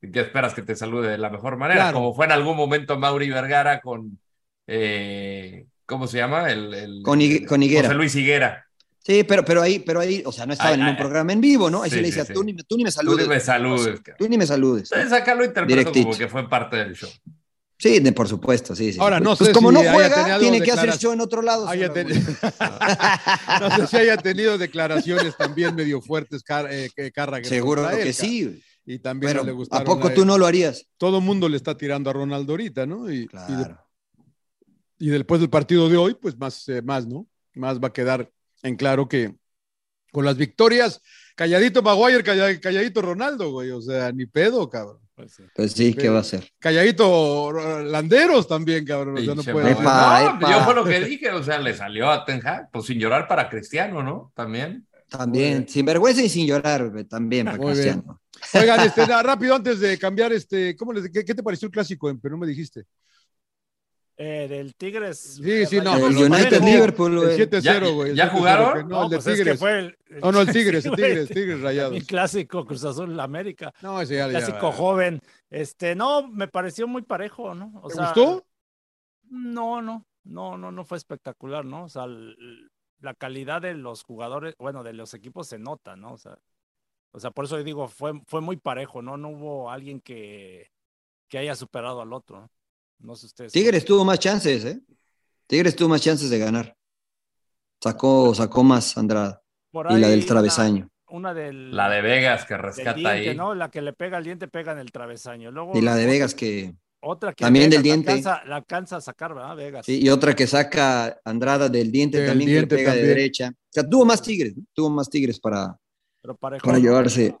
¿qué 0.00 0.20
esperas 0.20 0.54
que 0.54 0.62
te 0.62 0.76
salude 0.76 1.10
de 1.10 1.18
la 1.18 1.30
mejor 1.30 1.56
manera? 1.56 1.80
Claro. 1.82 1.94
Como 1.98 2.14
fue 2.14 2.26
en 2.26 2.32
algún 2.32 2.56
momento 2.56 2.98
Mauri 2.98 3.30
Vergara 3.30 3.80
con, 3.80 4.18
eh, 4.66 5.66
¿cómo 5.86 6.06
se 6.06 6.18
llama? 6.18 6.50
El, 6.50 6.72
el- 6.74 7.02
Con 7.02 7.20
con 7.46 7.62
Higuera. 7.62 7.82
José 7.88 7.94
Luis 7.94 8.14
Higuera. 8.14 8.66
Sí, 8.98 9.22
pero, 9.22 9.44
pero 9.44 9.60
ahí, 9.60 9.80
pero 9.80 10.00
ahí, 10.00 10.22
o 10.24 10.32
sea, 10.32 10.46
no 10.46 10.54
estaba 10.54 10.70
Ay, 10.70 10.76
en 10.76 10.80
un 10.82 10.86
ay, 10.88 10.96
programa 10.96 11.32
en 11.34 11.40
vivo, 11.42 11.68
¿no? 11.68 11.82
Ahí 11.82 11.90
sí, 11.90 11.96
sí, 11.96 12.00
le 12.02 12.06
decía, 12.08 12.24
sí. 12.24 12.32
tú, 12.32 12.42
ni, 12.42 12.54
me- 12.54 12.62
tú 12.62 12.76
ni 12.78 12.84
me 12.84 12.88
Tú 12.90 12.94
saludes. 12.94 13.28
ni 13.28 13.34
me 13.34 13.40
saludes. 13.40 14.00
Tú 14.18 14.28
ni 14.30 14.38
me 14.38 14.46
saludes. 14.46 14.90
Entonces 14.92 15.12
acá 15.20 15.34
lo 15.34 15.44
interpreto 15.44 15.76
Directito. 15.78 16.06
como 16.06 16.18
que 16.18 16.28
fue 16.28 16.48
parte 16.48 16.76
del 16.76 16.94
show. 16.94 17.10
Sí, 17.76 17.98
de, 17.98 18.12
por 18.12 18.28
supuesto, 18.28 18.74
sí, 18.74 18.92
sí. 18.92 19.00
Ahora, 19.00 19.18
no 19.20 19.36
pues 19.36 19.48
sé 19.48 19.52
como 19.54 19.70
si 19.70 19.74
no 19.74 19.92
juega, 19.92 20.38
tiene 20.38 20.60
que 20.62 20.70
hacer 20.72 20.96
show 20.96 21.12
en 21.12 21.20
otro 21.20 21.42
lado. 21.42 21.68
Ten- 21.92 22.08
no 23.60 23.76
sé 23.76 23.86
si 23.88 23.96
haya 23.96 24.16
tenido 24.16 24.56
declaraciones 24.58 25.36
también 25.36 25.74
medio 25.74 26.00
fuertes 26.00 26.42
Car 26.42 26.68
eh, 26.70 26.90
Carragher 27.12 27.46
Seguro 27.46 27.88
que 27.90 28.12
sí. 28.12 28.62
Y 28.86 28.98
también 28.98 29.30
Pero, 29.32 29.40
no 29.40 29.46
le 29.46 29.52
¿a 29.52 29.54
gustaron 29.54 29.86
poco 29.86 30.08
él. 30.08 30.14
tú 30.14 30.24
no 30.26 30.36
lo 30.38 30.46
harías? 30.46 30.86
Todo 30.98 31.18
el 31.18 31.24
mundo 31.24 31.48
le 31.48 31.56
está 31.56 31.76
tirando 31.76 32.10
a 32.10 32.12
Ronaldo 32.12 32.52
ahorita, 32.52 32.84
¿no? 32.86 33.10
Y, 33.10 33.14
y 33.16 33.20
de- 33.22 33.26
Claro. 33.28 33.80
y 34.98 35.08
después 35.08 35.40
del 35.40 35.48
partido 35.50 35.88
de 35.88 35.96
hoy, 35.96 36.14
pues 36.14 36.36
más, 36.38 36.68
eh, 36.68 36.82
más, 36.82 37.06
¿no? 37.06 37.26
Más 37.54 37.80
va 37.80 37.88
a 37.88 37.92
quedar 37.92 38.30
en 38.62 38.76
claro 38.76 39.08
que 39.08 39.34
con 40.12 40.24
las 40.24 40.36
victorias 40.36 41.00
calladito 41.34 41.82
Maguire, 41.82 42.22
calla- 42.22 42.60
calladito 42.60 43.00
Ronaldo, 43.02 43.50
güey. 43.52 43.70
O 43.70 43.80
sea, 43.80 44.12
ni 44.12 44.26
pedo, 44.26 44.68
cabrón. 44.68 45.00
Pues 45.14 45.32
sí. 45.32 45.44
Pues 45.54 45.72
sí, 45.72 45.94
¿qué 45.94 46.08
va 46.08 46.18
a 46.18 46.20
hacer? 46.20 46.48
Calladito 46.58 47.50
eh, 47.56 47.84
Landeros 47.84 48.48
también, 48.48 48.84
cabrón. 48.84 49.18
O 49.18 49.20
sea, 49.22 49.34
no 49.34 49.44
puede. 49.44 49.70
Epa, 49.70 50.22
No, 50.22 50.36
epa. 50.36 50.50
yo 50.50 50.64
fue 50.64 50.74
lo 50.74 50.84
que 50.84 51.00
dije, 51.00 51.30
o 51.30 51.42
sea, 51.42 51.58
le 51.58 51.74
salió 51.74 52.10
a 52.10 52.24
Ten 52.24 52.44
Hag, 52.44 52.70
pues 52.72 52.86
sin 52.86 52.98
llorar 52.98 53.28
para 53.28 53.48
Cristiano, 53.48 54.02
¿no? 54.02 54.32
También. 54.34 54.86
También, 55.08 55.68
sin 55.68 55.86
vergüenza 55.86 56.22
y 56.22 56.28
sin 56.28 56.46
llorar, 56.46 56.90
güey, 56.90 57.04
también 57.04 57.46
para 57.46 57.58
Muy 57.58 57.74
bien. 57.74 58.02
Cristiano. 58.02 58.20
Oigan, 58.54 58.80
este, 58.80 59.06
rápido, 59.22 59.54
antes 59.54 59.78
de 59.78 59.96
cambiar, 59.96 60.32
este, 60.32 60.74
¿cómo 60.74 60.92
les, 60.92 61.08
qué, 61.10 61.24
qué 61.24 61.34
te 61.34 61.42
pareció 61.42 61.66
el 61.66 61.72
clásico 61.72 62.10
en 62.10 62.18
Perú? 62.18 62.36
Me 62.36 62.46
dijiste. 62.46 62.84
Eh, 64.16 64.46
del 64.48 64.76
Tigres. 64.76 65.18
Sí, 65.42 65.66
sí, 65.66 65.80
no. 65.80 65.96
El 65.96 66.16
United 66.16 66.60
no, 66.60 66.66
Liverpool, 66.66 67.12
El 67.14 67.18
güey. 67.18 67.36
7-0, 67.36 67.94
güey. 67.94 68.10
el 68.10 68.16
¿Ya 68.16 68.26
7-0, 68.30 68.30
jugaron? 68.38 68.72
que 68.78 68.84
No, 68.94 69.02
el 69.04 69.10
de 69.10 69.16
pues 69.16 69.26
es 69.26 69.32
que 69.32 69.42
Tigres. 69.42 69.58
fue 69.58 69.78
el, 69.80 69.98
No, 70.22 70.32
no, 70.32 70.40
el 70.42 70.46
Tigres, 70.52 70.82
Sí, 70.84 70.88
el. 70.90 70.94
Tigres, 70.94 71.28
Tigres 71.28 71.60
rayados. 71.60 71.92
Mi 71.92 72.00
clásico 72.02 72.64
Cruz 72.64 72.84
Azul 72.84 73.18
América. 73.18 73.72
No, 73.82 74.00
ese 74.00 74.14
ya, 74.16 74.26
ya- 74.30 74.38
Clásico 74.38 74.70
joven. 74.70 75.20
Este, 75.50 75.96
no, 75.96 76.28
me 76.28 76.46
pareció 76.46 76.86
muy 76.86 77.02
parejo, 77.02 77.54
¿no? 77.54 77.72
O 77.82 77.88
¿Te 77.88 77.94
sea, 77.94 78.04
gustó? 78.06 78.46
No, 79.30 79.82
no, 79.82 80.06
no, 80.22 80.56
no, 80.58 80.70
no 80.70 80.84
fue 80.84 80.96
espectacular, 80.98 81.64
¿no? 81.64 81.84
O 81.84 81.88
sea, 81.88 82.06
la 82.06 83.14
calidad 83.14 83.62
de 83.62 83.74
los 83.74 84.04
jugadores, 84.04 84.54
bueno, 84.58 84.84
de 84.84 84.92
los 84.92 85.12
equipos 85.14 85.48
se 85.48 85.58
nota, 85.58 85.96
¿no? 85.96 86.12
O 86.12 86.18
sea, 86.18 86.38
o 87.10 87.18
sea, 87.18 87.30
por 87.32 87.46
eso 87.46 87.58
yo 87.58 87.64
digo, 87.64 87.88
fue, 87.88 88.12
fue 88.26 88.40
muy 88.40 88.56
parejo, 88.56 89.02
¿no? 89.02 89.16
No 89.16 89.30
hubo 89.30 89.70
alguien 89.70 90.00
que, 90.00 90.70
que 91.28 91.38
haya 91.38 91.54
superado 91.56 92.00
al 92.00 92.12
otro, 92.12 92.40
¿no? 92.42 92.50
No 93.04 93.14
sé 93.14 93.26
ustedes. 93.26 93.52
Tigres 93.52 93.84
tuvo 93.84 94.02
más 94.02 94.18
chances, 94.18 94.64
¿eh? 94.64 94.80
Tigres 95.46 95.76
tuvo 95.76 95.90
más 95.90 96.00
chances 96.00 96.30
de 96.30 96.38
ganar. 96.38 96.74
Sacó, 97.78 98.34
sacó 98.34 98.64
más 98.64 98.96
Andrada. 98.96 99.42
Y 99.90 99.98
la 99.98 100.08
del 100.08 100.24
travesaño. 100.24 100.88
Una 101.08 101.34
del, 101.34 101.76
La 101.76 101.90
de 101.90 102.00
Vegas 102.00 102.46
que 102.46 102.56
rescata 102.56 102.94
diente, 102.94 103.30
ahí. 103.30 103.36
¿no? 103.36 103.54
La 103.54 103.70
que 103.70 103.82
le 103.82 103.92
pega 103.92 104.16
al 104.16 104.24
diente 104.24 104.48
pega 104.48 104.72
en 104.72 104.78
el 104.78 104.90
travesaño. 104.90 105.50
Luego, 105.50 105.72
Y 105.74 105.82
la 105.82 105.94
de 105.96 106.06
Vegas 106.06 106.34
que. 106.34 106.74
Otra 107.00 107.34
que 107.34 107.44
también 107.44 107.68
Vegas 107.68 107.74
del 107.74 107.82
diente. 107.82 108.06
La 108.06 108.12
alcanza, 108.14 108.48
la 108.48 108.56
alcanza 108.56 108.96
a 108.96 109.00
sacar, 109.02 109.34
¿verdad? 109.34 109.54
Vegas. 109.54 109.84
sí, 109.84 110.00
y 110.02 110.08
otra 110.08 110.34
que 110.34 110.46
saca 110.46 111.20
Andrada 111.26 111.68
del 111.68 111.92
diente 111.92 112.18
Del 112.18 112.28
también, 112.28 112.50
diente 112.50 112.68
que 112.68 112.76
le 112.76 112.78
pega 112.78 112.90
también. 112.92 113.06
de 113.06 113.14
derecha. 113.14 113.50
O 113.50 113.68
sea, 113.68 113.86
tuvo 113.86 114.06
más 114.06 114.22
Tigres, 114.22 114.56
¿no? 114.56 114.64
tuvo 114.72 114.88
más 114.88 115.10
Tigres 115.10 115.38
para, 115.38 115.76
Pero 116.22 116.34
parejo, 116.36 116.64
para 116.64 116.78
llevarse. 116.78 117.36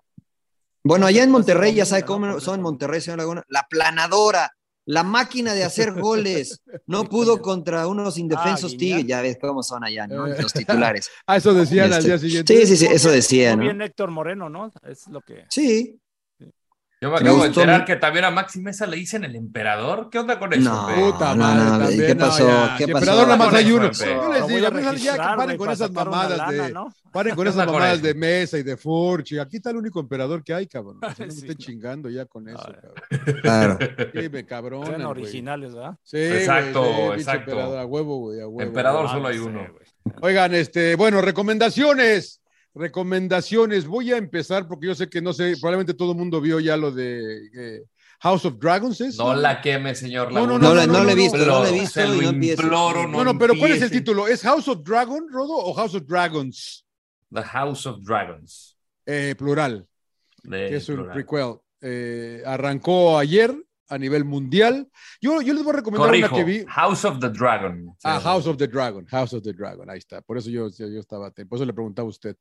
Bueno, 0.82 1.06
allá 1.06 1.22
en 1.22 1.30
Monterrey, 1.30 1.74
ya 1.74 1.86
sabe 1.86 2.02
cómo 2.02 2.38
son. 2.40 2.60
Monterrey, 2.60 3.00
señor 3.00 3.18
Laguna. 3.20 3.42
La 3.48 3.66
planadora, 3.68 4.52
la 4.86 5.02
máquina 5.02 5.54
de 5.54 5.64
hacer 5.64 5.92
goles. 5.92 6.60
No 6.86 7.04
pudo 7.08 7.40
contra 7.40 7.86
unos 7.88 8.18
indefensos 8.18 8.72
Guiñac. 8.72 8.78
Tigres. 8.98 9.06
Ya 9.06 9.22
ves 9.22 9.38
cómo 9.40 9.62
son 9.62 9.84
allá, 9.84 10.06
¿no? 10.06 10.26
Eh. 10.26 10.36
Los 10.40 10.52
titulares. 10.52 11.08
Ah, 11.26 11.36
eso 11.36 11.54
decían 11.54 11.92
al 11.92 11.98
Este, 12.00 12.08
día 12.10 12.18
siguiente. 12.18 12.56
Sí, 12.56 12.66
sí, 12.66 12.76
sí, 12.76 12.86
eso 12.92 13.10
decía, 13.10 13.56
Muy 13.56 13.66
¿no? 13.66 13.72
bien 13.72 13.82
Héctor 13.82 14.10
Moreno, 14.10 14.50
¿no? 14.50 14.70
Es 14.86 15.08
lo 15.08 15.20
que... 15.22 15.44
Sí. 15.48 15.98
Yo 17.04 17.10
me 17.10 17.20
Me 17.20 17.28
acabo 17.28 17.42
de 17.42 17.48
enterar 17.48 17.80
mi- 17.80 17.84
que 17.86 17.96
también 17.96 18.24
a 18.24 18.30
Maxi 18.30 18.60
Mesa 18.60 18.86
le 18.86 18.96
dicen 18.96 19.24
el 19.24 19.36
emperador. 19.36 20.08
¿Qué 20.10 20.18
onda 20.18 20.38
con 20.38 20.52
eso? 20.54 20.62
No. 20.70 20.88
Puta 21.12 21.34
No, 21.34 21.42
madre, 21.44 21.64
no, 21.64 21.78
también, 21.80 22.06
¿qué 22.06 22.14
no, 22.14 22.26
pasó? 22.26 22.48
ya. 22.48 22.74
¿Qué 22.78 22.84
El 22.84 22.92
pasó? 22.92 22.98
emperador 23.04 23.24
nada 23.28 23.36
más 23.36 23.54
hay 23.54 23.72
uno. 23.72 23.90
Yo 23.92 24.32
les 24.32 24.46
digo, 24.48 24.66
a 24.66 24.94
ya 24.94 25.12
que 25.12 25.18
paren 25.36 25.56
con 25.58 25.70
esas 25.70 25.90
mamadas 25.92 26.38
lana, 26.38 26.52
de. 26.64 26.72
¿no? 26.72 26.94
Paren 27.12 27.34
con 27.34 27.44
¿Qué 27.44 27.50
esas 27.50 27.66
mamadas 27.66 28.00
de 28.02 28.14
mesa 28.14 28.56
y 28.58 28.62
de 28.62 28.76
Furch. 28.78 29.38
Aquí 29.38 29.56
está 29.58 29.68
el 29.70 29.76
único 29.76 30.00
emperador 30.00 30.42
que 30.42 30.54
hay, 30.54 30.66
cabrón. 30.66 30.96
O 31.02 31.14
sea, 31.14 31.26
no 31.26 31.32
me 31.32 31.38
estén 31.38 31.48
no. 31.48 31.54
chingando 31.64 32.08
ya 32.08 32.24
con 32.24 32.48
eso, 32.48 32.58
cabrón. 32.58 33.34
Claro. 33.42 33.78
Sí, 34.14 34.28
me 34.30 34.46
cabrón. 34.46 34.86
Sean 34.86 35.02
originales, 35.02 35.74
¿verdad? 35.74 35.96
Sí, 36.02 36.16
Exacto, 36.18 37.12
exacto. 37.14 37.50
emperador, 37.50 37.78
a 37.80 37.84
huevo, 37.84 38.18
güey, 38.20 38.40
a 38.40 38.46
huevo. 38.48 38.62
Emperador 38.62 39.04
Ah, 39.06 39.08
solo 39.10 39.20
no 39.24 39.28
hay 39.28 39.38
uno. 39.38 39.60
Oigan, 40.22 40.54
este, 40.54 40.96
bueno, 40.96 41.20
recomendaciones. 41.20 42.40
Recomendaciones. 42.74 43.86
Voy 43.86 44.12
a 44.12 44.16
empezar 44.16 44.66
porque 44.66 44.88
yo 44.88 44.94
sé 44.94 45.08
que 45.08 45.22
no 45.22 45.32
sé, 45.32 45.54
probablemente 45.60 45.94
todo 45.94 46.12
el 46.12 46.18
mundo 46.18 46.40
vio 46.40 46.58
ya 46.60 46.76
lo 46.76 46.90
de 46.90 47.46
eh, 47.54 47.82
House 48.20 48.44
of 48.44 48.58
Dragons. 48.58 49.00
¿es? 49.00 49.16
No 49.16 49.34
la 49.34 49.60
queme, 49.60 49.94
señor 49.94 50.32
No, 50.32 50.46
no. 50.46 50.58
No, 50.58 50.74
no 50.74 50.86
no, 50.86 51.04
le 51.04 51.12
he 51.12 51.14
no, 51.16 51.22
visto, 51.22 51.38
Lo- 51.38 51.46
no 51.46 51.62
le 51.64 51.68
he 51.70 51.72
visto 51.80 52.00
se 52.00 52.08
lo 52.08 52.14
y 52.16 52.20
no 52.26 52.30
imploro, 52.44 53.06
No, 53.06 53.24
no, 53.24 53.38
pero 53.38 53.54
¿cuál 53.58 53.72
es 53.72 53.82
el 53.82 53.90
título? 53.90 54.26
¿Es 54.26 54.42
House 54.42 54.66
of 54.68 54.82
Dragon, 54.82 55.26
Rodo, 55.30 55.54
o 55.56 55.72
House 55.74 55.94
of 55.94 56.02
Dragons? 56.06 56.84
The 57.32 57.42
House 57.42 57.86
of 57.86 58.00
Dragons. 58.02 58.76
Eh, 59.06 59.34
plural, 59.38 59.86
De 60.42 60.68
que 60.68 60.76
es 60.76 60.88
un 60.88 60.96
plural. 60.96 61.14
prequel. 61.14 61.54
Eh, 61.80 62.42
arrancó 62.46 63.18
ayer 63.18 63.54
a 63.88 63.98
nivel 63.98 64.24
mundial. 64.24 64.88
Yo, 65.20 65.40
yo 65.42 65.52
les 65.54 65.62
voy 65.62 65.72
a 65.72 65.76
recomendar 65.76 66.08
Corrijo, 66.08 66.28
una 66.34 66.36
que 66.36 66.44
vi. 66.44 66.64
House 66.68 67.04
of 67.04 67.18
the 67.20 67.28
Dragon. 67.30 67.94
Ah, 68.02 68.18
Sí, 68.18 68.24
House 68.24 68.46
of 68.46 68.56
the 68.56 68.66
Dragon, 68.68 69.04
House 69.06 69.32
of 69.34 69.42
the 69.42 69.52
Dragon, 69.52 69.88
ahí 69.90 69.98
está. 69.98 70.20
Por 70.22 70.38
eso 70.38 70.50
yo, 70.50 70.68
yo 70.70 70.88
yo 70.88 71.00
estaba, 71.00 71.30
por 71.30 71.56
eso 71.58 71.64
le 71.64 71.72
preguntaba 71.72 72.06
a 72.06 72.10
usted. 72.10 72.36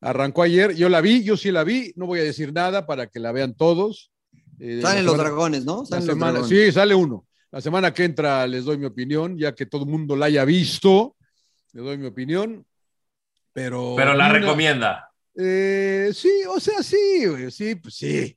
Arrancó 0.00 0.42
ayer, 0.42 0.74
yo 0.74 0.88
la 0.88 1.00
vi, 1.00 1.22
yo 1.22 1.36
sí 1.36 1.50
la 1.52 1.64
vi, 1.64 1.92
no 1.96 2.06
voy 2.06 2.20
a 2.20 2.24
decir 2.24 2.52
nada 2.52 2.86
para 2.86 3.06
que 3.06 3.20
la 3.20 3.32
vean 3.32 3.54
todos. 3.54 4.10
Eh, 4.58 4.80
Salen 4.82 5.04
los 5.04 5.14
semana- 5.14 5.28
dragones, 5.30 5.64
¿no? 5.64 5.80
la 5.80 5.86
Salen 5.86 6.06
los 6.06 6.14
semana- 6.14 6.32
dragones. 6.40 6.58
sí, 6.66 6.72
sale 6.72 6.94
uno. 6.94 7.26
La 7.50 7.60
semana 7.60 7.92
que 7.92 8.04
entra 8.04 8.46
les 8.46 8.64
doy 8.64 8.78
mi 8.78 8.86
opinión, 8.86 9.36
ya 9.38 9.54
que 9.54 9.66
todo 9.66 9.84
el 9.84 9.90
mundo 9.90 10.16
la 10.16 10.26
haya 10.26 10.44
visto. 10.44 11.16
Les 11.72 11.84
doy 11.84 11.98
mi 11.98 12.06
opinión. 12.06 12.66
Pero. 13.52 13.94
Pero 13.96 14.14
la 14.14 14.26
una- 14.26 14.38
recomienda. 14.38 15.08
Eh, 15.36 16.10
sí, 16.14 16.30
o 16.48 16.58
sea, 16.60 16.82
sí, 16.82 17.24
sí, 17.50 17.74
pues 17.76 17.94
sí. 17.94 18.36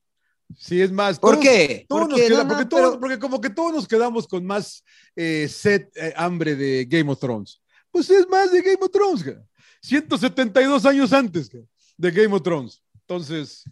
Sí, 0.58 0.82
es 0.82 0.92
más. 0.92 1.20
¿Por 1.20 1.36
todos- 1.36 1.44
qué? 1.46 1.86
todos 1.90 2.02
¿Por 2.04 2.10
nos 2.12 2.20
qué? 2.20 2.28
queda- 2.28 2.38
No, 2.38 2.44
no, 2.44 2.50
porque, 2.50 2.66
todos- 2.66 2.90
pero- 2.92 3.00
porque 3.00 3.20
como 3.20 3.42
que 3.42 3.50
todos 3.50 3.74
nos 3.74 3.88
quedamos 3.88 4.28
con 4.28 4.46
más 4.46 4.84
eh, 5.16 5.48
sed, 5.50 5.88
eh, 5.96 6.14
hambre 6.16 6.56
de 6.56 6.86
Game 6.86 7.12
of 7.12 7.20
Thrones. 7.20 7.62
Pues 7.92 8.10
es 8.10 8.28
más 8.30 8.52
de 8.52 8.62
Game 8.62 8.78
of 8.82 8.92
Thrones, 8.92 9.24
cara. 9.24 9.44
172 9.82 10.86
años 10.86 11.14
antes 11.14 11.50
cara, 11.50 11.64
de 11.98 12.12
Game 12.12 12.36
of 12.36 12.44
Thrones. 12.44 12.82
Entonces, 13.02 13.64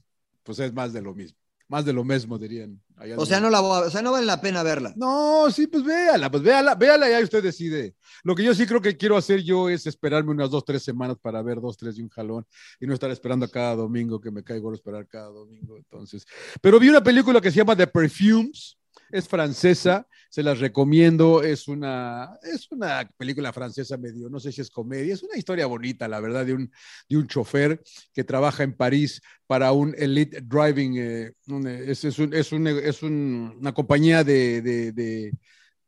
pues 0.43 0.59
es 0.59 0.73
más 0.73 0.93
de 0.93 1.01
lo 1.01 1.13
mismo. 1.13 1.37
Más 1.73 1.85
de 1.85 1.91
lo 1.91 2.03
mismo, 2.03 2.37
dirían. 2.37 2.79
O 3.17 3.25
sea, 3.25 3.39
no 3.39 3.49
la 3.49 3.59
o 3.59 3.89
sea, 3.89 4.03
no 4.03 4.11
vale 4.11 4.27
la 4.27 4.39
pena 4.39 4.61
verla. 4.61 4.93
no, 4.95 5.49
sí, 5.49 5.65
pues 5.65 5.83
véala, 5.83 6.29
pues 6.29 6.43
véala, 6.43 6.75
véala 6.75 7.09
y 7.09 7.13
ahí 7.13 7.23
usted 7.23 7.41
decide. 7.41 7.95
Lo 8.23 8.35
que 8.35 8.43
yo 8.43 8.53
sí 8.53 8.67
creo 8.67 8.79
que 8.79 8.95
quiero 8.95 9.17
hacer 9.17 9.41
yo 9.41 9.69
es 9.69 9.87
esperarme 9.87 10.29
unas 10.29 10.51
dos, 10.51 10.63
tres 10.63 10.83
semanas 10.83 11.17
para 11.19 11.41
ver 11.41 11.59
dos, 11.59 11.75
tres 11.75 11.95
de 11.95 12.03
un 12.03 12.09
jalón 12.09 12.45
y 12.79 12.85
no 12.85 12.93
estar 12.93 13.09
esperando 13.09 13.47
a 13.47 13.49
cada 13.49 13.75
domingo 13.75 14.21
que 14.21 14.29
me 14.29 14.43
caigo 14.43 14.69
a 14.69 14.75
esperar 14.75 15.07
cada 15.07 15.29
domingo. 15.29 15.75
Entonces, 15.75 16.27
pero 16.61 16.79
vi 16.79 16.89
una 16.89 17.03
película 17.03 17.41
que 17.41 17.49
se 17.49 17.57
llama 17.57 17.75
The 17.75 17.87
Perfumes, 17.87 18.77
es 19.13 19.27
francesa, 19.27 20.07
se 20.29 20.41
las 20.43 20.59
recomiendo, 20.59 21.43
es 21.43 21.67
una, 21.67 22.37
es 22.41 22.69
una 22.71 23.07
película 23.17 23.53
francesa 23.53 23.95
medio, 23.97 24.29
no 24.29 24.39
sé 24.39 24.51
si 24.51 24.61
es 24.61 24.71
comedia, 24.71 25.13
es 25.13 25.21
una 25.23 25.37
historia 25.37 25.67
bonita, 25.67 26.07
la 26.07 26.19
verdad, 26.19 26.45
de 26.45 26.53
un, 26.53 26.71
de 27.07 27.17
un 27.17 27.27
chofer 27.27 27.81
que 28.13 28.23
trabaja 28.23 28.63
en 28.63 28.73
París 28.73 29.21
para 29.45 29.71
un 29.71 29.93
Elite 29.97 30.41
Driving, 30.41 30.97
eh, 30.97 31.33
eh, 31.47 31.85
es, 31.87 32.03
es 32.03 32.17
un- 32.19 32.33
es 32.33 32.51
un- 32.51 32.67
es 32.67 33.03
un- 33.03 33.55
una 33.59 33.71
compañía 33.73 34.23
de, 34.23 34.61
de- 34.63 35.31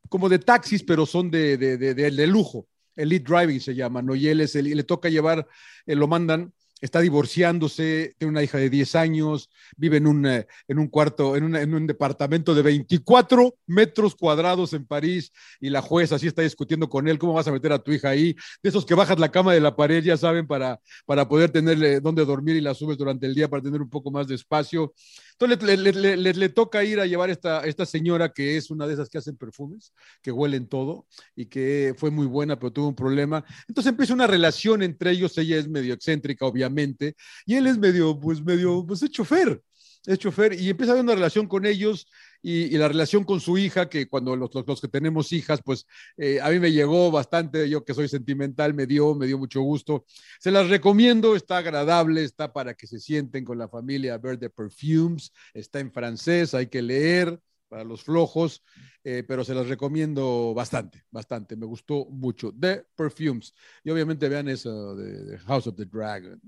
como 0.10 0.30
de 0.30 0.40
taxis, 0.40 0.84
pero 0.84 1.06
son 1.06 1.32
de- 1.32 1.58
de 1.58 2.28
lujo. 2.28 2.68
Elite 2.96 3.26
Driving 3.30 3.60
se 3.60 3.76
llama, 3.76 4.02
¿no? 4.02 4.16
Y 4.16 4.28
él 4.28 4.42
es 4.42 4.56
el- 4.56 4.68
y 4.68 4.76
le 4.76 4.84
toca 4.84 5.10
llevar, 5.10 5.48
eh, 5.86 5.96
lo 5.96 6.08
mandan, 6.08 6.54
está 6.82 7.00
divorciándose, 7.00 8.16
tiene 8.18 8.32
una 8.32 8.44
hija 8.44 8.58
de 8.58 8.70
10 8.70 8.96
años, 8.96 9.50
vive 9.78 9.98
en 9.98 10.08
un, 10.08 10.26
eh, 10.26 10.48
en 10.68 10.80
un 10.80 10.88
cuarto, 10.88 11.36
en, 11.36 11.56
en 11.56 11.74
un 11.74 11.88
departamento 11.88 12.54
de 12.54 12.62
24 12.62 13.56
metros 13.68 14.16
cuadrados 14.16 14.74
en 14.74 14.86
París, 14.86 15.32
y 15.60 15.70
la 15.70 15.82
jueza 15.82 16.16
así 16.16 16.28
está 16.28 16.42
discutiendo 16.42 16.90
con 16.90 17.08
él, 17.08 17.18
¿cómo 17.18 17.34
vas 17.34 17.48
a 17.48 17.52
meter 17.52 17.72
a 17.72 17.80
tu 17.80 17.92
hija 17.92 18.10
ahí? 18.10 18.36
De 18.62 18.70
esos 18.70 18.86
que 18.86 18.94
bajas 18.94 19.20
la 19.20 19.32
cama 19.32 19.54
de 19.54 19.62
la 19.62 19.76
pared, 19.76 20.04
ya 20.04 20.18
saben, 20.18 20.48
para, 20.48 20.80
para 21.06 21.28
poder 21.28 21.50
tenerle 21.50 22.00
dónde 22.02 22.26
dormir 22.26 22.56
y 22.56 22.62
la 22.62 22.74
subes 22.74 22.98
durante 22.98 23.26
el 23.26 23.34
día 23.34 23.48
para 23.48 23.64
tener 23.64 23.82
un 23.82 23.90
poco 23.90 24.12
más 24.12 24.28
de 24.28 24.36
espacio. 24.36 24.94
Entonces 25.38 26.38
le, 26.38 26.50
toca 26.50 26.84
ir 26.84 27.00
a 27.00 27.06
llevar 27.06 27.30
esta, 27.30 27.62
esta 27.66 27.86
señora 27.86 28.32
que 28.32 28.56
es 28.56 28.72
una 28.72 28.88
de 28.88 28.94
esas 28.94 29.10
que 29.10 29.18
hacen 29.18 29.36
perfumes, 29.36 29.94
que 30.22 30.32
huelen 30.32 30.68
todo 30.68 31.08
y 31.36 31.48
que 31.48 31.94
fue 31.98 32.10
muy 32.10 32.26
buena, 32.26 32.58
pero 32.58 32.72
tuvo 32.72 32.88
un 32.88 32.96
problema. 32.96 33.44
Entonces 33.68 33.92
empieza 33.92 34.14
una 34.14 34.28
relación 34.28 34.82
entre 34.82 35.12
ellos. 35.12 35.38
Ella 35.38 35.58
es 35.58 35.68
medio 35.68 35.94
excéntrica, 35.94 36.46
obviamente, 36.46 37.16
y 37.46 37.56
él 37.56 37.68
es 37.68 37.78
medio, 37.78 38.18
pues 38.18 38.42
medio, 38.42 38.86
pues 38.86 39.04
es 39.04 39.12
chofer. 39.12 39.62
Es 40.06 40.20
chofer 40.20 40.54
y 40.54 40.70
empieza 40.70 40.92
a 40.92 40.94
haber 40.94 41.04
una 41.04 41.16
relación 41.16 41.48
con 41.48 41.66
ellos 41.66 42.08
y, 42.48 42.78
la 42.78 42.88
relación 42.88 43.24
con 43.24 43.40
su 43.40 43.58
hija, 43.58 43.90
que 43.90 44.08
cuando 44.08 44.36
los, 44.36 44.52
los- 44.54 44.80
que 44.80 44.88
tenemos 44.88 45.32
hijas, 45.34 45.62
pues 45.66 45.88
eh, 46.16 46.40
a 46.40 46.50
mí 46.50 46.60
me 46.60 46.72
llegó 46.72 47.10
bastante, 47.10 47.68
yo 47.68 47.84
que 47.84 47.96
soy 47.96 48.08
sentimental, 48.08 48.76
me 48.76 48.86
dio, 48.86 49.16
me 49.16 49.26
dio 49.26 49.40
mucho 49.40 49.62
gusto. 49.62 50.06
Se 50.40 50.52
las 50.52 50.70
recomiendo, 50.70 51.36
está 51.36 51.58
agradable, 51.58 52.24
está 52.24 52.54
para 52.54 52.76
que 52.76 52.86
se 52.86 53.00
sienten 53.00 53.44
con 53.44 53.58
la 53.58 53.68
familia 53.68 54.20
Verde 54.20 54.52
Perfumes, 54.52 55.32
está 55.56 55.80
en 55.80 55.92
francés, 55.92 56.54
hay 56.54 56.68
que 56.68 56.84
leer 56.84 57.40
para 57.68 57.84
los 57.84 58.04
flojos, 58.04 58.64
eh, 59.04 59.24
pero 59.28 59.44
se 59.44 59.56
las 59.56 59.68
recomiendo 59.68 60.54
bastante, 60.54 61.04
bastante, 61.10 61.56
me 61.56 61.66
gustó 61.66 62.06
mucho. 62.06 62.54
The 62.54 62.86
Perfumes. 62.96 63.56
Y 63.84 63.90
obviamente 63.90 64.30
vean 64.30 64.50
eso 64.50 64.96
de 64.96 65.40
House 65.40 65.66
of 65.66 65.76
the 65.76 65.86
Dragon. 65.86 66.40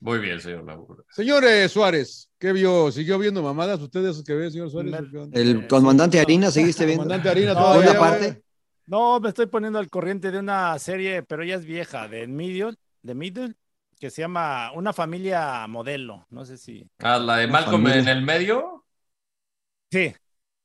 Muy 0.00 0.18
bien, 0.18 0.40
señor 0.40 0.64
Laguna. 0.64 1.02
Señores 1.10 1.70
Suárez, 1.70 2.30
¿qué 2.38 2.52
vio? 2.52 2.90
¿Siguió 2.90 3.18
viendo 3.18 3.42
mamadas 3.42 3.80
ustedes 3.80 4.22
que 4.24 4.34
ven, 4.34 4.50
señor 4.50 4.70
Suárez? 4.70 4.94
El 5.32 5.66
comandante 5.68 6.18
Harina, 6.18 6.50
¿seguiste 6.50 6.86
viendo? 6.86 7.04
Comandante 7.04 7.28
Harina 7.28 7.52
No, 7.52 7.60
todavía. 7.60 7.98
Parte. 7.98 8.42
No, 8.86 9.20
me 9.20 9.28
estoy 9.28 9.46
poniendo 9.46 9.78
al 9.78 9.90
corriente 9.90 10.30
de 10.30 10.38
una 10.38 10.78
serie, 10.78 11.22
pero 11.22 11.44
ya 11.44 11.54
es 11.54 11.64
vieja, 11.64 12.08
de 12.08 12.26
Middle, 12.26 12.74
de 13.02 13.14
Middle, 13.14 13.54
que 14.00 14.10
se 14.10 14.22
llama 14.22 14.72
Una 14.72 14.92
familia 14.92 15.66
modelo. 15.68 16.26
No 16.30 16.44
sé 16.44 16.56
si. 16.56 16.88
Ah, 16.98 17.18
la 17.18 17.36
de 17.36 17.46
Malcolm 17.46 17.86
en 17.86 18.08
el 18.08 18.22
medio. 18.22 18.86
Sí, 19.92 20.14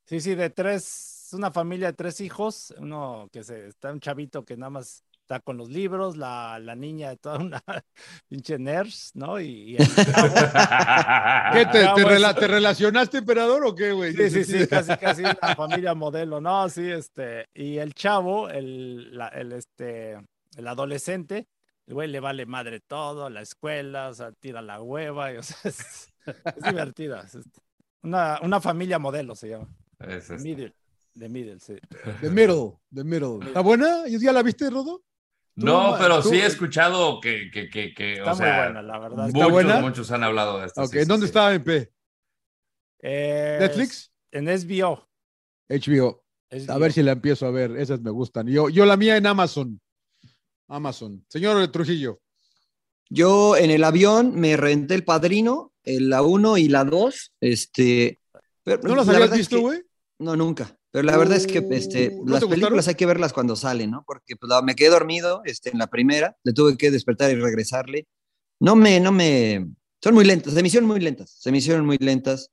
sí, 0.05 0.21
sí, 0.21 0.33
de 0.33 0.49
tres, 0.49 1.29
una 1.33 1.51
familia 1.51 1.87
de 1.87 1.93
tres 1.93 2.21
hijos, 2.21 2.73
uno 2.77 3.29
que 3.31 3.43
se 3.43 3.67
está 3.67 3.91
un 3.91 3.99
chavito 3.99 4.45
que 4.45 4.55
nada 4.55 4.69
más 4.69 5.03
está 5.25 5.39
con 5.39 5.57
los 5.57 5.69
libros, 5.69 6.17
la, 6.17 6.59
la 6.59 6.75
niña 6.75 7.09
de 7.09 7.17
toda 7.17 7.39
una 7.39 7.63
pinche 8.29 8.59
nurse, 8.59 9.11
¿no? 9.15 9.39
Y, 9.39 9.71
y 9.71 9.75
el 9.77 9.87
¿Qué, 9.87 11.65
te, 11.65 11.87
te, 11.95 12.05
rela 12.05 12.35
¿Te, 12.35 12.47
relacionaste, 12.47 13.17
emperador, 13.17 13.65
o 13.65 13.73
qué, 13.73 13.91
güey? 13.91 14.13
Sí, 14.13 14.29
sí, 14.29 14.43
sí, 14.43 14.67
casi, 14.69 14.95
casi 14.97 15.23
una 15.23 15.55
familia 15.55 15.95
modelo, 15.95 16.39
¿no? 16.39 16.69
Sí, 16.69 16.91
este, 16.91 17.47
y 17.55 17.79
el 17.79 17.95
chavo, 17.95 18.49
el, 18.49 19.17
la, 19.17 19.29
el, 19.29 19.51
este, 19.53 20.19
el 20.57 20.67
adolescente, 20.67 21.47
el 21.87 21.95
güey 21.95 22.07
le 22.07 22.19
vale 22.19 22.45
madre 22.45 22.79
todo, 22.79 23.31
la 23.31 23.41
escuela, 23.41 24.09
o 24.09 24.13
sea, 24.13 24.31
tira 24.31 24.61
la 24.61 24.79
hueva, 24.79 25.33
y, 25.33 25.37
o 25.37 25.43
sea, 25.43 25.57
es, 25.63 26.13
es 26.27 26.63
divertida. 26.63 27.21
Es, 27.21 27.39
una, 28.03 28.39
una, 28.43 28.61
familia 28.61 28.99
modelo 28.99 29.33
se 29.33 29.49
llama. 29.49 29.67
Es 29.99 30.29
este. 30.29 30.37
Middle. 30.37 30.75
The 31.17 31.29
Middle, 31.29 31.59
sí. 31.59 31.77
The 32.21 32.29
Middle, 32.29 32.73
The 32.93 33.03
Middle. 33.03 33.39
¿Está 33.47 33.61
buena? 33.61 34.03
¿Ya 34.07 34.31
la 34.33 34.43
viste, 34.43 34.69
Rodo? 34.69 35.01
No, 35.55 35.95
pero 35.97 36.21
sí 36.21 36.35
he 36.35 36.45
escuchado 36.45 37.21
que, 37.21 37.49
que, 37.51 37.69
que, 37.69 37.93
que 37.93 38.17
está 38.17 38.33
o 38.33 38.35
sea, 38.35 38.47
muy 38.47 38.63
buena, 38.65 38.81
la 38.81 38.99
verdad. 38.99 39.29
Muchos, 39.33 39.51
buena? 39.51 39.81
muchos 39.81 40.11
han 40.11 40.23
hablado 40.23 40.59
de 40.59 40.67
esta. 40.67 40.83
Ok, 40.83 40.91
sí, 40.91 41.05
¿dónde 41.05 41.25
sí, 41.25 41.29
estaba 41.29 41.53
en 41.53 41.63
P? 41.63 41.93
Eh, 43.01 43.57
¿Netflix? 43.61 44.11
En 44.31 44.45
HBO. 44.45 45.07
HBO. 45.69 46.23
HBO. 46.51 46.73
A 46.73 46.77
ver 46.77 46.91
si 46.91 47.03
la 47.03 47.13
empiezo 47.13 47.45
a 47.45 47.51
ver, 47.51 47.77
esas 47.77 48.01
me 48.01 48.11
gustan. 48.11 48.47
Yo, 48.47 48.69
yo 48.69 48.85
la 48.85 48.97
mía 48.97 49.15
en 49.15 49.27
Amazon. 49.27 49.79
Amazon. 50.67 51.25
Señor 51.29 51.65
Trujillo. 51.69 52.19
Yo 53.09 53.55
en 53.55 53.71
el 53.71 53.83
avión 53.83 54.35
me 54.35 54.57
renté 54.57 54.95
el 54.95 55.03
padrino, 55.03 55.73
la 55.83 56.21
1 56.21 56.57
y 56.57 56.67
la 56.67 56.83
2. 56.83 57.33
Este, 57.39 58.19
pero, 58.63 58.81
¿No 58.83 58.95
las 58.95 59.07
habías 59.07 59.31
visto, 59.31 59.61
güey? 59.61 59.77
Es 59.77 59.83
que, 59.83 59.89
no, 60.19 60.35
nunca. 60.35 60.77
Pero 60.95 61.07
la 61.07 61.17
verdad 61.17 61.35
es 61.35 61.45
que 61.45 61.57
este, 61.71 62.07
Uh, 62.07 62.23
¿no 62.23 62.31
las 62.35 62.39
películas 62.39 62.71
gustaron? 62.71 62.87
hay 62.87 62.95
que 62.95 63.05
verlas 63.05 63.33
cuando 63.33 63.57
salen, 63.57 63.91
¿no? 63.91 64.05
Porque 64.07 64.37
pues, 64.37 64.49
me 64.63 64.75
quedé 64.75 64.87
dormido 64.87 65.41
este, 65.43 65.69
en 65.71 65.77
la 65.77 65.87
primera, 65.87 66.37
le 66.45 66.53
tuve 66.53 66.77
que 66.77 66.89
despertar 66.89 67.29
y 67.31 67.35
regresarle. 67.35 68.07
No 68.61 68.77
me, 68.77 69.01
no 69.01 69.11
me, 69.11 69.67
son 70.01 70.13
muy 70.13 70.23
lentas, 70.23 70.53
se 70.53 70.61
me 70.61 70.69
hicieron 70.69 70.87
muy 70.87 71.01
lentas, 71.01 71.35
se 71.37 71.51
me 71.51 71.57
hicieron 71.57 71.85
muy 71.85 71.97
lentas 71.97 72.49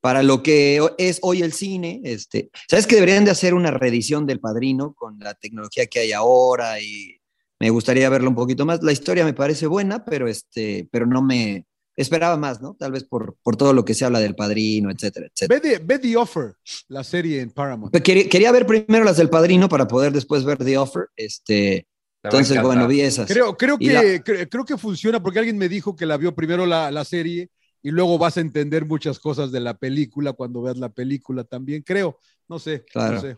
para 0.00 0.22
lo 0.22 0.42
que 0.42 0.80
es 0.96 1.18
hoy 1.20 1.42
el 1.42 1.52
cine. 1.52 2.00
Este, 2.02 2.48
¿Sabes 2.66 2.86
que 2.86 2.94
deberían 2.94 3.26
de 3.26 3.30
hacer 3.30 3.52
una 3.52 3.70
reedición 3.70 4.26
del 4.26 4.40
Padrino 4.40 4.94
con 4.94 5.18
la 5.18 5.34
tecnología 5.34 5.84
que 5.84 5.98
hay 5.98 6.12
ahora 6.12 6.80
y 6.80 7.20
me 7.60 7.68
gustaría 7.68 8.08
verlo 8.08 8.30
un 8.30 8.36
poquito 8.36 8.64
más? 8.64 8.82
La 8.82 8.92
historia 8.92 9.26
me 9.26 9.34
parece 9.34 9.66
buena, 9.66 10.02
pero, 10.02 10.28
este, 10.28 10.88
pero 10.90 11.04
no 11.04 11.20
me, 11.20 11.66
esperaba 12.02 12.36
más, 12.36 12.60
¿no? 12.60 12.74
Tal 12.78 12.92
vez 12.92 13.04
por, 13.04 13.36
por 13.42 13.56
todo 13.56 13.72
lo 13.72 13.84
que 13.84 13.94
se 13.94 14.04
habla 14.04 14.20
del 14.20 14.34
padrino, 14.34 14.90
etcétera, 14.90 15.26
etcétera. 15.26 15.60
Ve, 15.60 15.70
The, 15.78 15.84
ve 15.84 15.98
The 15.98 16.16
Offer, 16.16 16.54
la 16.88 17.04
serie 17.04 17.40
en 17.40 17.50
Paramount. 17.50 17.94
Quería, 18.02 18.28
quería, 18.28 18.52
ver 18.52 18.66
primero 18.66 19.04
las 19.04 19.16
del 19.16 19.30
padrino 19.30 19.68
para 19.68 19.88
poder 19.88 20.12
después 20.12 20.44
ver 20.44 20.58
The 20.58 20.78
Offer. 20.78 21.06
Este, 21.16 21.86
entonces, 22.22 22.60
bueno, 22.62 22.86
vi 22.86 23.00
esas. 23.00 23.30
Creo, 23.30 23.56
creo, 23.56 23.78
que, 23.78 23.92
la... 23.92 24.22
creo, 24.22 24.48
creo, 24.48 24.64
que 24.64 24.76
funciona 24.76 25.22
porque 25.22 25.38
alguien 25.38 25.58
me 25.58 25.68
dijo 25.68 25.96
que 25.96 26.06
la 26.06 26.16
vio 26.16 26.34
primero 26.34 26.66
la, 26.66 26.90
la, 26.90 27.04
serie 27.04 27.50
y 27.82 27.90
luego 27.90 28.18
vas 28.18 28.36
a 28.36 28.40
entender 28.40 28.84
muchas 28.86 29.18
cosas 29.18 29.50
de 29.50 29.60
la 29.60 29.74
película 29.74 30.32
cuando 30.32 30.62
veas 30.62 30.78
la 30.78 30.90
película 30.90 31.44
también, 31.44 31.82
creo. 31.82 32.18
No 32.48 32.58
sé, 32.58 32.84
claro. 32.84 33.14
no 33.14 33.20
sé. 33.20 33.36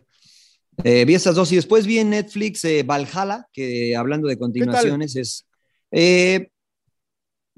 Eh, 0.83 1.05
vi 1.05 1.15
esas 1.15 1.35
dos 1.35 1.51
y 1.51 1.55
después 1.55 1.85
vi 1.85 1.99
en 1.99 2.09
Netflix 2.09 2.65
eh, 2.65 2.83
Valhalla, 2.83 3.47
que 3.51 3.95
hablando 3.95 4.27
de 4.27 4.37
continuaciones 4.37 5.15
es... 5.15 5.45
Eh, 5.91 6.49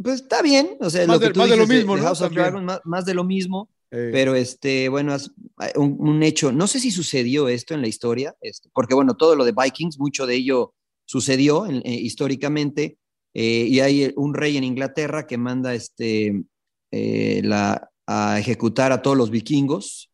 pues 0.02 0.22
está 0.22 0.42
bien, 0.42 0.78
o 0.80 0.90
sea, 0.90 1.08
más 1.08 1.16
lo 1.16 1.20
que 1.20 1.28
de, 1.28 1.34
tú 1.34 1.40
más 1.40 1.50
dices 1.50 1.60
de 1.60 1.66
lo 1.66 1.74
mismo, 1.74 1.94
de, 1.94 2.00
de 2.00 2.04
¿no? 2.04 2.08
House 2.08 2.22
of 2.22 2.34
Dragon, 2.34 2.66
más, 2.66 2.82
más, 2.84 3.06
de 3.06 3.14
lo 3.14 3.24
mismo, 3.24 3.70
eh. 3.92 4.10
pero 4.12 4.36
este, 4.36 4.90
bueno, 4.90 5.16
es 5.16 5.32
un, 5.76 5.98
un, 6.00 6.24
hecho, 6.24 6.52
no 6.52 6.68
sé 6.68 6.80
si 6.80 6.92
sucedió 6.92 7.48
esto 7.48 7.74
en 7.74 7.82
la 7.82 7.88
historia, 7.88 8.36
este, 8.42 8.70
porque 8.74 8.94
bueno, 8.94 9.16
todo 9.16 9.36
lo 9.36 9.46
de 9.46 9.54
Vikings, 9.54 10.00
mucho 10.00 10.28
de 10.28 10.36
ello 10.36 10.74
sucedió 11.06 11.66
en, 11.66 11.78
eh, 11.78 11.94
históricamente, 11.94 12.98
eh, 13.34 13.66
y 13.70 13.80
hay 13.80 14.14
un 14.16 14.34
rey 14.34 14.58
en 14.58 14.64
Inglaterra 14.64 15.26
que 15.26 15.38
manda 15.38 15.74
este, 15.74 16.44
la, 16.92 17.90
a 18.06 18.40
ejecutar 18.40 18.92
a 18.92 19.02
todos 19.02 19.18
los 19.18 19.30
vikingos 19.30 20.12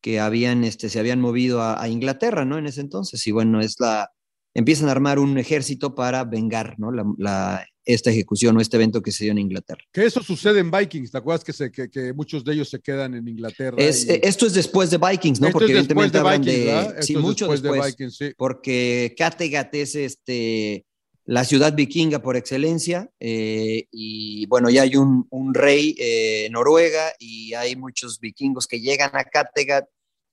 que 0.00 0.20
habían, 0.20 0.64
este, 0.64 0.88
se 0.88 0.98
habían 0.98 1.20
movido 1.20 1.60
a, 1.60 1.82
a 1.82 1.88
Inglaterra, 1.88 2.44
¿no? 2.44 2.58
En 2.58 2.66
ese 2.66 2.80
entonces, 2.80 3.26
y 3.26 3.32
bueno, 3.32 3.60
es 3.60 3.76
la, 3.80 4.10
empiezan 4.58 4.88
a 4.88 4.92
armar 4.92 5.18
un 5.18 5.38
ejército 5.38 5.94
para 5.94 6.24
vengar, 6.24 6.74
¿no? 6.78 6.90
La, 6.90 7.04
la, 7.16 7.66
esta 7.84 8.10
ejecución 8.10 8.56
o 8.56 8.60
este 8.60 8.76
evento 8.76 9.00
que 9.00 9.12
se 9.12 9.24
dio 9.24 9.32
en 9.32 9.38
Inglaterra. 9.38 9.80
Que 9.92 10.04
eso 10.04 10.22
sucede 10.22 10.60
en 10.60 10.70
Vikings, 10.70 11.12
¿te 11.12 11.18
acuerdas 11.18 11.44
que, 11.44 11.52
se, 11.52 11.70
que, 11.70 11.88
que 11.88 12.12
muchos 12.12 12.44
de 12.44 12.54
ellos 12.54 12.68
se 12.68 12.80
quedan 12.80 13.14
en 13.14 13.26
Inglaterra? 13.28 13.76
Es, 13.78 14.04
y... 14.04 14.20
Esto 14.22 14.46
es 14.46 14.54
después 14.54 14.90
de 14.90 14.98
Vikings, 14.98 15.40
¿no? 15.40 15.46
Esto 15.46 15.58
Porque 15.58 15.72
es 15.72 15.86
después 15.86 16.12
evidentemente 16.12 16.52
de 16.52 16.64
Vikings, 16.64 16.96
de... 16.96 17.02
Sí, 17.02 17.16
mucho 17.16 17.46
después, 17.46 17.62
después. 17.62 17.82
de 17.82 17.88
Vikings, 17.88 18.16
sí. 18.16 18.34
Porque 18.36 19.14
Kattegat 19.16 19.74
es 19.74 19.94
este, 19.94 20.84
la 21.24 21.44
ciudad 21.44 21.74
vikinga 21.74 22.20
por 22.20 22.36
excelencia 22.36 23.10
eh, 23.20 23.86
y 23.90 24.46
bueno, 24.46 24.70
ya 24.70 24.82
hay 24.82 24.96
un, 24.96 25.26
un 25.30 25.54
rey 25.54 25.94
eh, 25.98 26.48
Noruega 26.50 27.12
y 27.18 27.54
hay 27.54 27.76
muchos 27.76 28.18
vikingos 28.18 28.66
que 28.66 28.80
llegan 28.80 29.10
a 29.12 29.24
Kattegat 29.24 29.86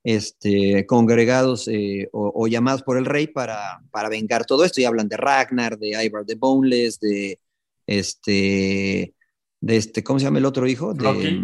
este, 0.06 0.86
congregados 0.86 1.68
eh, 1.68 2.08
o, 2.14 2.32
o, 2.36 2.48
llamados 2.48 2.84
por 2.84 2.98
el 3.00 3.06
rey 3.06 3.26
para, 3.26 3.82
para 3.90 4.08
vengar 4.08 4.46
todo 4.46 4.64
esto 4.64 4.80
y 4.80 4.86
hablan 4.86 5.10
de 5.10 5.18
Ragnar, 5.18 5.80
de 5.80 6.06
Ivar 6.06 6.24
the 6.26 6.36
Boneless, 6.36 7.00
de 7.00 7.40
este, 7.88 9.16
de 9.60 9.76
este, 9.78 10.04
¿cómo 10.04 10.20
se 10.20 10.26
llama 10.26 10.38
el 10.38 10.46
otro 10.46 10.68
hijo? 10.68 10.94
De, 10.94 11.42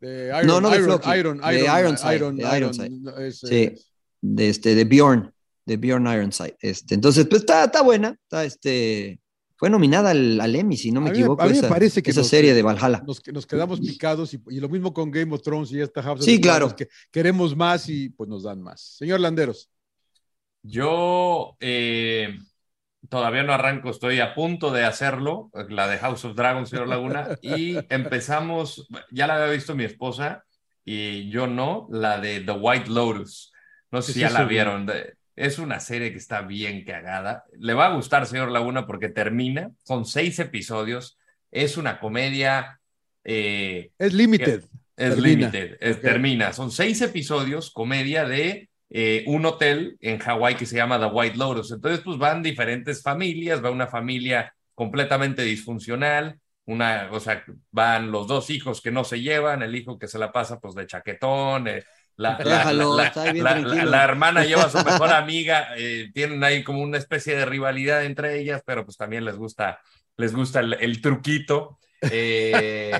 de 0.00 0.26
Iron, 0.28 0.46
no, 0.46 0.60
no 0.60 0.70
de 0.70 0.76
Iron, 0.76 0.86
Floki, 0.86 1.18
Iron, 1.18 1.40
de 1.40 1.60
Iron, 1.60 1.78
Ironside, 1.80 2.14
Iron, 2.14 2.36
de 2.36 2.42
Iron, 2.44 2.56
Ironside. 2.56 3.26
es, 3.26 3.38
sí, 3.40 3.62
es- 3.64 3.90
de 4.20 4.48
este, 4.48 4.74
de 4.76 4.84
Bjorn, 4.84 5.34
de 5.66 5.76
Bjorn 5.76 6.06
Ironside. 6.06 6.56
Este, 6.60 6.94
entonces, 6.94 7.26
pues 7.26 7.40
está, 7.42 7.64
está 7.64 7.82
buena, 7.82 8.16
está 8.22 8.44
este, 8.44 9.18
fue 9.64 9.70
nominada 9.70 10.10
al, 10.10 10.38
al 10.40 10.54
Emmy, 10.54 10.76
si 10.76 10.90
no 10.92 11.00
me 11.00 11.08
A 11.08 11.12
mí, 11.12 11.18
equivoco, 11.20 11.42
a 11.42 11.46
mí 11.46 11.52
me 11.52 11.58
esa, 11.58 11.68
parece 11.70 12.02
que 12.02 12.10
esa 12.10 12.20
nos- 12.20 12.28
serie 12.28 12.52
de 12.52 12.62
Valhalla. 12.62 13.02
Nos, 13.06 13.20
que 13.20 13.32
nos 13.32 13.46
quedamos 13.46 13.80
picados 13.80 14.34
y, 14.34 14.42
y 14.50 14.60
lo 14.60 14.68
mismo 14.68 14.92
con 14.92 15.10
Game 15.10 15.34
of 15.34 15.40
Thrones 15.42 15.72
y 15.72 15.80
esta 15.80 16.02
House 16.02 16.22
Sí, 16.24 16.36
the 16.36 16.40
claro. 16.42 16.76
Que 16.76 16.88
queremos 17.10 17.56
más 17.56 17.88
y 17.88 18.10
pues 18.10 18.28
nos 18.28 18.42
dan 18.42 18.60
más. 18.62 18.80
Señor 18.98 19.20
Landeros. 19.20 19.70
Yo 20.62 21.56
eh, 21.60 22.38
todavía 23.08 23.42
no 23.42 23.52
arranco, 23.52 23.90
estoy 23.90 24.20
a 24.20 24.34
punto 24.34 24.70
de 24.70 24.84
hacerlo, 24.84 25.50
la 25.68 25.88
de 25.88 25.98
House 25.98 26.24
of 26.24 26.34
Dragons, 26.36 26.68
señor 26.70 26.88
Laguna, 26.88 27.28
y 27.42 27.76
empezamos, 27.88 28.86
ya 29.10 29.26
la 29.26 29.36
había 29.36 29.54
visto 29.54 29.74
mi 29.74 29.84
esposa 29.84 30.44
y 30.84 31.28
yo 31.30 31.46
no, 31.46 31.86
la 31.90 32.18
de 32.20 32.40
The 32.40 32.52
White 32.52 32.90
Lotus. 32.90 33.52
No 33.90 34.02
sé 34.02 34.08
¿Qué 34.08 34.12
si 34.14 34.18
es 34.20 34.22
ya 34.22 34.26
eso, 34.28 34.38
la 34.38 34.44
vieron. 34.48 34.86
de- 34.86 35.14
Es 35.36 35.58
una 35.58 35.80
serie 35.80 36.12
que 36.12 36.18
está 36.18 36.42
bien 36.42 36.84
cagada. 36.84 37.44
Le 37.58 37.74
va 37.74 37.86
a 37.86 37.94
gustar, 37.94 38.26
señor 38.26 38.50
Laguna, 38.50 38.86
porque 38.86 39.08
termina, 39.08 39.70
son 39.84 40.04
seis 40.06 40.38
episodios, 40.38 41.18
es 41.50 41.76
una 41.76 41.98
comedia. 42.00 42.80
eh, 43.24 43.90
Es 43.98 44.12
limited. 44.12 44.62
es 44.96 45.14
Termina. 45.14 45.28
limited, 45.50 45.76
es- 45.80 45.96
Ok. 45.96 46.02
termina. 46.02 46.52
Son 46.52 46.70
seis 46.70 47.00
episodios, 47.02 47.70
comedia 47.72 48.24
de 48.26 48.68
eh, 48.90 49.24
un 49.26 49.44
hotel 49.46 49.96
en 50.00 50.18
Hawái 50.18 50.54
que 50.56 50.66
se 50.66 50.76
llama 50.76 51.00
The 51.00 51.06
White 51.06 51.36
Lotus. 51.36 51.72
Entonces, 51.72 52.00
pues 52.04 52.16
van 52.18 52.42
diferentes 52.44 53.02
familias, 53.02 53.64
va 53.64 53.70
una 53.70 53.88
familia 53.88 54.54
completamente 54.74 55.42
disfuncional, 55.42 56.38
una, 56.66 57.08
o 57.10 57.18
sea, 57.18 57.42
van 57.72 58.12
los 58.12 58.28
dos 58.28 58.50
hijos 58.50 58.80
que 58.80 58.92
no 58.92 59.02
se 59.02 59.20
llevan, 59.20 59.62
el 59.62 59.74
hijo 59.74 59.98
que 59.98 60.06
se 60.06 60.18
la 60.18 60.30
pasa 60.30 60.60
pues 60.60 60.74
de 60.76 60.86
chaquetón, 60.86 61.66
eh, 61.66 61.82
la, 62.16 62.38
la- 62.38 62.58
Déjalo, 62.58 62.96
la- 62.96 63.06
está 63.06 63.32
bien 63.32 63.44
la- 63.44 63.50
tranquilo. 63.52 63.84
la- 63.84 63.90
la 63.98 64.04
hermana 64.04 64.44
lleva 64.44 64.64
a 64.64 64.70
su 64.70 64.78
mejor 64.84 65.12
amiga, 65.12 65.68
eh, 65.76 66.10
tienen 66.14 66.42
ahí 66.44 66.62
como 66.64 66.80
una 66.82 66.98
especie 66.98 67.36
de 67.36 67.44
rivalidad 67.46 68.04
entre 68.04 68.38
ellas, 68.38 68.62
pero 68.64 68.84
pues 68.84 68.96
también 68.96 69.24
les 69.24 69.36
gusta, 69.36 69.80
les 70.16 70.34
gusta 70.34 70.60
el, 70.60 70.74
el 70.74 71.00
truquito. 71.00 71.78
Eh, 72.10 72.92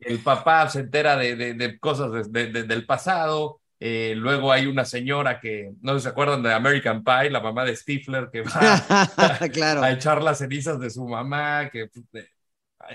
el 0.00 0.18
papá 0.20 0.68
se 0.68 0.80
entera 0.80 1.16
de, 1.16 1.36
de- 1.36 1.54
de 1.54 1.78
cosas 1.78 2.12
de- 2.12 2.46
de- 2.46 2.52
de- 2.52 2.62
del 2.64 2.86
pasado. 2.86 3.60
eh, 3.80 4.14
luego 4.16 4.50
hay 4.52 4.66
una 4.66 4.84
señora 4.86 5.40
que, 5.40 5.72
no 5.82 5.98
se 5.98 6.08
acuerdan 6.08 6.42
de 6.42 6.52
American 6.54 7.02
Pie, 7.04 7.28
la 7.30 7.40
mamá 7.40 7.64
de 7.66 7.76
Stifler, 7.76 8.30
que 8.32 8.40
va 8.42 8.48
claro. 9.52 9.82
a 9.82 9.90
echar 9.90 10.22
las 10.22 10.38
cenizas 10.38 10.80
de 10.80 10.88
su 10.88 11.06
mamá, 11.06 11.68
que 11.70 11.88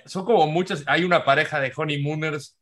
son 0.06 0.26
como 0.26 0.48
muchas, 0.48 0.84
hay 0.88 1.04
una 1.04 1.24
pareja 1.26 1.60
de 1.60 1.72
honeymooners, 1.76 2.58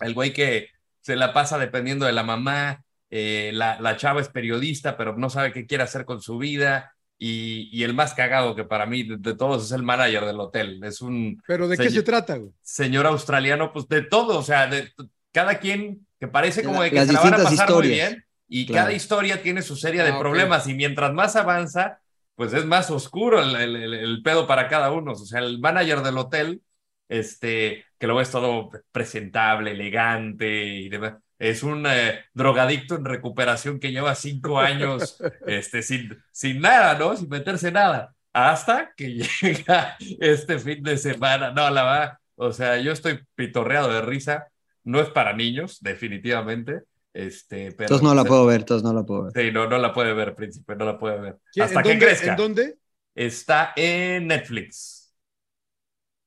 el 0.00 0.14
güey 0.14 0.32
que 0.32 0.68
se 1.08 1.16
la 1.16 1.32
pasa 1.32 1.56
dependiendo 1.58 2.04
de 2.04 2.12
la 2.12 2.22
mamá, 2.22 2.82
eh, 3.08 3.50
la, 3.54 3.80
la 3.80 3.96
chava 3.96 4.20
es 4.20 4.28
periodista, 4.28 4.98
pero 4.98 5.16
no 5.16 5.30
sabe 5.30 5.52
qué 5.52 5.64
quiere 5.66 5.82
hacer 5.84 6.04
con 6.04 6.20
su 6.20 6.36
vida, 6.36 6.92
y, 7.18 7.70
y 7.72 7.82
el 7.84 7.94
más 7.94 8.12
cagado 8.12 8.54
que 8.54 8.64
para 8.64 8.84
mí 8.84 9.04
de, 9.04 9.16
de 9.16 9.34
todos 9.34 9.64
es 9.64 9.72
el 9.72 9.82
manager 9.82 10.26
del 10.26 10.38
hotel, 10.38 10.84
es 10.84 11.00
un 11.00 11.40
Pero 11.46 11.66
¿de 11.66 11.78
qué 11.78 11.84
señor- 11.84 11.94
se 11.94 12.02
trata, 12.02 12.36
güey? 12.36 12.52
señor 12.60 13.06
australiano, 13.06 13.72
pues 13.72 13.88
de 13.88 14.02
todo, 14.02 14.38
o 14.38 14.42
sea, 14.42 14.66
de 14.66 14.92
cada 15.32 15.58
quien 15.58 16.06
que 16.20 16.28
parece 16.28 16.62
como 16.62 16.82
de 16.82 16.90
que 16.90 16.96
Las 16.96 17.06
se 17.06 17.12
la 17.14 17.20
van 17.22 17.34
a 17.34 17.42
pasar 17.44 17.72
muy 17.72 17.88
bien 17.88 18.24
y 18.48 18.66
Claro. 18.66 18.84
cada 18.84 18.92
historia 18.92 19.42
tiene 19.42 19.62
su 19.62 19.76
serie 19.76 20.02
de 20.02 20.10
Ah, 20.10 20.18
problemas 20.18 20.66
y 20.68 20.74
mientras 20.74 21.12
más 21.14 21.34
avanza, 21.36 22.00
pues 22.34 22.52
es 22.52 22.66
más 22.66 22.90
oscuro 22.90 23.40
el, 23.42 23.56
el- 23.56 23.76
el- 23.76 23.94
el 23.94 24.22
pedo 24.22 24.46
para 24.46 24.68
cada 24.68 24.92
uno. 24.92 25.12
O 25.12 25.16
sea, 25.16 25.40
el 25.40 25.58
manager 25.58 26.02
del 26.02 26.18
hotel, 26.18 26.60
este, 27.08 27.84
que 27.98 28.06
lo 28.06 28.14
ves 28.16 28.30
todo 28.30 28.70
presentable, 28.92 29.72
elegante 29.72 30.64
y 30.64 30.88
demás. 30.88 31.14
Es 31.38 31.62
un 31.62 31.86
eh, 31.86 32.20
drogadicto 32.34 32.96
en 32.96 33.04
recuperación 33.04 33.78
que 33.78 33.92
lleva 33.92 34.14
cinco 34.14 34.58
años 34.58 35.18
este, 35.46 35.82
sin, 35.82 36.16
sin 36.32 36.60
nada, 36.60 36.98
¿no? 36.98 37.16
Sin 37.16 37.28
meterse 37.28 37.70
nada. 37.70 38.14
Hasta 38.32 38.92
que 38.96 39.14
llega 39.42 39.96
este 40.20 40.58
fin 40.58 40.82
de 40.82 40.96
semana. 40.96 41.52
No, 41.52 41.70
la 41.70 41.82
va. 41.84 42.20
O 42.36 42.52
sea, 42.52 42.78
yo 42.78 42.92
estoy 42.92 43.20
pitorreado 43.34 43.92
de 43.92 44.00
risa. 44.02 44.48
No 44.84 45.00
es 45.00 45.08
para 45.10 45.32
niños, 45.32 45.78
definitivamente. 45.80 46.82
Este, 47.12 47.72
pero 47.72 47.84
Entonces 47.86 48.02
no 48.04 48.14
la 48.14 48.24
puedo 48.24 48.46
ver, 48.46 48.60
entonces 48.60 48.84
no 48.84 48.92
la 48.92 49.02
puedo 49.04 49.24
ver. 49.24 49.32
Sí, 49.34 49.50
no, 49.52 49.68
no 49.68 49.78
la 49.78 49.92
puede 49.92 50.12
ver, 50.14 50.34
príncipe, 50.34 50.76
no 50.76 50.84
la 50.84 50.98
puede 50.98 51.20
ver. 51.20 51.36
¿Quién- 51.52 51.64
Hasta 51.64 51.80
en 51.80 51.82
que 51.84 51.88
dónde- 51.90 52.06
crezca. 52.06 52.30
¿En 52.30 52.36
dónde? 52.36 52.74
Está 53.14 53.72
en 53.76 54.26
Netflix. 54.28 54.97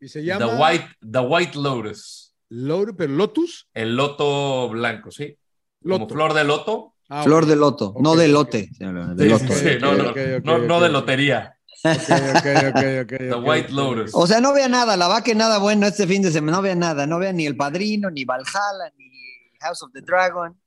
Y 0.01 0.09
se 0.09 0.19
The 0.19 0.25
llama 0.25 0.57
White, 0.59 0.89
The 0.99 1.19
White 1.19 1.57
Lotus. 1.59 2.33
Pero 2.49 3.13
Lotus. 3.13 3.69
El 3.73 3.95
loto 3.95 4.67
blanco, 4.69 5.11
sí. 5.11 5.37
Como 5.81 6.09
flor 6.09 6.33
de 6.33 6.43
loto. 6.43 6.95
Ah, 7.07 7.23
Flor 7.23 7.45
de 7.45 7.57
loto, 7.57 7.93
no 7.99 8.15
de 8.15 8.29
lote. 8.29 8.69
de 8.79 9.25
loto. 9.25 9.53
sí, 9.53 9.77
no, 9.81 10.79
de 10.79 10.89
lotería. 10.89 11.57
Ok, 11.83 11.93
ok, 11.93 12.45
ok, 12.69 12.83
ok, 13.03 13.17
The 13.17 13.35
White. 13.35 13.71
Lotus. 13.73 14.11
O 14.13 14.25
sea, 14.27 14.39
no 14.39 14.53
vea 14.53 14.69
nada, 14.69 14.95
la 14.95 15.07
va 15.07 15.23
que 15.23 15.35
nada 15.35 15.57
bueno 15.57 15.87
este 15.87 16.07
fin 16.07 16.21
de 16.21 16.31
semana, 16.31 16.57
no 16.57 16.63
vea 16.63 16.75
nada, 16.75 17.05
no 17.05 17.19
vea 17.19 17.33
ni 17.33 17.45
El 17.45 17.57
Padrino, 17.57 18.09
ni 18.09 18.23
Valhalla, 18.23 18.93
ni 18.97 19.11
House 19.59 19.83
of 19.83 19.91
the 19.91 20.01
Dragon. 20.01 20.57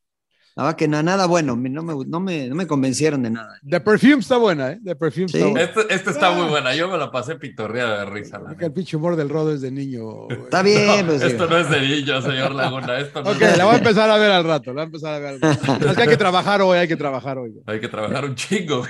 La 0.56 0.62
va 0.62 0.76
que 0.76 0.86
nada, 0.86 1.02
nada 1.02 1.26
bueno, 1.26 1.56
no 1.56 1.82
me, 1.82 1.94
no 2.06 2.20
me, 2.20 2.46
no 2.46 2.54
me 2.54 2.66
convencieron 2.68 3.24
de 3.24 3.30
nada. 3.30 3.58
The 3.68 3.80
Perfume 3.80 4.20
está 4.20 4.36
buena, 4.36 4.70
¿eh? 4.70 4.80
The 4.84 4.94
Perfume 4.94 5.26
Sí. 5.28 5.38
está 5.38 5.48
buena. 5.50 5.64
Este, 5.64 5.80
este 5.94 6.10
está 6.10 6.30
muy 6.30 6.46
buena. 6.48 6.76
Yo 6.76 6.86
me 6.88 6.96
la 6.96 7.10
pasé 7.10 7.34
pitorreada 7.34 8.04
de 8.04 8.04
risa. 8.10 8.38
la 8.38 8.56
Que 8.56 8.66
el 8.66 8.72
pinche 8.72 8.96
humor 8.96 9.16
del 9.16 9.28
rodo 9.30 9.52
es 9.52 9.60
de 9.62 9.72
niño. 9.72 10.04
güey. 10.04 10.38
Está 10.44 10.62
bien, 10.62 11.06
pues, 11.06 11.22
Esto 11.22 11.48
no 11.48 11.56
es 11.58 11.68
de 11.68 11.80
niño, 11.80 12.22
señor 12.22 12.54
Laguna. 12.54 12.98
Esto 13.00 13.24
no 13.24 13.30
Ok, 13.30 13.42
es 13.42 13.50
de 13.50 13.56
la 13.56 13.64
voy 13.64 13.74
a 13.74 13.78
empezar 13.78 14.08
a 14.08 14.16
ver 14.16 14.30
al 14.30 14.44
rato, 14.44 14.70
la 14.72 14.74
voy 14.74 14.82
a 14.82 14.84
empezar 14.84 15.14
a 15.14 15.18
ver 15.18 15.28
al 15.34 15.40
rato. 15.40 15.88
Es 15.90 15.96
que 15.96 16.02
hay 16.02 16.08
que 16.08 16.16
trabajar 16.16 16.62
hoy, 16.62 16.78
hay 16.78 16.86
que 16.86 16.96
trabajar 16.96 17.36
hoy. 17.38 17.50
güey. 17.50 17.64
Hay 17.66 17.80
que 17.80 17.88
trabajar 17.88 18.24
un 18.24 18.34
chingo. 18.36 18.84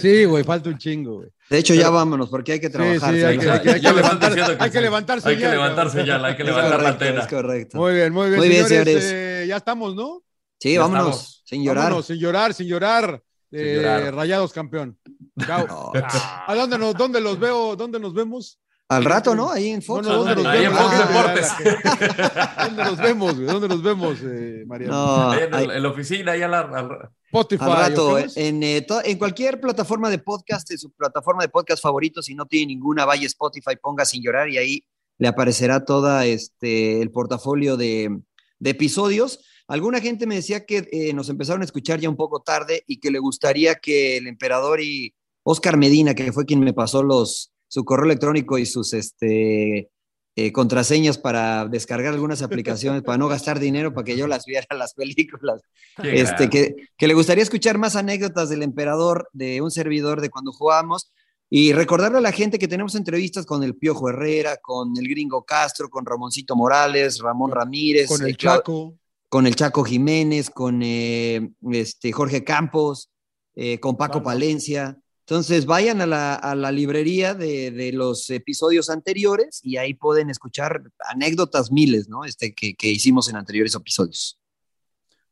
Sí, 0.00 0.24
güey, 0.24 0.44
falta 0.44 0.70
un 0.70 0.78
chingo, 0.78 1.16
güey. 1.16 1.28
De 1.50 1.58
hecho, 1.58 1.74
ya 1.74 1.90
vámonos, 1.90 2.30
porque 2.30 2.52
hay 2.52 2.60
que 2.60 2.68
Sí, 2.68 2.72
trabajar. 2.72 3.14
sí, 3.14 3.22
hay 3.22 3.36
que, 3.36 3.50
hay 3.50 3.60
que- 3.60 3.68
hay 3.70 3.74
que 3.74 3.80
Ya 3.82 3.90
hay 3.90 4.70
que 4.70 4.78
sí. 4.78 4.82
levantarse 4.82 5.28
Hay 5.28 5.36
que 5.36 5.42
ya, 5.42 5.50
levantarse 5.50 5.98
hay 6.00 6.36
que 6.36 6.44
levantar 6.44 6.82
la 6.82 6.88
antena. 6.88 7.20
es 7.20 7.26
correcto. 7.26 7.76
Muy 7.76 7.92
bien, 7.92 8.14
muy 8.14 8.28
bien, 8.28 8.38
Muy 8.38 8.48
bien, 8.48 8.66
señores. 8.66 9.04
señores. 9.04 9.12
eh, 9.14 9.44
ya 9.46 9.58
estamos, 9.58 9.94
¿no? 9.94 10.22
Sí, 10.62 10.74
Ya 10.74 10.80
vámonos, 10.80 11.06
estamos. 11.08 11.42
sin 11.44 11.64
llorar. 11.64 11.84
Vámonos, 11.86 12.06
sin 12.06 12.16
llorar, 12.18 12.54
sin 12.54 12.66
llorar. 12.68 13.22
Eh, 13.50 13.74
llorar. 13.82 14.14
Rayados 14.14 14.52
campeón. 14.52 14.96
Chao. 15.44 15.66
No. 15.66 15.92
¿A 16.46 16.54
dónde 16.54 16.78
nos, 16.78 16.94
dónde 16.94 17.20
los 17.20 17.36
veo? 17.38 17.74
¿Dónde 17.74 17.98
nos 17.98 18.14
vemos? 18.14 18.58
Al 18.88 19.04
rato, 19.04 19.34
¿no? 19.34 19.50
Ahí 19.50 19.70
en 19.70 19.82
Fox. 19.82 20.06
No, 20.06 20.12
no, 20.12 20.18
¿dónde 20.24 20.36
nos 20.36 20.46
Ahí 20.46 20.64
en 20.64 20.72
vemos? 20.72 20.82
Fox 20.82 20.94
Ah, 20.94 21.06
Deportes. 21.08 22.66
¿Dónde 22.66 22.84
nos 22.84 22.98
vemos? 22.98 23.36
¿Dónde 23.46 23.68
nos 23.68 23.82
vemos, 23.82 24.18
eh, 24.22 24.64
Mariano? 24.66 24.92
No, 24.94 25.30
Ahí 25.32 25.40
en, 25.44 25.54
ahí- 25.54 25.64
el- 25.64 25.70
en 25.72 25.82
la 25.82 25.88
oficina, 25.88 26.36
ya 26.36 26.46
la, 26.48 26.60
al- 26.60 27.08
Spotify. 27.26 27.64
al 27.64 27.72
rato, 27.76 28.10
¿o 28.12 28.16
qué 28.16 28.22
eh, 28.22 28.48
en, 28.48 28.62
eh, 28.62 28.82
to- 28.82 29.02
en 29.04 29.18
cualquier 29.18 29.60
plataforma 29.60 30.10
de 30.10 30.18
podcast, 30.18 30.70
en 30.70 30.78
su 30.78 30.90
plataforma 30.92 31.42
de 31.42 31.48
podcast 31.48 31.82
favorito, 31.82 32.22
si 32.22 32.34
no 32.34 32.46
tiene 32.46 32.66
ninguna, 32.66 33.04
vaya 33.04 33.26
Spotify, 33.26 33.76
ponga 33.82 34.04
sin 34.04 34.22
llorar 34.22 34.48
y 34.50 34.58
ahí 34.58 34.84
le 35.18 35.28
aparecerá 35.28 35.84
toda 35.84 36.26
este 36.26 37.00
el 37.00 37.10
portafolio 37.10 37.76
de, 37.76 38.20
de 38.58 38.70
episodios. 38.70 39.40
Alguna 39.72 40.00
gente 40.02 40.26
me 40.26 40.34
decía 40.34 40.66
que 40.66 40.86
eh, 40.92 41.14
nos 41.14 41.30
empezaron 41.30 41.62
a 41.62 41.64
escuchar 41.64 41.98
ya 41.98 42.10
un 42.10 42.16
poco 42.16 42.40
tarde 42.40 42.84
y 42.86 42.98
que 43.00 43.10
le 43.10 43.18
gustaría 43.18 43.76
que 43.76 44.18
el 44.18 44.26
emperador 44.26 44.82
y 44.82 45.14
Oscar 45.44 45.78
Medina, 45.78 46.14
que 46.14 46.30
fue 46.30 46.44
quien 46.44 46.60
me 46.60 46.74
pasó 46.74 47.02
los 47.02 47.50
su 47.68 47.82
correo 47.86 48.04
electrónico 48.04 48.58
y 48.58 48.66
sus 48.66 48.92
este 48.92 49.88
eh, 50.36 50.52
contraseñas 50.52 51.16
para 51.16 51.66
descargar 51.66 52.12
algunas 52.12 52.42
aplicaciones 52.42 53.00
para 53.02 53.16
no 53.16 53.28
gastar 53.28 53.58
dinero 53.60 53.94
para 53.94 54.04
que 54.04 54.14
yo 54.16 54.26
las 54.26 54.44
viera 54.44 54.66
las 54.76 54.92
películas 54.92 55.62
Qué 56.02 56.20
este, 56.20 56.50
que, 56.50 56.74
que 56.98 57.06
le 57.06 57.14
gustaría 57.14 57.42
escuchar 57.42 57.78
más 57.78 57.96
anécdotas 57.96 58.50
del 58.50 58.62
emperador, 58.62 59.30
de 59.32 59.62
un 59.62 59.70
servidor, 59.70 60.20
de 60.20 60.28
cuando 60.28 60.52
jugábamos, 60.52 61.10
y 61.48 61.72
recordarle 61.72 62.18
a 62.18 62.22
la 62.22 62.32
gente 62.32 62.58
que 62.58 62.68
tenemos 62.68 62.94
entrevistas 62.94 63.46
con 63.46 63.62
el 63.62 63.74
Piojo 63.74 64.08
Herrera, 64.10 64.56
con 64.56 64.92
el 64.98 65.08
Gringo 65.08 65.44
Castro, 65.44 65.88
con 65.90 66.04
Ramoncito 66.06 66.56
Morales, 66.56 67.18
Ramón 67.20 67.50
Ramírez, 67.50 68.08
Con 68.08 68.22
eh, 68.22 68.30
el 68.30 68.36
Clau- 68.36 68.56
Chaco. 68.56 68.98
Con 69.32 69.46
el 69.46 69.56
Chaco 69.56 69.82
Jiménez, 69.82 70.50
con 70.50 70.82
eh, 70.82 71.52
este, 71.70 72.12
Jorge 72.12 72.44
Campos, 72.44 73.08
eh, 73.54 73.80
con 73.80 73.96
Paco. 73.96 74.22
Palencia. 74.22 75.00
Entonces 75.20 75.64
vayan 75.64 76.02
a 76.02 76.06
la, 76.06 76.34
a 76.34 76.54
la 76.54 76.70
librería 76.70 77.32
de, 77.32 77.70
de 77.70 77.92
los 77.92 78.28
episodios 78.28 78.90
anteriores 78.90 79.60
y 79.62 79.78
ahí 79.78 79.94
pueden 79.94 80.28
escuchar 80.28 80.82
anécdotas 81.08 81.72
miles, 81.72 82.10
¿no? 82.10 82.26
Este, 82.26 82.54
que, 82.54 82.74
que 82.74 82.88
hicimos 82.88 83.26
en 83.30 83.36
anteriores 83.36 83.74
episodios. 83.74 84.38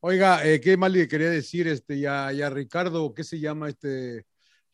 Oiga, 0.00 0.46
eh, 0.48 0.62
¿qué 0.62 0.78
más 0.78 0.90
le 0.90 1.06
quería 1.06 1.28
decir 1.28 1.68
este, 1.68 2.00
ya, 2.00 2.32
ya 2.32 2.48
Ricardo? 2.48 3.12
¿Qué 3.12 3.22
se 3.22 3.38
llama 3.38 3.68
este? 3.68 4.24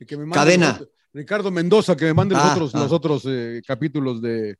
que 0.06 0.16
me 0.16 0.24
mande 0.24 0.36
Cadena. 0.36 0.78
los 0.78 0.88
Ricardo 1.12 1.50
Mendoza, 1.50 1.96
que 1.96 2.04
me 2.04 2.14
mande 2.14 2.36
Ah, 2.38 2.44
los 2.44 2.52
otros, 2.52 2.74
ah. 2.76 2.78
los 2.78 2.92
otros 2.92 3.24
eh, 3.26 3.60
capítulos 3.66 4.22
de. 4.22 4.56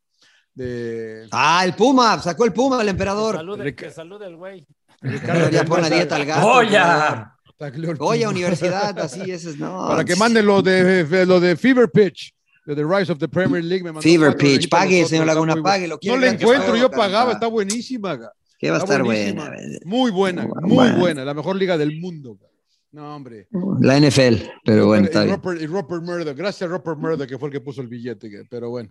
De 0.57 1.29
Ah, 1.31 1.63
el 1.65 1.75
Puma, 1.75 2.21
sacó 2.21 2.45
el 2.45 2.53
Puma, 2.53 2.81
el 2.81 2.87
Que 2.87 2.91
emperador. 2.91 3.75
que 3.77 3.91
salude 3.91 4.27
el 4.27 4.37
güey. 4.37 4.67
Ricardo 5.03 5.51
Ya 5.51 5.65
pon 5.65 5.83
la 5.83 5.91
dieta 5.91 6.17
al 6.17 6.25
gato. 6.25 6.41
¡Joya! 6.41 7.33
Taglioni. 7.59 7.99
Oye, 8.01 8.27
universidad, 8.27 8.99
así, 8.99 9.31
es, 9.31 9.57
no. 9.59 9.87
Para 9.89 10.05
que 10.05 10.17
manden 10.17 10.45
lo 10.45 10.61
de, 10.63 11.25
lo 11.27 11.41
de 11.41 11.57
Fever 11.57 11.91
Pitch, 11.91 12.35
de 12.67 12.75
The 12.75 12.85
Rise 12.85 13.13
of 13.13 13.19
the 13.19 13.29
Premier 13.29 13.65
League. 13.65 13.83
Me 13.85 13.93
mandó 13.93 14.03
Fever 14.03 14.37
Pitch, 14.37 14.69
pague, 14.69 15.07
señor 15.07 15.27
Laguna, 15.27 15.55
pague, 15.63 15.87
lo 15.87 15.95
No 15.95 16.01
que 16.01 16.29
encuentro, 16.29 16.77
yo 16.77 16.91
pagaba, 16.91 17.33
está 17.33 17.47
buenísima. 17.47 18.19
Que 18.59 18.71
va 18.71 18.77
a 18.77 18.81
estar 18.81 19.03
buena. 19.03 19.53
Muy 19.85 20.11
buena, 20.11 20.49
muy 20.63 20.91
buena, 20.93 21.25
la 21.25 21.35
mejor 21.35 21.57
liga 21.57 21.79
del 21.79 21.99
mundo. 22.01 22.39
No, 22.93 23.15
hombre. 23.15 23.49
La 23.81 24.01
NFL, 24.01 24.37
pero 24.65 24.87
bueno, 24.87 25.05
y 25.05 25.07
está 25.09 25.25
bien. 25.25 25.37
Rupert, 25.37 25.61
y 25.61 25.67
Rupert 25.67 26.03
Murdoch. 26.03 26.37
Gracias 26.37 26.63
a 26.69 26.73
Rupert 26.73 26.99
Murdoch, 26.99 27.29
que 27.29 27.39
fue 27.39 27.49
el 27.49 27.53
que 27.53 27.61
puso 27.61 27.83
el 27.83 27.89
billete. 27.89 28.31
Pero 28.49 28.71
bueno. 28.71 28.91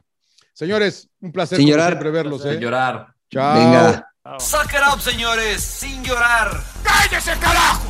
Señores, 0.56 1.10
un 1.20 1.34
placer 1.34 1.58
Sin 1.58 1.68
llorar. 1.68 1.90
siempre 1.90 2.12
verlos. 2.12 2.42
Sin 2.42 2.52
¿eh? 2.52 2.60
llorar. 2.60 3.08
Chao. 3.30 3.56
Venga. 3.56 4.08
Suck 4.40 4.72
it 4.74 4.80
up, 4.94 5.02
señores, 5.02 5.62
sin 5.62 6.02
llorar. 6.02 6.50
¡Cállese, 6.82 7.34
carajo! 7.40 7.85